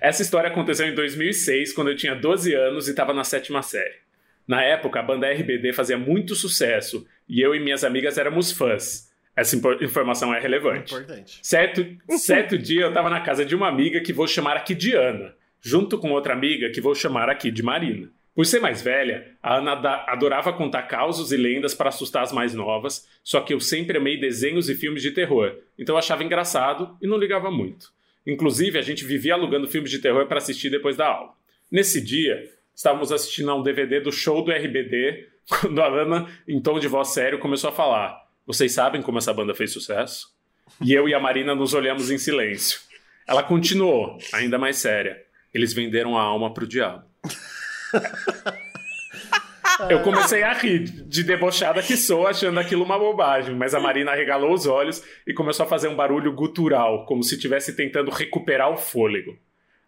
Essa 0.02 0.22
história 0.22 0.50
aconteceu 0.50 0.88
em 0.88 0.96
2006, 0.96 1.74
quando 1.74 1.90
eu 1.90 1.96
tinha 1.96 2.16
12 2.16 2.54
anos 2.54 2.88
e 2.88 2.92
estava 2.92 3.14
na 3.14 3.24
sétima 3.24 3.62
série. 3.62 4.04
Na 4.48 4.62
época, 4.62 5.00
a 5.00 5.04
banda 5.04 5.32
RBD 5.32 5.72
fazia 5.74 5.98
muito 5.98 6.36
sucesso 6.36 7.08
e 7.28 7.42
eu 7.42 7.56
e 7.56 7.60
minhas 7.60 7.84
amigas 7.84 8.18
éramos 8.18 8.52
fãs. 8.52 9.12
Essa 9.36 9.56
informação 9.82 10.34
é 10.34 10.40
relevante. 10.40 10.94
Importante. 10.94 11.40
Certo, 11.42 11.86
certo 12.18 12.58
dia 12.58 12.82
eu 12.82 12.90
estava 12.90 13.10
na 13.10 13.22
casa 13.22 13.44
de 13.44 13.56
uma 13.56 13.68
amiga 13.68 14.02
que 14.02 14.14
vou 14.14 14.28
chamar 14.28 14.58
aqui 14.58 14.76
de 14.76 14.94
Ana, 14.94 15.34
junto 15.60 15.98
com 15.98 16.12
outra 16.12 16.34
amiga 16.34 16.70
que 16.70 16.82
vou 16.82 16.94
chamar 16.94 17.30
aqui 17.30 17.50
de 17.50 17.64
Marina. 17.64 18.12
Por 18.36 18.46
ser 18.46 18.60
mais 18.60 18.82
velha, 18.82 19.28
a 19.42 19.58
Ana 19.58 19.74
adorava 20.08 20.54
contar 20.54 20.84
causos 20.84 21.32
e 21.32 21.38
lendas 21.38 21.74
para 21.74 21.90
assustar 21.90 22.24
as 22.24 22.32
mais 22.32 22.54
novas, 22.54 23.08
só 23.24 23.42
que 23.42 23.54
eu 23.54 23.60
sempre 23.60 23.98
amei 23.98 24.20
desenhos 24.20 24.70
e 24.70 24.76
filmes 24.76 25.04
de 25.04 25.12
terror, 25.12 25.56
então 25.78 25.94
eu 25.94 26.00
achava 26.00 26.24
engraçado 26.24 26.98
e 27.00 27.08
não 27.08 27.18
ligava 27.18 27.52
muito. 27.52 27.92
Inclusive, 28.26 28.78
a 28.78 28.82
gente 28.82 29.04
vivia 29.04 29.34
alugando 29.34 29.68
filmes 29.68 29.92
de 29.92 30.00
terror 30.00 30.26
para 30.28 30.38
assistir 30.38 30.70
depois 30.70 30.96
da 30.96 31.08
aula. 31.08 31.34
Nesse 31.72 32.02
dia, 32.02 32.50
estávamos 32.74 33.12
assistindo 33.12 33.52
a 33.52 33.56
um 33.56 33.64
DVD 33.64 34.00
do 34.00 34.12
show 34.12 34.44
do 34.44 34.52
RBD, 34.52 35.28
quando 35.48 35.82
a 35.82 35.88
Ana, 35.88 36.30
em 36.48 36.62
tom 36.62 36.80
de 36.80 36.88
voz 36.88 37.10
sério, 37.10 37.40
começou 37.40 37.70
a 37.70 37.74
falar: 37.74 38.18
Vocês 38.46 38.72
sabem 38.72 39.02
como 39.02 39.18
essa 39.18 39.34
banda 39.34 39.54
fez 39.54 39.72
sucesso? 39.72 40.34
E 40.82 40.94
eu 40.94 41.08
e 41.08 41.14
a 41.14 41.20
Marina 41.20 41.54
nos 41.54 41.74
olhamos 41.74 42.10
em 42.10 42.18
silêncio. 42.18 42.80
Ela 43.28 43.44
continuou, 43.44 44.18
ainda 44.34 44.58
mais 44.58 44.78
séria: 44.78 45.22
Eles 45.54 45.74
venderam 45.74 46.18
a 46.18 46.22
alma 46.22 46.54
pro 46.54 46.68
diabo. 46.68 47.04
Eu 49.90 50.02
comecei 50.02 50.44
a 50.44 50.54
rir, 50.54 50.84
de 50.84 51.24
debochada 51.24 51.82
que 51.82 51.98
sou, 51.98 52.28
achando 52.28 52.60
aquilo 52.60 52.84
uma 52.84 52.98
bobagem, 52.98 53.56
mas 53.56 53.74
a 53.74 53.80
Marina 53.80 54.12
arregalou 54.12 54.54
os 54.54 54.66
olhos 54.66 55.04
e 55.26 55.34
começou 55.34 55.66
a 55.66 55.70
fazer 55.70 55.88
um 55.88 55.96
barulho 55.96 56.34
gutural, 56.34 57.06
como 57.06 57.24
se 57.24 57.36
estivesse 57.36 57.76
tentando 57.76 58.12
recuperar 58.12 58.72
o 58.72 58.78
fôlego. 58.78 59.38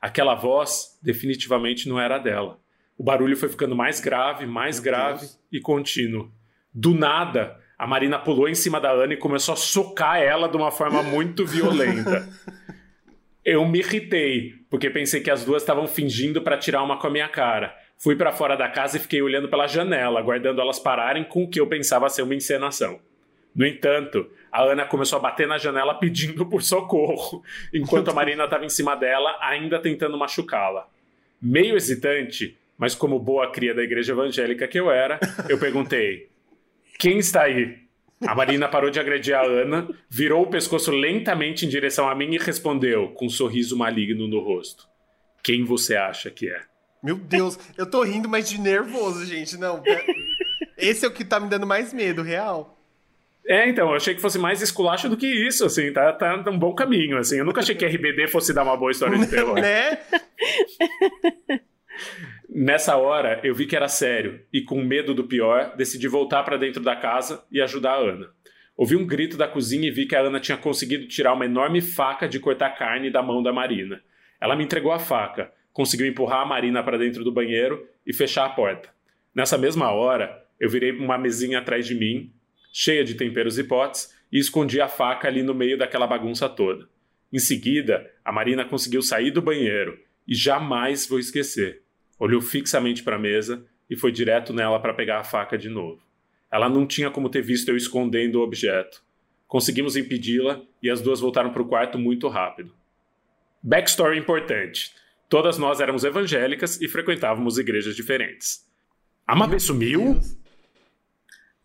Aquela 0.02 0.36
voz 0.36 1.00
definitivamente 1.02 1.89
não 1.89 2.00
era 2.00 2.17
dela. 2.17 2.60
O 2.98 3.04
barulho 3.04 3.36
foi 3.36 3.50
ficando 3.50 3.76
mais 3.76 4.00
grave, 4.00 4.45
mais 4.45 4.76
Meu 4.80 4.84
grave 4.86 5.19
Deus. 5.21 5.39
e 5.52 5.60
contínuo. 5.60 6.32
Do 6.74 6.93
nada, 6.93 7.58
a 7.78 7.86
Marina 7.86 8.17
pulou 8.19 8.48
em 8.48 8.56
cima 8.56 8.80
da 8.80 8.91
Ana 8.91 9.13
e 9.13 9.17
começou 9.17 9.54
a 9.54 9.58
socar 9.58 10.21
ela 10.21 10.48
de 10.48 10.56
uma 10.56 10.71
forma 10.71 11.04
muito 11.04 11.45
violenta. 11.45 12.28
Eu 13.43 13.65
me 13.65 13.80
irritei, 13.80 14.54
porque 14.69 14.89
pensei 14.89 15.21
que 15.21 15.30
as 15.30 15.45
duas 15.45 15.62
estavam 15.62 15.86
fingindo 15.86 16.41
para 16.41 16.58
tirar 16.58 16.84
uma 16.84 16.98
com 16.98 17.08
a 17.08 17.12
minha 17.12 17.28
cara. 17.28 17.76
Fui 17.97 18.15
para 18.15 18.31
fora 18.31 18.55
da 18.55 18.67
casa 18.67 18.97
e 18.97 18.99
fiquei 18.99 19.21
olhando 19.21 19.47
pela 19.47 19.67
janela, 19.67 20.19
aguardando 20.19 20.62
elas 20.62 20.79
pararem 20.79 21.23
com 21.23 21.43
o 21.43 21.49
que 21.49 21.60
eu 21.60 21.67
pensava 21.67 22.10
ser 22.10 22.21
uma 22.21 22.36
encenação. 22.36 22.99
No 23.55 23.65
entanto, 23.65 24.29
a 24.51 24.63
Ana 24.63 24.86
começou 24.86 25.17
a 25.17 25.21
bater 25.21 25.47
na 25.47 25.58
janela 25.58 25.93
pedindo 25.93 26.45
por 26.45 26.62
socorro, 26.62 27.41
enquanto 27.73 28.10
a 28.10 28.13
Marina 28.13 28.43
estava 28.43 28.65
em 28.65 28.69
cima 28.69 28.95
dela, 28.95 29.38
ainda 29.41 29.79
tentando 29.79 30.17
machucá-la. 30.17 30.88
Meio 31.41 31.77
hesitante, 31.77 32.58
mas 32.77 32.93
como 32.93 33.17
boa 33.17 33.49
cria 33.51 33.73
da 33.73 33.81
igreja 33.81 34.12
evangélica 34.12 34.67
que 34.67 34.79
eu 34.79 34.91
era, 34.91 35.19
eu 35.47 35.58
perguntei: 35.58 36.29
Quem 36.99 37.17
está 37.17 37.43
aí? 37.43 37.86
A 38.25 38.34
Marina 38.34 38.67
parou 38.67 38.89
de 38.89 38.99
agredir 38.99 39.36
a 39.36 39.43
Ana, 39.43 39.88
virou 40.10 40.43
o 40.43 40.49
pescoço 40.49 40.91
lentamente 40.91 41.65
em 41.65 41.69
direção 41.69 42.10
a 42.10 42.15
mim 42.15 42.34
e 42.34 42.38
respondeu, 42.38 43.10
com 43.10 43.25
um 43.25 43.29
sorriso 43.29 43.77
maligno 43.77 44.27
no 44.27 44.39
rosto: 44.39 44.88
Quem 45.43 45.63
você 45.63 45.95
acha 45.95 46.29
que 46.29 46.49
é? 46.49 46.62
Meu 47.05 47.17
Deus, 47.17 47.59
eu 47.77 47.85
tô 47.85 48.01
rindo, 48.01 48.27
mas 48.27 48.49
de 48.49 48.59
nervoso, 48.59 49.23
gente. 49.27 49.57
Não, 49.57 49.83
esse 50.75 51.05
é 51.05 51.07
o 51.07 51.11
que 51.11 51.23
tá 51.23 51.39
me 51.39 51.47
dando 51.47 51.67
mais 51.67 51.93
medo, 51.93 52.23
real. 52.23 52.75
É, 53.47 53.69
então, 53.69 53.89
eu 53.89 53.95
achei 53.95 54.15
que 54.15 54.21
fosse 54.21 54.39
mais 54.39 54.59
esculacho 54.59 55.07
do 55.07 55.15
que 55.15 55.27
isso, 55.27 55.65
assim, 55.65 55.93
tá, 55.93 56.11
tá 56.11 56.43
um 56.49 56.57
bom 56.57 56.73
caminho, 56.73 57.19
assim. 57.19 57.37
Eu 57.37 57.45
nunca 57.45 57.61
achei 57.61 57.75
que 57.75 57.85
RBD 57.85 58.27
fosse 58.27 58.55
dar 58.55 58.63
uma 58.63 58.75
boa 58.75 58.91
história 58.91 59.19
de 59.19 59.27
terror. 59.27 59.53
né? 59.61 59.99
Nessa 62.49 62.97
hora, 62.97 63.39
eu 63.43 63.53
vi 63.53 63.67
que 63.67 63.75
era 63.75 63.87
sério 63.87 64.41
e, 64.51 64.61
com 64.61 64.81
medo 64.81 65.13
do 65.13 65.25
pior, 65.25 65.75
decidi 65.77 66.07
voltar 66.07 66.41
para 66.41 66.57
dentro 66.57 66.81
da 66.81 66.95
casa 66.95 67.45
e 67.51 67.61
ajudar 67.61 67.91
a 67.91 67.97
Ana. 67.97 68.29
Ouvi 68.75 68.95
um 68.95 69.05
grito 69.05 69.37
da 69.37 69.47
cozinha 69.47 69.87
e 69.87 69.91
vi 69.91 70.07
que 70.07 70.15
a 70.15 70.21
Ana 70.21 70.39
tinha 70.39 70.57
conseguido 70.57 71.07
tirar 71.07 71.33
uma 71.33 71.45
enorme 71.45 71.81
faca 71.81 72.27
de 72.27 72.39
cortar 72.39 72.71
carne 72.71 73.11
da 73.11 73.21
mão 73.21 73.43
da 73.43 73.53
Marina. 73.53 74.01
Ela 74.41 74.55
me 74.55 74.63
entregou 74.63 74.91
a 74.91 74.97
faca, 74.97 75.51
conseguiu 75.75 76.07
empurrar 76.07 76.39
a 76.39 76.45
Marina 76.45 76.81
para 76.81 76.97
dentro 76.97 77.21
do 77.21 77.33
banheiro 77.33 77.85
e 78.07 78.13
fechar 78.13 78.45
a 78.45 78.49
porta. 78.49 78.88
Nessa 79.35 79.57
mesma 79.57 79.91
hora, 79.91 80.41
eu 80.57 80.69
virei 80.69 80.93
uma 80.93 81.17
mesinha 81.17 81.59
atrás 81.59 81.85
de 81.85 81.93
mim, 81.93 82.31
cheia 82.71 83.03
de 83.03 83.13
temperos 83.13 83.59
e 83.59 83.63
potes, 83.65 84.15
e 84.31 84.39
escondi 84.39 84.79
a 84.79 84.88
faca 84.88 85.27
ali 85.27 85.43
no 85.43 85.53
meio 85.53 85.77
daquela 85.77 86.07
bagunça 86.07 86.47
toda. 86.47 86.88
Em 87.31 87.39
seguida, 87.39 88.09
a 88.23 88.31
Marina 88.31 88.63
conseguiu 88.63 89.01
sair 89.01 89.31
do 89.31 89.41
banheiro 89.41 89.99
e 90.25 90.33
jamais 90.33 91.05
vou 91.07 91.19
esquecer. 91.19 91.81
Olhou 92.17 92.39
fixamente 92.39 93.03
para 93.03 93.17
a 93.17 93.19
mesa 93.19 93.65
e 93.89 93.97
foi 93.97 94.13
direto 94.13 94.53
nela 94.53 94.79
para 94.79 94.93
pegar 94.93 95.19
a 95.19 95.25
faca 95.25 95.57
de 95.57 95.67
novo. 95.67 96.01
Ela 96.49 96.69
não 96.69 96.88
tinha 96.88 97.11
como 97.11 97.27
ter 97.27 97.41
visto 97.41 97.67
eu 97.67 97.75
escondendo 97.75 98.39
o 98.39 98.43
objeto. 98.43 99.03
Conseguimos 99.45 99.97
impedi-la 99.97 100.62
e 100.81 100.89
as 100.89 101.02
duas 101.02 101.19
voltaram 101.19 101.52
para 101.52 101.62
o 101.62 101.67
quarto 101.67 102.00
muito 102.00 102.29
rápido. 102.29 102.73
Backstory 103.62 104.17
importante. 104.17 104.93
Todas 105.30 105.58
nós 105.58 105.80
éramos 105.80 106.04
evangélicas 106.04 106.80
e 106.82 106.88
frequentávamos 106.88 107.58
igrejas 107.58 107.96
diferentes. 107.96 108.65
A 109.28 109.36
Mabê 109.36 109.60
sumiu? 109.60 110.19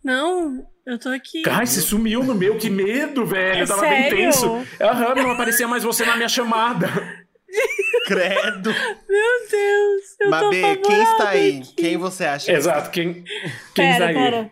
Não, 0.03 0.67
eu 0.87 0.99
tô 0.99 1.11
aqui. 1.11 1.43
Ai, 1.47 1.67
você 1.67 1.81
sumiu 1.81 2.25
no 2.25 2.35
meu, 2.35 2.57
que 2.57 2.71
medo, 2.71 3.27
velho. 3.27 3.59
É 3.59 3.63
eu 3.63 3.67
tava 3.67 3.81
sério? 3.81 4.17
bem 4.17 4.25
tenso. 4.25 4.47
Aham, 4.81 5.15
não 5.15 5.31
aparecia 5.33 5.69
mais 5.69 5.83
você 5.85 6.05
na 6.07 6.17
minha 6.17 6.29
chamada. 6.29 6.87
Credo. 8.07 8.71
Meu 9.09 9.49
Deus, 9.51 10.17
eu 10.21 10.25
tô 10.25 10.31
Mabê, 10.31 10.77
quem 10.77 11.03
está 11.03 11.29
aí? 11.29 11.59
aqui. 11.59 11.75
Quem 11.75 11.97
você 11.97 12.25
acha? 12.25 12.47
que 12.47 12.53
Exato, 12.53 12.91
quem, 12.91 13.15
quem 13.15 13.25
Pera, 13.75 13.93
está 13.93 14.07
aí? 14.07 14.15
pera. 14.15 14.51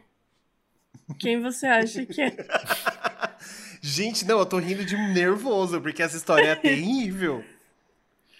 Quem 1.18 1.40
você 1.40 1.66
acha 1.66 2.04
que 2.04 2.20
é? 2.20 2.36
Gente, 3.80 4.26
não, 4.26 4.38
eu 4.40 4.46
tô 4.46 4.58
rindo 4.58 4.84
de 4.84 4.96
nervoso, 4.96 5.80
porque 5.80 6.02
essa 6.02 6.16
história 6.16 6.48
é 6.48 6.54
terrível. 6.56 7.42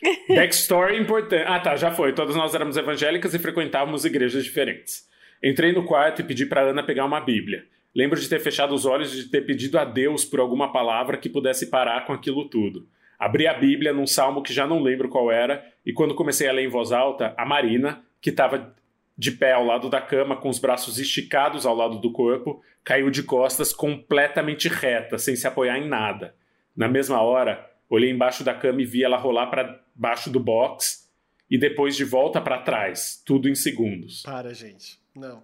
Backstory 0.28 1.00
importante. 1.00 1.44
Ah, 1.46 1.60
tá, 1.60 1.76
já 1.76 1.90
foi. 1.90 2.12
Todas 2.12 2.36
nós 2.36 2.54
éramos 2.54 2.76
evangélicas 2.76 3.34
e 3.34 3.38
frequentávamos 3.38 4.04
igrejas 4.04 4.44
diferentes. 4.44 5.08
Entrei 5.42 5.72
no 5.72 5.84
quarto 5.84 6.20
e 6.20 6.24
pedi 6.24 6.46
para 6.46 6.62
Ana 6.62 6.82
pegar 6.82 7.04
uma 7.04 7.20
Bíblia. 7.20 7.64
Lembro 7.94 8.20
de 8.20 8.28
ter 8.28 8.40
fechado 8.40 8.74
os 8.74 8.84
olhos 8.84 9.12
e 9.12 9.24
de 9.24 9.30
ter 9.30 9.42
pedido 9.42 9.78
a 9.78 9.84
Deus 9.84 10.24
por 10.24 10.40
alguma 10.40 10.72
palavra 10.72 11.16
que 11.16 11.28
pudesse 11.28 11.66
parar 11.66 12.04
com 12.04 12.12
aquilo 12.12 12.48
tudo. 12.48 12.86
Abri 13.18 13.46
a 13.46 13.54
Bíblia 13.54 13.92
num 13.92 14.06
salmo 14.06 14.42
que 14.42 14.52
já 14.52 14.66
não 14.66 14.80
lembro 14.80 15.08
qual 15.08 15.32
era, 15.32 15.64
e 15.84 15.92
quando 15.92 16.14
comecei 16.14 16.48
a 16.48 16.52
ler 16.52 16.64
em 16.64 16.68
voz 16.68 16.92
alta, 16.92 17.34
a 17.36 17.44
Marina, 17.44 18.04
que 18.20 18.30
estava 18.30 18.72
de 19.16 19.32
pé 19.32 19.52
ao 19.52 19.64
lado 19.64 19.90
da 19.90 20.00
cama, 20.00 20.36
com 20.36 20.48
os 20.48 20.60
braços 20.60 20.98
esticados 20.98 21.66
ao 21.66 21.74
lado 21.74 21.98
do 21.98 22.12
corpo, 22.12 22.62
caiu 22.84 23.10
de 23.10 23.24
costas 23.24 23.72
completamente 23.72 24.68
reta, 24.68 25.18
sem 25.18 25.34
se 25.34 25.48
apoiar 25.48 25.76
em 25.78 25.88
nada. 25.88 26.34
Na 26.76 26.86
mesma 26.86 27.20
hora, 27.20 27.67
olhei 27.88 28.10
embaixo 28.10 28.42
da 28.44 28.54
cama 28.54 28.82
e 28.82 28.84
vi 28.84 29.02
ela 29.04 29.16
rolar 29.16 29.46
para 29.48 29.80
baixo 29.94 30.30
do 30.30 30.40
box 30.40 31.08
e 31.50 31.58
depois 31.58 31.96
de 31.96 32.04
volta 32.04 32.40
para 32.40 32.58
trás, 32.58 33.22
tudo 33.24 33.48
em 33.48 33.54
segundos. 33.54 34.22
Para, 34.22 34.52
gente. 34.54 34.98
Não. 35.14 35.42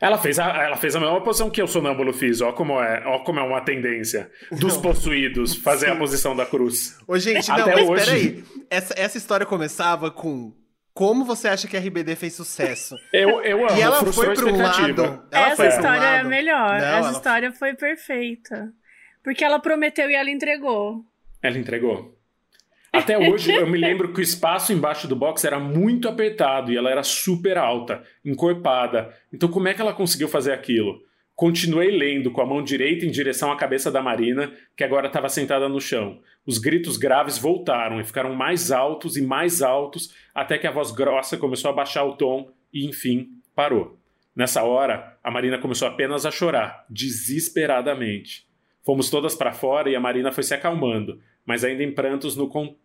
Ela 0.00 0.18
fez 0.18 0.38
a, 0.38 0.48
ela 0.64 0.76
fez 0.76 0.94
a 0.96 1.00
mesma 1.00 1.22
posição 1.22 1.48
que 1.48 1.62
eu 1.62 1.66
sonâmbulo 1.68 2.12
fiz, 2.12 2.40
ó 2.40 2.52
como 2.52 2.82
é, 2.82 3.02
ó 3.06 3.20
como 3.20 3.38
é 3.38 3.42
uma 3.42 3.60
tendência 3.60 4.30
dos 4.50 4.74
Não. 4.74 4.82
possuídos 4.82 5.54
fazer 5.56 5.88
a 5.90 5.96
posição 5.96 6.34
da 6.36 6.44
cruz. 6.44 6.98
Ô, 7.06 7.16
gente, 7.16 7.48
não, 7.48 7.56
Até 7.60 7.74
mas 7.76 7.88
hoje. 7.88 8.04
peraí. 8.04 8.44
Essa, 8.68 8.94
essa 8.98 9.16
história 9.16 9.46
começava 9.46 10.10
com 10.10 10.52
como 10.92 11.24
você 11.24 11.48
acha 11.48 11.66
que 11.66 11.76
a 11.76 11.80
RBD 11.80 12.16
fez 12.16 12.34
sucesso? 12.34 12.96
Eu, 13.12 13.40
eu 13.42 13.66
amo, 13.68 13.78
E 13.78 13.80
ela 13.82 14.04
foi 14.04 14.28
um 14.28 14.32
expectativa. 14.32 15.02
lado. 15.02 15.28
Ela 15.30 15.46
Essa 15.46 15.56
foi 15.56 15.66
pra 15.66 15.74
um 15.74 15.78
história 15.78 16.04
é 16.06 16.08
a 16.08 16.16
lado. 16.18 16.28
melhor. 16.28 16.68
Não, 16.68 16.74
Essa 16.76 16.86
ela- 16.98 17.10
história 17.12 17.52
foi 17.52 17.74
perfeita. 17.74 18.72
Porque 19.22 19.44
ela 19.44 19.58
prometeu 19.58 20.10
e 20.10 20.14
ela 20.14 20.28
entregou. 20.30 21.04
Ela 21.44 21.58
entregou. 21.58 22.18
Até 22.90 23.18
hoje 23.18 23.52
eu 23.52 23.66
me 23.66 23.76
lembro 23.76 24.14
que 24.14 24.20
o 24.20 24.22
espaço 24.22 24.72
embaixo 24.72 25.06
do 25.06 25.14
box 25.14 25.44
era 25.44 25.60
muito 25.60 26.08
apertado 26.08 26.72
e 26.72 26.76
ela 26.76 26.90
era 26.90 27.02
super 27.02 27.58
alta, 27.58 28.02
encorpada. 28.24 29.14
Então 29.30 29.50
como 29.50 29.68
é 29.68 29.74
que 29.74 29.80
ela 29.82 29.92
conseguiu 29.92 30.26
fazer 30.26 30.52
aquilo? 30.52 31.02
Continuei 31.36 31.90
lendo 31.90 32.30
com 32.30 32.40
a 32.40 32.46
mão 32.46 32.62
direita 32.62 33.04
em 33.04 33.10
direção 33.10 33.52
à 33.52 33.56
cabeça 33.58 33.90
da 33.90 34.00
Marina, 34.00 34.54
que 34.74 34.82
agora 34.82 35.08
estava 35.08 35.28
sentada 35.28 35.68
no 35.68 35.82
chão. 35.82 36.18
Os 36.46 36.56
gritos 36.56 36.96
graves 36.96 37.36
voltaram 37.36 38.00
e 38.00 38.04
ficaram 38.04 38.34
mais 38.34 38.70
altos 38.70 39.18
e 39.18 39.22
mais 39.22 39.60
altos, 39.60 40.14
até 40.34 40.56
que 40.56 40.66
a 40.66 40.70
voz 40.70 40.92
grossa 40.92 41.36
começou 41.36 41.70
a 41.70 41.74
baixar 41.74 42.04
o 42.04 42.16
tom 42.16 42.48
e, 42.72 42.86
enfim, 42.86 43.28
parou. 43.54 43.98
Nessa 44.34 44.62
hora, 44.62 45.18
a 45.22 45.30
Marina 45.30 45.58
começou 45.58 45.88
apenas 45.88 46.24
a 46.24 46.30
chorar, 46.30 46.86
desesperadamente. 46.88 48.46
Fomos 48.84 49.10
todas 49.10 49.34
para 49.34 49.52
fora 49.52 49.90
e 49.90 49.96
a 49.96 50.00
Marina 50.00 50.30
foi 50.30 50.44
se 50.44 50.54
acalmando, 50.54 51.18
mas 51.44 51.64
ainda 51.64 51.82
em 51.82 51.92
prantos 51.92 52.36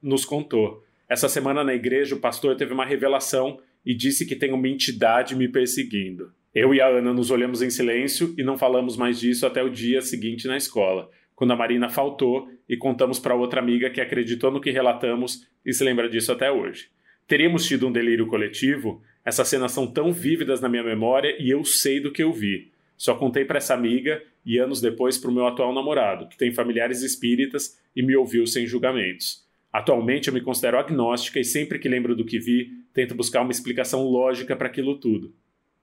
nos 0.01 0.25
contou. 0.25 0.83
Essa 1.07 1.27
semana 1.27 1.63
na 1.63 1.73
igreja, 1.73 2.15
o 2.15 2.19
pastor 2.19 2.55
teve 2.55 2.73
uma 2.73 2.85
revelação 2.85 3.59
e 3.85 3.93
disse 3.95 4.25
que 4.25 4.35
tem 4.35 4.53
uma 4.53 4.67
entidade 4.67 5.35
me 5.35 5.47
perseguindo. 5.47 6.31
Eu 6.53 6.73
e 6.73 6.81
a 6.81 6.87
Ana 6.87 7.13
nos 7.13 7.31
olhamos 7.31 7.61
em 7.61 7.69
silêncio 7.69 8.33
e 8.37 8.43
não 8.43 8.57
falamos 8.57 8.97
mais 8.97 9.19
disso 9.19 9.45
até 9.45 9.63
o 9.63 9.69
dia 9.69 10.01
seguinte 10.01 10.47
na 10.47 10.57
escola, 10.57 11.09
quando 11.35 11.51
a 11.51 11.55
Marina 11.55 11.89
faltou 11.89 12.49
e 12.67 12.75
contamos 12.75 13.19
para 13.19 13.35
outra 13.35 13.61
amiga 13.61 13.89
que 13.89 14.01
acreditou 14.01 14.51
no 14.51 14.59
que 14.59 14.71
relatamos 14.71 15.47
e 15.65 15.73
se 15.73 15.83
lembra 15.83 16.09
disso 16.09 16.31
até 16.31 16.51
hoje. 16.51 16.89
Teríamos 17.27 17.65
tido 17.65 17.87
um 17.87 17.91
delírio 17.91 18.27
coletivo? 18.27 19.01
Essas 19.23 19.47
cenas 19.47 19.71
são 19.71 19.85
tão 19.85 20.11
vívidas 20.11 20.59
na 20.59 20.67
minha 20.67 20.83
memória 20.83 21.35
e 21.39 21.49
eu 21.49 21.63
sei 21.63 21.99
do 21.99 22.11
que 22.11 22.23
eu 22.23 22.33
vi. 22.33 22.71
Só 22.99 23.15
contei 23.15 23.45
para 23.45 23.59
essa 23.59 23.73
amiga 23.73 24.21
e 24.45 24.57
anos 24.57 24.81
depois 24.81 25.17
para 25.17 25.29
o 25.29 25.33
meu 25.33 25.47
atual 25.47 25.73
namorado, 25.73 26.27
que 26.27 26.37
tem 26.37 26.53
familiares 26.53 27.01
espíritas 27.01 27.79
e 27.95 28.03
me 28.03 28.13
ouviu 28.13 28.45
sem 28.45 28.67
julgamentos. 28.67 29.47
Atualmente 29.71 30.27
eu 30.27 30.33
me 30.33 30.41
considero 30.41 30.77
agnóstica 30.77 31.39
e 31.39 31.45
sempre 31.45 31.79
que 31.79 31.87
lembro 31.87 32.13
do 32.13 32.25
que 32.25 32.37
vi, 32.37 32.83
tento 32.93 33.15
buscar 33.15 33.41
uma 33.41 33.53
explicação 33.53 34.03
lógica 34.03 34.53
para 34.53 34.67
aquilo 34.67 34.99
tudo. 34.99 35.33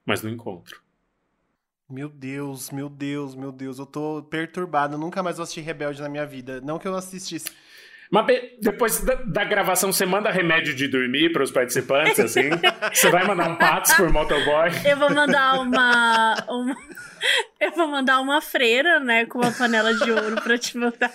Mas 0.04 0.22
não 0.22 0.30
encontro. 0.30 0.82
Meu 1.88 2.10
Deus, 2.10 2.70
meu 2.70 2.90
Deus, 2.90 3.34
meu 3.34 3.50
Deus. 3.50 3.78
Eu 3.78 3.86
tô 3.86 4.22
perturbado. 4.24 4.98
Nunca 4.98 5.22
mais 5.22 5.36
vou 5.36 5.44
assistir 5.44 5.62
Rebelde 5.62 6.02
na 6.02 6.10
minha 6.10 6.26
vida. 6.26 6.60
Não 6.60 6.78
que 6.78 6.86
eu 6.86 6.94
assistisse. 6.94 7.50
Mas 8.10 8.26
depois 8.60 9.00
da, 9.00 9.14
da 9.14 9.44
gravação, 9.44 9.92
você 9.92 10.06
manda 10.06 10.30
remédio 10.30 10.74
de 10.74 10.86
dormir 10.86 11.32
para 11.32 11.42
os 11.42 11.50
participantes, 11.50 12.18
assim? 12.20 12.50
você 12.92 13.10
vai 13.10 13.24
mandar 13.26 13.48
um 13.48 13.56
Pats 13.56 13.94
por 13.94 14.10
motoboy? 14.12 14.70
Eu 14.88 14.96
vou 14.96 15.10
mandar 15.12 15.60
uma, 15.60 16.36
uma- 16.48 16.76
Eu 17.60 17.72
vou 17.72 17.88
mandar 17.88 18.20
uma 18.20 18.40
freira, 18.40 19.00
né? 19.00 19.26
Com 19.26 19.38
uma 19.40 19.50
panela 19.50 19.92
de 19.92 20.10
ouro 20.12 20.40
pra 20.40 20.56
te 20.56 20.76
mandar. 20.78 21.10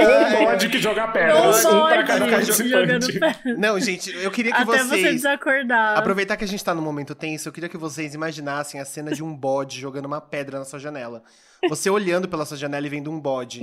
Ou 0.00 0.40
um 0.40 0.44
bode 0.44 0.68
que 0.68 0.78
joga 0.78 1.06
Ou 1.06 1.12
pedras, 1.12 1.64
um 1.66 1.70
para 1.70 1.96
pode 1.96 2.06
cada 2.08 2.28
participante. 2.28 3.12
pedra. 3.12 3.56
Não, 3.56 3.78
gente, 3.78 4.10
eu 4.16 4.30
queria 4.30 4.50
que 4.52 4.58
Até 4.62 4.78
você 4.78 4.84
vocês. 4.88 5.14
desacordar. 5.16 5.96
Aproveitar 5.98 6.36
que 6.36 6.44
a 6.44 6.48
gente 6.48 6.64
tá 6.64 6.74
num 6.74 6.82
momento 6.82 7.14
tenso, 7.14 7.48
eu 7.48 7.52
queria 7.52 7.68
que 7.68 7.76
vocês 7.76 8.12
imaginassem 8.14 8.80
a 8.80 8.84
cena 8.84 9.12
de 9.12 9.22
um 9.22 9.32
bode 9.34 9.80
jogando 9.80 10.06
uma 10.06 10.20
pedra 10.20 10.58
na 10.58 10.64
sua 10.64 10.78
janela. 10.80 11.22
Você 11.68 11.88
olhando 11.88 12.28
pela 12.28 12.44
sua 12.44 12.56
janela 12.56 12.86
e 12.86 12.90
vendo 12.90 13.10
um 13.10 13.20
bode 13.20 13.62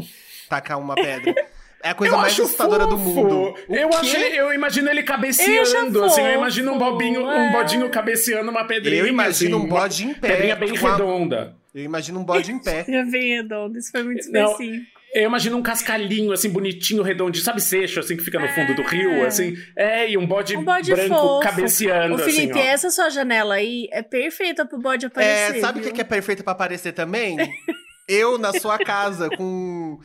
tacar 0.49 0.79
uma 0.79 0.95
pedra. 0.95 1.33
É 1.83 1.89
a 1.89 1.93
coisa 1.95 2.13
Eu 2.15 2.19
mais 2.19 2.33
assustadora 2.33 2.85
do 2.85 2.97
fofo. 2.97 3.13
mundo. 3.23 3.55
O 3.67 3.75
Eu, 3.75 3.89
acho, 3.89 4.15
eu 4.17 4.53
imagino 4.53 4.89
ele 4.89 5.03
cabeceando, 5.03 6.03
assim. 6.03 6.21
Eu 6.21 6.33
imagino 6.35 6.73
um, 6.73 6.77
bobinho, 6.77 7.25
um 7.25 7.31
é. 7.31 7.51
bodinho 7.51 7.89
cabeceando 7.89 8.49
uma 8.51 8.65
pedrinha. 8.65 9.01
Eu 9.01 9.07
imagino 9.07 9.57
assim, 9.57 9.65
um 9.65 9.67
bode 9.67 10.05
em 10.05 10.13
pé. 10.13 10.29
Pedrinha 10.29 10.55
bem 10.55 10.77
com 10.77 10.87
a- 10.87 10.91
redonda. 10.91 11.55
Eu 11.73 11.83
imagino 11.83 12.19
um 12.19 12.23
bode 12.23 12.51
em 12.51 12.59
pé. 12.59 12.85
Já 12.87 13.03
vem 13.03 13.35
redondo, 13.37 13.77
isso 13.77 13.91
foi 13.91 14.03
muito 14.03 14.29
Não, 14.31 14.51
específico. 14.51 14.85
Eu 15.13 15.23
imagino 15.23 15.57
um 15.57 15.61
cascalhinho, 15.61 16.31
assim, 16.31 16.49
bonitinho, 16.49 17.01
redondinho, 17.03 17.43
sabe, 17.43 17.59
seixo, 17.61 17.99
assim, 17.99 18.15
que 18.15 18.23
fica 18.23 18.39
no 18.39 18.47
fundo 18.49 18.73
do 18.75 18.81
rio, 18.81 19.25
assim. 19.25 19.55
É, 19.75 20.09
e 20.09 20.17
um 20.17 20.25
bode, 20.25 20.55
Um 20.55 20.63
bode 20.63 20.89
branco 20.91 21.13
fofo. 21.15 21.39
cabeceando, 21.41 22.15
Ô, 22.15 22.17
Felipe, 22.17 22.51
assim, 22.51 22.61
ó. 22.61 22.71
essa 22.71 22.89
sua 22.91 23.09
janela 23.09 23.55
aí 23.55 23.89
é 23.91 24.01
perfeita 24.01 24.65
pro 24.65 24.79
bode 24.79 25.05
aparecer. 25.07 25.57
É, 25.57 25.59
sabe 25.59 25.79
o 25.79 25.83
que 25.83 25.91
que 25.91 25.99
é 26.01 26.03
perfeito 26.05 26.43
pra 26.43 26.53
aparecer 26.53 26.93
também? 26.93 27.35
Eu 28.07 28.37
na 28.37 28.53
sua 28.53 28.77
casa 28.77 29.29
com. 29.29 29.99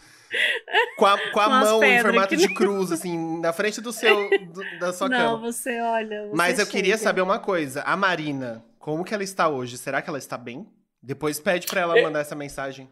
Com 0.97 1.07
a, 1.07 1.31
com 1.31 1.41
a 1.41 1.49
mão 1.49 1.83
em 1.85 2.01
formato 2.01 2.29
que 2.29 2.37
de 2.37 2.49
não- 2.49 2.55
cruz, 2.55 2.93
assim, 2.93 3.41
na 3.41 3.53
frente 3.53 3.81
do 3.81 3.93
seu, 3.93 4.29
do- 4.31 4.79
da 4.79 4.93
sua 4.93 5.09
Não, 5.09 5.19
cama. 5.19 5.39
você 5.53 5.81
olha. 5.81 6.27
você 6.29 6.35
Mas 6.37 6.59
eu 6.59 6.67
queria 6.67 6.95
chega. 6.97 7.05
saber 7.05 7.21
uma 7.23 7.39
coisa. 7.39 7.83
A 7.83 7.97
Marina, 7.97 8.65
como 8.79 9.05
que 9.05 9.13
ela 9.15 9.23
está 9.25 9.49
hoje? 9.49 9.77
Será 9.79 10.01
que 10.03 10.09
ela 10.09 10.19
está 10.19 10.37
bem? 10.39 10.67
Depois 11.03 11.39
pede 11.39 11.67
pra 11.67 11.81
ela 11.83 11.99
É. 11.99 12.03
mandar 12.03 12.21
essa 12.21 12.35
mensagem. 12.35 12.89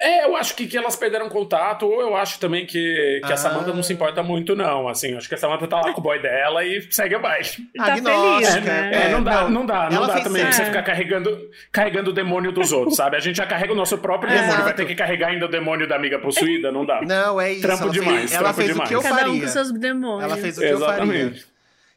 É, 0.00 0.24
eu 0.26 0.36
acho 0.36 0.54
que, 0.56 0.66
que 0.66 0.76
elas 0.76 0.96
perderam 0.96 1.28
contato, 1.28 1.86
ou 1.86 2.00
eu 2.00 2.16
acho 2.16 2.38
também 2.40 2.66
que, 2.66 3.20
que 3.24 3.30
Ah. 3.30 3.34
a 3.34 3.36
Samantha 3.36 3.72
não 3.72 3.82
se 3.82 3.92
importa 3.92 4.22
muito, 4.22 4.54
não. 4.56 4.88
Assim, 4.88 5.16
acho 5.16 5.28
que 5.28 5.34
a 5.34 5.38
Samantha 5.38 5.66
tá 5.68 5.80
lá 5.80 5.92
com 5.92 6.00
o 6.00 6.02
boy 6.04 6.20
dela 6.20 6.64
e 6.64 6.82
segue 6.90 7.14
abaixo. 7.14 7.62
Tá 7.76 7.96
feliz, 7.96 8.64
né? 8.64 8.90
É, 8.92 9.08
não 9.10 9.22
dá, 9.22 9.42
não. 9.42 9.50
não 9.50 9.66
dá, 9.66 9.88
não 9.90 10.06
dá 10.06 10.20
também 10.20 10.42
certo. 10.42 10.54
você 10.54 10.62
É. 10.62 10.64
ficar 10.66 10.82
carregando, 10.82 11.38
carregando 11.72 12.10
o 12.10 12.12
demônio 12.12 12.50
dos 12.52 12.72
outros, 12.72 12.96
sabe? 12.96 13.16
A 13.16 13.20
gente 13.20 13.36
já 13.36 13.46
carrega 13.46 13.72
o 13.72 13.76
nosso 13.76 13.96
próprio 13.98 14.32
É. 14.32 14.40
demônio, 14.42 14.64
vai 14.64 14.74
ter 14.74 14.84
que 14.86 14.94
carregar 14.94 15.28
ainda 15.28 15.46
o 15.46 15.48
demônio 15.48 15.86
da 15.88 15.96
amiga 15.96 16.18
possuída, 16.18 16.72
não 16.72 16.84
dá. 16.84 17.00
Não, 17.02 17.40
é 17.40 17.52
isso. 17.52 17.62
Trampo 17.62 17.84
ela 17.84 17.92
demais, 17.92 18.18
fez, 18.18 18.32
ela 18.32 18.42
trampo 18.42 18.56
fez 18.56 18.68
o 18.68 18.72
demais. 18.72 18.88
que 18.88 18.94
eu 18.96 19.02
Cada 19.02 19.14
um 19.14 19.18
faria. 19.18 19.40
com 19.42 19.48
seus 19.48 19.72
demônios. 19.72 20.24
Ela 20.24 20.36
fez 20.36 20.58
o 20.58 20.60
que 20.60 20.66
eu 20.66 20.78
faria. 20.80 20.94
Exatamente. 21.04 21.46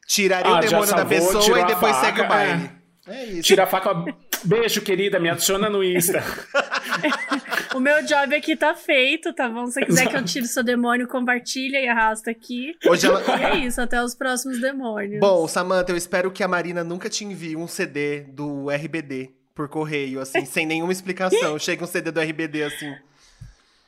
Tiraria 0.07 0.51
Ah, 0.53 0.57
o 0.57 0.59
demônio 0.61 0.81
da 0.91 0.97
salvou, 0.97 1.07
pessoa 1.07 1.43
tirou 1.43 1.57
e 1.59 1.65
depois 1.65 1.95
faca, 1.95 2.05
segue 2.05 2.21
o 2.21 2.27
baile. 2.27 2.69
É 3.09 3.23
isso. 3.25 3.41
Tira 3.43 3.63
a 3.63 3.67
faca. 3.67 4.05
Beijo, 4.43 4.81
querida, 4.81 5.19
me 5.19 5.29
adiciona 5.29 5.69
no 5.69 5.83
Insta. 5.83 6.23
O 7.77 7.79
meu 7.79 8.03
job 8.03 8.35
aqui 8.35 8.55
tá 8.55 8.73
feito, 8.73 9.31
tá 9.33 9.47
bom? 9.47 9.67
Se 9.67 9.73
você 9.73 9.85
quiser 9.85 10.09
que 10.09 10.15
eu 10.15 10.25
tire 10.25 10.47
seu 10.47 10.63
demônio, 10.63 11.07
compartilha 11.07 11.79
e 11.79 11.87
arrasta 11.87 12.31
aqui. 12.31 12.75
Hoje 12.83 13.05
ela... 13.05 13.21
E 13.39 13.43
é 13.43 13.55
isso, 13.67 13.79
até 13.79 14.03
os 14.03 14.15
próximos 14.15 14.59
demônios. 14.59 15.19
Bom, 15.19 15.47
Samantha, 15.47 15.91
eu 15.91 15.95
espero 15.95 16.31
que 16.31 16.43
a 16.43 16.47
Marina 16.47 16.83
nunca 16.83 17.07
te 17.07 17.23
envie 17.23 17.55
um 17.55 17.67
CD 17.67 18.21
do 18.21 18.67
RBD 18.71 19.29
por 19.53 19.69
correio, 19.69 20.19
assim, 20.19 20.43
sem 20.43 20.65
nenhuma 20.65 20.91
explicação. 20.91 21.57
Chega 21.61 21.83
um 21.83 21.87
CD 21.87 22.09
do 22.09 22.19
RBD, 22.19 22.63
assim. 22.63 22.95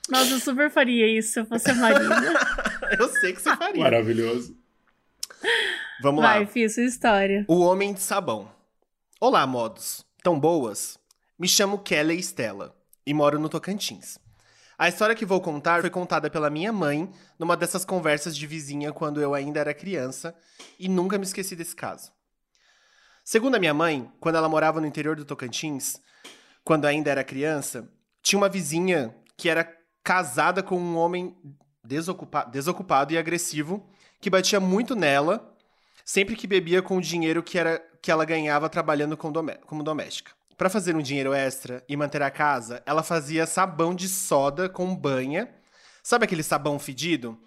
Nossa, 0.08 0.34
eu 0.34 0.40
super 0.40 0.70
faria 0.70 1.08
isso 1.08 1.34
se 1.34 1.40
eu 1.40 1.48
fosse 1.48 1.72
a 1.72 1.74
Marina. 1.74 2.16
Eu 3.00 3.08
sei 3.08 3.34
que 3.34 3.42
você 3.42 3.56
faria. 3.56 3.84
Maravilhoso. 3.84 4.56
Vamos 6.04 6.24
lá. 6.24 6.34
Vai, 6.34 6.46
fiz 6.46 6.76
sua 6.76 6.84
história. 6.84 7.44
O 7.48 7.60
Homem 7.60 7.94
de 7.94 8.02
Sabão. 8.02 8.52
Olá, 9.20 9.48
modos. 9.48 10.06
Tão 10.24 10.40
boas? 10.40 11.00
Me 11.40 11.48
chamo 11.48 11.80
Kelly 11.80 12.20
Stella 12.20 12.79
e 13.06 13.14
moro 13.14 13.40
no 13.40 13.50
Tocantins. 13.50 14.20
A 14.78 14.88
história 14.88 15.16
que 15.16 15.26
vou 15.26 15.42
contar 15.42 15.82
foi 15.82 15.90
contada 15.90 16.30
pela 16.30 16.50
minha 16.50 16.72
mãe 16.72 17.12
numa 17.38 17.58
dessas 17.58 17.84
conversas 17.84 18.36
de 18.36 18.48
vizinha 18.48 18.94
quando 18.94 19.22
eu 19.22 19.34
ainda 19.34 19.60
era 19.60 19.74
criança 19.74 20.34
e 20.80 20.88
nunca 20.88 21.18
me 21.18 21.26
esqueci 21.26 21.56
desse 21.56 21.76
caso. 21.76 22.12
Segundo 23.26 23.56
a 23.56 23.60
minha 23.60 23.74
mãe, 23.74 24.10
quando 24.20 24.38
ela 24.38 24.48
morava 24.48 24.80
no 24.80 24.88
interior 24.88 25.16
do 25.16 25.26
Tocantins, 25.26 26.00
quando 26.64 26.86
ainda 26.86 27.12
era 27.12 27.24
criança, 27.24 27.92
tinha 28.24 28.40
uma 28.40 28.48
vizinha 28.48 29.16
que 29.36 29.50
era 29.50 29.70
casada 30.04 30.64
com 30.64 30.80
um 30.80 30.96
homem 30.96 31.36
desocupa 31.84 32.44
desocupado 32.46 33.14
e 33.14 33.18
agressivo 33.18 33.90
que 34.22 34.30
batia 34.30 34.60
muito 34.60 34.96
nela 34.96 35.56
sempre 36.06 36.36
que 36.36 36.48
bebia 36.48 36.82
com 36.82 36.98
o 36.98 37.02
dinheiro 37.02 37.44
que, 37.44 37.60
era, 37.60 37.80
que 38.02 38.10
ela 38.10 38.26
ganhava 38.26 38.68
trabalhando 38.70 39.16
como 39.16 39.84
doméstica. 39.84 40.32
Para 40.60 40.70
fazer 40.70 40.94
um 40.94 41.02
dinheiro 41.02 41.34
extra 41.34 41.86
e 41.88 41.96
manter 41.96 42.22
a 42.22 42.30
casa, 42.30 42.84
ela 42.86 43.02
fazia 43.02 43.46
sabão 43.46 43.96
de 43.96 44.10
soda 44.10 44.68
com 44.68 44.94
banha. 44.94 45.50
Sabe 46.04 46.26
aquele 46.26 46.44
sabão 46.44 46.78
fedido? 46.78 47.40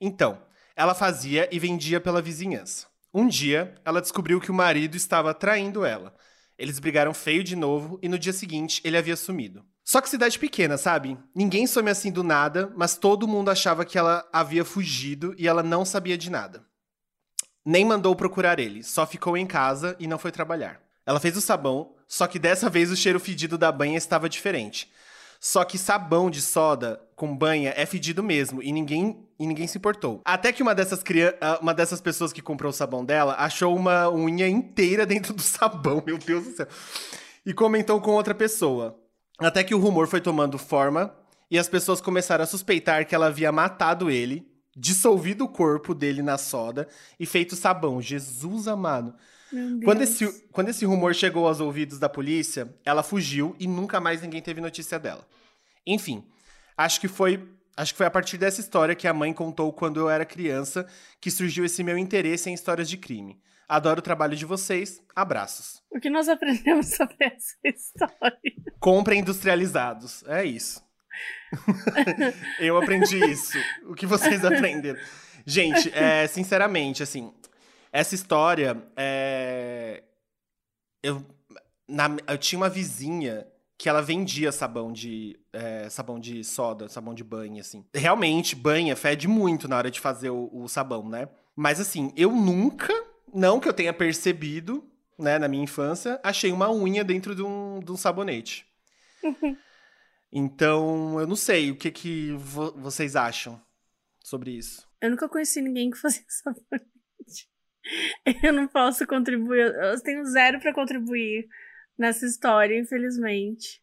Então, 0.00 0.40
ela 0.76 0.94
fazia 0.94 1.48
e 1.50 1.58
vendia 1.58 2.00
pela 2.00 2.22
vizinhança. 2.22 2.86
Um 3.12 3.26
dia, 3.26 3.74
ela 3.84 4.00
descobriu 4.00 4.40
que 4.40 4.52
o 4.52 4.54
marido 4.54 4.96
estava 4.96 5.34
traindo 5.34 5.84
ela. 5.84 6.14
Eles 6.56 6.78
brigaram 6.78 7.12
feio 7.12 7.42
de 7.42 7.56
novo 7.56 7.98
e 8.00 8.08
no 8.08 8.16
dia 8.16 8.32
seguinte 8.32 8.80
ele 8.84 8.96
havia 8.96 9.16
sumido. 9.16 9.64
Só 9.84 10.00
que 10.00 10.08
cidade 10.08 10.38
pequena, 10.38 10.78
sabe? 10.78 11.18
Ninguém 11.34 11.66
some 11.66 11.90
assim 11.90 12.12
do 12.12 12.22
nada, 12.22 12.72
mas 12.76 12.96
todo 12.96 13.26
mundo 13.26 13.50
achava 13.50 13.84
que 13.84 13.98
ela 13.98 14.24
havia 14.32 14.64
fugido 14.64 15.34
e 15.36 15.48
ela 15.48 15.64
não 15.64 15.84
sabia 15.84 16.16
de 16.16 16.30
nada. 16.30 16.64
Nem 17.64 17.84
mandou 17.84 18.14
procurar 18.14 18.60
ele, 18.60 18.84
só 18.84 19.04
ficou 19.04 19.36
em 19.36 19.44
casa 19.44 19.96
e 19.98 20.06
não 20.06 20.20
foi 20.20 20.30
trabalhar. 20.30 20.88
Ela 21.10 21.18
fez 21.18 21.36
o 21.36 21.40
sabão, 21.40 21.90
só 22.06 22.28
que 22.28 22.38
dessa 22.38 22.70
vez 22.70 22.88
o 22.88 22.94
cheiro 22.94 23.18
fedido 23.18 23.58
da 23.58 23.72
banha 23.72 23.98
estava 23.98 24.28
diferente. 24.28 24.88
Só 25.40 25.64
que 25.64 25.76
sabão 25.76 26.30
de 26.30 26.40
soda 26.40 27.02
com 27.16 27.36
banha 27.36 27.74
é 27.76 27.84
fedido 27.84 28.22
mesmo 28.22 28.62
e 28.62 28.70
ninguém 28.70 29.26
e 29.36 29.44
ninguém 29.44 29.66
se 29.66 29.76
importou. 29.76 30.20
Até 30.24 30.52
que 30.52 30.62
uma 30.62 30.72
dessas 30.72 31.02
crian 31.02 31.34
ah, 31.40 31.58
uma 31.60 31.74
dessas 31.74 32.00
pessoas 32.00 32.32
que 32.32 32.40
comprou 32.40 32.70
o 32.70 32.72
sabão 32.72 33.04
dela 33.04 33.34
achou 33.40 33.74
uma 33.74 34.08
unha 34.08 34.46
inteira 34.46 35.04
dentro 35.04 35.34
do 35.34 35.42
sabão, 35.42 36.00
meu 36.06 36.16
Deus 36.16 36.44
do 36.44 36.52
céu. 36.52 36.68
E 37.44 37.52
comentou 37.52 38.00
com 38.00 38.12
outra 38.12 38.32
pessoa. 38.32 38.96
Até 39.36 39.64
que 39.64 39.74
o 39.74 39.80
rumor 39.80 40.06
foi 40.06 40.20
tomando 40.20 40.58
forma 40.58 41.12
e 41.50 41.58
as 41.58 41.68
pessoas 41.68 42.00
começaram 42.00 42.44
a 42.44 42.46
suspeitar 42.46 43.04
que 43.04 43.16
ela 43.16 43.26
havia 43.26 43.50
matado 43.50 44.12
ele, 44.12 44.46
dissolvido 44.76 45.42
o 45.42 45.48
corpo 45.48 45.92
dele 45.92 46.22
na 46.22 46.38
soda 46.38 46.86
e 47.18 47.26
feito 47.26 47.56
sabão. 47.56 48.00
Jesus 48.00 48.68
amado. 48.68 49.12
Quando 49.84 50.02
esse, 50.02 50.46
quando 50.52 50.68
esse 50.68 50.84
rumor 50.84 51.14
chegou 51.14 51.46
aos 51.46 51.60
ouvidos 51.60 51.98
da 51.98 52.08
polícia, 52.08 52.72
ela 52.84 53.02
fugiu 53.02 53.54
e 53.58 53.66
nunca 53.66 54.00
mais 54.00 54.22
ninguém 54.22 54.40
teve 54.40 54.60
notícia 54.60 54.98
dela. 54.98 55.26
Enfim, 55.86 56.24
acho 56.76 57.00
que 57.00 57.08
foi 57.08 57.48
acho 57.76 57.94
que 57.94 57.98
foi 57.98 58.06
a 58.06 58.10
partir 58.10 58.36
dessa 58.36 58.60
história 58.60 58.94
que 58.94 59.08
a 59.08 59.14
mãe 59.14 59.32
contou 59.32 59.72
quando 59.72 59.98
eu 59.98 60.10
era 60.10 60.24
criança 60.24 60.86
que 61.20 61.30
surgiu 61.30 61.64
esse 61.64 61.82
meu 61.82 61.96
interesse 61.96 62.50
em 62.50 62.54
histórias 62.54 62.88
de 62.88 62.96
crime. 62.96 63.40
Adoro 63.68 64.00
o 64.00 64.02
trabalho 64.02 64.36
de 64.36 64.44
vocês. 64.44 65.00
Abraços. 65.14 65.80
O 65.90 66.00
que 66.00 66.10
nós 66.10 66.28
aprendemos 66.28 66.90
sobre 66.94 67.16
essa 67.20 67.56
história? 67.64 68.52
Compra 68.80 69.14
industrializados. 69.14 70.24
É 70.26 70.44
isso. 70.44 70.84
eu 72.58 72.76
aprendi 72.76 73.18
isso. 73.30 73.56
O 73.86 73.94
que 73.94 74.06
vocês 74.06 74.44
aprenderam? 74.44 74.98
Gente, 75.46 75.90
é, 75.94 76.26
sinceramente, 76.26 77.02
assim, 77.02 77.32
essa 77.92 78.14
história 78.14 78.82
é... 78.96 80.02
Eu, 81.02 81.24
na, 81.88 82.16
eu 82.28 82.38
tinha 82.38 82.58
uma 82.58 82.68
vizinha 82.68 83.46
que 83.76 83.88
ela 83.88 84.02
vendia 84.02 84.52
sabão 84.52 84.92
de 84.92 85.40
é, 85.52 85.88
sabão 85.88 86.20
de 86.20 86.44
soda, 86.44 86.88
sabão 86.88 87.14
de 87.14 87.24
banho, 87.24 87.60
assim. 87.60 87.84
Realmente, 87.94 88.54
banha 88.54 88.94
fede 88.94 89.26
muito 89.26 89.66
na 89.66 89.78
hora 89.78 89.90
de 89.90 89.98
fazer 89.98 90.28
o, 90.28 90.50
o 90.52 90.68
sabão, 90.68 91.08
né? 91.08 91.28
Mas 91.56 91.80
assim, 91.80 92.12
eu 92.14 92.30
nunca 92.30 92.92
não 93.32 93.60
que 93.60 93.68
eu 93.68 93.72
tenha 93.72 93.92
percebido, 93.92 94.84
né, 95.18 95.38
na 95.38 95.48
minha 95.48 95.64
infância, 95.64 96.20
achei 96.22 96.52
uma 96.52 96.70
unha 96.70 97.04
dentro 97.04 97.34
de 97.34 97.42
um, 97.42 97.80
de 97.80 97.90
um 97.90 97.96
sabonete. 97.96 98.66
então, 100.32 101.20
eu 101.20 101.26
não 101.26 101.36
sei 101.36 101.70
o 101.70 101.76
que, 101.76 101.90
que 101.90 102.32
vo 102.32 102.72
vocês 102.72 103.16
acham 103.16 103.60
sobre 104.22 104.52
isso. 104.52 104.86
Eu 105.00 105.10
nunca 105.10 105.28
conheci 105.28 105.60
ninguém 105.60 105.90
que 105.90 105.98
fazia 105.98 106.22
sabonete. 106.28 106.99
Eu 108.42 108.52
não 108.52 108.66
posso 108.66 109.06
contribuir, 109.06 109.74
eu 109.74 110.00
tenho 110.02 110.24
zero 110.24 110.60
para 110.60 110.72
contribuir 110.72 111.46
nessa 111.98 112.26
história, 112.26 112.78
infelizmente. 112.78 113.80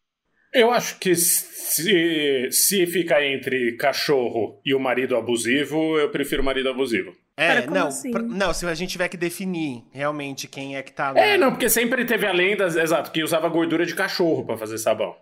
Eu 0.52 0.70
acho 0.70 0.98
que 0.98 1.14
se, 1.14 2.48
se 2.50 2.86
ficar 2.86 3.22
entre 3.22 3.76
cachorro 3.76 4.60
e 4.64 4.74
o 4.74 4.80
marido 4.80 5.16
abusivo, 5.16 5.98
eu 5.98 6.10
prefiro 6.10 6.40
o 6.42 6.44
marido 6.44 6.70
abusivo. 6.70 7.14
É, 7.36 7.48
Cara, 7.48 7.66
não, 7.66 7.86
assim? 7.88 8.10
pra, 8.10 8.22
não, 8.22 8.52
se 8.52 8.66
a 8.66 8.74
gente 8.74 8.90
tiver 8.90 9.08
que 9.08 9.16
definir 9.16 9.84
realmente 9.92 10.48
quem 10.48 10.76
é 10.76 10.82
que 10.82 10.92
tá 10.92 11.12
lá. 11.12 11.20
É, 11.20 11.36
não, 11.36 11.50
porque 11.50 11.68
sempre 11.68 12.04
teve 12.04 12.26
a 12.26 12.32
lenda, 12.32 12.64
exato, 12.64 13.12
que 13.12 13.22
usava 13.22 13.48
gordura 13.48 13.84
de 13.84 13.94
cachorro 13.94 14.44
para 14.44 14.56
fazer 14.56 14.78
sabão. 14.78 15.14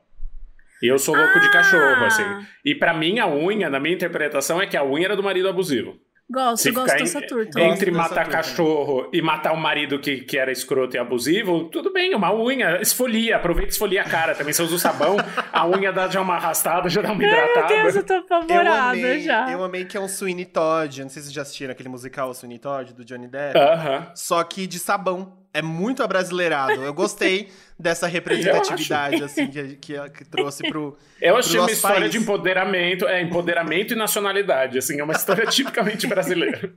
E 0.83 0.87
eu 0.87 0.99
sou 0.99 1.15
louco 1.15 1.39
ah! 1.39 1.41
de 1.41 1.51
cachorro, 1.51 2.05
assim. 2.05 2.47
E 2.65 2.75
para 2.75 2.95
mim, 2.95 3.19
a 3.19 3.29
unha, 3.29 3.69
na 3.69 3.81
minha 3.81 3.95
interpretação, 3.95 4.63
é 4.63 4.67
que 4.67 4.77
a 4.77 4.85
unha 4.85 5.07
era 5.07 5.17
do 5.17 5.23
marido 5.23 5.49
abusivo. 5.49 5.99
Gosto, 6.29 6.65
Se 6.65 6.73
gosto 6.73 6.97
dessa 6.97 7.23
turma. 7.23 7.61
Entre 7.61 7.91
matar 7.93 8.25
turma. 8.25 8.39
cachorro 8.39 9.09
e 9.13 9.23
matar 9.23 9.53
o 9.53 9.57
marido 9.57 10.01
que, 10.01 10.23
que 10.23 10.37
era 10.37 10.51
escroto 10.51 10.97
e 10.97 10.99
abusivo, 10.99 11.69
tudo 11.71 11.93
bem, 11.93 12.15
uma 12.17 12.35
unha, 12.35 12.81
esfolia, 12.81 13.37
aproveita 13.37 13.71
e 13.71 13.73
esfolia 13.73 14.03
a 14.03 14.05
cara. 14.05 14.35
Também 14.35 14.53
se 14.53 14.61
usa 14.61 14.75
o 14.75 14.79
sabão, 14.79 15.17
a 15.53 15.69
unha 15.69 15.93
dá 15.93 16.09
já 16.09 16.21
uma 16.21 16.35
arrastada, 16.35 16.89
já 16.89 17.01
dá 17.01 17.13
uma 17.13 17.23
hidratada. 17.23 17.69
Meu 17.69 17.83
Deus, 17.83 17.97
eu 17.97 18.03
tô 18.05 18.15
apavorada 18.15 18.97
eu 18.97 19.07
amei, 19.07 19.21
já. 19.21 19.53
Eu 19.53 19.63
amei 19.63 19.85
que 19.85 19.97
é 19.97 20.01
um 20.01 20.09
Sweeney 20.09 20.47
Todd, 20.47 21.03
não 21.03 21.09
sei 21.09 21.23
se 21.23 21.27
vocês 21.27 21.33
já 21.33 21.43
assistiram 21.43 21.71
aquele 21.71 21.89
musical 21.89 22.35
Sweeney 22.35 22.59
Todd, 22.59 22.93
do 22.93 23.05
Johnny 23.05 23.29
Depp. 23.29 23.57
Uh 23.57 23.63
-huh. 23.63 24.11
Só 24.17 24.43
que 24.43 24.67
de 24.67 24.81
sabão. 24.81 25.46
É 25.59 25.63
muito 25.63 26.03
abrasileirado. 26.03 26.83
Eu 26.83 26.93
gostei 26.93 27.49
dessa 27.79 28.07
representatividade, 28.07 29.23
assim, 29.23 29.47
que, 29.47 29.77
que, 29.77 30.11
que, 30.11 30.25
trouxe 30.25 30.69
pro. 30.69 30.97
Eu 31.21 31.37
achei 31.37 31.59
uma 31.59 31.71
história 31.71 32.01
país. 32.01 32.13
de 32.13 32.19
empoderamento, 32.19 33.07
é, 33.07 33.23
empoderamento 33.23 33.93
e 33.93 33.97
nacionalidade, 33.97 34.79
assim, 34.79 35.01
é 35.01 35.05
uma 35.05 35.15
história 35.15 35.47
tipicamente 35.51 36.07
brasileira. 36.07 36.73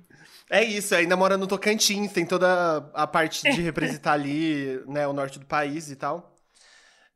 É 0.50 0.64
isso, 0.64 0.96
ainda 0.96 1.16
mora 1.16 1.38
no 1.38 1.46
Tocantins, 1.46 2.12
tem 2.12 2.26
toda 2.26 2.90
a 2.94 3.06
parte 3.06 3.44
de 3.52 3.62
representar 3.62 4.14
ali, 4.14 4.82
né, 4.88 5.08
o 5.08 5.14
norte 5.14 5.38
do 5.38 5.46
país 5.46 5.92
e 5.92 5.96
tal. 5.96 6.39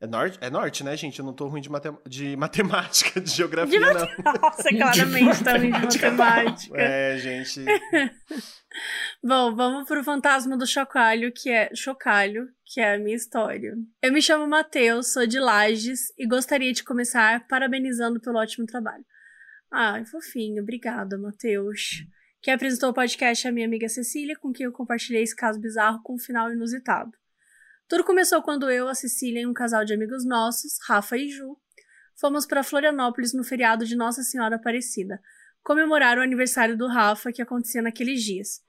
É 0.04 0.06
norte, 0.06 0.38
é 0.42 0.50
norte, 0.50 0.84
né, 0.84 0.94
gente? 0.98 1.18
Eu 1.18 1.24
não 1.24 1.32
tô 1.32 1.46
ruim 1.48 1.62
de, 1.62 1.70
matem 1.70 1.96
de 2.06 2.36
matemática, 2.36 3.18
de 3.18 3.30
geografia, 3.30 3.78
de 3.78 3.86
não. 3.86 3.94
Nossa, 4.38 4.68
claramente 4.68 5.42
tá 5.42 5.56
ruim 5.56 5.70
de 5.70 5.80
matemática. 5.80 6.76
É, 6.78 7.16
gente. 7.16 7.64
Bom, 9.24 9.56
vamos 9.56 9.88
pro 9.88 10.04
fantasma 10.04 10.58
do 10.58 10.66
chocalho, 10.66 11.32
que 11.32 11.48
é 11.48 11.74
chocalho, 11.74 12.46
que 12.66 12.82
é 12.82 12.96
a 12.96 12.98
minha 12.98 13.16
história. 13.16 13.74
Eu 14.02 14.12
me 14.12 14.20
chamo 14.20 14.46
Matheus, 14.46 15.10
sou 15.10 15.26
de 15.26 15.40
Lages 15.40 16.12
e 16.18 16.26
gostaria 16.26 16.74
de 16.74 16.84
começar 16.84 17.46
parabenizando 17.48 18.20
pelo 18.20 18.38
ótimo 18.38 18.66
trabalho. 18.66 19.06
Ai, 19.72 20.04
fofinho, 20.04 20.62
obrigada, 20.62 21.16
Matheus. 21.16 22.04
Que 22.42 22.50
apresentou 22.50 22.90
o 22.90 22.94
podcast 22.94 23.48
a 23.48 23.52
minha 23.52 23.66
amiga 23.66 23.88
Cecília, 23.88 24.36
com 24.36 24.52
quem 24.52 24.66
eu 24.66 24.72
compartilhei 24.72 25.22
esse 25.22 25.34
caso 25.34 25.58
bizarro 25.58 26.02
com 26.02 26.16
um 26.16 26.18
final 26.18 26.52
inusitado. 26.52 27.10
Tudo 27.86 28.02
começou 28.02 28.42
quando 28.42 28.70
eu, 28.70 28.88
a 28.88 28.94
Cecília 28.94 29.42
e 29.42 29.46
um 29.46 29.52
casal 29.52 29.84
de 29.84 29.92
amigos 29.92 30.24
nossos, 30.24 30.78
Rafa 30.88 31.18
e 31.18 31.28
Ju, 31.28 31.58
fomos 32.18 32.46
para 32.46 32.62
Florianópolis 32.62 33.34
no 33.34 33.44
feriado 33.44 33.84
de 33.84 33.94
Nossa 33.94 34.22
Senhora 34.22 34.56
Aparecida, 34.56 35.20
comemorar 35.62 36.16
o 36.16 36.22
aniversário 36.22 36.78
do 36.78 36.86
Rafa 36.86 37.30
que 37.30 37.42
acontecia 37.42 37.82
naqueles 37.82 38.22
dias. 38.22 38.62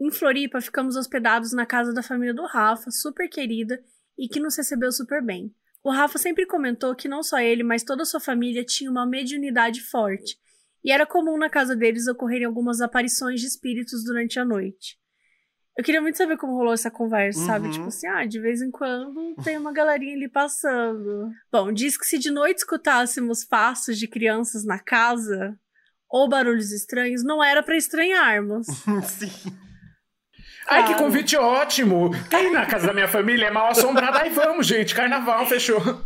Em 0.00 0.08
Floripa, 0.08 0.60
ficamos 0.60 0.94
hospedados 0.94 1.52
na 1.52 1.66
casa 1.66 1.92
da 1.92 2.02
família 2.02 2.32
do 2.32 2.46
Rafa, 2.46 2.92
super 2.92 3.28
querida 3.28 3.82
e 4.16 4.28
que 4.28 4.38
nos 4.38 4.56
recebeu 4.56 4.92
super 4.92 5.20
bem. 5.20 5.52
O 5.82 5.90
Rafa 5.90 6.16
sempre 6.16 6.46
comentou 6.46 6.94
que 6.94 7.08
não 7.08 7.24
só 7.24 7.40
ele, 7.40 7.64
mas 7.64 7.82
toda 7.82 8.04
a 8.04 8.06
sua 8.06 8.20
família 8.20 8.64
tinha 8.64 8.90
uma 8.90 9.04
mediunidade 9.04 9.80
forte, 9.80 10.38
e 10.84 10.92
era 10.92 11.04
comum 11.04 11.36
na 11.36 11.50
casa 11.50 11.74
deles 11.74 12.06
ocorrerem 12.06 12.46
algumas 12.46 12.80
aparições 12.80 13.40
de 13.40 13.48
espíritos 13.48 14.04
durante 14.04 14.38
a 14.38 14.44
noite. 14.44 14.96
Eu 15.76 15.82
queria 15.82 16.00
muito 16.00 16.16
saber 16.16 16.36
como 16.36 16.54
rolou 16.54 16.72
essa 16.72 16.90
conversa, 16.90 17.40
uhum. 17.40 17.46
sabe? 17.46 17.70
Tipo 17.70 17.86
assim, 17.86 18.06
ah, 18.06 18.24
de 18.24 18.40
vez 18.40 18.62
em 18.62 18.70
quando 18.70 19.34
tem 19.42 19.58
uma 19.58 19.72
galerinha 19.72 20.14
ali 20.14 20.28
passando. 20.28 21.30
Bom, 21.50 21.72
diz 21.72 21.96
que 21.96 22.06
se 22.06 22.16
de 22.16 22.30
noite 22.30 22.58
escutássemos 22.58 23.44
passos 23.44 23.98
de 23.98 24.06
crianças 24.06 24.64
na 24.64 24.78
casa, 24.78 25.58
ou 26.08 26.28
barulhos 26.28 26.70
estranhos, 26.70 27.24
não 27.24 27.42
era 27.42 27.60
para 27.60 27.76
estranharmos. 27.76 28.66
Sim. 29.04 29.63
Ai, 30.66 30.86
que 30.86 30.94
convite 30.94 31.36
ótimo! 31.36 32.10
Quem 32.30 32.50
na 32.50 32.64
casa 32.64 32.86
da 32.86 32.92
minha 32.94 33.06
família 33.06 33.46
é 33.46 33.50
mal 33.50 33.68
assombrada? 33.68 34.18
Ai, 34.18 34.30
vamos, 34.30 34.66
gente, 34.66 34.94
carnaval, 34.94 35.46
fechou. 35.46 36.02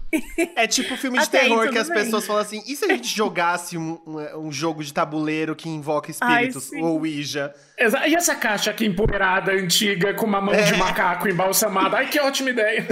É 0.56 0.66
tipo 0.66 0.96
filme 0.96 1.18
de 1.18 1.24
Até 1.28 1.40
terror 1.40 1.70
que 1.70 1.78
as 1.78 1.88
bem. 1.88 1.98
pessoas 1.98 2.26
falam 2.26 2.42
assim: 2.42 2.62
e 2.66 2.74
se 2.74 2.84
a 2.84 2.88
gente 2.88 3.08
jogasse 3.08 3.78
um, 3.78 4.00
um, 4.06 4.46
um 4.46 4.52
jogo 4.52 4.82
de 4.82 4.92
tabuleiro 4.92 5.54
que 5.54 5.68
invoca 5.68 6.10
espíritos? 6.10 6.72
Ai, 6.72 6.80
ou 6.80 6.98
Ouija? 6.98 7.54
E 7.78 8.14
essa 8.14 8.34
caixa 8.34 8.70
aqui 8.70 8.84
empoeirada, 8.84 9.52
antiga, 9.52 10.12
com 10.14 10.26
uma 10.26 10.40
mão 10.40 10.54
é. 10.54 10.62
de 10.62 10.74
macaco 10.76 11.28
embalsamada? 11.28 11.98
Ai, 11.98 12.08
que 12.08 12.18
ótima 12.18 12.50
ideia! 12.50 12.86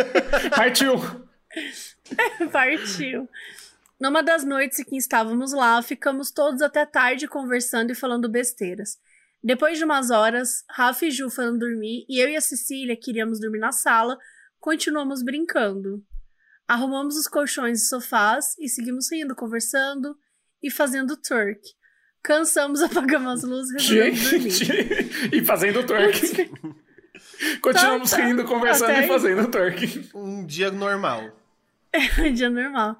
Partiu! 0.56 0.94
Partiu. 2.50 3.28
Numa 4.00 4.22
das 4.22 4.44
noites 4.44 4.78
em 4.78 4.84
que 4.84 4.96
estávamos 4.96 5.52
lá, 5.52 5.82
ficamos 5.82 6.30
todos 6.30 6.62
até 6.62 6.86
tarde 6.86 7.28
conversando 7.28 7.90
e 7.90 7.94
falando 7.94 8.30
besteiras. 8.30 8.98
Depois 9.42 9.78
de 9.78 9.84
umas 9.84 10.10
horas, 10.10 10.64
Rafa 10.70 11.06
e 11.06 11.10
Ju 11.10 11.30
foram 11.30 11.56
dormir 11.56 12.04
e 12.08 12.22
eu 12.22 12.28
e 12.28 12.36
a 12.36 12.40
Cecília 12.40 12.96
queríamos 12.96 13.40
dormir 13.40 13.58
na 13.58 13.72
sala, 13.72 14.18
continuamos 14.58 15.22
brincando. 15.22 16.04
Arrumamos 16.68 17.16
os 17.16 17.26
colchões 17.26 17.82
e 17.82 17.88
sofás 17.88 18.54
e 18.58 18.68
seguimos 18.68 19.10
rindo, 19.10 19.34
conversando 19.34 20.14
e 20.62 20.70
fazendo 20.70 21.16
twerk. 21.16 21.60
Cansamos, 22.22 22.82
apagamos 22.84 23.42
as 23.42 23.50
luzes, 23.50 23.72
resolvemos 23.88 24.58
dormir. 24.58 25.10
e 25.32 25.44
fazendo 25.44 25.86
twerk. 25.86 26.50
Continuamos 27.62 28.10
Tá, 28.10 28.18
tá. 28.18 28.24
rindo, 28.26 28.44
conversando 28.44 28.90
Até 28.90 29.00
e 29.00 29.02
aí. 29.04 29.08
fazendo 29.08 29.50
twerk. 29.50 30.10
Um 30.14 30.44
dia 30.44 30.70
normal. 30.70 31.34
Um 32.18 32.32
dia 32.34 32.50
normal. 32.50 32.96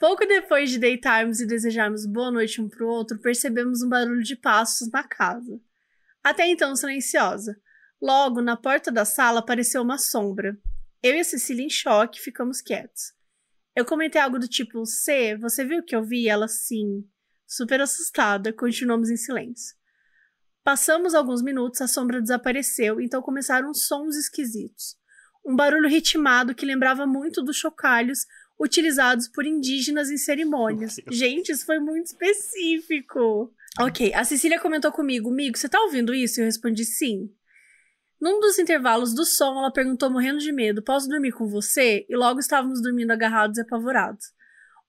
Pouco 0.00 0.26
depois 0.26 0.70
de 0.70 0.78
deitarmos 0.78 1.40
e 1.40 1.46
desejarmos 1.46 2.04
boa 2.04 2.30
noite 2.32 2.60
um 2.60 2.68
pro 2.68 2.88
outro, 2.88 3.16
percebemos 3.18 3.80
um 3.80 3.88
barulho 3.88 4.22
de 4.22 4.34
passos 4.36 4.90
na 4.90 5.04
casa. 5.04 5.60
Até 6.24 6.46
então 6.46 6.74
silenciosa. 6.74 7.54
Logo, 8.00 8.40
na 8.40 8.56
porta 8.56 8.90
da 8.90 9.04
sala 9.04 9.40
apareceu 9.40 9.82
uma 9.82 9.98
sombra. 9.98 10.58
Eu 11.02 11.14
e 11.14 11.20
a 11.20 11.24
Cecília, 11.24 11.64
em 11.64 11.68
choque, 11.68 12.18
ficamos 12.18 12.62
quietos. 12.62 13.12
Eu 13.76 13.84
comentei 13.84 14.20
algo 14.20 14.38
do 14.38 14.48
tipo: 14.48 14.86
C, 14.86 15.36
você 15.36 15.64
viu 15.64 15.80
o 15.80 15.84
que 15.84 15.94
eu 15.94 16.02
vi? 16.02 16.26
Ela, 16.26 16.48
sim. 16.48 17.06
Super 17.46 17.82
assustada, 17.82 18.52
continuamos 18.54 19.10
em 19.10 19.16
silêncio. 19.16 19.76
Passamos 20.64 21.14
alguns 21.14 21.42
minutos, 21.42 21.82
a 21.82 21.86
sombra 21.86 22.22
desapareceu, 22.22 22.98
então 23.02 23.20
começaram 23.20 23.74
sons 23.74 24.16
esquisitos. 24.16 24.96
Um 25.44 25.54
barulho 25.54 25.90
ritmado 25.90 26.54
que 26.54 26.64
lembrava 26.64 27.06
muito 27.06 27.42
dos 27.42 27.58
chocalhos 27.58 28.20
utilizados 28.58 29.28
por 29.28 29.44
indígenas 29.44 30.10
em 30.10 30.16
cerimônias. 30.16 30.96
Gente, 31.10 31.52
isso 31.52 31.66
foi 31.66 31.78
muito 31.78 32.06
específico. 32.06 33.52
Ok, 33.80 34.14
a 34.14 34.24
Cecília 34.24 34.60
comentou 34.60 34.92
comigo, 34.92 35.32
Migo, 35.32 35.58
você 35.58 35.68
tá 35.68 35.80
ouvindo 35.80 36.14
isso? 36.14 36.40
Eu 36.40 36.44
respondi 36.44 36.84
sim. 36.84 37.28
Num 38.20 38.38
dos 38.38 38.56
intervalos 38.58 39.12
do 39.12 39.24
som, 39.24 39.58
ela 39.58 39.72
perguntou 39.72 40.08
morrendo 40.08 40.38
de 40.38 40.52
medo: 40.52 40.80
Posso 40.80 41.08
dormir 41.08 41.32
com 41.32 41.48
você? 41.48 42.06
E 42.08 42.16
logo 42.16 42.38
estávamos 42.38 42.80
dormindo 42.80 43.10
agarrados 43.10 43.58
e 43.58 43.62
apavorados. 43.62 44.26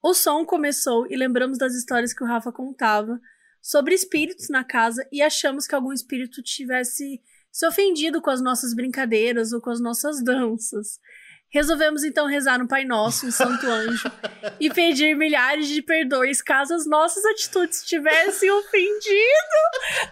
O 0.03 0.13
som 0.13 0.45
começou 0.45 1.07
e 1.11 1.15
lembramos 1.15 1.57
das 1.57 1.73
histórias 1.73 2.13
que 2.13 2.23
o 2.23 2.27
Rafa 2.27 2.51
contava 2.51 3.19
sobre 3.59 3.95
espíritos 3.95 4.49
na 4.49 4.63
casa 4.63 5.03
e 5.11 5.19
achamos 5.19 5.65
que 5.65 5.73
algum 5.73 5.91
espírito 5.91 6.43
tivesse 6.43 7.19
se 7.51 7.65
ofendido 7.65 8.21
com 8.21 8.29
as 8.29 8.39
nossas 8.39 8.75
brincadeiras 8.75 9.51
ou 9.51 9.59
com 9.59 9.71
as 9.71 9.81
nossas 9.81 10.23
danças. 10.23 10.99
Resolvemos 11.49 12.03
então 12.03 12.25
rezar 12.27 12.61
um 12.61 12.67
Pai 12.67 12.83
Nosso, 12.83 13.27
um 13.27 13.31
Santo 13.31 13.65
Anjo, 13.65 14.11
e 14.59 14.69
pedir 14.69 15.15
milhares 15.15 15.67
de 15.67 15.81
perdões 15.81 16.41
caso 16.41 16.73
as 16.73 16.85
nossas 16.85 17.23
atitudes 17.25 17.83
tivessem 17.85 18.51
ofendido 18.51 19.55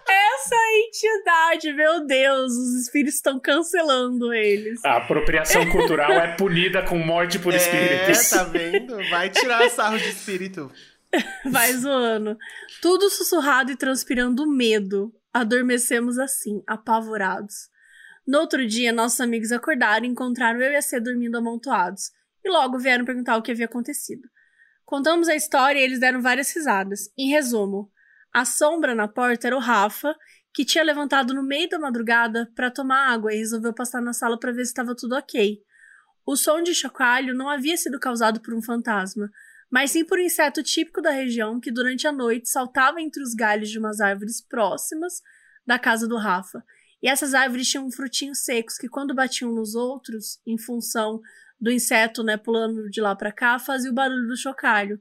essa 0.08 0.56
entidade. 0.86 1.72
Meu 1.74 2.06
Deus, 2.06 2.52
os 2.52 2.82
espíritos 2.82 3.16
estão 3.16 3.38
cancelando 3.38 4.32
eles. 4.32 4.82
A 4.84 4.96
apropriação 4.96 5.68
cultural 5.70 6.12
é 6.12 6.34
punida 6.34 6.82
com 6.82 6.96
morte 6.98 7.38
por 7.38 7.52
É, 7.52 7.56
espíritos. 7.56 8.30
tá 8.30 8.44
vendo? 8.44 8.96
Vai 9.10 9.28
tirar 9.28 9.68
sarro 9.68 9.98
de 9.98 10.08
espírito. 10.08 10.72
Vai 11.50 11.72
zoando. 11.74 12.36
Tudo 12.80 13.10
sussurrado 13.10 13.70
e 13.70 13.76
transpirando 13.76 14.46
medo. 14.50 15.12
Adormecemos 15.32 16.18
assim, 16.18 16.62
apavorados. 16.66 17.68
No 18.26 18.38
outro 18.38 18.66
dia, 18.66 18.92
nossos 18.92 19.20
amigos 19.20 19.52
acordaram 19.52 20.06
e 20.06 20.08
encontraram 20.08 20.60
eu 20.60 20.72
e 20.72 20.76
a 20.76 20.82
C 20.82 20.98
dormindo 20.98 21.36
amontoados. 21.36 22.10
E 22.42 22.50
logo 22.50 22.78
vieram 22.78 23.04
perguntar 23.04 23.36
o 23.36 23.42
que 23.42 23.52
havia 23.52 23.66
acontecido. 23.66 24.28
Contamos 24.84 25.28
a 25.28 25.34
história 25.34 25.78
e 25.78 25.82
eles 25.82 25.98
deram 25.98 26.20
várias 26.20 26.54
risadas. 26.54 27.10
Em 27.16 27.30
resumo, 27.30 27.90
a 28.32 28.44
sombra 28.44 28.94
na 28.94 29.08
porta 29.08 29.46
era 29.46 29.56
o 29.56 29.60
Rafa, 29.60 30.14
que 30.52 30.64
tinha 30.64 30.84
levantado 30.84 31.34
no 31.34 31.42
meio 31.42 31.68
da 31.68 31.78
madrugada 31.78 32.50
para 32.54 32.70
tomar 32.70 33.12
água 33.12 33.32
e 33.32 33.38
resolveu 33.38 33.74
passar 33.74 34.00
na 34.00 34.12
sala 34.12 34.38
para 34.38 34.52
ver 34.52 34.64
se 34.64 34.70
estava 34.70 34.94
tudo 34.94 35.16
ok. 35.16 35.58
O 36.26 36.36
som 36.36 36.62
de 36.62 36.74
chocalho 36.74 37.34
não 37.34 37.48
havia 37.48 37.76
sido 37.76 37.98
causado 37.98 38.40
por 38.40 38.54
um 38.54 38.62
fantasma, 38.62 39.30
mas 39.70 39.90
sim 39.90 40.04
por 40.04 40.18
um 40.18 40.22
inseto 40.22 40.62
típico 40.62 41.02
da 41.02 41.10
região 41.10 41.60
que 41.60 41.70
durante 41.70 42.06
a 42.06 42.12
noite 42.12 42.48
saltava 42.48 43.00
entre 43.00 43.22
os 43.22 43.34
galhos 43.34 43.68
de 43.68 43.78
umas 43.78 44.00
árvores 44.00 44.40
próximas 44.40 45.20
da 45.66 45.78
casa 45.78 46.06
do 46.06 46.16
Rafa. 46.16 46.64
E 47.04 47.08
essas 47.08 47.34
árvores 47.34 47.68
tinham 47.68 47.90
frutinhos 47.90 48.38
secos 48.44 48.78
que, 48.78 48.88
quando 48.88 49.14
batiam 49.14 49.52
nos 49.52 49.74
outros, 49.74 50.40
em 50.46 50.56
função 50.56 51.20
do 51.60 51.70
inseto 51.70 52.22
né, 52.22 52.38
pulando 52.38 52.88
de 52.88 52.98
lá 52.98 53.14
para 53.14 53.30
cá, 53.30 53.58
fazia 53.58 53.90
o 53.90 53.94
barulho 53.94 54.26
do 54.26 54.38
chocalho. 54.38 54.98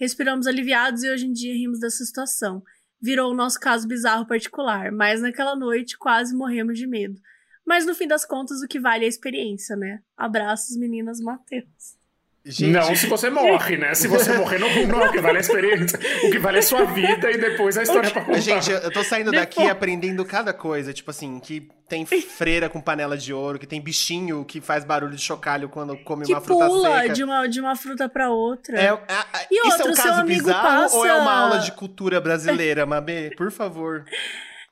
Respiramos 0.00 0.46
aliviados 0.46 1.02
e 1.02 1.10
hoje 1.10 1.26
em 1.26 1.32
dia 1.32 1.52
rimos 1.52 1.78
dessa 1.78 2.06
situação. 2.06 2.62
Virou 2.98 3.30
o 3.30 3.36
nosso 3.36 3.60
caso 3.60 3.86
bizarro 3.86 4.26
particular, 4.26 4.90
mas 4.92 5.20
naquela 5.20 5.54
noite 5.54 5.98
quase 5.98 6.34
morremos 6.34 6.78
de 6.78 6.86
medo. 6.86 7.20
Mas 7.66 7.84
no 7.84 7.94
fim 7.94 8.08
das 8.08 8.24
contas, 8.24 8.62
o 8.62 8.66
que 8.66 8.80
vale 8.80 9.04
é 9.04 9.06
a 9.06 9.10
experiência, 9.10 9.76
né? 9.76 10.02
Abraços, 10.16 10.74
meninas 10.78 11.20
Matheus. 11.20 11.98
Gente, 12.44 12.72
Não 12.72 12.96
se 12.96 13.06
você 13.06 13.30
morre, 13.30 13.76
né? 13.76 13.94
Se 13.94 14.08
você 14.08 14.32
morrer, 14.36 14.58
não, 14.58 14.68
não 14.88 15.04
é 15.04 15.08
o 15.08 15.12
que 15.12 15.20
vale 15.20 15.38
a 15.38 15.40
experiência. 15.40 15.96
O 16.24 16.30
que 16.32 16.40
vale 16.40 16.58
é 16.58 16.62
sua 16.62 16.84
vida 16.86 17.30
e 17.30 17.38
depois 17.38 17.78
a 17.78 17.84
história 17.84 18.10
pra 18.10 18.24
contar. 18.24 18.40
Gente, 18.40 18.68
eu 18.68 18.90
tô 18.92 19.04
saindo 19.04 19.30
daqui 19.30 19.58
Depois- 19.58 19.70
aprendendo 19.70 20.24
cada 20.24 20.52
coisa. 20.52 20.92
Tipo 20.92 21.12
assim, 21.12 21.38
que 21.38 21.68
tem 21.88 22.04
freira 22.04 22.68
com 22.68 22.80
panela 22.80 23.16
de 23.16 23.32
ouro, 23.32 23.60
que 23.60 23.66
tem 23.66 23.80
bichinho 23.80 24.44
que 24.44 24.60
faz 24.60 24.84
barulho 24.84 25.14
de 25.14 25.22
chocalho 25.22 25.68
quando 25.68 25.96
come 25.98 26.24
Que 26.26 26.32
uma 26.32 26.40
fruta 26.40 26.66
pula 26.66 27.00
seca. 27.02 27.12
de 27.14 27.22
uma, 27.22 27.46
de 27.46 27.60
uma 27.60 27.76
fruta 27.76 28.08
pra 28.08 28.28
outra. 28.30 28.76
É, 28.76 28.86
é- 28.86 28.88
é- 28.88 29.46
E 29.48 29.54
isso 29.68 29.68
é 29.68 29.70
outro, 29.74 29.90
um 29.92 29.94
seu 29.94 30.04
caso 30.04 30.20
amigo 30.22 30.46
bizarro 30.46 30.96
ou 30.96 31.06
é 31.06 31.14
uma 31.14 31.24
passa- 31.24 31.36
aula 31.40 31.58
de 31.60 31.72
cultura 31.72 32.20
brasileira, 32.20 32.84
Mabê? 32.84 33.30
Por 33.36 33.52
favor. 33.52 34.04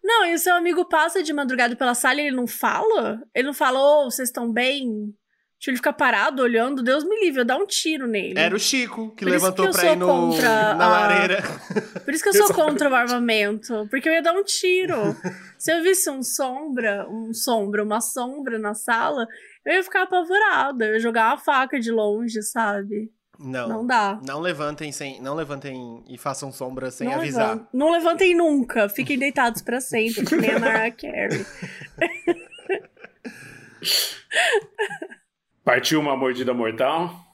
Não, 0.03 0.27
e 0.27 0.35
o 0.35 0.39
seu 0.39 0.55
amigo 0.57 0.85
passa 0.87 1.23
de 1.23 1.33
madrugada 1.33 1.77
pela 1.77 1.95
sala 1.95 2.21
e 2.21 2.27
ele 2.27 2.37
não 2.37 2.49
fala? 2.49 3.21
Ele 3.33 3.47
não 3.47 3.55
fala, 3.55 3.79
ô, 3.79 4.11
vocês 4.11 4.29
estão 4.29 4.51
bem? 4.51 5.15
Deixa 5.61 5.73
ele 5.73 5.77
ficar 5.77 5.93
parado 5.93 6.43
olhando, 6.43 6.83
Deus 6.83 7.05
me 7.05 7.21
livre, 7.21 7.43
eu 7.43 7.45
dar 7.45 7.59
um 7.59 7.67
tiro 7.67 8.07
nele. 8.07 8.33
Era 8.41 8.57
o 8.57 8.59
Chico 8.59 9.11
que 9.15 9.27
Por 9.27 9.31
levantou 9.31 9.67
que 9.67 9.73
pra 9.73 9.93
ir 9.93 9.97
no, 9.97 10.07
contra 10.07 10.75
na 10.75 10.87
a- 10.87 10.89
lareira. 10.89 11.43
Por 12.03 12.15
isso 12.15 12.23
que 12.23 12.31
eu 12.31 12.35
sou 12.35 12.55
contra 12.55 12.89
o 12.89 12.95
armamento, 12.95 13.87
porque 13.91 14.09
eu 14.09 14.13
ia 14.15 14.23
dar 14.23 14.33
um 14.33 14.43
tiro. 14.43 15.15
Se 15.59 15.71
eu 15.71 15.83
visse 15.83 16.09
um 16.09 16.23
sombra, 16.23 17.07
um 17.11 17.35
sombra, 17.35 17.85
uma 17.85 18.01
sombra 18.01 18.59
na 18.59 18.73
sala, 18.73 19.27
eu 19.67 19.75
ia 19.75 19.85
ficar 19.85 20.05
apavorada, 20.05 20.87
eu 20.87 20.95
ia 20.95 20.99
jogar 20.99 21.27
uma 21.29 21.37
faca 21.37 21.79
de 21.79 21.93
longe, 21.93 22.41
sabe? 22.43 23.13
Não. 23.39 23.69
Não 23.69 23.87
dá. 23.87 24.19
Não 24.27 24.41
levantem 24.41 24.91
sem, 24.91 25.21
não 25.21 25.35
levantem 25.35 26.03
e 26.09 26.17
façam 26.17 26.51
sombra 26.51 26.91
sem 26.91 27.07
não, 27.07 27.17
avisar. 27.17 27.69
não 27.71 27.93
levantem 27.93 28.35
nunca, 28.35 28.89
fiquem 28.89 29.19
deitados 29.19 29.61
pra 29.61 29.79
sempre, 29.79 30.25
que 30.25 30.37
nem 30.37 30.53
a 30.53 30.59
Mariah 30.59 30.91
Carey. 30.91 31.45
Partiu 35.65 36.01
uma 36.01 36.17
mordida 36.17 36.53
mortal. 36.55 37.27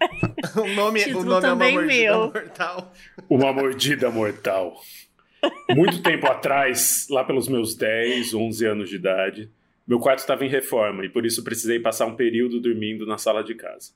O 0.56 0.66
nome, 0.74 1.04
o 1.12 1.22
nome 1.22 1.28
é 1.28 1.34
uma 1.34 1.40
também 1.42 1.74
mordida 1.74 1.94
meu. 2.02 2.18
mortal. 2.32 2.92
Uma 3.28 3.52
mordida 3.52 4.10
mortal. 4.10 4.80
Muito 5.76 6.02
tempo 6.02 6.26
atrás, 6.26 7.06
lá 7.10 7.22
pelos 7.22 7.48
meus 7.48 7.74
10, 7.74 8.32
11 8.32 8.64
anos 8.66 8.88
de 8.88 8.96
idade, 8.96 9.50
meu 9.86 9.98
quarto 9.98 10.20
estava 10.20 10.42
em 10.44 10.48
reforma 10.48 11.04
e 11.04 11.10
por 11.10 11.26
isso 11.26 11.44
precisei 11.44 11.78
passar 11.78 12.06
um 12.06 12.16
período 12.16 12.60
dormindo 12.60 13.04
na 13.06 13.18
sala 13.18 13.44
de 13.44 13.54
casa. 13.54 13.92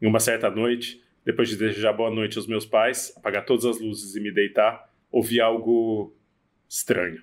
Em 0.00 0.06
uma 0.06 0.20
certa 0.20 0.48
noite, 0.48 1.02
depois 1.24 1.48
de 1.48 1.56
desejar 1.56 1.92
boa 1.92 2.10
noite 2.10 2.38
aos 2.38 2.46
meus 2.46 2.64
pais, 2.64 3.12
apagar 3.16 3.44
todas 3.44 3.64
as 3.64 3.80
luzes 3.80 4.14
e 4.14 4.20
me 4.20 4.30
deitar, 4.30 4.88
ouvi 5.10 5.40
algo 5.40 6.14
estranho. 6.68 7.20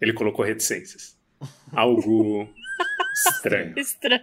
Ele 0.00 0.12
colocou 0.12 0.44
reticências. 0.44 1.18
Algo 1.72 2.48
estranho. 3.26 3.76
Estranho. 3.76 4.22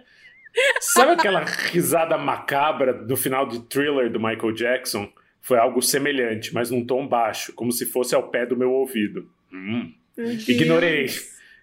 Sabe 0.80 1.12
aquela 1.12 1.44
risada 1.44 2.16
macabra 2.16 2.92
do 2.92 3.16
final 3.16 3.46
de 3.46 3.60
thriller 3.60 4.10
do 4.10 4.18
Michael 4.18 4.52
Jackson? 4.52 5.10
Foi 5.40 5.58
algo 5.58 5.80
semelhante, 5.80 6.52
mas 6.52 6.70
num 6.70 6.84
tom 6.84 7.06
baixo, 7.06 7.52
como 7.54 7.72
se 7.72 7.86
fosse 7.86 8.14
ao 8.14 8.28
pé 8.28 8.44
do 8.44 8.56
meu 8.56 8.70
ouvido. 8.72 9.30
Hum. 9.52 9.92
Meu. 10.16 10.32
Ignorei 10.32 11.06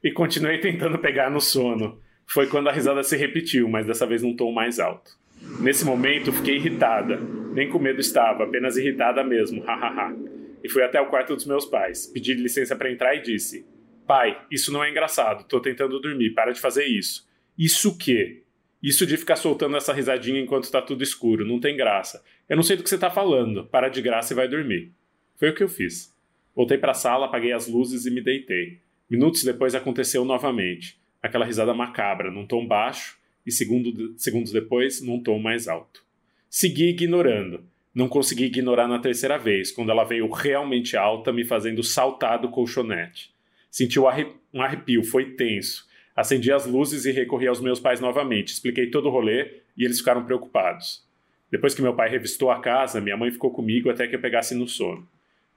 e 0.03 0.11
continuei 0.11 0.59
tentando 0.59 0.97
pegar 0.97 1.29
no 1.29 1.41
sono. 1.41 1.99
Foi 2.25 2.47
quando 2.47 2.69
a 2.69 2.71
risada 2.71 3.03
se 3.03 3.15
repetiu, 3.17 3.67
mas 3.67 3.85
dessa 3.85 4.07
vez 4.07 4.23
num 4.23 4.35
tom 4.35 4.51
mais 4.51 4.79
alto. 4.79 5.11
Nesse 5.59 5.85
momento 5.85 6.31
fiquei 6.31 6.55
irritada. 6.55 7.19
Nem 7.53 7.69
com 7.69 7.79
medo 7.79 7.99
estava, 7.99 8.43
apenas 8.43 8.77
irritada 8.77 9.23
mesmo, 9.23 9.61
hahaha. 9.63 10.15
E 10.63 10.69
fui 10.69 10.83
até 10.83 10.99
o 10.99 11.07
quarto 11.07 11.35
dos 11.35 11.45
meus 11.45 11.65
pais, 11.65 12.07
pedi 12.07 12.33
licença 12.33 12.75
para 12.75 12.91
entrar 12.91 13.13
e 13.15 13.21
disse: 13.21 13.65
Pai, 14.07 14.41
isso 14.49 14.71
não 14.71 14.83
é 14.83 14.89
engraçado, 14.89 15.47
tô 15.47 15.59
tentando 15.59 15.99
dormir, 15.99 16.31
para 16.31 16.51
de 16.51 16.59
fazer 16.59 16.85
isso. 16.85 17.27
Isso 17.57 17.89
o 17.89 17.97
quê? 17.97 18.43
Isso 18.85 19.03
de 19.03 19.17
ficar 19.17 19.35
soltando 19.35 19.75
essa 19.75 19.91
risadinha 19.91 20.39
enquanto 20.39 20.69
tá 20.69 20.79
tudo 20.79 21.03
escuro, 21.03 21.43
não 21.43 21.59
tem 21.59 21.75
graça. 21.75 22.23
Eu 22.47 22.55
não 22.55 22.61
sei 22.61 22.77
do 22.77 22.83
que 22.83 22.89
você 22.89 22.99
tá 22.99 23.09
falando, 23.09 23.65
para 23.65 23.89
de 23.89 23.99
graça 23.99 24.31
e 24.31 24.35
vai 24.35 24.47
dormir. 24.47 24.91
Foi 25.37 25.49
o 25.49 25.55
que 25.55 25.63
eu 25.63 25.67
fiz. 25.67 26.13
Voltei 26.55 26.77
para 26.77 26.91
a 26.91 26.93
sala, 26.93 27.25
apaguei 27.25 27.51
as 27.51 27.67
luzes 27.67 28.05
e 28.05 28.11
me 28.11 28.21
deitei. 28.21 28.77
Minutos 29.09 29.43
depois 29.43 29.73
aconteceu 29.73 30.23
novamente. 30.23 30.99
Aquela 31.19 31.45
risada 31.45 31.73
macabra, 31.73 32.29
num 32.29 32.45
tom 32.45 32.67
baixo, 32.67 33.17
e 33.43 33.51
segundo, 33.51 34.13
segundos 34.19 34.51
depois, 34.51 35.01
num 35.01 35.19
tom 35.19 35.39
mais 35.39 35.67
alto. 35.67 36.05
Segui 36.47 36.89
ignorando. 36.89 37.63
Não 37.91 38.07
consegui 38.07 38.45
ignorar 38.45 38.87
na 38.87 38.99
terceira 38.99 39.39
vez, 39.39 39.71
quando 39.71 39.89
ela 39.89 40.03
veio 40.03 40.29
realmente 40.29 40.95
alta, 40.95 41.33
me 41.33 41.43
fazendo 41.43 41.81
saltar 41.81 42.39
do 42.39 42.49
colchonete. 42.49 43.33
Senti 43.71 43.99
um 43.99 44.61
arrepio, 44.61 45.03
foi 45.03 45.31
tenso. 45.31 45.87
Acendi 46.15 46.51
as 46.51 46.65
luzes 46.65 47.05
e 47.05 47.11
recorri 47.11 47.47
aos 47.47 47.59
meus 47.59 47.79
pais 47.79 47.99
novamente. 47.99 48.53
Expliquei 48.53 48.89
todo 48.89 49.07
o 49.07 49.11
rolê 49.11 49.61
e 49.75 49.83
eles 49.83 49.99
ficaram 49.99 50.23
preocupados. 50.23 51.03
Depois 51.51 51.73
que 51.73 51.81
meu 51.81 51.93
pai 51.93 52.09
revistou 52.09 52.49
a 52.49 52.61
casa, 52.61 53.01
minha 53.01 53.17
mãe 53.17 53.31
ficou 53.31 53.51
comigo 53.51 53.89
até 53.89 54.07
que 54.07 54.15
eu 54.15 54.21
pegasse 54.21 54.55
no 54.55 54.67
sono. 54.67 55.07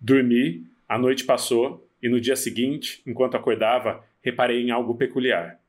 Dormi, 0.00 0.66
a 0.88 0.98
noite 0.98 1.24
passou 1.24 1.88
e 2.02 2.08
no 2.08 2.20
dia 2.20 2.36
seguinte, 2.36 3.02
enquanto 3.06 3.36
acordava, 3.36 4.04
reparei 4.22 4.62
em 4.62 4.70
algo 4.70 4.96
peculiar. 4.96 5.60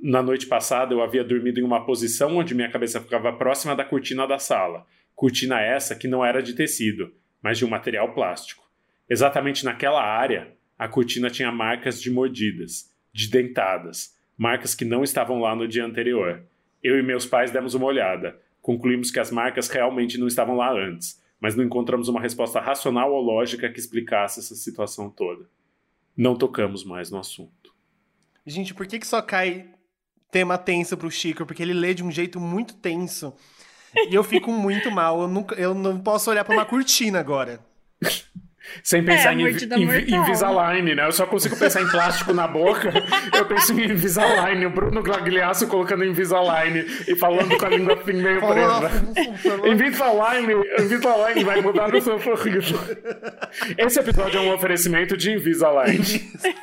Na 0.00 0.22
noite 0.22 0.46
passada, 0.46 0.92
eu 0.92 1.02
havia 1.02 1.22
dormido 1.22 1.60
em 1.60 1.62
uma 1.62 1.84
posição 1.84 2.36
onde 2.36 2.54
minha 2.54 2.70
cabeça 2.70 3.00
ficava 3.00 3.32
próxima 3.32 3.76
da 3.76 3.84
cortina 3.84 4.26
da 4.26 4.38
sala. 4.38 4.84
Cortina 5.14 5.60
essa 5.60 5.94
que 5.94 6.08
não 6.08 6.24
era 6.24 6.42
de 6.42 6.54
tecido, 6.54 7.12
mas 7.40 7.58
de 7.58 7.64
um 7.64 7.68
material 7.68 8.12
plástico. 8.12 8.68
Exatamente 9.08 9.64
naquela 9.64 10.02
área, 10.02 10.52
a 10.76 10.88
cortina 10.88 11.30
tinha 11.30 11.52
marcas 11.52 12.02
de 12.02 12.10
mordidas, 12.10 12.90
de 13.12 13.28
dentadas, 13.28 14.16
marcas 14.42 14.74
que 14.74 14.84
não 14.84 15.04
estavam 15.04 15.40
lá 15.40 15.54
no 15.54 15.68
dia 15.68 15.84
anterior. 15.84 16.42
Eu 16.82 16.98
e 16.98 17.02
meus 17.02 17.24
pais 17.24 17.52
demos 17.52 17.74
uma 17.74 17.86
olhada. 17.86 18.36
Concluímos 18.60 19.08
que 19.08 19.20
as 19.20 19.30
marcas 19.30 19.68
realmente 19.68 20.18
não 20.18 20.26
estavam 20.26 20.56
lá 20.56 20.72
antes, 20.72 21.22
mas 21.40 21.54
não 21.54 21.62
encontramos 21.62 22.08
uma 22.08 22.20
resposta 22.20 22.58
racional 22.58 23.12
ou 23.12 23.22
lógica 23.22 23.70
que 23.70 23.78
explicasse 23.78 24.40
essa 24.40 24.56
situação 24.56 25.08
toda. 25.08 25.48
Não 26.16 26.34
tocamos 26.34 26.82
mais 26.82 27.08
no 27.08 27.20
assunto. 27.20 27.72
Gente, 28.44 28.74
por 28.74 28.84
que, 28.84 28.98
que 28.98 29.06
só 29.06 29.22
cai 29.22 29.70
tema 30.28 30.58
tenso 30.58 30.96
pro 30.96 31.08
Chico? 31.08 31.46
Porque 31.46 31.62
ele 31.62 31.72
lê 31.72 31.94
de 31.94 32.02
um 32.02 32.10
jeito 32.10 32.40
muito 32.40 32.74
tenso. 32.74 33.32
E 34.10 34.12
eu 34.12 34.24
fico 34.24 34.50
muito 34.50 34.90
mal. 34.90 35.22
Eu, 35.22 35.28
nunca, 35.28 35.54
eu 35.54 35.72
não 35.72 36.00
posso 36.00 36.28
olhar 36.28 36.44
para 36.44 36.56
uma 36.56 36.66
cortina 36.66 37.20
agora. 37.20 37.64
Sem 38.82 39.04
pensar 39.04 39.30
é, 39.30 39.34
em, 39.34 39.46
em, 39.46 40.14
Invisalign, 40.16 40.94
né? 40.94 41.06
Eu 41.06 41.12
só 41.12 41.26
consigo 41.26 41.56
pensar 41.56 41.82
em 41.82 41.88
plástico 41.88 42.32
na 42.32 42.46
boca. 42.46 42.92
Eu 43.36 43.44
penso 43.46 43.72
em 43.72 43.90
Invisalign, 43.90 44.66
o 44.66 44.70
Bruno 44.70 45.02
Glagliasso 45.02 45.66
colocando 45.66 46.04
Invisalign 46.04 46.84
e 47.06 47.16
falando 47.16 47.56
com 47.56 47.66
a 47.66 47.68
língua 47.68 47.94
assim 47.94 48.12
meio 48.12 48.40
presa. 48.40 48.90
Invisalign, 49.66 50.52
Invisalign 50.80 51.44
vai 51.44 51.60
mudar 51.60 51.94
o 51.94 52.00
seu 52.00 52.18
sorriso. 52.18 52.78
Esse 53.76 54.00
episódio 54.00 54.38
é 54.38 54.40
um 54.40 54.54
oferecimento 54.54 55.16
de 55.16 55.32
Invisalign. 55.32 55.98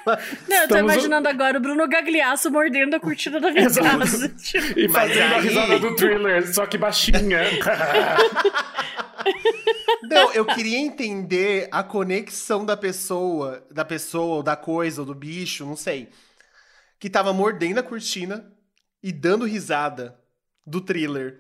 Não, 0.06 0.14
eu 0.14 0.68
tô 0.68 0.76
Estamos... 0.76 0.94
imaginando 0.94 1.28
agora 1.28 1.58
o 1.58 1.62
Bruno 1.62 1.88
Gagliasso 1.88 2.52
mordendo 2.52 2.96
a 2.96 3.00
cortina 3.00 3.40
da 3.40 3.52
minha 3.52 3.70
casa. 3.70 4.32
E 4.76 4.88
fazendo 4.90 5.36
a 5.36 5.40
risada 5.40 5.80
do 5.80 5.96
thriller, 5.96 6.54
só 6.54 6.66
que 6.66 6.78
baixinha. 6.78 7.42
Não, 10.04 10.34
eu 10.34 10.46
queria 10.46 10.78
entender 10.78 11.68
a 11.72 11.84
conexão 11.84 12.66
da 12.66 12.78
pessoa, 12.78 13.66
da 13.70 13.84
pessoa, 13.86 14.38
ou 14.38 14.44
da 14.44 14.56
coisa, 14.56 15.02
ou 15.02 15.06
do 15.06 15.16
bicho, 15.16 15.66
não 15.66 15.76
sei. 15.76 16.10
Que 17.00 17.10
tava 17.10 17.34
mordendo 17.34 17.80
a 17.80 17.84
cortina 17.84 18.52
e 19.02 19.12
dando 19.12 19.46
risada 19.46 20.20
do 20.66 20.82
thriller. 20.82 21.40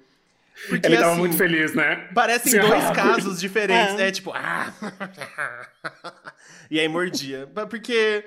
Porque, 0.67 0.87
Ele 0.87 0.97
tava 0.97 1.11
assim, 1.11 1.19
muito 1.19 1.37
feliz, 1.37 1.73
né? 1.73 2.09
Parecem 2.13 2.51
Sim, 2.51 2.59
dois 2.59 2.89
casos 2.91 3.39
diferentes. 3.39 3.99
É, 3.99 4.07
é 4.07 4.11
tipo, 4.11 4.31
ah! 4.33 4.73
e 6.69 6.79
aí 6.79 6.87
mordia. 6.87 7.49
Porque. 7.69 8.25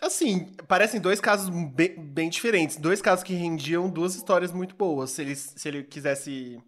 Assim, 0.00 0.54
parecem 0.68 1.00
dois 1.00 1.20
casos 1.20 1.48
bem, 1.48 1.94
bem, 1.98 2.28
diferentes. 2.28 2.76
Dois 2.76 3.00
casos 3.00 3.24
que 3.24 3.34
rendiam 3.34 3.88
duas 3.88 4.14
histórias 4.14 4.52
muito 4.52 4.74
boas. 4.74 5.10
Se 5.10 5.22
ele, 5.22 5.36
se 5.36 5.68
ele 5.68 5.82
quisesse 5.82 6.62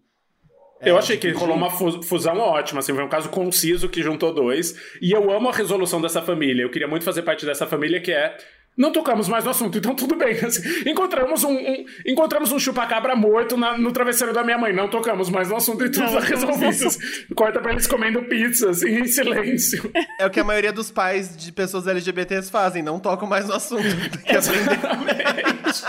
eu 0.81 0.95
é, 0.95 0.99
achei 0.99 1.17
que 1.17 1.29
rolou 1.31 1.55
uma 1.55 1.69
fusão 1.69 2.37
ótima, 2.37 2.79
assim, 2.79 2.93
foi 2.93 3.03
um 3.03 3.09
caso 3.09 3.29
conciso 3.29 3.89
que 3.89 4.01
juntou 4.01 4.33
dois. 4.33 4.75
E 5.01 5.11
eu 5.11 5.29
amo 5.31 5.49
a 5.49 5.53
resolução 5.53 6.01
dessa 6.01 6.21
família. 6.21 6.63
Eu 6.63 6.69
queria 6.69 6.87
muito 6.87 7.03
fazer 7.03 7.21
parte 7.23 7.45
dessa 7.45 7.67
família 7.67 7.99
que 8.01 8.11
é. 8.11 8.37
Não 8.77 8.93
tocamos 8.93 9.27
mais 9.27 9.43
no 9.43 9.49
assunto, 9.49 9.77
então 9.77 9.93
tudo 9.93 10.15
bem. 10.15 10.31
Assim, 10.39 10.89
encontramos 10.89 11.43
um, 11.43 11.51
um, 11.51 11.85
encontramos 12.05 12.51
um 12.53 12.59
chupacabra 12.59 13.13
morto 13.13 13.57
na, 13.57 13.77
no 13.77 13.91
travesseiro 13.91 14.31
da 14.33 14.41
minha 14.41 14.57
mãe. 14.57 14.71
Não 14.71 14.87
tocamos 14.87 15.29
mais 15.29 15.49
no 15.49 15.57
assunto 15.57 15.83
e 15.83 15.91
tudo 15.91 16.05
está 16.05 16.19
resolvido. 16.19 16.87
Corta 17.35 17.59
pra 17.59 17.73
eles 17.73 17.85
comendo 17.85 18.23
pizza, 18.23 18.69
assim, 18.69 18.99
em 18.99 19.05
silêncio. 19.05 19.91
É 20.17 20.25
o 20.25 20.29
que 20.29 20.39
a 20.39 20.45
maioria 20.45 20.71
dos 20.71 20.89
pais 20.89 21.35
de 21.35 21.51
pessoas 21.51 21.87
LGBTs 21.87 22.49
fazem, 22.49 22.81
não 22.81 22.99
tocam 22.99 23.27
mais 23.27 23.47
no 23.47 23.55
assunto. 23.55 23.83
Exatamente. 24.25 25.83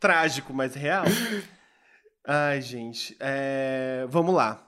Trágico, 0.00 0.54
mas 0.54 0.74
real. 0.74 1.04
Ai, 2.28 2.60
gente. 2.60 3.16
É... 3.20 4.04
Vamos 4.08 4.34
lá. 4.34 4.60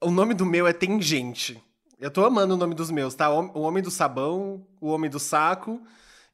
O 0.00 0.10
nome 0.10 0.34
do 0.34 0.44
meu 0.44 0.66
é 0.66 0.72
Tangente. 0.72 1.62
Eu 2.00 2.10
tô 2.10 2.24
amando 2.24 2.54
o 2.54 2.56
nome 2.56 2.74
dos 2.74 2.90
meus, 2.90 3.14
tá? 3.14 3.30
O 3.30 3.60
Homem 3.60 3.80
do 3.80 3.90
Sabão, 3.90 4.66
o 4.80 4.88
Homem 4.88 5.08
do 5.08 5.20
Saco 5.20 5.80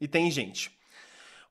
e 0.01 0.09
Tangente. 0.09 0.70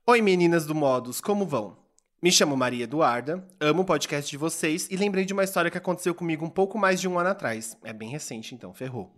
Oi, 0.04 0.20
meninas 0.20 0.66
do 0.66 0.74
Modos, 0.74 1.22
como 1.22 1.46
vão? 1.46 1.78
Me 2.20 2.32
chamo 2.32 2.58
Maria 2.58 2.86
Eduarda, 2.86 3.48
amo 3.60 3.84
o 3.84 3.86
podcast 3.86 4.32
de 4.32 4.38
vocês 4.38 4.88
e 4.90 4.98
lembrei 4.98 5.26
de 5.26 5.34
uma 5.34 5.44
história 5.44 5.70
que 5.70 5.78
aconteceu 5.78 6.16
comigo 6.16 6.44
um 6.44 6.50
pouco 6.50 6.80
mais 6.80 7.00
de 7.00 7.08
um 7.08 7.20
ano 7.20 7.30
atrás. 7.30 7.78
É 7.84 7.94
bem 7.94 8.10
recente, 8.10 8.56
então, 8.56 8.74
ferrou. 8.74 9.17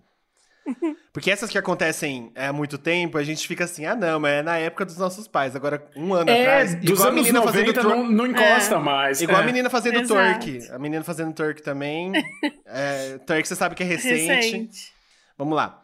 Porque 1.11 1.31
essas 1.31 1.49
que 1.49 1.57
acontecem 1.57 2.31
há 2.35 2.53
muito 2.53 2.77
tempo, 2.77 3.17
a 3.17 3.23
gente 3.23 3.47
fica 3.47 3.63
assim, 3.63 3.85
ah 3.85 3.95
não, 3.95 4.19
mas 4.19 4.33
é 4.33 4.41
na 4.41 4.57
época 4.57 4.85
dos 4.85 4.97
nossos 4.97 5.27
pais. 5.27 5.55
Agora, 5.55 5.85
um 5.95 6.13
ano 6.13 6.29
é, 6.29 6.41
atrás, 6.41 6.75
dos 6.75 6.89
igual 6.91 7.09
anos 7.09 7.19
a 7.19 7.23
menina 7.23 7.39
90 7.45 7.73
fazendo 7.73 7.89
não, 7.89 8.09
não 8.09 8.27
encosta 8.27 8.75
é. 8.75 8.79
mais. 8.79 9.21
Igual 9.21 9.39
é. 9.39 9.43
a 9.43 9.45
menina 9.45 9.69
fazendo 9.69 9.99
Exato. 9.99 10.73
A 10.73 10.79
menina 10.79 11.03
fazendo 11.03 11.33
Turk 11.33 11.61
também. 11.61 12.11
é, 12.65 13.19
você 13.43 13.55
sabe 13.55 13.75
que 13.75 13.83
é 13.83 13.85
recente. 13.85 14.27
recente. 14.27 14.93
Vamos 15.37 15.55
lá. 15.55 15.83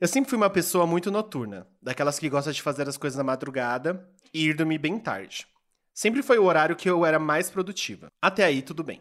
Eu 0.00 0.08
sempre 0.08 0.28
fui 0.28 0.36
uma 0.36 0.50
pessoa 0.50 0.86
muito 0.86 1.10
noturna, 1.10 1.66
daquelas 1.80 2.18
que 2.18 2.28
gosta 2.28 2.52
de 2.52 2.60
fazer 2.60 2.88
as 2.88 2.96
coisas 2.96 3.16
na 3.16 3.24
madrugada 3.24 4.06
e 4.32 4.48
ir 4.48 4.54
dormir 4.54 4.78
bem 4.78 4.98
tarde. 4.98 5.46
Sempre 5.94 6.22
foi 6.22 6.38
o 6.38 6.44
horário 6.44 6.76
que 6.76 6.88
eu 6.88 7.06
era 7.06 7.18
mais 7.18 7.50
produtiva. 7.50 8.08
Até 8.20 8.44
aí, 8.44 8.60
tudo 8.60 8.84
bem. 8.84 9.00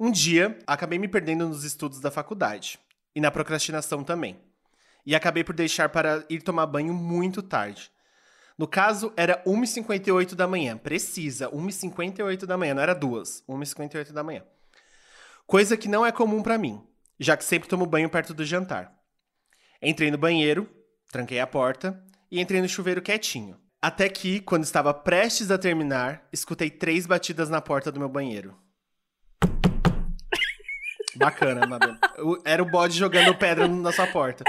Um 0.00 0.10
dia, 0.10 0.58
acabei 0.66 0.98
me 0.98 1.08
perdendo 1.08 1.46
nos 1.46 1.64
estudos 1.64 2.00
da 2.00 2.10
faculdade 2.10 2.78
e 3.18 3.20
na 3.20 3.32
procrastinação 3.32 4.04
também. 4.04 4.38
E 5.04 5.12
acabei 5.12 5.42
por 5.42 5.52
deixar 5.52 5.88
para 5.88 6.24
ir 6.30 6.40
tomar 6.40 6.66
banho 6.66 6.94
muito 6.94 7.42
tarde. 7.42 7.90
No 8.56 8.68
caso, 8.68 9.12
era 9.16 9.42
1h58 9.44 10.36
da 10.36 10.46
manhã. 10.46 10.78
Precisa, 10.78 11.50
1h58 11.50 12.46
da 12.46 12.56
manhã, 12.56 12.74
não 12.74 12.82
era 12.82 12.94
duas. 12.94 13.42
1h58 13.48 14.12
da 14.12 14.22
manhã. 14.22 14.44
Coisa 15.48 15.76
que 15.76 15.88
não 15.88 16.06
é 16.06 16.12
comum 16.12 16.44
para 16.44 16.56
mim, 16.56 16.80
já 17.18 17.36
que 17.36 17.42
sempre 17.42 17.68
tomo 17.68 17.86
banho 17.86 18.08
perto 18.08 18.32
do 18.32 18.44
jantar. 18.44 18.96
Entrei 19.82 20.12
no 20.12 20.18
banheiro, 20.18 20.70
tranquei 21.10 21.40
a 21.40 21.46
porta 21.46 22.00
e 22.30 22.40
entrei 22.40 22.62
no 22.62 22.68
chuveiro 22.68 23.02
quietinho. 23.02 23.58
Até 23.82 24.08
que, 24.08 24.38
quando 24.42 24.62
estava 24.62 24.94
prestes 24.94 25.50
a 25.50 25.58
terminar, 25.58 26.28
escutei 26.32 26.70
três 26.70 27.04
batidas 27.04 27.50
na 27.50 27.60
porta 27.60 27.90
do 27.90 27.98
meu 27.98 28.08
banheiro. 28.08 28.56
Bacana, 31.18 31.66
Madonna. 31.66 31.98
Era 32.44 32.62
o 32.62 32.70
bode 32.70 32.96
jogando 32.96 33.34
pedra 33.34 33.66
na 33.68 33.92
sua 33.92 34.06
porta. 34.06 34.44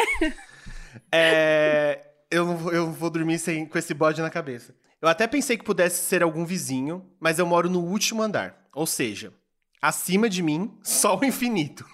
É, 1.11 1.99
eu, 2.31 2.45
não 2.45 2.57
vou, 2.57 2.73
eu 2.73 2.91
vou 2.91 3.09
dormir 3.09 3.39
sem, 3.39 3.65
com 3.65 3.77
esse 3.77 3.93
bode 3.93 4.21
na 4.21 4.29
cabeça. 4.29 4.73
Eu 5.01 5.07
até 5.07 5.27
pensei 5.27 5.57
que 5.57 5.63
pudesse 5.63 6.03
ser 6.03 6.21
algum 6.23 6.45
vizinho, 6.45 7.05
mas 7.19 7.39
eu 7.39 7.45
moro 7.45 7.69
no 7.69 7.79
último 7.79 8.21
andar. 8.21 8.67
Ou 8.73 8.85
seja, 8.85 9.33
acima 9.81 10.29
de 10.29 10.43
mim, 10.43 10.77
só 10.83 11.17
o 11.17 11.23
infinito. 11.23 11.85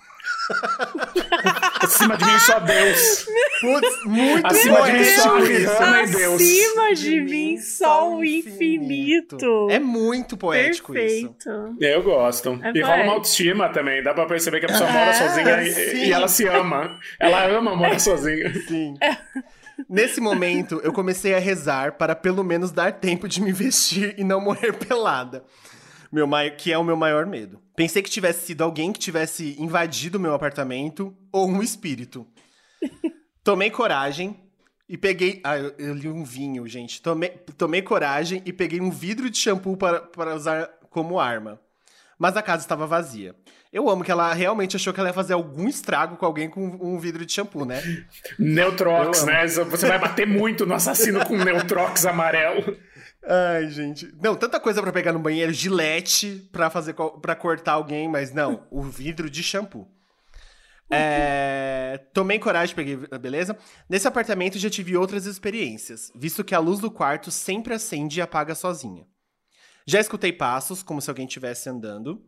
Acima 1.82 2.18
de 2.18 2.26
mim 2.26 2.40
só 2.40 2.60
Deus. 2.60 3.26
Putz, 3.62 4.06
muito 4.06 4.48
Acima 4.48 4.82
de 4.84 4.92
mim 4.92 5.04
só 5.04 5.38
Rihanna 5.38 6.08
Deus. 6.08 6.42
Acima 6.42 6.94
de 6.94 7.22
mim 7.22 7.58
só 7.58 8.16
o 8.16 8.24
infinito. 8.24 9.68
É 9.70 9.80
muito 9.80 10.38
poético 10.38 10.94
Perfeito. 10.94 11.50
isso. 11.50 11.76
Eu 11.80 12.04
gosto. 12.04 12.60
É 12.64 12.72
e 12.76 12.82
rola 12.82 13.04
uma 13.04 13.14
autoestima 13.14 13.70
também. 13.70 14.04
Dá 14.04 14.14
pra 14.14 14.26
perceber 14.26 14.60
que 14.60 14.66
a 14.66 14.70
pessoa 14.70 14.90
mora 14.90 15.14
sozinha 15.14 15.62
e, 15.64 16.08
e, 16.08 16.12
ela 16.12 16.28
se 16.28 16.48
ama. 16.48 17.00
Ela 17.20 17.46
ama 17.48 17.76
morar 17.76 18.00
sozinha. 18.00 18.54
Sim. 18.68 18.96
Nesse 19.90 20.22
momento, 20.22 20.80
eu 20.84 20.94
comecei 20.94 21.36
a 21.36 21.40
rezar 21.40 21.94
para 21.94 22.16
pelo 22.16 22.44
menos 22.44 22.72
dar 22.72 22.94
tempo 22.94 23.28
de 23.28 23.42
me 23.42 23.52
vestir 23.52 24.16
e 24.18 24.24
não 24.24 24.40
morrer 24.40 24.74
pelada 24.74 25.44
meu 26.16 26.30
que 26.58 26.72
é 26.72 26.78
o 26.78 26.84
meu 26.84 26.96
maior 26.96 27.26
medo. 27.26 27.62
Pensei 27.76 28.02
que 28.02 28.10
tivesse 28.10 28.46
sido 28.46 28.64
alguém 28.64 28.94
que 28.94 29.00
tivesse 29.00 29.56
invadido 29.60 30.18
o 30.18 30.22
meu 30.22 30.34
apartamento 30.34 31.14
ou 31.30 31.50
um 31.50 31.62
espírito. 31.62 32.26
Tomei 33.44 33.70
coragem 33.70 34.40
e 34.88 34.98
peguei. 34.98 35.42
Ah, 35.44 35.58
eu, 35.58 35.76
eu, 35.78 35.94
li 35.94 36.08
um 36.08 36.24
vinho, 36.24 36.66
gente. 36.68 37.02
Tomei, 37.02 37.30
tomei 37.58 37.82
coragem 37.82 38.42
e 38.46 38.54
peguei 38.54 38.80
um 38.80 38.90
vidro 38.90 39.30
de 39.30 39.38
shampoo 39.38 39.76
para, 39.76 40.00
para 40.00 40.34
usar 40.34 40.70
como 40.90 41.20
arma. 41.20 41.60
Mas 42.18 42.38
a 42.38 42.42
casa 42.42 42.64
estava 42.64 42.88
vazia. 42.88 43.36
Eu 43.74 43.90
amo 43.90 44.02
que 44.02 44.12
ela 44.12 44.34
realmente 44.34 44.78
achou 44.78 44.94
que 44.94 45.02
ela 45.02 45.10
ia 45.10 45.14
fazer 45.14 45.34
algum 45.34 45.68
estrago 45.68 46.16
com 46.16 46.26
alguém 46.26 46.50
com 46.50 46.66
um 46.82 46.98
vidro 46.98 47.26
de 47.26 47.34
shampoo, 47.34 47.66
né? 47.66 47.84
Neutrox, 48.40 49.26
né? 49.26 49.46
Você 49.46 49.86
vai 49.86 50.00
bater 50.00 50.26
muito 50.26 50.66
no 50.66 50.74
assassino 50.74 51.26
com 51.26 51.36
Neutrox 51.36 52.06
amarelo. 52.06 52.78
Ai, 53.28 53.70
gente. 53.70 54.14
Não, 54.22 54.36
tanta 54.36 54.60
coisa 54.60 54.82
pra 54.82 54.92
pegar 54.92 55.12
no 55.12 55.20
banheiro, 55.20 55.52
gilete 55.52 56.48
pra 56.52 56.70
fazer 56.70 56.94
para 56.94 57.36
cortar 57.36 57.74
alguém, 57.74 58.08
mas 58.08 58.32
não, 58.32 58.68
o 58.70 58.84
vidro 58.84 59.30
de 59.30 59.42
shampoo. 59.42 59.88
É, 60.90 62.00
tomei 62.14 62.38
coragem, 62.38 62.76
peguei, 62.76 62.96
beleza? 63.20 63.58
Nesse 63.90 64.08
apartamento 64.08 64.60
já 64.60 64.70
tive 64.70 64.96
outras 64.96 65.26
experiências, 65.26 66.12
visto 66.16 66.44
que 66.44 66.54
a 66.54 66.60
luz 66.60 66.80
do 66.80 66.92
quarto 66.92 67.32
sempre 67.32 67.74
acende 67.74 68.20
e 68.20 68.22
apaga 68.22 68.54
sozinha. 68.54 69.06
Já 69.88 70.00
escutei 70.00 70.32
passos, 70.32 70.84
como 70.84 71.02
se 71.02 71.10
alguém 71.10 71.26
estivesse 71.26 71.70
andando. 71.70 72.24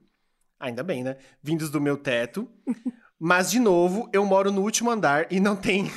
Ainda 0.60 0.84
bem, 0.84 1.04
né? 1.04 1.18
Vindos 1.42 1.70
do 1.70 1.82
meu 1.82 1.98
teto. 1.98 2.50
Mas, 3.20 3.50
de 3.50 3.60
novo, 3.60 4.10
eu 4.14 4.24
moro 4.26 4.52
no 4.52 4.62
último 4.62 4.92
andar 4.92 5.32
e 5.32 5.40
não 5.40 5.56
tem. 5.56 5.92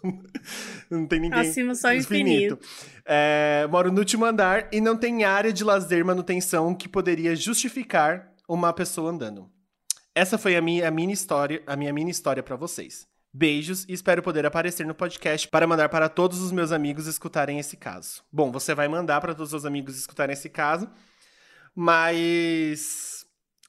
não 0.90 1.06
tem 1.06 1.20
ninguém. 1.20 1.40
Acima 1.40 1.74
só 1.74 1.94
infinito. 1.94 2.54
infinito. 2.54 2.58
É, 3.06 3.66
moro 3.70 3.92
no 3.92 4.00
último 4.00 4.24
andar 4.24 4.68
e 4.72 4.80
não 4.80 4.96
tem 4.96 5.24
área 5.24 5.52
de 5.52 5.62
lazer 5.62 6.04
manutenção 6.04 6.74
que 6.74 6.88
poderia 6.88 7.36
justificar 7.36 8.32
uma 8.48 8.72
pessoa 8.72 9.12
andando. 9.12 9.48
Essa 10.14 10.36
foi 10.36 10.56
a 10.56 10.60
minha, 10.60 10.88
a 10.88 10.90
minha 10.90 11.12
história, 11.12 11.62
a 11.66 11.76
minha 11.76 11.92
mini 11.92 12.10
história 12.10 12.42
para 12.42 12.56
vocês. 12.56 13.06
Beijos 13.32 13.84
e 13.86 13.92
espero 13.92 14.22
poder 14.22 14.46
aparecer 14.46 14.86
no 14.86 14.94
podcast 14.94 15.46
para 15.46 15.66
mandar 15.66 15.88
para 15.88 16.08
todos 16.08 16.40
os 16.40 16.50
meus 16.50 16.72
amigos 16.72 17.06
escutarem 17.06 17.58
esse 17.58 17.76
caso. 17.76 18.24
Bom, 18.32 18.50
você 18.50 18.74
vai 18.74 18.88
mandar 18.88 19.20
para 19.20 19.34
todos 19.34 19.48
os 19.48 19.60
seus 19.60 19.66
amigos 19.66 19.96
escutarem 19.96 20.32
esse 20.32 20.48
caso, 20.48 20.88
mas 21.74 23.15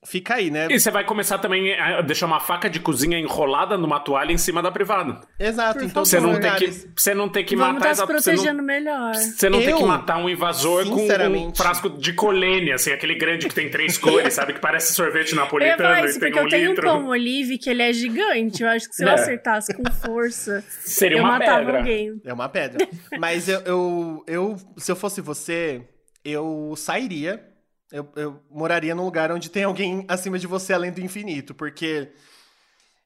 Fica 0.06 0.36
aí, 0.36 0.52
né? 0.52 0.68
E 0.70 0.80
você 0.80 0.92
vai 0.92 1.04
começar 1.04 1.38
também 1.40 1.74
a 1.80 2.02
deixar 2.02 2.28
uma 2.28 2.40
faca 2.40 2.70
de 2.70 2.80
cozinha 2.80 3.18
enrolada 3.18 3.78
numa 3.78 4.00
toalha 4.00 4.32
em 4.32 4.38
cima 4.38 4.62
da 4.62 4.72
privada. 4.72 5.22
Exato, 5.40 5.84
então 5.84 6.06
você 6.06 6.20
não 6.20 6.40
tem 6.40 6.56
que 6.56 6.72
Você 6.96 7.14
não 7.14 7.30
tem 7.30 7.44
que 7.44 7.56
Vamos 7.56 7.74
matar 7.76 7.90
tá 7.90 7.96
se 7.96 8.06
protegendo 8.06 8.42
você 8.44 8.54
não, 8.54 8.64
melhor. 8.64 9.16
Você 9.16 9.50
não 9.50 9.60
Eu, 9.60 9.66
tem 9.66 9.76
que 9.76 9.84
matar 9.84 10.18
um 10.18 10.30
invasor 10.30 10.86
com 10.88 11.08
um 11.08 11.56
frasco 11.56 11.90
de 11.90 12.14
colene, 12.14 12.72
assim, 12.72 12.92
aquele 12.92 13.16
grande 13.16 13.48
que 13.48 13.56
tem 13.56 13.70
três 13.70 13.98
cores, 13.98 14.34
sabe? 14.36 14.54
Que 14.54 14.60
parece 14.60 14.94
sorvete 14.94 15.34
napolitano 15.36 16.06
isso, 16.06 16.18
e 16.18 16.22
tem 16.22 16.34
um 16.34 16.38
eu 16.38 16.48
tenho 16.48 16.70
litro. 16.70 16.90
um 16.90 16.94
pão 16.94 17.08
olive 17.08 17.58
que 17.58 17.70
ele 17.70 17.82
é 17.82 17.92
gigante. 17.92 18.64
Eu 18.64 18.70
acho 18.70 18.88
que 18.88 18.96
se 18.96 19.04
eu 19.04 19.10
é. 19.10 19.14
acertasse 19.14 19.74
com 19.74 19.84
força, 19.92 20.64
seria 20.68 21.18
eu 21.18 21.24
uma 21.24 21.34
matava 21.34 21.60
pedra. 21.60 21.78
alguém. 21.80 22.22
É 22.24 22.34
uma 22.34 22.48
pedra. 22.48 22.88
Mas 23.20 23.50
eu, 23.50 23.60
eu, 23.62 24.24
eu, 24.28 24.58
se 24.78 24.92
eu 24.92 24.96
fosse 24.96 25.22
você, 25.22 25.82
eu 26.24 26.74
sairia 26.76 27.57
eu, 27.92 28.08
eu 28.16 28.42
moraria 28.50 28.94
num 28.94 29.06
lugar 29.06 29.32
onde 29.32 29.50
tem 29.50 29.64
alguém 29.64 30.06
acima 30.08 30.38
de 30.38 30.48
você 30.48 30.74
além 30.74 30.92
do 30.92 31.02
infinito, 31.02 31.56
porque 31.56 32.12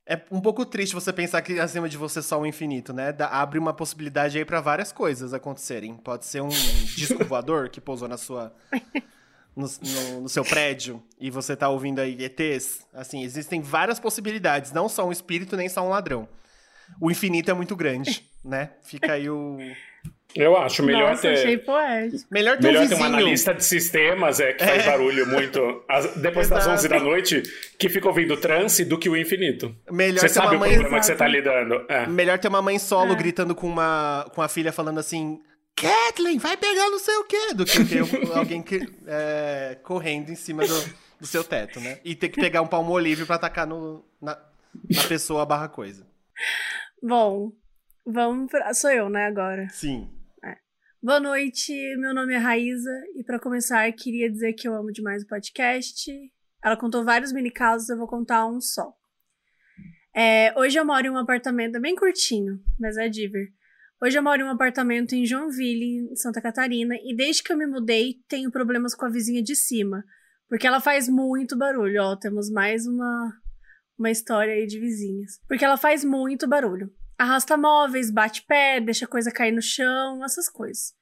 é 0.06 0.20
um 0.32 0.42
pouco 0.42 0.66
triste 0.66 0.94
você 0.94 1.14
pensar 1.14 1.42
que 1.42 1.60
acima 1.60 1.88
de 1.88 1.98
você 1.98 2.22
só 2.22 2.40
o 2.40 2.46
infinito, 2.46 2.92
né? 2.92 3.14
Dá, 3.14 3.28
abre 3.28 3.60
uma 3.60 3.74
possibilidade 3.74 4.38
aí 4.38 4.44
para 4.44 4.60
várias 4.60 4.92
coisas 4.92 5.34
acontecerem. 5.34 5.96
Pode 5.96 6.26
ser 6.26 6.42
um 6.42 6.50
disco 6.96 7.24
voador 7.24 7.70
que 7.70 7.80
pousou 7.80 8.08
na 8.08 8.18
sua. 8.18 8.54
No, 9.54 9.68
no, 9.68 10.22
no, 10.22 10.30
seu 10.30 10.46
prédio 10.46 11.04
e 11.20 11.30
você 11.30 11.58
tá 11.58 11.68
ouvindo 11.68 12.00
aí 12.00 12.18
ETs. 12.24 12.88
Assim, 12.94 13.22
existem 13.22 13.62
várias 13.62 14.00
possibilidades, 14.00 14.72
não 14.72 14.88
só 14.88 15.06
um 15.06 15.12
espírito, 15.12 15.58
nem 15.58 15.68
só 15.68 15.86
um 15.86 15.90
ladrão. 15.90 16.28
O 17.00 17.12
infinito 17.12 17.52
é 17.52 17.54
muito 17.54 17.76
grande, 17.76 18.30
né? 18.44 18.72
Fica 18.82 19.14
aí 19.14 19.30
o. 19.30 19.58
Eu 20.36 20.58
acho 20.58 20.84
melhor 20.84 21.12
Nossa, 21.12 21.24
ter. 21.24 21.34
Achei 21.34 21.58
poético. 21.58 22.24
Melhor 22.32 22.58
ter, 22.58 22.68
melhor 22.68 22.86
um 22.86 22.88
ter 22.88 22.96
um 22.96 23.04
analista 23.04 23.54
de 23.54 23.64
sistemas 23.64 24.40
é, 24.40 24.54
que 24.54 24.64
faz 24.64 24.86
é. 24.86 24.90
barulho 24.90 25.28
muito. 25.28 25.84
As, 25.90 26.16
depois 26.16 26.50
das 26.50 26.66
11 26.66 26.88
da 26.88 27.00
noite, 27.00 27.44
que 27.78 27.90
fica 27.90 28.08
ouvindo 28.08 28.38
trance 28.38 28.86
do 28.86 28.98
que 28.98 29.10
o 29.10 29.18
infinito. 29.18 29.76
Melhor 29.92 30.20
você 30.20 30.30
sabe 30.30 30.56
o 30.56 30.60
mãe... 30.60 30.72
problema 30.72 31.00
que 31.00 31.06
você 31.06 31.16
tá 31.16 31.28
lidando. 31.28 31.86
É. 31.90 32.08
Melhor 32.08 32.40
ter 32.40 32.48
uma 32.48 32.62
mãe 32.62 32.80
solo 32.80 33.14
é. 33.14 33.16
gritando 33.16 33.54
com, 33.54 33.68
uma, 33.68 34.30
com 34.34 34.42
a 34.42 34.48
filha 34.48 34.72
falando 34.72 35.00
assim. 35.00 35.40
Kathleen, 35.76 36.38
vai 36.38 36.56
pegar 36.58 36.90
não 36.90 37.00
sei 37.00 37.16
o 37.16 37.24
quê, 37.24 37.54
do 37.56 37.66
que 37.66 37.84
ter 37.86 38.04
alguém 38.36 38.62
que, 38.62 38.88
é, 39.08 39.78
correndo 39.84 40.30
em 40.30 40.36
cima 40.36 40.66
do, 40.66 40.94
do, 41.20 41.26
seu 41.26 41.44
teto, 41.44 41.80
né? 41.80 42.00
E 42.04 42.14
ter 42.14 42.30
que 42.30 42.40
pegar 42.40 42.62
um 42.62 42.68
palmo 42.68 42.92
olive 42.92 43.26
pra 43.26 43.36
atacar 43.36 43.66
no, 43.66 44.06
na, 44.22 44.38
na 44.90 45.04
pessoa 45.08 45.46
barra 45.46 45.68
coisa. 45.68 46.06
Bom, 47.02 47.52
vamos 48.06 48.52
pra... 48.52 48.74
Sou 48.74 48.92
eu, 48.92 49.10
né, 49.10 49.26
agora? 49.26 49.68
Sim. 49.70 50.08
Boa 51.04 51.20
noite, 51.20 51.74
meu 51.98 52.14
nome 52.14 52.36
é 52.36 52.38
Raíza 52.38 52.92
e 53.16 53.24
para 53.24 53.40
começar 53.40 53.92
queria 53.92 54.30
dizer 54.30 54.54
que 54.54 54.68
eu 54.68 54.76
amo 54.76 54.92
demais 54.92 55.24
o 55.24 55.28
podcast. 55.28 56.12
Ela 56.64 56.78
contou 56.78 57.04
vários 57.04 57.34
mini 57.34 57.50
casos, 57.50 57.90
eu 57.90 57.98
vou 57.98 58.08
contar 58.08 58.46
um 58.46 58.62
só. 58.62 58.94
É, 60.16 60.54
hoje 60.56 60.78
eu 60.78 60.86
moro 60.86 61.08
em 61.08 61.10
um 61.10 61.18
apartamento 61.18 61.78
é 61.78 61.80
bem 61.80 61.96
curtinho, 61.96 62.60
mas 62.80 62.98
é 62.98 63.10
diver. 63.10 63.48
Hoje 64.00 64.20
eu 64.20 64.22
moro 64.22 64.44
em 64.44 64.46
um 64.46 64.52
apartamento 64.52 65.16
em 65.16 65.26
Joinville, 65.26 66.08
em 66.12 66.16
Santa 66.16 66.40
Catarina, 66.40 66.94
e 67.04 67.16
desde 67.16 67.42
que 67.42 67.52
eu 67.52 67.58
me 67.58 67.66
mudei 67.66 68.18
tenho 68.28 68.52
problemas 68.52 68.94
com 68.94 69.08
a 69.08 69.10
vizinha 69.10 69.42
de 69.42 69.56
cima, 69.56 70.04
porque 70.48 70.68
ela 70.68 70.80
faz 70.80 71.10
muito 71.10 71.58
barulho. 71.58 72.00
Ó, 72.04 72.16
temos 72.16 72.52
mais 72.52 72.86
uma 72.86 73.34
uma 73.98 74.12
história 74.12 74.54
aí 74.54 74.68
de 74.68 74.80
vizinhas. 74.80 75.40
Porque 75.48 75.66
ela 75.66 75.78
faz 75.78 76.06
muito 76.06 76.48
barulho 76.48 76.94
arrasta 77.22 77.56
móveis, 77.56 78.10
bate 78.10 78.44
pé, 78.44 78.80
deixa 78.80 79.06
coisa 79.06 79.32
cair 79.32 79.52
no 79.52 79.62
chão, 79.62 80.26
essas 80.26 80.50
coisas. 80.50 80.94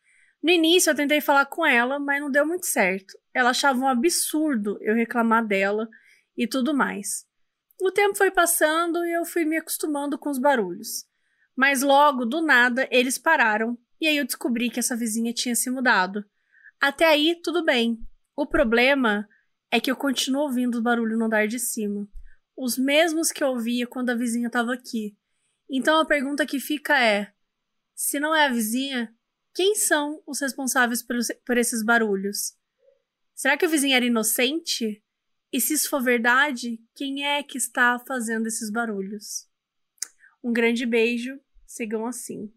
No 0.43 0.51
início 0.51 0.89
eu 0.89 0.95
tentei 0.95 1.21
falar 1.21 1.45
com 1.45 1.65
ela, 1.65 1.97
mas 1.97 2.21
não 2.21 2.29
deu 2.29 2.45
muito 2.45 2.65
certo. 2.65 3.17
Ela 3.33 3.51
achava 3.51 3.79
um 3.79 3.87
absurdo 3.87 4.77
eu 4.81 4.95
reclamar 4.95 5.45
dela 5.45 5.87
e 6.37 6.45
tudo 6.45 6.73
mais. 6.73 7.25
O 7.81 7.91
tempo 7.91 8.17
foi 8.17 8.31
passando 8.31 9.05
e 9.05 9.13
eu 9.13 9.25
fui 9.25 9.45
me 9.45 9.57
acostumando 9.57 10.17
com 10.17 10.29
os 10.29 10.37
barulhos. 10.37 11.05
Mas 11.55 11.81
logo, 11.81 12.25
do 12.25 12.41
nada, 12.41 12.87
eles 12.91 13.17
pararam 13.17 13.77
e 13.99 14.07
aí 14.07 14.17
eu 14.17 14.25
descobri 14.25 14.69
que 14.69 14.79
essa 14.79 14.97
vizinha 14.97 15.33
tinha 15.33 15.55
se 15.55 15.69
mudado. 15.69 16.25
Até 16.81 17.05
aí, 17.05 17.39
tudo 17.41 17.63
bem. 17.63 17.97
O 18.35 18.45
problema 18.45 19.27
é 19.71 19.79
que 19.79 19.91
eu 19.91 19.95
continuo 19.95 20.43
ouvindo 20.43 20.79
o 20.79 20.81
barulho 20.81 21.17
no 21.17 21.25
andar 21.25 21.47
de 21.47 21.59
cima. 21.59 22.07
Os 22.57 22.77
mesmos 22.77 23.31
que 23.31 23.43
eu 23.43 23.49
ouvia 23.49 23.87
quando 23.87 24.09
a 24.09 24.15
vizinha 24.15 24.47
estava 24.47 24.73
aqui. 24.73 25.17
Então 25.69 25.99
a 25.99 26.05
pergunta 26.05 26.45
que 26.45 26.59
fica 26.59 26.99
é: 26.99 27.31
se 27.95 28.19
não 28.19 28.35
é 28.35 28.45
a 28.45 28.51
vizinha, 28.51 29.13
quem 29.53 29.75
são 29.75 30.21
os 30.25 30.39
responsáveis 30.39 31.03
por, 31.03 31.17
por 31.45 31.57
esses 31.57 31.83
barulhos? 31.83 32.57
Será 33.35 33.57
que 33.57 33.65
a 33.65 33.69
vizinha 33.69 33.95
era 33.97 34.05
inocente? 34.05 35.03
E 35.51 35.59
se 35.59 35.73
isso 35.73 35.89
for 35.89 36.01
verdade, 36.01 36.79
quem 36.95 37.25
é 37.25 37.41
que 37.41 37.57
está 37.57 37.99
fazendo 37.99 38.47
esses 38.47 38.69
barulhos? 38.69 39.47
Um 40.43 40.53
grande 40.53 40.85
beijo, 40.85 41.39
sigam 41.65 42.05
assim. 42.05 42.53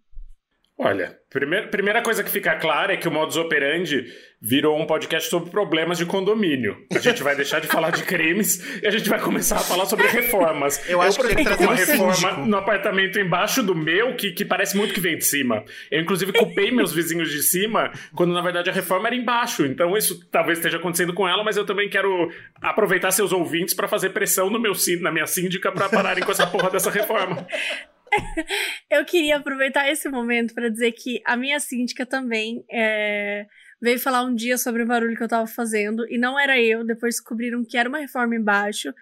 Olha, 0.79 1.17
primeira, 1.31 1.69
primeira 1.69 2.03
coisa 2.03 2.25
que 2.25 2.31
fica 2.31 2.57
clara 2.57 2.95
é 2.95 2.97
que 2.97 3.07
o 3.07 3.11
modus 3.11 3.37
operandi 3.37 4.07
virou 4.41 4.77
um 4.81 4.87
podcast 4.87 5.31
sobre 5.31 5.51
problemas 5.51 5.99
de 5.99 6.05
condomínio. 6.05 6.77
A 6.93 6.99
gente 6.99 7.23
vai 7.23 7.37
deixar 7.37 7.61
de 7.61 7.69
falar 7.69 7.91
de 7.91 8.03
crimes 8.03 8.81
e 8.83 8.87
a 8.87 8.91
gente 8.91 9.09
vai 9.09 9.21
começar 9.21 9.57
a 9.57 9.61
falar 9.61 9.87
sobre 9.87 10.09
reformas. 10.09 10.89
Eu 10.89 11.01
acho 11.01 11.21
eu, 11.21 11.29
que 11.29 11.37
tem 11.37 11.67
uma 11.67 11.75
reforma 11.75 12.47
no 12.47 12.57
apartamento 12.57 13.21
embaixo 13.21 13.63
do 13.63 13.75
meu 13.75 14.17
que, 14.17 14.33
que 14.33 14.45
parece 14.45 14.77
muito 14.77 14.93
que 14.93 15.01
vem 15.01 15.17
de 15.17 15.25
cima. 15.25 15.63
Eu, 15.91 16.01
inclusive, 16.01 16.33
culpei 16.33 16.73
meus 16.73 16.93
vizinhos 16.93 17.31
de 17.31 17.43
cima 17.43 17.93
quando, 18.17 18.33
na 18.33 18.41
verdade, 18.41 18.69
a 18.69 18.73
reforma 18.73 19.07
era 19.07 19.15
embaixo. 19.15 19.65
Então, 19.65 19.97
isso 19.97 20.27
talvez 20.31 20.59
esteja 20.59 20.79
acontecendo 20.79 21.15
com 21.15 21.29
ela, 21.29 21.45
mas 21.45 21.57
eu 21.57 21.67
também 21.67 21.89
quero 21.89 22.33
aproveitar 22.61 23.13
seus 23.13 23.31
ouvintes 23.31 23.75
para 23.75 23.87
fazer 23.87 24.11
pressão 24.11 24.51
no 24.51 24.59
meu, 24.59 24.73
na 25.01 25.13
minha 25.13 25.27
síndica 25.27 25.71
para 25.71 25.89
pararem 25.89 26.25
com 26.25 26.33
essa 26.33 26.47
porra 26.47 26.71
dessa 26.71 26.91
reforma. 26.91 27.47
eu 28.91 29.05
queria 29.05 29.37
aproveitar 29.37 29.89
esse 29.91 30.09
momento 30.09 30.55
para 30.55 30.69
dizer 30.69 30.93
que 30.93 31.23
a 31.25 31.37
minha 31.37 31.59
síndica 31.59 32.05
também 32.05 32.65
é, 32.71 33.47
veio 33.81 33.99
falar 33.99 34.23
um 34.23 34.35
dia 34.35 34.59
sobre 34.59 34.83
o 34.83 34.87
barulho 34.87 35.17
que 35.17 35.23
eu 35.23 35.29
tava 35.29 35.47
fazendo 35.47 36.07
e 36.09 36.19
não 36.19 36.39
era 36.39 36.61
eu. 36.61 36.85
Depois 36.85 37.17
descobriram 37.17 37.65
que 37.65 37.77
era 37.77 37.89
uma 37.89 37.99
reforma 37.99 38.37
embaixo. 38.37 38.93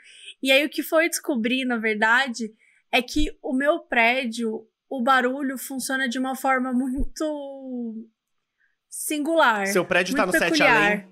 E 0.42 0.50
aí 0.50 0.64
o 0.64 0.70
que 0.70 0.82
foi 0.82 1.08
descobrir, 1.08 1.64
na 1.64 1.76
verdade, 1.76 2.52
é 2.90 3.02
que 3.02 3.36
o 3.42 3.52
meu 3.52 3.80
prédio, 3.80 4.66
o 4.88 5.02
barulho 5.02 5.58
funciona 5.58 6.08
de 6.08 6.18
uma 6.18 6.34
forma 6.34 6.72
muito 6.72 8.08
singular. 8.88 9.66
Seu 9.66 9.84
prédio 9.84 10.16
tá 10.16 10.26
no 10.26 10.32
peculiar. 10.32 10.56
7 10.56 10.62
além? 10.62 11.10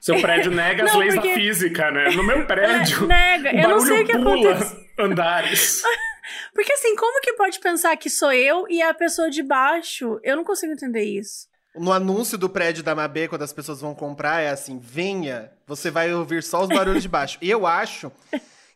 Seu 0.00 0.18
prédio 0.18 0.50
nega 0.50 0.84
as 0.84 0.94
leis 0.94 1.14
porque... 1.14 1.28
da 1.28 1.34
física, 1.34 1.90
né? 1.90 2.10
No 2.10 2.24
meu 2.24 2.44
prédio. 2.48 3.06
nega, 3.06 3.54
eu 3.54 3.68
não 3.68 3.80
sei 3.80 4.02
o 4.02 4.06
que 4.06 4.12
acontece. 4.12 4.90
Andares. 4.98 5.82
Porque 6.54 6.72
assim, 6.72 6.94
como 6.96 7.20
que 7.20 7.34
pode 7.34 7.58
pensar 7.60 7.96
que 7.96 8.10
sou 8.10 8.32
eu 8.32 8.66
e 8.68 8.82
a 8.82 8.94
pessoa 8.94 9.30
de 9.30 9.42
baixo? 9.42 10.20
Eu 10.22 10.36
não 10.36 10.44
consigo 10.44 10.72
entender 10.72 11.02
isso. 11.02 11.48
No 11.74 11.92
anúncio 11.92 12.36
do 12.36 12.48
prédio 12.48 12.82
da 12.82 12.94
Mabê, 12.94 13.28
quando 13.28 13.42
as 13.42 13.52
pessoas 13.52 13.80
vão 13.80 13.94
comprar, 13.94 14.40
é 14.40 14.50
assim: 14.50 14.78
venha, 14.78 15.52
você 15.66 15.90
vai 15.90 16.12
ouvir 16.12 16.42
só 16.42 16.62
os 16.62 16.68
barulhos 16.68 17.02
de 17.02 17.08
baixo. 17.08 17.38
E 17.40 17.48
eu 17.48 17.66
acho 17.66 18.10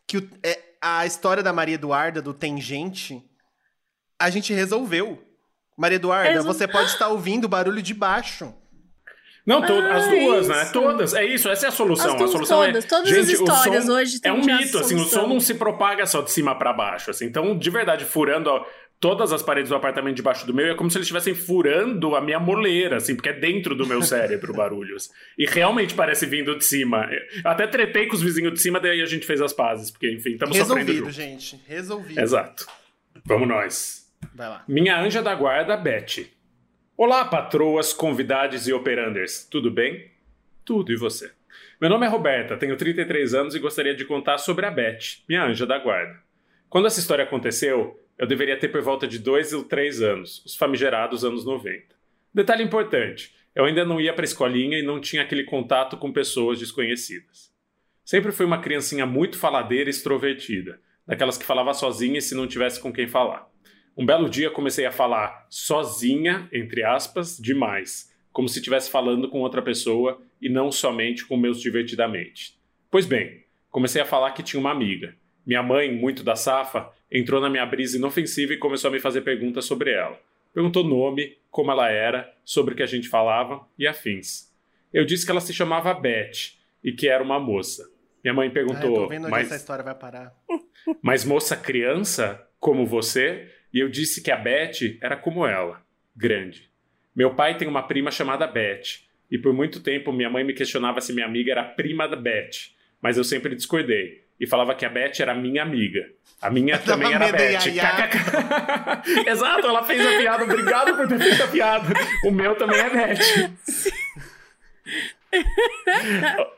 que 0.07 0.17
o, 0.17 0.29
é, 0.41 0.59
a 0.81 1.05
história 1.05 1.43
da 1.43 1.51
Maria 1.51 1.75
Eduarda, 1.75 2.21
do 2.21 2.33
Tem 2.33 2.59
Gente, 2.61 3.23
a 4.19 4.29
gente 4.29 4.53
resolveu. 4.53 5.21
Maria 5.77 5.97
Eduarda, 5.97 6.31
Resol... 6.31 6.53
você 6.53 6.67
pode 6.67 6.89
estar 6.89 7.09
ouvindo 7.09 7.45
o 7.45 7.49
barulho 7.49 7.81
de 7.81 7.93
baixo. 7.93 8.53
Não, 9.45 9.61
to 9.61 9.73
ah, 9.73 9.93
as 9.93 10.07
duas, 10.09 10.47
né? 10.47 10.65
Todas. 10.73 11.13
É 11.13 11.23
isso, 11.23 11.47
essa 11.47 11.67
é 11.67 11.69
a 11.69 11.71
solução. 11.71 12.15
a 12.15 12.27
solução 12.27 12.65
todas, 12.65 12.83
é. 12.83 12.87
Todas 12.87 13.09
gente, 13.09 13.19
as 13.19 13.29
histórias 13.29 13.87
hoje 13.87 14.19
É 14.23 14.33
um 14.33 14.43
mito, 14.43 14.79
assim, 14.79 14.95
o 14.95 15.05
som 15.05 15.27
não 15.27 15.39
se 15.39 15.53
propaga 15.53 16.05
só 16.07 16.21
de 16.21 16.31
cima 16.31 16.55
para 16.55 16.73
baixo. 16.73 17.11
Assim. 17.11 17.25
Então, 17.25 17.55
de 17.55 17.69
verdade, 17.69 18.05
furando 18.05 18.49
todas 18.99 19.31
as 19.31 19.43
paredes 19.43 19.69
do 19.69 19.75
apartamento 19.75 20.15
debaixo 20.15 20.47
do 20.47 20.53
meu, 20.53 20.71
é 20.71 20.75
como 20.75 20.89
se 20.89 20.97
eles 20.97 21.05
estivessem 21.05 21.35
furando 21.35 22.15
a 22.15 22.21
minha 22.21 22.39
moleira, 22.39 22.97
assim, 22.97 23.15
porque 23.15 23.29
é 23.29 23.33
dentro 23.33 23.75
do 23.75 23.85
meu 23.85 24.01
cérebro 24.03 24.51
barulhos. 24.51 25.11
E 25.37 25.45
realmente 25.45 25.93
parece 25.93 26.25
vindo 26.25 26.57
de 26.57 26.65
cima. 26.65 27.07
Eu 27.11 27.51
até 27.51 27.67
tretei 27.67 28.07
com 28.07 28.15
os 28.15 28.23
vizinhos 28.23 28.53
de 28.53 28.59
cima, 28.59 28.79
daí 28.79 29.01
a 29.01 29.05
gente 29.05 29.27
fez 29.27 29.41
as 29.41 29.53
pazes, 29.53 29.91
porque, 29.91 30.11
enfim, 30.11 30.31
estamos 30.31 30.57
sofrendo 30.57 30.91
Resolvido, 30.91 31.05
junto. 31.05 31.11
gente. 31.11 31.61
Resolvido. 31.67 32.19
Exato. 32.19 32.65
Vamos 33.23 33.47
nós. 33.47 34.05
Vai 34.33 34.49
lá. 34.49 34.63
Minha 34.67 34.99
anja 34.99 35.21
da 35.21 35.35
guarda, 35.35 35.77
Beth. 35.77 36.25
Olá, 36.97 37.25
patroas, 37.25 37.91
convidados 37.91 38.69
e 38.69 38.73
operanders. 38.73 39.45
Tudo 39.51 39.69
bem? 39.69 40.11
Tudo, 40.63 40.93
e 40.93 40.95
você? 40.95 41.29
Meu 41.79 41.89
nome 41.89 42.05
é 42.05 42.09
Roberta, 42.09 42.55
tenho 42.55 42.77
33 42.77 43.33
anos 43.33 43.53
e 43.53 43.59
gostaria 43.59 43.93
de 43.93 44.05
contar 44.05 44.37
sobre 44.37 44.65
a 44.65 44.71
Beth, 44.71 45.21
minha 45.27 45.43
anja 45.43 45.65
da 45.65 45.77
guarda. 45.77 46.17
Quando 46.69 46.87
essa 46.87 47.01
história 47.01 47.25
aconteceu, 47.25 47.99
eu 48.17 48.25
deveria 48.25 48.57
ter 48.57 48.69
por 48.69 48.81
volta 48.81 49.05
de 49.05 49.19
2 49.19 49.51
ou 49.51 49.65
3 49.65 50.01
anos, 50.01 50.41
os 50.45 50.55
famigerados 50.55 51.25
anos 51.25 51.43
90. 51.43 51.83
Detalhe 52.33 52.63
importante, 52.63 53.35
eu 53.53 53.65
ainda 53.65 53.83
não 53.83 53.99
ia 53.99 54.13
para 54.13 54.23
a 54.23 54.31
escolinha 54.31 54.79
e 54.79 54.81
não 54.81 55.01
tinha 55.01 55.23
aquele 55.23 55.43
contato 55.43 55.97
com 55.97 56.13
pessoas 56.13 56.59
desconhecidas. 56.59 57.53
Sempre 58.05 58.31
fui 58.31 58.45
uma 58.45 58.61
criancinha 58.61 59.05
muito 59.05 59.37
faladeira 59.37 59.89
e 59.89 59.91
extrovertida, 59.91 60.79
daquelas 61.05 61.37
que 61.37 61.43
falava 61.43 61.73
sozinha 61.73 62.19
e 62.19 62.21
se 62.21 62.33
não 62.33 62.47
tivesse 62.47 62.79
com 62.79 62.93
quem 62.93 63.05
falar. 63.05 63.53
Um 63.97 64.05
belo 64.05 64.29
dia 64.29 64.49
comecei 64.49 64.85
a 64.85 64.91
falar 64.91 65.45
sozinha, 65.49 66.49
entre 66.51 66.83
aspas, 66.83 67.37
demais, 67.37 68.13
como 68.31 68.49
se 68.49 68.59
estivesse 68.59 68.89
falando 68.89 69.29
com 69.29 69.39
outra 69.39 69.61
pessoa 69.61 70.21
e 70.41 70.49
não 70.49 70.71
somente 70.71 71.25
com 71.25 71.37
meus 71.37 71.61
divertidamente. 71.61 72.59
Pois 72.91 73.05
bem, 73.05 73.45
comecei 73.71 74.01
a 74.01 74.05
falar 74.05 74.31
que 74.31 74.43
tinha 74.43 74.59
uma 74.59 74.71
amiga. 74.71 75.15
Minha 75.45 75.63
mãe, 75.63 75.93
muito 75.93 76.23
da 76.23 76.35
safa, 76.35 76.91
entrou 77.09 77.39
na 77.39 77.49
minha 77.49 77.65
brisa 77.65 77.97
inofensiva 77.97 78.53
e 78.53 78.57
começou 78.57 78.89
a 78.89 78.91
me 78.91 78.99
fazer 78.99 79.21
perguntas 79.21 79.63
sobre 79.65 79.91
ela. 79.91 80.19
Perguntou 80.53 80.83
nome, 80.83 81.37
como 81.49 81.71
ela 81.71 81.89
era, 81.89 82.33
sobre 82.43 82.73
o 82.73 82.77
que 82.77 82.83
a 82.83 82.87
gente 82.87 83.07
falava 83.07 83.65
e 83.77 83.87
afins. 83.87 84.53
Eu 84.91 85.05
disse 85.05 85.25
que 85.25 85.31
ela 85.31 85.41
se 85.41 85.53
chamava 85.53 85.93
Beth 85.93 86.53
e 86.83 86.91
que 86.91 87.07
era 87.07 87.23
uma 87.23 87.39
moça. 87.39 87.89
Minha 88.23 88.33
mãe 88.33 88.47
Ah, 88.47 88.49
eu 88.49 88.53
perguntou, 88.53 88.93
tô 88.93 89.07
vendo 89.07 89.23
onde 89.23 89.31
mas, 89.31 89.47
essa 89.47 89.55
história 89.55 89.83
vai 89.83 89.95
parar. 89.95 90.33
mas 91.01 91.23
moça 91.23 91.55
criança, 91.55 92.45
como 92.59 92.85
você? 92.85 93.51
E 93.75 93.79
eu 93.81 93.89
disse 93.89 94.23
que 94.23 94.31
a 94.31 94.37
Beth 94.37 94.97
era 95.01 95.17
como 95.17 95.45
ela, 95.45 95.81
grande. 96.15 96.71
Meu 97.13 97.35
pai 97.35 97.57
tem 97.57 97.67
uma 97.67 97.83
prima 97.83 98.09
chamada 98.09 98.47
Beth, 98.47 99.01
e 99.29 99.37
por 99.37 99.53
muito 99.53 99.81
tempo 99.81 100.13
minha 100.13 100.29
mãe 100.29 100.45
me 100.45 100.53
questionava 100.53 101.01
se 101.01 101.11
minha 101.11 101.25
amiga 101.25 101.51
era 101.51 101.61
prima 101.61 102.07
da 102.07 102.15
Beth, 102.15 102.71
mas 103.01 103.17
eu 103.17 103.23
sempre 103.25 103.53
discordei 103.53 104.23
e 104.39 104.47
falava 104.47 104.73
que 104.75 104.85
a 104.85 104.89
Beth 104.89 105.19
era 105.19 105.35
minha 105.35 105.61
amiga. 105.61 106.07
A 106.41 106.49
minha 106.49 106.79
também 106.79 107.13
era 107.13 107.29
Beth. 107.29 107.67
Exato, 109.27 109.67
ela 109.67 109.83
fez 109.83 110.05
a 110.05 110.17
piada. 110.19 110.43
Obrigado 110.45 110.95
por 110.95 111.07
ter 111.09 111.19
feito 111.19 111.43
a 111.43 111.47
piada. 111.47 111.93
O 112.23 112.31
meu 112.31 112.55
também 112.55 112.79
é 112.79 112.89
Beth. 112.89 113.51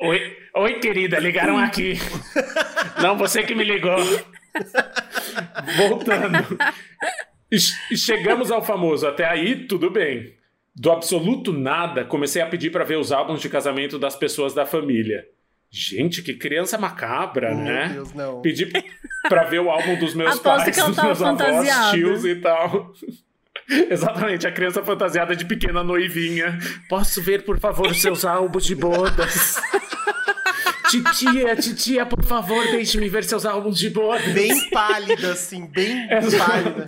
Oi, 0.01 0.38
oi, 0.53 0.74
querida, 0.80 1.18
ligaram 1.18 1.57
aqui. 1.57 1.93
Não, 3.01 3.18
você 3.18 3.41
que 3.41 3.55
me 3.55 3.63
ligou. 3.63 3.97
Voltando. 5.78 6.58
E, 7.51 7.97
chegamos 7.97 8.51
ao 8.51 8.64
famoso. 8.64 9.08
Até 9.08 9.26
aí, 9.26 9.68
tudo 9.68 9.89
bem. 9.89 10.36
Do 10.76 10.91
absoluto 10.91 11.51
nada, 11.51 12.05
comecei 12.05 12.41
a 12.41 12.45
pedir 12.45 12.72
para 12.72 12.84
ver 12.84 12.97
os 12.97 13.12
álbuns 13.12 13.41
de 13.41 13.49
casamento 13.49 13.97
das 13.97 14.16
pessoas 14.16 14.53
da 14.53 14.66
família. 14.66 15.26
Gente, 15.70 16.22
que 16.22 16.34
criança 16.34 16.78
macabra, 16.78 17.53
né? 17.53 17.88
Meu 17.88 17.95
Deus, 17.95 18.14
não. 18.14 18.41
Pedi 18.41 18.72
pra 19.28 19.43
ver 19.43 19.60
o 19.60 19.70
álbum 19.70 19.97
dos 19.97 20.14
meus 20.14 20.38
Aposto 20.38 20.43
pais, 20.43 20.76
dos 20.76 20.97
meus 20.97 21.22
avós, 21.22 21.91
tios 21.91 22.26
e 22.26 22.36
tal. 22.36 22.93
Exatamente, 23.89 24.47
a 24.47 24.51
criança 24.51 24.82
fantasiada 24.82 25.36
de 25.36 25.43
pequena 25.43 25.84
noivinha. 25.84 26.58
Posso 26.88 27.22
ver, 27.22 27.43
por 27.43 27.60
favor, 27.60 27.88
os 27.88 28.01
seus 28.01 28.24
álbuns 28.24 28.66
de 28.66 28.76
bodas? 28.76 29.60
titia, 30.90 31.56
titia, 31.56 32.06
por 32.06 32.24
favor, 32.24 32.66
deixe-me 32.72 33.08
ver 33.10 33.24
seus 33.24 33.46
álbuns 33.46 33.78
de 33.78 33.90
bodas. 33.90 34.26
Bem 34.34 34.70
pálida, 34.70 35.32
assim, 35.34 35.66
bem 35.68 36.08
pálida. 36.10 36.86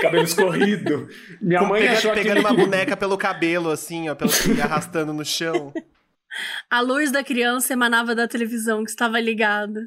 Cabelo 0.00 0.24
escorrido. 0.24 1.08
Minha 1.40 1.60
Com- 1.60 1.66
mãe 1.66 1.82
pega- 1.82 1.92
achou 1.94 2.12
pegando 2.12 2.38
aquele... 2.38 2.46
uma 2.46 2.54
boneca 2.54 2.96
pelo 2.96 3.16
cabelo, 3.16 3.70
assim, 3.70 4.08
ó, 4.08 4.14
pelo, 4.14 4.30
arrastando 4.62 5.12
no 5.12 5.24
chão. 5.24 5.72
A 6.70 6.80
luz 6.80 7.10
da 7.12 7.22
criança 7.22 7.72
emanava 7.72 8.14
da 8.14 8.26
televisão 8.28 8.84
que 8.84 8.90
estava 8.90 9.18
ligada. 9.20 9.80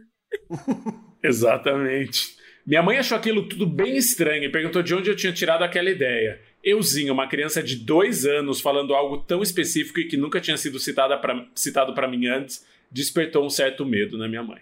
Exatamente. 1.23 2.35
Minha 2.65 2.81
mãe 2.81 2.97
achou 2.97 3.17
aquilo 3.17 3.47
tudo 3.47 3.67
bem 3.67 3.95
estranho 3.95 4.43
e 4.43 4.49
perguntou 4.51 4.81
de 4.81 4.93
onde 4.95 5.09
eu 5.09 5.15
tinha 5.15 5.31
tirado 5.31 5.63
aquela 5.63 5.89
ideia. 5.89 6.39
Euzinho, 6.63 7.13
uma 7.13 7.27
criança 7.27 7.61
de 7.61 7.75
dois 7.75 8.25
anos, 8.25 8.59
falando 8.59 8.95
algo 8.95 9.19
tão 9.19 9.43
específico 9.43 9.99
e 9.99 10.07
que 10.07 10.17
nunca 10.17 10.41
tinha 10.41 10.57
sido 10.57 10.79
citada 10.79 11.15
pra, 11.17 11.45
citado 11.53 11.93
para 11.93 12.07
mim 12.07 12.25
antes, 12.25 12.65
despertou 12.91 13.45
um 13.45 13.49
certo 13.49 13.85
medo 13.85 14.17
na 14.17 14.27
minha 14.27 14.43
mãe. 14.43 14.61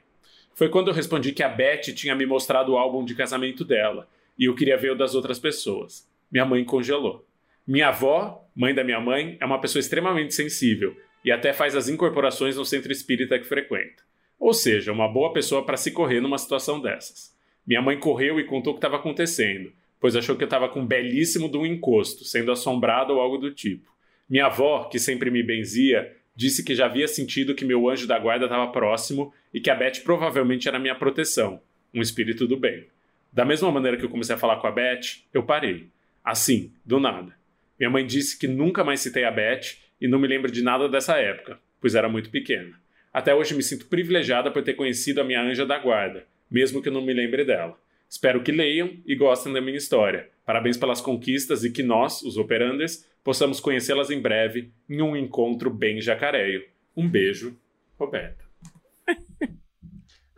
Foi 0.55 0.69
quando 0.69 0.89
eu 0.89 0.93
respondi 0.93 1.31
que 1.31 1.43
a 1.43 1.49
Beth 1.49 1.93
tinha 1.95 2.15
me 2.15 2.25
mostrado 2.25 2.73
o 2.73 2.77
álbum 2.77 3.03
de 3.03 3.15
casamento 3.15 3.65
dela 3.65 4.07
e 4.37 4.45
eu 4.45 4.55
queria 4.55 4.77
ver 4.77 4.91
o 4.91 4.95
das 4.95 5.15
outras 5.15 5.39
pessoas. 5.39 6.07
Minha 6.31 6.45
mãe 6.45 6.63
congelou. 6.63 7.25
Minha 7.65 7.87
avó, 7.87 8.47
mãe 8.55 8.73
da 8.73 8.83
minha 8.83 8.99
mãe, 8.99 9.37
é 9.39 9.45
uma 9.45 9.59
pessoa 9.59 9.79
extremamente 9.79 10.33
sensível 10.33 10.95
e 11.23 11.31
até 11.31 11.53
faz 11.53 11.75
as 11.75 11.87
incorporações 11.87 12.55
no 12.55 12.65
centro 12.65 12.91
espírita 12.91 13.39
que 13.39 13.45
frequenta. 13.45 14.03
Ou 14.39 14.53
seja, 14.53 14.91
uma 14.91 15.07
boa 15.07 15.31
pessoa 15.31 15.65
para 15.65 15.77
se 15.77 15.91
correr 15.91 16.19
numa 16.19 16.37
situação 16.37 16.81
dessas. 16.81 17.33
Minha 17.65 17.81
mãe 17.81 17.97
correu 17.97 18.39
e 18.39 18.45
contou 18.45 18.73
o 18.73 18.75
que 18.75 18.79
estava 18.79 18.97
acontecendo, 18.97 19.71
pois 19.99 20.15
achou 20.15 20.35
que 20.35 20.43
eu 20.43 20.47
estava 20.47 20.67
com 20.67 20.81
um 20.81 20.85
belíssimo 20.85 21.49
de 21.49 21.57
um 21.57 21.65
encosto, 21.65 22.25
sendo 22.25 22.51
assombrado 22.51 23.13
ou 23.13 23.21
algo 23.21 23.37
do 23.37 23.51
tipo. 23.51 23.89
Minha 24.29 24.47
avó, 24.47 24.85
que 24.85 24.99
sempre 24.99 25.31
me 25.31 25.41
benzia, 25.41 26.13
disse 26.35 26.63
que 26.63 26.75
já 26.75 26.85
havia 26.85 27.07
sentido 27.07 27.55
que 27.55 27.65
meu 27.65 27.89
anjo 27.89 28.07
da 28.07 28.17
guarda 28.17 28.45
estava 28.45 28.71
próximo 28.71 29.33
e 29.53 29.59
que 29.59 29.69
a 29.69 29.75
Beth 29.75 30.01
provavelmente 30.03 30.67
era 30.67 30.79
minha 30.79 30.95
proteção, 30.95 31.61
um 31.93 32.01
espírito 32.01 32.47
do 32.47 32.57
bem. 32.57 32.87
Da 33.31 33.45
mesma 33.45 33.71
maneira 33.71 33.97
que 33.97 34.05
eu 34.05 34.09
comecei 34.09 34.35
a 34.35 34.37
falar 34.37 34.57
com 34.57 34.67
a 34.67 34.71
Beth, 34.71 35.23
eu 35.33 35.43
parei. 35.43 35.89
Assim, 36.23 36.71
do 36.85 36.99
nada. 36.99 37.35
Minha 37.79 37.89
mãe 37.89 38.05
disse 38.05 38.37
que 38.37 38.47
nunca 38.47 38.83
mais 38.83 38.99
citei 38.99 39.25
a 39.25 39.31
Beth 39.31 39.77
e 39.99 40.07
não 40.07 40.19
me 40.19 40.27
lembro 40.27 40.51
de 40.51 40.61
nada 40.61 40.87
dessa 40.87 41.17
época, 41.17 41.59
pois 41.81 41.95
era 41.95 42.07
muito 42.09 42.29
pequena. 42.29 42.79
Até 43.11 43.33
hoje 43.33 43.55
me 43.55 43.61
sinto 43.61 43.85
privilegiada 43.85 44.49
por 44.49 44.63
ter 44.63 44.73
conhecido 44.73 45.21
a 45.21 45.23
minha 45.23 45.41
anja 45.41 45.65
da 45.65 45.77
guarda, 45.77 46.25
mesmo 46.49 46.81
que 46.81 46.89
eu 46.89 46.93
não 46.93 47.01
me 47.01 47.13
lembre 47.13 47.43
dela. 47.43 47.77
Espero 48.13 48.43
que 48.43 48.51
leiam 48.51 48.91
e 49.07 49.15
gostem 49.15 49.51
da 49.51 49.59
minha 49.59 49.75
história. 49.75 50.29
Parabéns 50.45 50.77
pelas 50.77 51.01
conquistas 51.01 51.63
e 51.63 51.71
que 51.71 51.81
nós, 51.81 52.21
os 52.21 52.37
operanders, 52.37 53.09
possamos 53.23 53.59
conhecê-las 53.59 54.11
em 54.11 54.21
breve 54.21 54.71
em 54.87 55.01
um 55.01 55.17
encontro 55.17 55.71
bem 55.71 55.99
jacareio. 55.99 56.63
Um 56.95 57.09
beijo, 57.09 57.57
Roberta. 57.97 58.45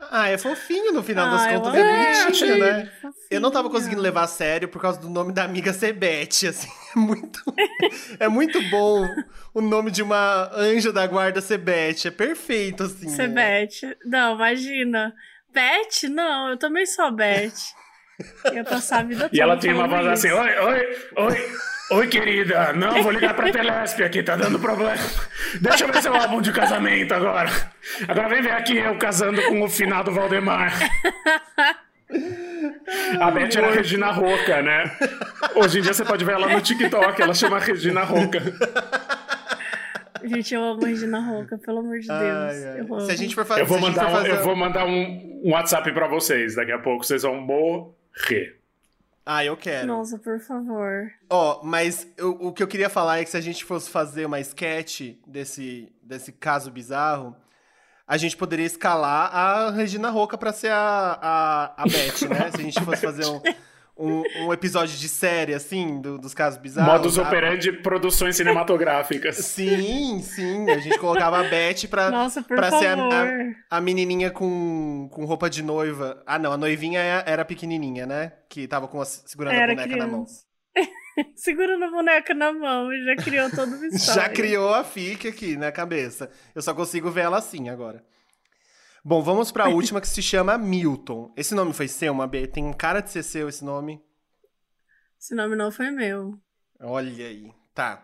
Ah, 0.09 0.29
é 0.29 0.37
fofinho 0.37 0.93
no 0.93 1.03
final 1.03 1.27
Ah, 1.27 1.31
das 1.31 1.51
eu 1.51 1.59
contas, 1.59 1.75
é 1.75 2.23
bonitinho, 2.23 2.57
né? 2.59 2.91
Eu 3.29 3.41
não 3.41 3.51
tava 3.51 3.69
conseguindo 3.69 4.01
levar 4.01 4.23
a 4.23 4.27
sério 4.27 4.69
por 4.69 4.81
causa 4.81 5.01
do 5.01 5.09
nome 5.09 5.33
da 5.33 5.43
amiga 5.43 5.73
Sebete, 5.73 6.47
assim. 6.47 6.69
É 6.95 6.97
muito, 6.97 7.43
é 8.21 8.27
muito 8.29 8.69
bom 8.69 9.05
o 9.53 9.59
nome 9.59 9.91
de 9.91 10.01
uma 10.01 10.49
anja 10.55 10.93
da 10.93 11.05
guarda 11.05 11.41
Sebete. 11.41 12.07
É 12.07 12.11
perfeito, 12.11 12.83
assim. 12.83 13.09
Você 13.09 13.27
né? 13.27 13.67
Não, 14.05 14.35
imagina. 14.35 15.13
Beth? 15.55 16.09
Não, 16.11 16.49
eu 16.49 16.57
também 16.57 16.85
sou 16.85 17.05
a 17.05 17.11
Beth. 17.11 17.53
Eu 18.43 18.55
ia 18.55 18.63
passar 18.65 18.99
a 18.99 19.03
vida 19.03 19.21
toda 19.23 19.31
E 19.35 19.39
ela 19.39 19.57
tem 19.57 19.73
uma 19.73 19.87
voz 19.87 20.05
assim. 20.05 20.29
Oi, 20.29 20.59
oi, 20.59 20.97
oi, 21.15 21.51
oi, 21.91 22.07
querida. 22.07 22.73
Não, 22.73 23.01
vou 23.01 23.11
ligar 23.11 23.33
pra 23.33 23.49
Telesp 23.49 24.03
aqui, 24.03 24.21
tá 24.21 24.35
dando 24.35 24.59
problema. 24.59 25.01
Deixa 25.61 25.85
eu 25.85 25.93
ver 25.93 26.01
seu 26.01 26.13
álbum 26.13 26.41
de 26.41 26.51
casamento 26.51 27.13
agora. 27.13 27.49
Agora 28.07 28.27
vem 28.27 28.41
ver 28.41 28.51
aqui 28.51 28.77
eu 28.77 28.97
casando 28.97 29.41
com 29.43 29.61
o 29.61 29.69
finado 29.69 30.11
Valdemar. 30.11 30.73
A 33.19 33.31
Beth 33.31 33.55
era 33.55 33.67
a 33.67 33.71
Regina 33.71 34.11
Roca, 34.11 34.61
né? 34.61 34.91
Hoje 35.55 35.79
em 35.79 35.81
dia 35.81 35.93
você 35.93 36.03
pode 36.03 36.25
ver 36.25 36.33
ela 36.33 36.49
no 36.49 36.61
TikTok, 36.61 37.21
ela 37.21 37.33
chama 37.33 37.59
Regina 37.59 38.03
Roca. 38.03 38.41
Gente, 40.25 40.53
eu 40.53 40.63
amo 40.63 40.83
Regina 40.85 41.19
Roca, 41.19 41.57
pelo 41.57 41.79
amor 41.79 41.99
de 41.99 42.07
Deus. 42.07 42.19
Ai, 42.19 42.65
ai. 42.65 42.79
Eu 42.81 42.85
amo. 42.95 43.01
Se 43.01 43.11
a 43.11 43.15
gente 43.15 43.35
for 43.35 43.45
fazer. 43.45 43.61
Eu 43.61 43.65
vou 43.65 43.77
a 43.77 43.81
mandar, 43.81 44.07
um, 44.07 44.11
fazer... 44.11 44.29
eu 44.31 44.43
vou 44.43 44.55
mandar 44.55 44.85
um, 44.85 45.41
um 45.45 45.51
WhatsApp 45.51 45.91
pra 45.93 46.07
vocês 46.07 46.55
daqui 46.55 46.71
a 46.71 46.79
pouco, 46.79 47.03
vocês 47.03 47.21
vão 47.23 47.39
morrer. 47.39 48.59
Ah, 49.25 49.43
eu 49.43 49.57
quero. 49.57 49.87
Nossa, 49.87 50.19
por 50.19 50.39
favor. 50.39 51.09
Ó, 51.29 51.61
mas 51.63 52.07
eu- 52.17 52.37
o 52.39 52.53
que 52.53 52.61
eu 52.61 52.67
queria 52.67 52.89
falar 52.89 53.19
é 53.19 53.23
que 53.23 53.29
se 53.29 53.37
a 53.37 53.41
gente 53.41 53.65
fosse 53.65 53.89
fazer 53.89 54.25
uma 54.25 54.39
sketch 54.39 55.15
desse, 55.25 55.91
desse 56.03 56.31
caso 56.31 56.69
bizarro, 56.69 57.35
a 58.07 58.17
gente 58.17 58.37
poderia 58.37 58.65
escalar 58.67 59.35
a 59.35 59.71
Regina 59.71 60.11
Roca 60.11 60.37
pra 60.37 60.53
ser 60.53 60.71
a, 60.71 61.17
a, 61.19 61.73
a 61.83 61.83
Beth, 61.85 62.29
né? 62.29 62.51
Se 62.51 62.57
a 62.57 62.63
gente 62.63 62.79
fosse 62.83 63.01
fazer 63.05 63.25
um, 63.25 63.41
um, 63.97 64.23
um 64.47 64.53
episódio 64.53 64.97
de 64.97 65.07
série, 65.07 65.53
assim, 65.53 66.01
do- 66.01 66.17
dos 66.17 66.33
casos 66.33 66.59
bizarros. 66.59 66.91
Modus 66.93 67.17
A- 67.17 67.23
operandi 67.23 67.71
produções 67.71 68.35
cinematográficas. 68.35 69.37
Sim, 69.45 70.21
sim. 70.21 70.69
A 70.69 70.77
gente 70.79 70.97
colocava 70.99 71.39
a 71.39 71.43
Beth 71.43 71.87
pra, 71.89 72.09
Nossa, 72.11 72.41
pra 72.43 72.69
ser 72.77 72.87
a- 72.87 72.97
favor. 72.97 73.55
a 73.69 73.81
menininha 73.81 74.29
com, 74.31 75.07
com 75.11 75.25
roupa 75.25 75.49
de 75.49 75.63
noiva. 75.63 76.21
Ah, 76.25 76.37
não, 76.37 76.51
a 76.51 76.57
noivinha 76.57 76.99
é- 76.99 77.23
era 77.25 77.45
pequenininha, 77.45 78.05
né? 78.05 78.33
Que 78.49 78.67
tava 78.67 78.87
com 78.87 79.01
a, 79.01 79.05
segurando 79.05 79.53
a 79.53 79.55
Era 79.57 79.73
boneca 79.75 79.95
na 79.95 80.07
mão. 80.07 80.25
criança. 80.25 80.45
Segurando 81.35 81.85
a 81.85 81.89
boneca 81.89 82.33
na 82.33 82.51
mão 82.51 82.91
e 82.91 83.05
já 83.05 83.15
criou 83.15 83.49
toda 83.49 83.73
uma 83.77 83.87
história. 83.87 84.21
Já 84.23 84.27
criou 84.29 84.73
a 84.73 84.83
fique 84.83 85.29
aqui 85.29 85.55
na 85.55 85.71
cabeça. 85.71 86.29
Eu 86.53 86.61
só 86.61 86.73
consigo 86.73 87.09
ver 87.09 87.21
ela 87.21 87.37
assim 87.37 87.69
agora. 87.69 88.03
Bom, 89.07 89.21
vamos 89.21 89.51
pra 89.51 89.69
última 89.69 90.01
que 90.01 90.07
se 90.07 90.19
chama 90.19 90.57
Milton. 90.57 91.31
Esse 91.37 91.53
nome 91.53 91.73
foi 91.73 91.87
seu, 91.87 92.11
Mabê? 92.11 92.47
Tem 92.47 92.73
cara 92.73 93.01
de 93.01 93.11
ser 93.11 93.21
seu 93.21 93.47
esse 93.47 93.63
nome? 93.63 94.03
Esse 95.21 95.35
nome 95.35 95.55
não 95.55 95.71
foi 95.71 95.91
meu. 95.91 96.39
Olha 96.79 97.27
aí. 97.27 97.53
Tá. 97.71 98.03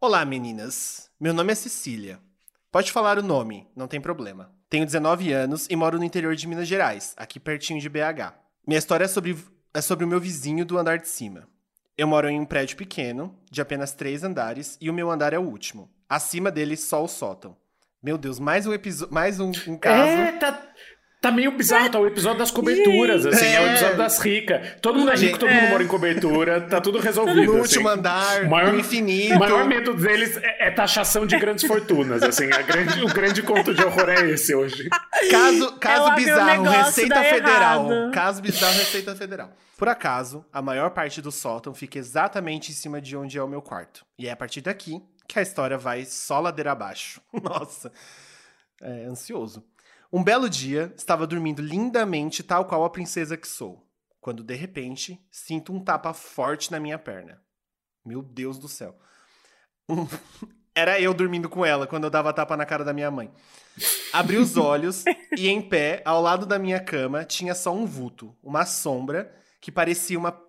Olá, 0.00 0.24
meninas. 0.24 1.10
Meu 1.18 1.34
nome 1.34 1.50
é 1.50 1.56
Cecília. 1.56 2.20
Pode 2.70 2.92
falar 2.92 3.18
o 3.18 3.24
nome, 3.24 3.66
não 3.74 3.88
tem 3.88 4.00
problema. 4.00 4.54
Tenho 4.70 4.86
19 4.86 5.32
anos 5.32 5.66
e 5.68 5.74
moro 5.74 5.98
no 5.98 6.04
interior 6.04 6.36
de 6.36 6.46
Minas 6.46 6.68
Gerais, 6.68 7.12
aqui 7.16 7.40
pertinho 7.40 7.80
de 7.80 7.88
BH. 7.88 8.34
Minha 8.64 8.78
história 8.78 9.06
é 9.06 9.08
sobre, 9.08 9.36
é 9.74 9.80
sobre 9.80 10.04
o 10.04 10.08
meu 10.08 10.20
vizinho 10.20 10.64
do 10.64 10.78
andar 10.78 10.98
de 10.98 11.08
cima. 11.08 11.48
Eu 11.98 12.06
moro 12.06 12.28
em 12.28 12.38
um 12.38 12.46
prédio 12.46 12.76
pequeno, 12.76 13.36
de 13.50 13.60
apenas 13.60 13.92
três 13.92 14.22
andares, 14.22 14.78
e 14.80 14.88
o 14.88 14.94
meu 14.94 15.10
andar 15.10 15.32
é 15.32 15.40
o 15.40 15.42
último. 15.42 15.90
Acima 16.08 16.52
dele, 16.52 16.76
só 16.76 17.02
o 17.02 17.08
sótão. 17.08 17.56
Meu 18.04 18.18
Deus, 18.18 18.38
mais 18.38 18.66
um 18.66 18.74
episódio, 18.74 19.14
mais 19.14 19.40
um, 19.40 19.50
um 19.66 19.78
caso. 19.78 20.02
É, 20.06 20.32
tá, 20.32 20.62
tá 21.22 21.30
meio 21.30 21.50
bizarro, 21.52 21.88
tá 21.88 21.98
o 21.98 22.06
episódio 22.06 22.38
das 22.38 22.50
coberturas, 22.50 23.24
assim, 23.24 23.46
é. 23.46 23.60
o 23.60 23.62
É. 23.62 23.70
episódio 23.70 23.96
das 23.96 24.18
ricas. 24.18 24.76
Todo 24.82 24.98
mundo 24.98 25.10
é 25.10 25.16
rico, 25.16 25.38
todo 25.38 25.48
É. 25.48 25.58
mundo 25.62 25.70
mora 25.70 25.82
em 25.82 25.86
cobertura, 25.86 26.60
tá 26.60 26.82
tudo 26.82 26.98
resolvido. 26.98 27.36
No 27.46 27.52
assim. 27.52 27.60
último 27.60 27.88
andar, 27.88 28.42
O 28.44 28.50
maior- 28.50 28.74
no 28.74 28.78
infinito. 28.80 29.34
O 29.36 29.38
maior 29.38 29.64
medo 29.66 29.94
deles 29.94 30.36
é, 30.36 30.66
é 30.66 30.70
taxação 30.70 31.24
de 31.26 31.38
grandes 31.38 31.66
fortunas, 31.66 32.22
assim, 32.22 32.52
a 32.52 32.60
grande- 32.60 33.02
o 33.02 33.08
grande 33.08 33.42
conto 33.42 33.72
de 33.72 33.82
horror 33.82 34.10
é 34.10 34.28
esse 34.32 34.54
hoje. 34.54 34.86
Caso, 35.30 35.72
caso 35.78 36.14
bizarro, 36.14 36.62
Receita 36.64 37.24
Federal. 37.24 37.90
errado. 37.90 38.12
Caso 38.12 38.42
bizarro, 38.42 38.74
Receita 38.74 39.16
Federal. 39.16 39.50
Por 39.78 39.88
acaso, 39.88 40.44
a 40.52 40.60
maior 40.60 40.90
parte 40.90 41.22
do 41.22 41.32
sótão 41.32 41.72
fica 41.74 41.98
exatamente 41.98 42.70
em 42.70 42.74
cima 42.74 43.00
de 43.00 43.16
onde 43.16 43.38
é 43.38 43.42
o 43.42 43.48
meu 43.48 43.62
quarto. 43.62 44.04
E 44.18 44.28
é 44.28 44.30
a 44.30 44.36
partir 44.36 44.60
daqui 44.60 45.02
que 45.28 45.38
a 45.38 45.42
história 45.42 45.76
vai 45.78 46.04
só 46.04 46.40
ladeira 46.40 46.72
abaixo. 46.72 47.20
Nossa, 47.42 47.92
é 48.80 49.04
ansioso. 49.04 49.64
Um 50.12 50.22
belo 50.22 50.48
dia, 50.48 50.92
estava 50.96 51.26
dormindo 51.26 51.60
lindamente, 51.60 52.42
tal 52.42 52.64
qual 52.66 52.84
a 52.84 52.90
princesa 52.90 53.36
que 53.36 53.48
sou, 53.48 53.84
quando 54.20 54.44
de 54.44 54.54
repente 54.54 55.20
sinto 55.30 55.72
um 55.72 55.80
tapa 55.82 56.12
forte 56.14 56.70
na 56.70 56.78
minha 56.78 56.98
perna. 56.98 57.42
Meu 58.04 58.22
Deus 58.22 58.58
do 58.58 58.68
céu. 58.68 58.96
Um- 59.88 60.06
Era 60.76 61.00
eu 61.00 61.14
dormindo 61.14 61.48
com 61.48 61.64
ela 61.64 61.86
quando 61.86 62.02
eu 62.02 62.10
dava 62.10 62.32
tapa 62.32 62.56
na 62.56 62.66
cara 62.66 62.84
da 62.84 62.92
minha 62.92 63.08
mãe. 63.08 63.32
Abri 64.12 64.36
os 64.36 64.56
olhos 64.56 65.04
e 65.38 65.48
em 65.48 65.62
pé, 65.62 66.02
ao 66.04 66.20
lado 66.20 66.44
da 66.46 66.58
minha 66.58 66.80
cama, 66.80 67.24
tinha 67.24 67.54
só 67.54 67.72
um 67.72 67.86
vulto, 67.86 68.36
uma 68.42 68.66
sombra 68.66 69.32
que 69.60 69.70
parecia 69.70 70.18
uma 70.18 70.42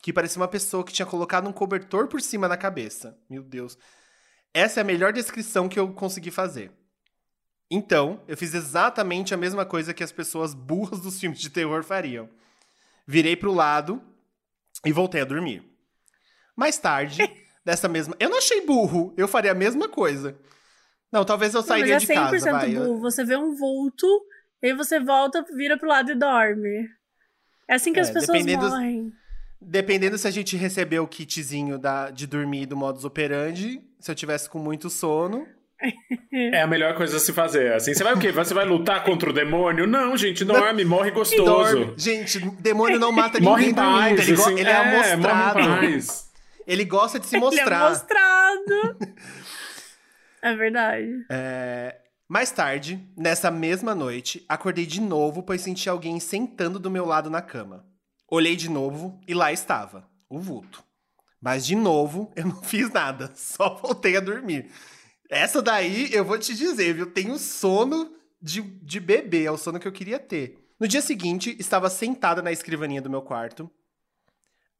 que 0.00 0.12
parecia 0.12 0.40
uma 0.40 0.48
pessoa 0.48 0.84
que 0.84 0.92
tinha 0.92 1.06
colocado 1.06 1.48
um 1.48 1.52
cobertor 1.52 2.06
por 2.08 2.20
cima 2.20 2.48
da 2.48 2.56
cabeça. 2.56 3.18
Meu 3.28 3.42
Deus. 3.42 3.76
Essa 4.54 4.80
é 4.80 4.82
a 4.82 4.84
melhor 4.84 5.12
descrição 5.12 5.68
que 5.68 5.78
eu 5.78 5.92
consegui 5.92 6.30
fazer. 6.30 6.70
Então, 7.70 8.22
eu 8.26 8.36
fiz 8.36 8.54
exatamente 8.54 9.34
a 9.34 9.36
mesma 9.36 9.64
coisa 9.66 9.92
que 9.92 10.02
as 10.02 10.10
pessoas 10.12 10.54
burras 10.54 11.00
dos 11.00 11.20
filmes 11.20 11.38
de 11.38 11.50
terror 11.50 11.82
fariam. 11.84 12.28
Virei 13.06 13.36
pro 13.36 13.52
lado 13.52 14.02
e 14.84 14.92
voltei 14.92 15.20
a 15.20 15.24
dormir. 15.24 15.62
Mais 16.56 16.78
tarde, 16.78 17.18
dessa 17.64 17.86
mesma. 17.88 18.16
Eu 18.18 18.30
não 18.30 18.38
achei 18.38 18.64
burro, 18.64 19.12
eu 19.16 19.28
faria 19.28 19.52
a 19.52 19.54
mesma 19.54 19.88
coisa. 19.88 20.36
Não, 21.12 21.24
talvez 21.24 21.54
eu 21.54 21.60
Não, 21.60 21.66
sairia 21.68 21.94
mas 21.94 22.02
é 22.04 22.06
de 22.06 22.14
casa. 22.14 22.36
100% 22.36 22.52
vai. 22.52 22.74
Burro. 22.74 23.00
Você 23.00 23.24
vê 23.24 23.36
um 23.36 23.54
vulto, 23.54 24.06
e 24.62 24.68
aí 24.68 24.72
você 24.74 24.98
volta, 24.98 25.44
vira 25.54 25.78
pro 25.78 25.88
lado 25.88 26.10
e 26.10 26.14
dorme. 26.14 26.88
É 27.68 27.74
assim 27.74 27.92
que 27.92 27.98
É, 27.98 28.02
as 28.02 28.10
pessoas 28.10 28.38
dependendo- 28.44 28.68
morrem. 28.70 29.12
Dependendo 29.60 30.16
se 30.16 30.26
a 30.28 30.30
gente 30.30 30.56
receber 30.56 31.00
o 31.00 31.06
kitzinho 31.08 31.78
da, 31.78 32.10
de 32.10 32.26
dormir 32.26 32.64
do 32.66 32.76
modus 32.76 33.04
operandi, 33.04 33.82
se 34.00 34.10
eu 34.10 34.14
tivesse 34.14 34.48
com 34.48 34.58
muito 34.58 34.88
sono. 34.90 35.46
É 36.30 36.60
a 36.60 36.66
melhor 36.66 36.94
coisa 36.94 37.16
a 37.16 37.20
se 37.20 37.32
fazer. 37.32 37.72
Assim, 37.72 37.94
você 37.94 38.04
vai 38.04 38.14
o 38.14 38.18
quê? 38.18 38.30
Você 38.32 38.52
vai 38.52 38.64
lutar 38.64 39.02
contra 39.04 39.30
o 39.30 39.32
demônio? 39.32 39.86
Não, 39.86 40.16
gente, 40.16 40.44
dorme, 40.44 40.84
morre 40.84 41.10
gostoso. 41.10 41.44
dorme. 41.44 41.94
Gente, 41.96 42.38
demônio 42.60 42.98
não 42.98 43.10
mata 43.10 43.40
Morre 43.40 43.66
ninguém 43.68 43.74
dormindo. 43.74 44.16
paz. 44.16 44.28
Ele, 44.28 44.40
assim, 44.40 44.58
ele 44.60 44.68
é, 44.68 44.76
amostrado. 44.76 45.60
Em 45.60 45.64
paz. 45.92 46.30
Ele 46.66 46.84
gosta 46.84 47.18
de 47.18 47.26
se 47.26 47.36
Ele 47.36 47.44
é 47.44 47.46
mostrar. 47.46 47.88
mostrado. 47.90 48.98
é 50.42 50.54
verdade. 50.54 51.08
É, 51.30 51.96
Mais 52.28 52.50
tarde, 52.50 53.00
nessa 53.16 53.50
mesma 53.50 53.94
noite, 53.94 54.44
acordei 54.48 54.84
de 54.86 55.00
novo, 55.00 55.42
pois 55.42 55.60
senti 55.62 55.88
alguém 55.88 56.20
sentando 56.20 56.78
do 56.78 56.90
meu 56.90 57.04
lado 57.06 57.30
na 57.30 57.40
cama. 57.40 57.86
Olhei 58.30 58.54
de 58.54 58.68
novo 58.68 59.18
e 59.26 59.32
lá 59.34 59.50
estava, 59.52 60.06
o 60.28 60.38
vulto. 60.38 60.84
Mas 61.40 61.64
de 61.66 61.74
novo, 61.74 62.32
eu 62.36 62.46
não 62.46 62.62
fiz 62.62 62.90
nada, 62.90 63.32
só 63.34 63.74
voltei 63.76 64.16
a 64.16 64.20
dormir. 64.20 64.70
Essa 65.30 65.60
daí, 65.60 66.12
eu 66.12 66.24
vou 66.24 66.38
te 66.38 66.54
dizer, 66.54 66.94
viu? 66.94 67.10
Tenho 67.10 67.38
sono 67.38 68.14
de, 68.40 68.62
de 68.62 68.98
bebê, 68.98 69.44
é 69.44 69.50
o 69.50 69.58
sono 69.58 69.78
que 69.78 69.86
eu 69.86 69.92
queria 69.92 70.18
ter. 70.18 70.58
No 70.80 70.88
dia 70.88 71.02
seguinte, 71.02 71.56
estava 71.58 71.90
sentada 71.90 72.40
na 72.40 72.52
escrivaninha 72.52 73.02
do 73.02 73.10
meu 73.10 73.20
quarto, 73.20 73.70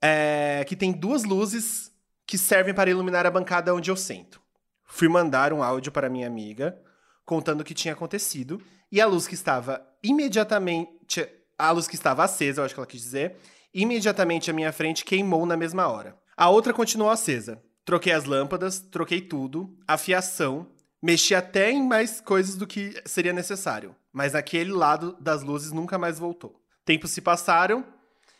é, 0.00 0.64
que 0.66 0.76
tem 0.76 0.92
duas 0.92 1.24
luzes 1.24 1.92
que 2.26 2.38
servem 2.38 2.72
para 2.72 2.90
iluminar 2.90 3.26
a 3.26 3.30
bancada 3.30 3.74
onde 3.74 3.90
eu 3.90 3.96
sento. 3.96 4.40
Fui 4.84 5.08
mandar 5.08 5.52
um 5.52 5.62
áudio 5.62 5.90
para 5.90 6.08
minha 6.08 6.26
amiga, 6.26 6.80
contando 7.24 7.60
o 7.60 7.64
que 7.64 7.74
tinha 7.74 7.94
acontecido, 7.94 8.62
e 8.90 9.00
a 9.00 9.06
luz 9.06 9.26
que 9.26 9.34
estava 9.34 9.84
imediatamente. 10.02 11.28
A 11.58 11.72
luz 11.72 11.88
que 11.88 11.96
estava 11.96 12.22
acesa, 12.22 12.60
eu 12.60 12.64
acho 12.64 12.72
que 12.72 12.80
ela 12.80 12.86
quis 12.86 13.02
dizer, 13.02 13.36
imediatamente 13.74 14.50
à 14.50 14.54
minha 14.54 14.72
frente 14.72 15.04
queimou 15.04 15.44
na 15.44 15.56
mesma 15.56 15.88
hora. 15.88 16.16
A 16.40 16.48
outra 16.50 16.72
continuou 16.72 17.10
acesa. 17.10 17.60
Troquei 17.84 18.12
as 18.12 18.22
lâmpadas, 18.22 18.78
troquei 18.78 19.20
tudo, 19.20 19.76
a 19.88 19.98
fiação, 19.98 20.68
mexi 21.02 21.34
até 21.34 21.72
em 21.72 21.82
mais 21.82 22.20
coisas 22.20 22.54
do 22.54 22.64
que 22.64 22.94
seria 23.04 23.32
necessário. 23.32 23.92
Mas 24.12 24.36
aquele 24.36 24.70
lado 24.70 25.16
das 25.18 25.42
luzes 25.42 25.72
nunca 25.72 25.98
mais 25.98 26.16
voltou. 26.16 26.62
Tempos 26.84 27.10
se 27.10 27.20
passaram, 27.20 27.84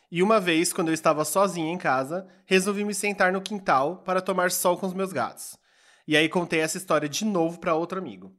e 0.09 0.23
uma 0.23 0.39
vez, 0.39 0.71
quando 0.71 0.87
eu 0.87 0.93
estava 0.93 1.25
sozinha 1.25 1.73
em 1.73 1.77
casa, 1.77 2.25
resolvi 2.45 2.85
me 2.85 2.93
sentar 2.93 3.33
no 3.33 3.41
quintal 3.41 3.97
para 3.97 4.21
tomar 4.21 4.49
sol 4.49 4.77
com 4.77 4.87
os 4.87 4.93
meus 4.93 5.11
gatos. 5.11 5.57
E 6.07 6.15
aí 6.15 6.29
contei 6.29 6.61
essa 6.61 6.77
história 6.77 7.09
de 7.09 7.25
novo 7.25 7.59
para 7.59 7.75
outro 7.75 7.99
amigo, 7.99 8.33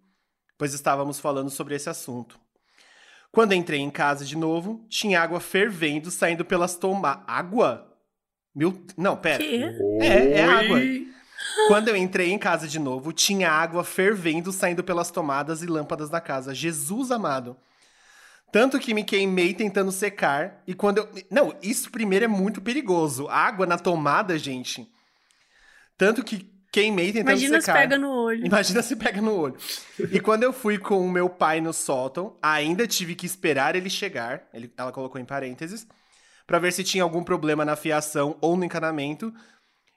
pois 0.57 0.73
estávamos 0.73 1.21
falando 1.21 1.51
sobre 1.51 1.75
esse 1.75 1.91
assunto. 1.91 2.41
Quando 3.31 3.53
entrei 3.53 3.81
em 3.81 3.91
casa 3.91 4.25
de 4.25 4.39
novo, 4.39 4.87
tinha 4.89 5.21
água 5.21 5.39
fervendo 5.39 6.11
saindo 6.11 6.47
pelas 6.47 6.77
tomadas. 6.77 7.23
Água? 7.27 7.90
Meu, 8.55 8.83
não, 8.97 9.17
pera. 9.17 9.39
Quê? 9.39 9.65
É, 10.01 10.41
é 10.41 10.45
água. 10.45 10.81
Quando 11.69 11.89
eu 11.89 11.97
entrei 11.97 12.31
em 12.31 12.39
casa 12.39 12.67
de 12.67 12.79
novo, 12.79 13.13
tinha 13.13 13.51
água 13.51 13.85
fervendo 13.85 14.53
saindo 14.53 14.83
pelas 14.83 15.11
tomadas 15.11 15.63
e 15.63 15.67
lâmpadas 15.67 16.11
da 16.11 16.21
casa. 16.21 16.55
Jesus 16.55 17.11
amado. 17.11 17.57
Tanto 18.53 18.81
que 18.81 18.93
me 18.93 19.05
queimei 19.05 19.55
tentando 19.55 19.93
secar. 19.93 20.63
E 20.67 20.75
quando 20.75 20.99
eu. 20.99 21.09
Não, 21.31 21.55
isso 21.63 21.91
primeiro 21.91 22.25
é 22.25 22.29
muito 22.29 22.61
perigoso. 22.61 23.29
Água 23.29 23.67
na 23.67 23.79
tomada, 23.79 24.37
gente. 24.39 24.91
Tanto 25.97 26.25
que 26.25 26.51
queimei 26.73 27.13
tentando 27.13 27.31
Imagina 27.31 27.61
se 27.61 27.67
secar. 27.67 27.79
pega 27.79 27.99
no 27.99 28.11
olho. 28.11 28.45
Imagina 28.45 28.83
se 28.83 28.97
pega 28.97 29.21
no 29.21 29.35
olho. 29.35 29.57
E 30.11 30.19
quando 30.19 30.43
eu 30.43 30.53
fui 30.53 30.79
com 30.79 31.05
o 31.05 31.11
meu 31.11 31.29
pai 31.29 31.61
no 31.61 31.73
sótão, 31.73 32.37
ainda 32.43 32.87
tive 32.87 33.15
que 33.15 33.27
esperar 33.27 33.77
ele 33.77 33.91
chegar. 33.91 34.43
Ele, 34.53 34.73
ela 34.77 34.91
colocou 34.91 35.21
em 35.21 35.25
parênteses. 35.25 35.87
Pra 36.51 36.59
ver 36.59 36.73
se 36.73 36.83
tinha 36.83 37.05
algum 37.05 37.23
problema 37.23 37.65
na 37.65 37.77
fiação 37.77 38.37
ou 38.41 38.57
no 38.57 38.65
encanamento. 38.65 39.33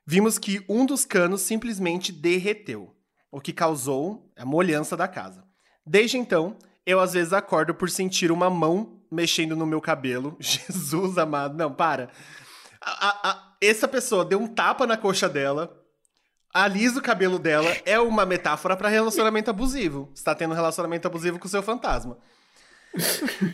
Vimos 0.05 0.37
que 0.37 0.63
um 0.69 0.85
dos 0.85 1.03
canos 1.03 1.41
simplesmente 1.41 2.11
derreteu, 2.11 2.95
o 3.31 3.41
que 3.41 3.51
causou 3.51 4.31
a 4.37 4.45
molhança 4.45 4.95
da 4.95 5.07
casa. 5.07 5.43
Desde 5.83 6.15
então, 6.15 6.55
eu 6.85 6.99
às 6.99 7.13
vezes 7.13 7.33
acordo 7.33 7.73
por 7.73 7.89
sentir 7.89 8.31
uma 8.31 8.51
mão 8.51 9.01
mexendo 9.11 9.55
no 9.55 9.65
meu 9.65 9.81
cabelo. 9.81 10.37
Jesus 10.39 11.17
amado, 11.17 11.57
não, 11.57 11.73
para. 11.73 12.09
A- 12.79 13.07
a- 13.07 13.31
a- 13.31 13.53
essa 13.59 13.87
pessoa 13.87 14.23
deu 14.23 14.39
um 14.39 14.45
tapa 14.47 14.85
na 14.85 14.95
coxa 14.95 15.27
dela, 15.27 15.75
alisa 16.53 16.99
o 16.99 17.01
cabelo 17.01 17.39
dela, 17.39 17.75
é 17.83 17.99
uma 17.99 18.27
metáfora 18.27 18.77
pra 18.77 18.89
relacionamento 18.89 19.49
abusivo. 19.49 20.11
Você 20.13 20.23
tá 20.23 20.35
tendo 20.35 20.51
um 20.51 20.55
relacionamento 20.55 21.07
abusivo 21.07 21.39
com 21.39 21.47
o 21.47 21.49
seu 21.49 21.63
fantasma. 21.63 22.19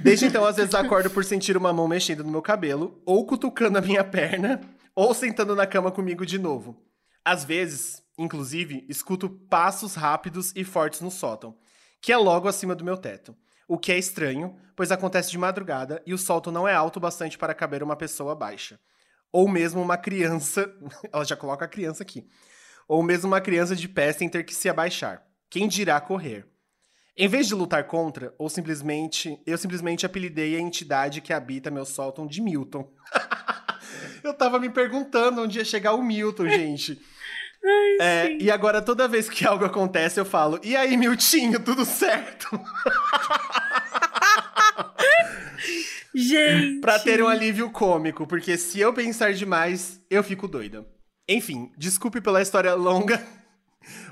Desde 0.01 0.25
então, 0.25 0.45
às 0.45 0.57
vezes 0.57 0.75
acordo 0.75 1.09
por 1.09 1.23
sentir 1.23 1.55
uma 1.55 1.71
mão 1.71 1.87
mexendo 1.87 2.23
no 2.23 2.31
meu 2.31 2.41
cabelo, 2.41 3.01
ou 3.05 3.25
cutucando 3.25 3.77
a 3.77 3.81
minha 3.81 4.03
perna, 4.03 4.59
ou 4.95 5.13
sentando 5.13 5.55
na 5.55 5.65
cama 5.65 5.91
comigo 5.91 6.25
de 6.25 6.37
novo. 6.37 6.75
Às 7.23 7.45
vezes, 7.45 8.03
inclusive, 8.17 8.85
escuto 8.89 9.29
passos 9.29 9.95
rápidos 9.95 10.51
e 10.55 10.63
fortes 10.63 11.01
no 11.01 11.11
sótão, 11.11 11.57
que 12.01 12.11
é 12.11 12.17
logo 12.17 12.47
acima 12.47 12.75
do 12.75 12.83
meu 12.83 12.97
teto. 12.97 13.35
o 13.67 13.77
que 13.77 13.91
é 13.91 13.99
estranho, 13.99 14.55
pois 14.75 14.91
acontece 14.91 15.29
de 15.29 15.37
madrugada 15.37 16.01
e 16.03 16.11
o 16.11 16.17
solto 16.17 16.51
não 16.51 16.67
é 16.67 16.73
alto 16.73 16.97
o 16.97 16.99
bastante 16.99 17.37
para 17.37 17.53
caber 17.53 17.83
uma 17.83 17.95
pessoa 17.95 18.33
baixa. 18.33 18.79
Ou 19.31 19.47
mesmo 19.47 19.79
uma 19.79 19.95
criança. 19.95 20.73
Ela 21.13 21.23
já 21.23 21.35
coloca 21.35 21.65
a 21.65 21.67
criança 21.67 22.01
aqui. 22.01 22.27
Ou 22.87 23.03
mesmo 23.03 23.27
uma 23.27 23.39
criança 23.39 23.75
de 23.75 23.87
pé 23.87 24.11
sem 24.11 24.27
ter 24.27 24.43
que 24.43 24.55
se 24.55 24.67
abaixar. 24.67 25.23
Quem 25.51 25.67
dirá 25.67 26.01
correr? 26.01 26.47
Em 27.21 27.27
vez 27.27 27.47
de 27.47 27.53
lutar 27.53 27.83
contra, 27.83 28.33
ou 28.37 28.47
simplesmente, 28.47 29.37
eu 29.45 29.57
simplesmente 29.57 30.05
apelidei 30.05 30.55
a 30.55 30.59
entidade 30.61 31.19
que 31.19 31.33
habita 31.33 31.69
meu 31.69 31.83
sótão 31.83 32.25
de 32.25 32.41
Milton. 32.41 32.89
eu 34.23 34.33
tava 34.33 34.57
me 34.57 34.69
perguntando 34.69 35.41
onde 35.41 35.57
ia 35.57 35.65
chegar 35.65 35.95
o 35.95 36.01
Milton, 36.01 36.47
gente. 36.47 36.97
Ai, 37.61 37.97
É, 37.99 38.37
e 38.39 38.49
agora, 38.49 38.81
toda 38.81 39.05
vez 39.05 39.29
que 39.29 39.45
algo 39.45 39.65
acontece, 39.65 40.17
eu 40.17 40.23
falo: 40.23 40.61
E 40.63 40.77
aí, 40.77 40.95
Miltinho, 40.95 41.59
tudo 41.59 41.83
certo? 41.83 42.47
Gente. 46.15 46.79
pra 46.79 46.97
ter 46.99 47.21
um 47.21 47.27
alívio 47.27 47.69
cômico, 47.69 48.25
porque 48.25 48.57
se 48.57 48.79
eu 48.79 48.93
pensar 48.93 49.33
demais, 49.33 50.01
eu 50.09 50.23
fico 50.23 50.47
doida. 50.47 50.87
Enfim, 51.27 51.71
desculpe 51.77 52.21
pela 52.21 52.41
história 52.41 52.73
longa. 52.73 53.21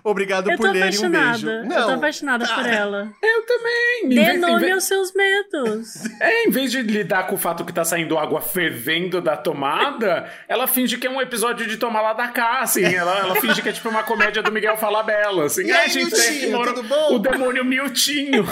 Obrigado 0.04 0.50
Eu 0.50 0.58
por 0.58 0.70
ler 0.72 0.76
e 0.76 0.78
um 0.80 0.82
beijo. 0.82 1.06
apaixonada. 1.06 1.68
Eu 1.76 1.86
tô 1.86 1.92
apaixonada 1.92 2.48
por 2.48 2.66
ela. 2.66 3.12
Eu 3.22 3.42
também. 3.46 4.10
Dê 4.10 4.34
nome 4.38 4.60
vez- 4.62 4.74
aos 4.74 4.84
seus 4.86 5.14
medos. 5.14 5.94
É, 6.20 6.46
em 6.46 6.50
vez 6.50 6.72
de 6.72 6.82
lidar 6.82 7.28
com 7.28 7.36
o 7.36 7.38
fato 7.38 7.64
que 7.64 7.72
tá 7.74 7.86
saindo 7.86 8.18
água 8.18 8.42
fervendo 8.42 9.22
da 9.22 9.38
tomada, 9.38 10.28
ela 10.48 10.66
finge 10.68 10.98
que 10.98 11.06
é 11.06 11.10
um 11.10 11.22
episódio 11.22 11.68
de 11.68 11.78
tomar 11.78 12.02
lá 12.02 12.14
da 12.14 12.28
cá, 12.30 12.62
assim. 12.62 12.84
Ela, 12.84 13.20
ela 13.20 13.36
finge 13.36 13.62
que 13.62 13.70
é 13.70 13.72
tipo 13.74 13.90
uma 13.90 14.04
comédia 14.04 14.42
do 14.42 14.52
Miguel 14.52 14.78
Falabella, 14.78 15.46
assim. 15.46 15.66
E 15.66 15.72
"Ah, 15.72 15.82
aí, 15.82 15.90
gente, 15.90 16.12
Miltinho, 16.12 16.38
é 16.38 16.40
que 16.40 16.48
mora 16.48 16.74
tudo 16.74 16.88
bom?" 16.88 17.16
O 17.16 17.20
demônio 17.20 17.64
Miltinho. 17.64 18.46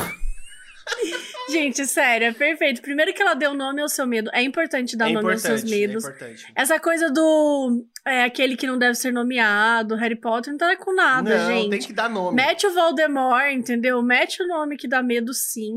Gente, 1.49 1.85
sério, 1.85 2.27
é 2.27 2.33
perfeito. 2.33 2.81
Primeiro 2.81 3.13
que 3.13 3.21
ela 3.21 3.33
deu 3.33 3.53
nome 3.53 3.81
ao 3.81 3.87
seu 3.89 4.05
medo. 4.07 4.29
É 4.33 4.41
importante 4.41 4.95
dar 4.97 5.09
É 5.09 5.13
nome 5.13 5.31
aos 5.31 5.41
seus 5.41 5.63
é 5.63 5.67
medos. 5.67 6.03
importante. 6.03 6.45
Essa 6.55 6.79
coisa 6.79 7.09
do. 7.11 7.85
É 8.05 8.23
aquele 8.23 8.55
que 8.55 8.67
não 8.67 8.77
deve 8.77 8.95
ser 8.95 9.11
nomeado, 9.11 9.95
Harry 9.95 10.19
Potter, 10.19 10.51
não 10.51 10.57
tá 10.59 10.75
com 10.77 10.93
nada, 10.93 11.37
Não, 11.37 11.47
gente. 11.51 11.69
tem 11.71 11.79
que 11.79 11.93
dar 11.93 12.09
nome. 12.09 12.35
Mete 12.35 12.67
o 12.67 12.73
Voldemort, 12.73 13.51
entendeu? 13.51 14.01
Mete 14.03 14.43
o 14.43 14.47
nome 14.47 14.77
que 14.77 14.87
dá 14.87 15.01
medo, 15.01 15.33
sim. 15.33 15.73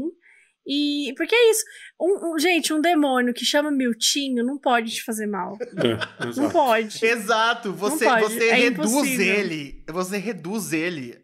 E. 0.66 1.14
Porque 1.16 1.34
é 1.34 1.50
isso. 1.50 1.62
Um, 2.00 2.34
um- 2.34 2.38
gente, 2.38 2.72
um 2.72 2.80
demônio 2.80 3.32
que 3.34 3.44
chama 3.44 3.70
Miltinho 3.70 4.44
não 4.44 4.58
pode 4.58 4.90
te 4.92 5.02
fazer 5.04 5.26
mal. 5.26 5.56
É, 5.60 6.38
Não 6.40 6.50
pode. 6.50 7.04
Exato, 7.04 7.72
você, 7.72 8.04
pode, 8.04 8.22
você 8.24 8.48
é 8.48 8.54
reduz 8.54 8.90
impossível. 8.92 9.34
ele. 9.34 9.84
Você 9.88 10.18
reduz 10.18 10.72
ele 10.72 11.18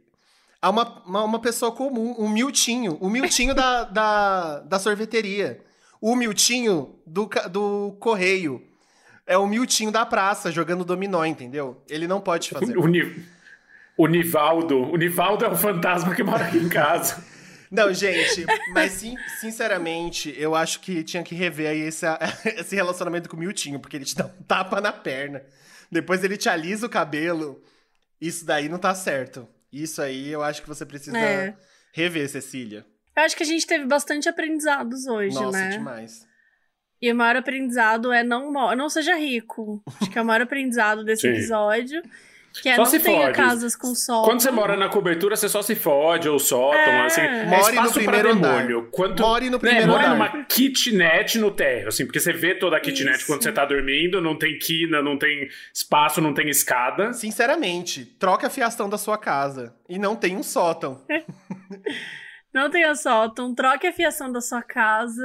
a 0.65 0.70
uma, 0.70 1.03
uma, 1.05 1.24
uma 1.24 1.39
pessoa 1.39 1.70
comum, 1.70 2.15
um 2.19 2.27
Miltinho. 2.27 2.97
O 2.99 3.11
Miltinho 3.11 3.55
da, 3.55 3.85
da, 3.85 4.61
da 4.61 4.78
sorveteria. 4.78 5.61
O 6.01 6.16
Miltinho 6.16 6.95
do, 7.07 7.28
do 7.51 7.95
correio. 8.01 8.66
É 9.27 9.36
o 9.36 9.47
Miltinho 9.47 9.91
da 9.91 10.07
praça 10.07 10.51
jogando 10.51 10.82
dominó, 10.82 11.23
entendeu? 11.23 11.82
Ele 11.86 12.07
não 12.07 12.19
pode 12.19 12.49
fazer. 12.49 12.78
O, 12.78 12.85
o 13.99 14.07
Nivaldo. 14.07 14.91
O 14.91 14.97
Nivaldo 14.97 15.45
é 15.45 15.49
o 15.49 15.55
fantasma 15.55 16.15
que 16.15 16.23
mora 16.23 16.47
aqui 16.47 16.57
em 16.57 16.69
casa. 16.69 17.23
Não, 17.70 17.93
gente, 17.93 18.47
mas 18.73 18.93
sim- 18.93 19.16
sinceramente, 19.41 20.32
eu 20.39 20.55
acho 20.55 20.78
que 20.78 21.03
tinha 21.03 21.24
que 21.24 21.35
rever 21.35 21.69
aí 21.70 21.81
esse, 21.81 22.07
esse 22.57 22.77
relacionamento 22.77 23.28
com 23.28 23.36
o 23.36 23.41
Miltinho, 23.41 23.81
porque 23.81 23.97
ele 23.97 24.05
te 24.05 24.15
dá 24.15 24.27
um 24.27 24.43
tapa 24.45 24.81
na 24.81 24.93
perna. 24.93 25.43
Depois 25.91 26.23
ele 26.23 26.36
te 26.36 26.49
alisa 26.49 26.86
o 26.86 26.91
cabelo. 26.91 27.61
Isso 28.20 28.47
daí 28.47 28.69
não 28.69 28.78
tá 28.78 28.95
certo. 28.95 29.49
Isso 29.82 30.01
aí 30.01 30.30
eu 30.30 30.42
acho 30.42 30.62
que 30.62 30.68
você 30.68 30.86
precisa 30.86 31.18
É. 31.18 31.55
rever, 31.92 32.28
Cecília. 32.28 32.86
Eu 33.16 33.22
acho 33.22 33.36
que 33.36 33.42
a 33.42 33.46
gente 33.46 33.66
teve 33.66 33.84
bastante 33.86 34.28
aprendizados 34.28 35.06
hoje, 35.06 35.34
Nossa, 35.34 35.59
né? 35.59 35.68
demais. 35.70 36.26
E 37.01 37.10
o 37.12 37.14
maior 37.14 37.36
aprendizado 37.36 38.12
é 38.12 38.22
não, 38.22 38.51
não 38.74 38.88
seja 38.88 39.14
rico. 39.16 39.82
Acho 40.01 40.10
que 40.10 40.18
é 40.18 40.22
o 40.22 40.24
maior 40.24 40.42
aprendizado 40.46 41.05
desse 41.05 41.22
Sim. 41.22 41.28
episódio. 41.28 42.02
Que 42.62 42.68
é 42.68 42.76
Só 42.76 42.82
não 42.82 42.86
se 42.90 43.01
tenha 43.01 43.26
fode. 43.26 43.36
casas 43.36 43.74
com 43.74 43.94
sol. 43.97 44.24
Quando 44.24 44.40
você 44.40 44.51
mora 44.51 44.76
na 44.76 44.89
cobertura, 44.89 45.35
você 45.35 45.48
só 45.48 45.60
se 45.60 45.74
fode 45.74 46.28
ou 46.28 46.39
sótão, 46.39 46.78
É. 46.78 47.06
assim. 47.06 47.20
É 47.20 47.44
More 47.47 47.62
no 47.62 47.68
espaço 47.70 47.93
pra 47.94 48.02
primeiro 48.02 48.31
andar. 48.31 48.56
demônio. 48.59 48.89
Quanto, 48.93 49.22
More 49.22 49.44
no 49.47 49.51
né, 49.52 49.59
primeiro 49.59 49.89
more 49.89 50.05
andar. 50.05 50.35
numa 50.35 50.44
kitnet 50.44 51.36
no 51.39 51.51
térreo, 51.51 51.89
assim, 51.89 52.06
porque 52.06 52.20
você 52.20 52.32
vê 52.32 52.55
toda 52.55 52.76
a 52.76 52.81
kitnet 52.81 53.16
Isso. 53.18 53.26
quando 53.26 53.43
você 53.43 53.51
tá 53.51 53.64
dormindo, 53.64 54.20
não 54.20 54.39
tem 54.39 54.56
quina, 54.56 55.02
não 55.02 55.18
tem 55.18 55.48
espaço, 55.74 56.20
não 56.20 56.32
tem 56.32 56.48
escada. 56.48 57.12
Sinceramente, 57.12 58.05
troca 58.05 58.47
a 58.47 58.51
fiação 58.51 58.89
da 58.89 58.97
sua 58.98 59.18
casa. 59.18 59.74
E 59.89 59.98
não 59.98 60.14
tem 60.14 60.36
um 60.36 60.43
sótão. 60.43 61.02
Não 62.52 62.70
tenha 62.70 62.94
sótão, 62.94 63.52
troque 63.52 63.85
a 63.85 63.93
fiação 63.93 64.31
da 64.31 64.40
sua 64.40 64.62
casa. 64.62 65.24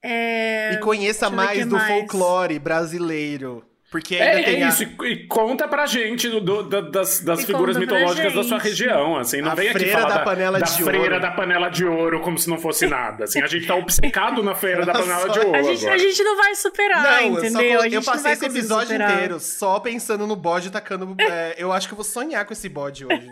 É... 0.00 0.74
e 0.74 0.78
conheça 0.78 1.28
mais 1.28 1.66
do 1.66 1.74
mais. 1.74 1.88
folclore 1.88 2.56
brasileiro. 2.60 3.64
Porque 4.00 4.14
ainda 4.16 4.40
É, 4.40 4.42
tem 4.42 4.60
é 4.60 4.64
a- 4.64 4.68
isso, 4.68 4.82
e, 4.82 5.06
e 5.06 5.26
conta 5.26 5.66
pra 5.66 5.86
gente 5.86 6.28
do- 6.28 6.40
do- 6.40 6.62
da- 6.64 6.80
das, 6.82 7.20
das 7.20 7.40
E 7.42 7.46
figuras 7.46 7.76
mitológicas 7.76 8.34
da 8.34 8.42
sua 8.44 8.58
região, 8.58 9.16
assim, 9.16 9.40
não 9.40 9.52
A 9.52 9.54
vem 9.54 9.68
aqui 9.68 9.78
freira 9.78 9.98
falar 9.98 10.08
da 10.10 10.18
da, 10.18 10.24
panela 10.24 10.58
da 10.58 10.66
de 10.66 10.82
freira 10.82 11.14
ouro. 11.14 11.20
da 11.20 11.30
panela 11.30 11.68
de 11.70 11.84
ouro 11.86 12.20
como 12.20 12.38
se 12.38 12.48
não 12.50 12.58
fosse 12.58 12.86
nada, 12.86 13.24
assim, 13.24 13.40
a 13.40 13.46
gente 13.46 13.66
tá 13.66 13.74
obcecado 13.74 14.42
na 14.42 14.54
freira 14.54 14.84
da 14.84 14.92
panela 14.94 15.28
de 15.30 15.38
A 15.38 15.44
ouro 15.44 15.64
gente, 15.74 15.86
a 15.88 15.96
gente 15.98 16.22
não 16.22 16.36
vai 16.36 16.54
superar, 16.54 17.02
Não, 17.02 17.20
eu, 17.22 17.34
só 17.34 17.46
entendeu? 17.46 17.80
a 17.80 17.86
eu 17.88 17.92
não 17.92 18.02
passei 18.02 18.22
vai 18.22 18.32
esse 18.34 18.44
episódio 18.46 18.86
superar. 18.88 19.12
inteiro 19.14 19.40
só 19.40 19.80
pensando 19.80 20.26
no 20.26 20.36
bode 20.36 20.70
tacando. 20.70 21.16
é, 21.20 21.54
eu 21.58 21.72
acho 21.72 21.88
que 21.88 21.94
eu 21.94 21.96
vou 21.96 22.04
sonhar 22.04 22.44
com 22.44 22.52
esse 22.52 22.68
bode 22.68 23.06
hoje. 23.06 23.28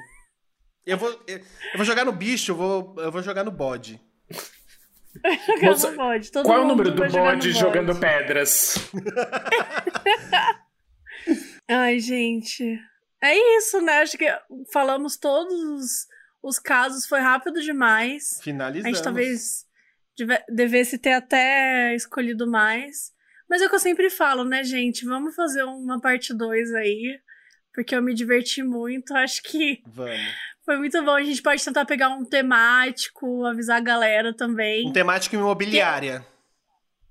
Eu 0.87 0.97
vou, 0.99 1.09
eu, 1.27 1.37
eu 1.39 1.77
vou 1.77 1.85
jogar 1.85 2.05
no 2.05 2.13
bicho, 2.13 2.53
eu 2.53 2.57
vou, 2.57 2.95
eu 2.99 3.11
vou 3.13 3.23
jogar 3.23 3.43
no 3.45 3.51
bode. 3.51 4.01
Moça, 5.63 5.93
bode. 5.93 6.31
Todo 6.33 6.45
Qual 6.47 6.59
é 6.59 6.65
o 6.65 6.69
número 6.69 6.91
do 6.91 7.07
bode 7.09 7.53
jogando 7.53 7.95
pedras? 7.99 8.75
Ai, 11.69 11.99
gente. 12.01 12.79
É 13.23 13.35
isso, 13.59 13.81
né? 13.81 14.01
Acho 14.03 14.19
que 14.19 14.27
falamos 14.73 15.17
todos 15.17 15.55
os- 15.55 16.07
os 16.43 16.59
casos, 16.59 17.07
foi 17.07 17.21
rápido 17.21 17.61
demais. 17.63 18.39
A 18.39 18.43
Finalizamos. 18.43 18.97
gente 18.99 19.05
talvez 19.05 19.65
deve- 20.19 20.45
devesse 20.51 20.99
ter 20.99 21.13
até 21.13 21.95
escolhido 21.95 22.47
mais. 22.47 23.13
Mas 23.49 23.63
é 23.63 23.67
o 23.67 23.69
que 23.71 23.77
eu 23.77 23.81
sempre 23.81 24.11
falo, 24.11 24.45
né, 24.45 24.63
gente? 24.65 25.07
Vamos 25.07 25.35
fazer 25.35 25.63
uma 25.65 26.01
parte 26.01 26.35
2 26.35 26.75
aí. 26.75 27.19
Porque 27.73 27.95
eu 27.95 28.03
me 28.03 28.13
diverti 28.15 28.63
muito. 28.63 29.15
Acho 29.15 29.43
que 29.43 29.81
Vamos. 29.87 30.19
Foi 30.65 30.79
muito 30.79 31.03
bom. 31.05 31.13
A 31.13 31.23
gente 31.23 31.43
pode 31.43 31.65
tentar 31.65 31.85
pegar 31.85 32.09
um 32.09 32.25
temático, 32.25 33.45
avisar 33.45 33.77
a 33.77 33.81
galera 33.81 34.35
também. 34.35 34.89
Um 34.89 34.93
temático 34.93 35.37
imobiliária. 35.37 36.25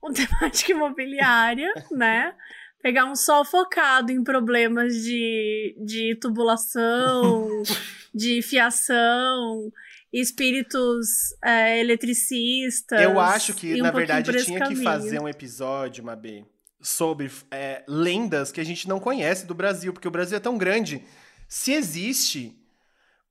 um 0.04 0.12
temática 0.12 0.72
imobiliária, 0.72 1.72
né? 1.92 2.34
Pegar 2.82 3.06
um 3.06 3.16
sol 3.16 3.46
focado 3.46 4.12
em 4.12 4.24
problemas 4.24 4.94
de, 4.96 5.76
de 5.86 6.18
tubulação, 6.20 7.64
de 8.14 8.42
fiação, 8.42 9.72
espíritos 10.12 11.08
é, 11.42 11.80
eletricistas. 11.80 13.02
Eu 13.02 13.20
acho 13.20 13.54
que, 13.54 13.80
um 13.80 13.84
na 13.84 13.92
verdade, 13.92 14.44
tinha 14.44 14.60
que 14.60 14.66
caminho. 14.66 14.84
fazer 14.84 15.22
um 15.22 15.30
episódio, 15.30 16.04
Mabê, 16.04 16.44
sobre 16.82 17.32
é, 17.50 17.84
lendas 17.88 18.52
que 18.52 18.60
a 18.60 18.66
gente 18.66 18.90
não 18.90 19.00
conhece 19.00 19.46
do 19.46 19.56
Brasil, 19.56 19.94
porque 19.94 20.08
o 20.08 20.12
Brasil 20.12 20.36
é 20.36 20.42
tão 20.42 20.58
grande. 20.58 21.02
Se 21.48 21.72
existe 21.72 22.54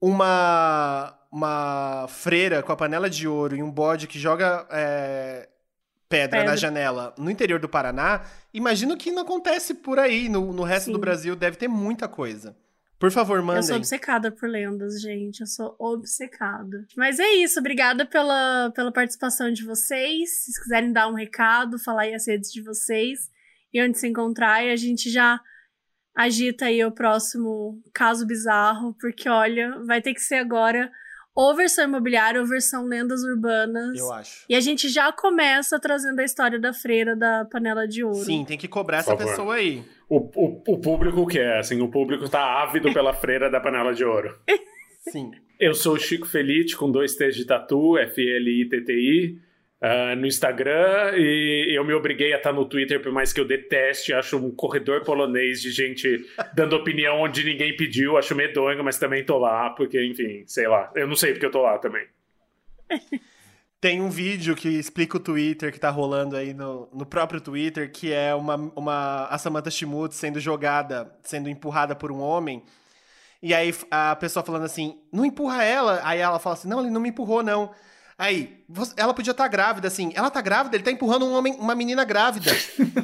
uma, 0.02 1.16
uma 1.30 2.06
freira 2.08 2.60
com 2.60 2.72
a 2.72 2.76
panela 2.76 3.08
de 3.08 3.28
ouro 3.28 3.54
e 3.54 3.62
um 3.62 3.70
bode 3.70 4.08
que 4.08 4.18
joga 4.18 4.66
é, 4.68 5.48
pedra, 6.08 6.38
Pedra. 6.40 6.50
na 6.50 6.56
janela 6.56 7.14
no 7.16 7.30
interior 7.30 7.60
do 7.60 7.68
Paraná, 7.68 8.22
imagino 8.52 8.96
que 8.96 9.12
não 9.12 9.22
acontece 9.22 9.74
por 9.74 10.00
aí. 10.00 10.28
No, 10.28 10.52
no 10.52 10.64
resto 10.64 10.86
Sim. 10.86 10.92
do 10.92 10.98
Brasil 10.98 11.36
deve 11.36 11.56
ter 11.56 11.68
muita 11.68 12.08
coisa. 12.08 12.56
Por 12.98 13.12
favor, 13.12 13.38
Eu 13.38 13.44
sou 13.44 13.54
mandem. 13.54 13.76
obcecada 13.76 14.30
por 14.32 14.48
lendas, 14.48 15.00
gente. 15.00 15.40
Eu 15.40 15.46
sou 15.46 15.76
obcecada. 15.78 16.84
Mas 16.96 17.20
é 17.20 17.34
isso. 17.34 17.60
Obrigada 17.60 18.04
pela, 18.04 18.72
pela 18.74 18.92
participação 18.92 19.52
de 19.52 19.64
vocês. 19.64 20.44
Se 20.44 20.62
quiserem 20.62 20.92
dar 20.92 21.08
um 21.08 21.14
recado, 21.14 21.78
falar 21.78 22.02
aí 22.02 22.14
as 22.14 22.26
redes 22.26 22.52
de 22.52 22.60
vocês 22.60 23.30
e 23.72 23.82
onde 23.82 23.98
se 23.98 24.06
encontrar, 24.06 24.64
e 24.64 24.70
a 24.70 24.76
gente 24.76 25.10
já 25.10 25.40
agita 26.14 26.66
aí 26.66 26.84
o 26.84 26.92
próximo 26.92 27.80
caso 27.92 28.26
bizarro, 28.26 28.94
porque 29.00 29.28
olha, 29.28 29.78
vai 29.86 30.00
ter 30.00 30.14
que 30.14 30.20
ser 30.20 30.36
agora 30.36 30.90
ou 31.34 31.56
versão 31.56 31.84
imobiliária 31.84 32.40
ou 32.40 32.46
versão 32.46 32.84
lendas 32.84 33.22
urbanas. 33.22 33.98
Eu 33.98 34.12
acho. 34.12 34.44
E 34.48 34.54
a 34.54 34.60
gente 34.60 34.88
já 34.88 35.10
começa 35.12 35.78
trazendo 35.80 36.20
a 36.20 36.24
história 36.24 36.58
da 36.58 36.72
freira 36.72 37.16
da 37.16 37.46
panela 37.46 37.88
de 37.88 38.04
ouro. 38.04 38.24
Sim, 38.24 38.44
tem 38.44 38.58
que 38.58 38.68
cobrar 38.68 38.98
essa 38.98 39.16
pessoa 39.16 39.54
aí. 39.54 39.82
O, 40.08 40.18
o, 40.18 40.62
o 40.74 40.78
público 40.78 41.26
quer, 41.26 41.58
assim, 41.58 41.80
o 41.80 41.88
público 41.88 42.28
tá 42.28 42.62
ávido 42.62 42.92
pela 42.92 43.14
freira 43.14 43.50
da 43.50 43.60
panela 43.60 43.94
de 43.94 44.04
ouro. 44.04 44.36
Sim. 45.10 45.30
Eu 45.58 45.74
sou 45.74 45.94
o 45.94 45.98
Chico 45.98 46.26
Felite, 46.26 46.76
com 46.76 46.90
dois 46.90 47.14
T's 47.14 47.34
de 47.34 47.46
tatu, 47.46 47.96
F-L-I-T-T-I, 47.96 49.38
ah, 49.84 50.14
no 50.14 50.28
Instagram, 50.28 51.12
e 51.16 51.76
eu 51.76 51.84
me 51.84 51.92
obriguei 51.92 52.32
a 52.32 52.36
estar 52.36 52.52
no 52.52 52.64
Twitter, 52.64 53.02
por 53.02 53.10
mais 53.10 53.32
que 53.32 53.40
eu 53.40 53.44
deteste, 53.44 54.12
acho 54.12 54.36
um 54.36 54.52
corredor 54.52 55.02
polonês 55.02 55.60
de 55.60 55.72
gente 55.72 56.24
dando 56.54 56.76
opinião 56.76 57.20
onde 57.20 57.42
ninguém 57.42 57.76
pediu, 57.76 58.16
acho 58.16 58.32
medonho, 58.32 58.84
mas 58.84 58.96
também 58.96 59.24
tô 59.24 59.38
lá, 59.38 59.70
porque, 59.70 60.00
enfim, 60.00 60.44
sei 60.46 60.68
lá, 60.68 60.88
eu 60.94 61.08
não 61.08 61.16
sei 61.16 61.32
porque 61.32 61.46
eu 61.46 61.50
tô 61.50 61.62
lá 61.62 61.78
também. 61.78 62.06
Tem 63.80 64.00
um 64.00 64.08
vídeo 64.08 64.54
que 64.54 64.68
explica 64.68 65.16
o 65.16 65.20
Twitter 65.20 65.72
que 65.72 65.80
tá 65.80 65.90
rolando 65.90 66.36
aí 66.36 66.54
no, 66.54 66.88
no 66.92 67.04
próprio 67.04 67.40
Twitter, 67.40 67.90
que 67.90 68.12
é 68.12 68.32
uma, 68.32 68.54
uma 68.76 69.26
a 69.26 69.36
Samantha 69.36 69.72
Schmutz 69.72 70.14
sendo 70.14 70.38
jogada, 70.38 71.12
sendo 71.24 71.48
empurrada 71.48 71.96
por 71.96 72.12
um 72.12 72.20
homem. 72.20 72.62
E 73.42 73.52
aí 73.52 73.74
a 73.90 74.14
pessoa 74.14 74.44
falando 74.44 74.64
assim, 74.64 75.00
não 75.12 75.24
empurra 75.24 75.64
ela. 75.64 76.00
Aí 76.04 76.20
ela 76.20 76.38
fala 76.38 76.54
assim, 76.54 76.68
não, 76.68 76.78
ele 76.78 76.90
não 76.90 77.00
me 77.00 77.08
empurrou, 77.08 77.42
não. 77.42 77.72
Aí, 78.22 78.56
ela 78.96 79.12
podia 79.12 79.32
estar 79.32 79.42
tá 79.42 79.48
grávida, 79.48 79.88
assim. 79.88 80.12
Ela 80.14 80.30
tá 80.30 80.40
grávida, 80.40 80.76
ele 80.76 80.84
tá 80.84 80.92
empurrando 80.92 81.26
um 81.26 81.32
homem, 81.32 81.54
uma 81.54 81.74
menina 81.74 82.04
grávida. 82.04 82.52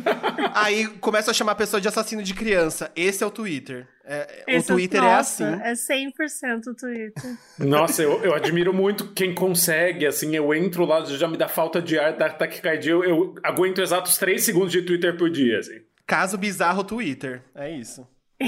Aí 0.54 0.86
começa 1.00 1.32
a 1.32 1.34
chamar 1.34 1.52
a 1.52 1.56
pessoa 1.56 1.80
de 1.80 1.88
assassino 1.88 2.22
de 2.22 2.32
criança. 2.32 2.92
Esse 2.94 3.24
é 3.24 3.26
o 3.26 3.30
Twitter. 3.30 3.88
É, 4.04 4.44
Esse, 4.46 4.70
o 4.70 4.76
Twitter 4.76 5.00
é 5.00 5.02
nossa, 5.02 5.44
é 5.44 5.72
assim. 5.72 5.92
É 5.92 6.06
100% 6.06 6.68
o 6.68 6.74
Twitter. 6.76 7.36
Nossa, 7.58 8.00
eu, 8.00 8.22
eu 8.22 8.32
admiro 8.32 8.72
muito 8.72 9.08
quem 9.08 9.34
consegue, 9.34 10.06
assim. 10.06 10.36
Eu 10.36 10.54
entro 10.54 10.84
lá, 10.84 11.04
já 11.04 11.26
me 11.26 11.36
dá 11.36 11.48
falta 11.48 11.82
de 11.82 11.98
ar, 11.98 12.12
dá 12.12 12.30
taquicardia. 12.30 12.92
Eu, 12.92 13.02
eu 13.02 13.34
aguento 13.42 13.82
exatos 13.82 14.16
3 14.18 14.40
segundos 14.40 14.70
de 14.70 14.82
Twitter 14.82 15.16
por 15.16 15.28
dia, 15.28 15.58
assim. 15.58 15.80
Caso 16.06 16.38
bizarro 16.38 16.84
Twitter. 16.84 17.42
É 17.56 17.68
isso. 17.68 18.06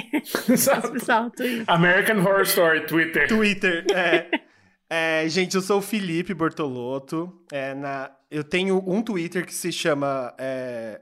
Caso 0.65 0.93
bizarro 0.93 1.31
Twitter. 1.31 1.65
American 1.67 2.19
Horror 2.19 2.43
Story 2.43 2.87
Twitter. 2.87 3.27
Twitter, 3.27 3.85
é. 3.93 4.31
É, 4.93 5.29
gente, 5.29 5.55
eu 5.55 5.63
sou 5.63 5.79
o 5.79 5.83
Felipe 5.83 6.35
Bortolotto. 6.35 7.33
É, 7.53 7.75
na, 7.75 8.11
eu 8.29 8.43
tenho 8.43 8.83
um 8.85 9.01
Twitter 9.01 9.47
que 9.47 9.55
se 9.55 9.71
chama 9.71 10.35
é, 10.37 11.01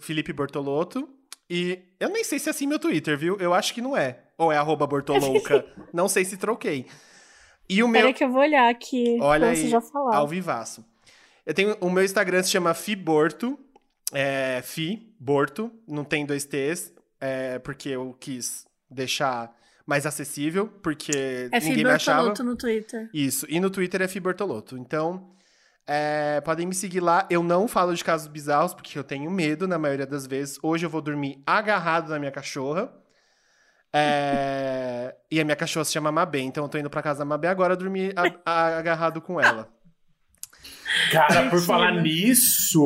Felipe 0.00 0.32
Bortolotto. 0.32 1.06
E 1.50 1.78
eu 2.00 2.08
nem 2.08 2.24
sei 2.24 2.38
se 2.38 2.48
é 2.48 2.50
assim 2.50 2.66
meu 2.66 2.78
Twitter, 2.78 3.16
viu? 3.18 3.36
Eu 3.38 3.52
acho 3.52 3.74
que 3.74 3.82
não 3.82 3.94
é. 3.94 4.20
Ou 4.38 4.50
é 4.50 4.56
arroba 4.56 4.86
Bortolouca. 4.86 5.66
não 5.92 6.08
sei 6.08 6.24
se 6.24 6.38
troquei. 6.38 6.86
E 7.68 7.82
o 7.82 7.88
meu... 7.88 8.00
Peraí 8.00 8.14
que 8.14 8.24
eu 8.24 8.30
vou 8.30 8.40
olhar 8.40 8.70
aqui. 8.70 9.18
Olha 9.20 9.48
aí, 9.48 9.68
já 9.68 9.80
falar. 9.80 10.16
ao 10.16 10.26
vivaço. 10.26 10.82
Eu 11.44 11.52
tenho... 11.52 11.76
O 11.80 11.90
meu 11.90 12.02
Instagram 12.02 12.42
se 12.42 12.50
chama 12.50 12.72
Fiborto. 12.72 13.58
É, 14.12 14.62
Fi, 14.64 15.14
Borto. 15.20 15.70
Não 15.86 16.04
tem 16.04 16.24
dois 16.24 16.46
T's. 16.46 16.92
É, 17.20 17.58
porque 17.58 17.90
eu 17.90 18.16
quis 18.18 18.66
deixar 18.90 19.54
mais 19.86 20.04
acessível, 20.04 20.66
porque 20.82 21.48
é 21.52 21.60
ninguém 21.60 21.84
me 21.84 21.90
achava. 21.90 22.34
É 22.36 22.42
no 22.42 22.56
Twitter. 22.56 23.08
Isso, 23.14 23.46
e 23.48 23.60
no 23.60 23.70
Twitter 23.70 24.02
é 24.02 24.08
Fibortoloto. 24.08 24.76
Então, 24.76 25.30
é, 25.86 26.40
podem 26.40 26.66
me 26.66 26.74
seguir 26.74 27.00
lá. 27.00 27.26
Eu 27.30 27.42
não 27.42 27.68
falo 27.68 27.94
de 27.94 28.02
casos 28.02 28.26
bizarros, 28.26 28.74
porque 28.74 28.98
eu 28.98 29.04
tenho 29.04 29.30
medo 29.30 29.68
na 29.68 29.78
maioria 29.78 30.06
das 30.06 30.26
vezes. 30.26 30.58
Hoje 30.62 30.84
eu 30.84 30.90
vou 30.90 31.00
dormir 31.00 31.40
agarrado 31.46 32.08
na 32.08 32.18
minha 32.18 32.32
cachorra. 32.32 32.92
É, 33.92 35.14
e 35.30 35.40
a 35.40 35.44
minha 35.44 35.56
cachorra 35.56 35.84
se 35.84 35.92
chama 35.92 36.10
Mabê, 36.10 36.40
então 36.40 36.64
eu 36.64 36.68
tô 36.68 36.76
indo 36.76 36.90
pra 36.90 37.00
casa 37.00 37.20
da 37.20 37.24
Mabê 37.24 37.46
agora 37.46 37.76
dormir 37.76 38.12
a, 38.16 38.24
a, 38.44 38.78
agarrado 38.78 39.20
com 39.20 39.40
ela. 39.40 39.68
Cara, 41.12 41.48
por 41.48 41.60
falar 41.60 41.92
nisso, 42.02 42.84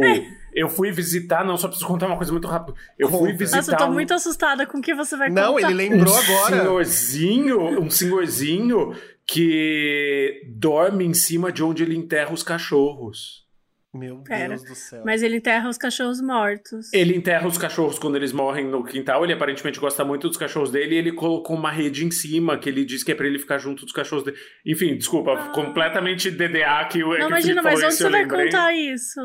eu 0.52 0.68
fui 0.68 0.90
visitar, 0.90 1.44
não, 1.44 1.56
só 1.56 1.68
preciso 1.68 1.86
contar 1.86 2.06
uma 2.06 2.16
coisa 2.16 2.32
muito 2.32 2.48
rápido. 2.48 2.77
Eu 2.98 3.09
Conta. 3.09 3.18
fui 3.18 3.32
visitar. 3.32 3.59
Nossa, 3.59 3.72
eu 3.72 3.78
tô 3.78 3.86
um... 3.86 3.93
muito 3.93 4.14
assustada 4.14 4.66
com 4.66 4.78
o 4.78 4.82
que 4.82 4.94
você 4.94 5.16
vai 5.16 5.28
contar. 5.28 5.43
Não, 5.43 5.59
ele 5.59 5.74
lembrou 5.74 6.14
um 6.14 6.18
agora. 6.18 6.60
Senhorzinho, 6.60 7.81
um 7.81 7.90
senhorzinho 7.90 8.94
que 9.27 10.43
dorme 10.48 11.05
em 11.05 11.14
cima 11.14 11.52
de 11.52 11.62
onde 11.62 11.82
ele 11.82 11.97
enterra 11.97 12.32
os 12.32 12.43
cachorros. 12.43 13.48
Meu 13.93 14.18
Pera, 14.18 14.51
Deus 14.51 14.62
do 14.62 14.74
céu. 14.74 15.02
Mas 15.05 15.20
ele 15.20 15.36
enterra 15.36 15.68
os 15.68 15.77
cachorros 15.77 16.20
mortos. 16.20 16.93
Ele 16.93 17.16
enterra 17.16 17.48
os 17.48 17.59
cachorros 17.59 17.98
quando 17.98 18.14
eles 18.14 18.32
morrem 18.32 18.64
no 18.64 18.85
quintal. 18.85 19.24
Ele 19.24 19.32
aparentemente 19.32 19.81
gosta 19.81 20.05
muito 20.05 20.28
dos 20.28 20.36
cachorros 20.36 20.70
dele 20.70 20.94
e 20.94 20.98
ele 20.98 21.12
colocou 21.12 21.56
uma 21.56 21.72
rede 21.72 22.05
em 22.05 22.10
cima 22.10 22.56
que 22.56 22.68
ele 22.68 22.85
diz 22.85 23.02
que 23.02 23.10
é 23.10 23.14
pra 23.16 23.27
ele 23.27 23.39
ficar 23.39 23.59
junto 23.59 23.85
dos 23.85 23.93
cachorros 23.93 24.24
dele. 24.24 24.36
Enfim, 24.64 24.97
desculpa, 24.97 25.32
ah. 25.32 25.48
completamente 25.48 26.31
DDA 26.31 26.85
que 26.89 27.02
o 27.02 27.18
Não, 27.18 27.27
imagina, 27.27 27.62
mas 27.62 27.82
onde 27.82 27.94
você 27.94 28.09
vai 28.09 28.28
contar 28.28 28.72
isso? 28.72 29.20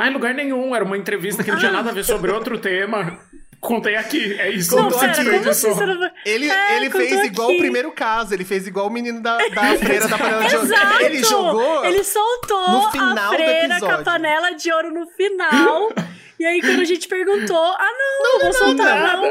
Ah, 0.00 0.08
em 0.08 0.14
lugar 0.14 0.32
nenhum. 0.32 0.74
Era 0.74 0.82
uma 0.82 0.96
entrevista 0.96 1.44
que 1.44 1.50
não 1.50 1.58
tinha 1.58 1.70
nada 1.70 1.90
a 1.90 1.92
ver 1.92 2.04
sobre 2.06 2.30
outro 2.30 2.58
tema. 2.58 3.20
Contei 3.60 3.94
aqui, 3.96 4.40
é 4.40 4.48
isso. 4.48 4.74
Não, 4.74 4.88
aqui, 4.88 5.22
como 5.22 5.50
assim, 5.50 5.68
não... 5.68 6.10
Ele, 6.24 6.50
é, 6.50 6.76
ele 6.78 6.88
fez 6.88 7.18
aqui. 7.18 7.26
igual 7.26 7.50
o 7.50 7.58
primeiro 7.58 7.92
caso, 7.92 8.32
ele 8.32 8.46
fez 8.46 8.66
igual 8.66 8.86
o 8.86 8.90
menino 8.90 9.20
da, 9.20 9.36
da 9.36 9.62
freira 9.76 10.08
da 10.08 10.16
panela 10.16 10.48
de 10.48 10.56
ouro. 10.56 10.72
Ele 11.02 11.22
jogou. 11.22 11.84
Ele 11.84 12.02
soltou 12.02 12.70
no 12.70 12.90
final 12.90 13.30
a 13.30 13.36
freira 13.36 13.78
com 13.78 13.90
a 13.90 13.98
panela 13.98 14.52
de 14.52 14.72
ouro 14.72 14.90
no 14.90 15.06
final. 15.08 15.92
e 16.40 16.46
aí, 16.46 16.62
quando 16.62 16.80
a 16.80 16.84
gente 16.86 17.06
perguntou, 17.06 17.58
ah, 17.58 17.92
não, 17.98 18.22
não, 18.22 18.32
não 18.32 18.40
vou 18.40 18.52
soltar, 18.54 19.18
não. 19.18 19.24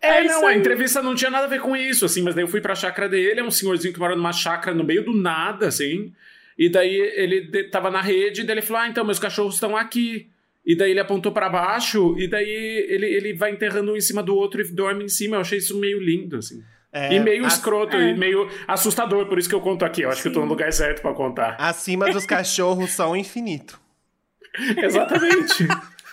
É, 0.00 0.18
é 0.20 0.24
não, 0.24 0.46
a 0.46 0.54
entrevista 0.54 1.02
não 1.02 1.16
tinha 1.16 1.30
nada 1.32 1.46
a 1.46 1.48
ver 1.48 1.60
com 1.60 1.76
isso, 1.76 2.04
assim, 2.04 2.22
mas 2.22 2.36
daí 2.36 2.44
eu 2.44 2.48
fui 2.48 2.60
pra 2.60 2.76
chácara 2.76 3.08
dele, 3.08 3.40
é 3.40 3.42
um 3.42 3.50
senhorzinho 3.50 3.92
que 3.92 3.98
mora 3.98 4.14
numa 4.14 4.32
chácara 4.32 4.76
no 4.76 4.84
meio 4.84 5.04
do 5.04 5.12
nada, 5.12 5.66
assim. 5.66 6.12
E 6.58 6.68
daí 6.68 6.94
ele 6.94 7.64
tava 7.64 7.90
na 7.90 8.00
rede, 8.00 8.42
e 8.42 8.44
daí 8.44 8.54
ele 8.54 8.66
falou: 8.66 8.82
Ah, 8.82 8.88
então, 8.88 9.04
meus 9.04 9.18
cachorros 9.18 9.54
estão 9.54 9.76
aqui. 9.76 10.28
E 10.64 10.74
daí 10.74 10.92
ele 10.92 11.00
apontou 11.00 11.30
para 11.30 11.48
baixo, 11.48 12.16
e 12.18 12.26
daí 12.26 12.48
ele, 12.88 13.06
ele 13.06 13.34
vai 13.34 13.50
enterrando 13.50 13.92
um 13.92 13.96
em 13.96 14.00
cima 14.00 14.22
do 14.22 14.34
outro 14.34 14.62
e 14.62 14.64
dorme 14.64 15.04
em 15.04 15.08
cima. 15.08 15.36
Eu 15.36 15.40
achei 15.40 15.58
isso 15.58 15.78
meio 15.78 16.00
lindo, 16.00 16.38
assim. 16.38 16.62
É, 16.90 17.12
e 17.12 17.20
meio 17.20 17.44
escroto, 17.44 17.96
é. 17.96 18.10
e 18.10 18.14
meio 18.16 18.48
assustador, 18.68 19.26
por 19.26 19.36
isso 19.36 19.48
que 19.48 19.54
eu 19.54 19.60
conto 19.60 19.84
aqui. 19.84 20.02
Eu 20.02 20.10
acho 20.10 20.18
Sim. 20.18 20.22
que 20.22 20.28
eu 20.28 20.32
tô 20.34 20.40
no 20.40 20.46
lugar 20.46 20.72
certo 20.72 21.02
para 21.02 21.12
contar. 21.12 21.56
Acima 21.58 22.10
dos 22.10 22.24
cachorros 22.24 22.90
são 22.90 23.16
infinito. 23.16 23.80
Exatamente. 24.80 25.66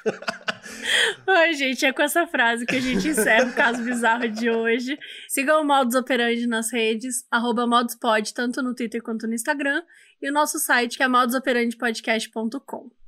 Oi, 1.27 1.53
gente, 1.53 1.85
é 1.85 1.93
com 1.93 2.01
essa 2.01 2.25
frase 2.25 2.65
que 2.65 2.75
a 2.75 2.79
gente 2.79 3.07
encerra 3.07 3.45
o 3.45 3.53
caso 3.53 3.83
bizarro 3.83 4.27
de 4.27 4.49
hoje. 4.49 4.97
Sigam 5.27 5.61
o 5.61 5.63
Modus 5.63 5.93
Operandi 5.93 6.47
nas 6.47 6.71
redes, 6.71 7.25
arroba 7.29 7.67
moduspod, 7.67 8.33
tanto 8.33 8.63
no 8.63 8.73
Twitter 8.73 9.03
quanto 9.03 9.27
no 9.27 9.35
Instagram, 9.35 9.83
e 10.21 10.29
o 10.29 10.33
nosso 10.33 10.59
site 10.59 10.97
que 10.97 11.03
é 11.03 11.07
modusoperandipodcast.com. 11.07 13.00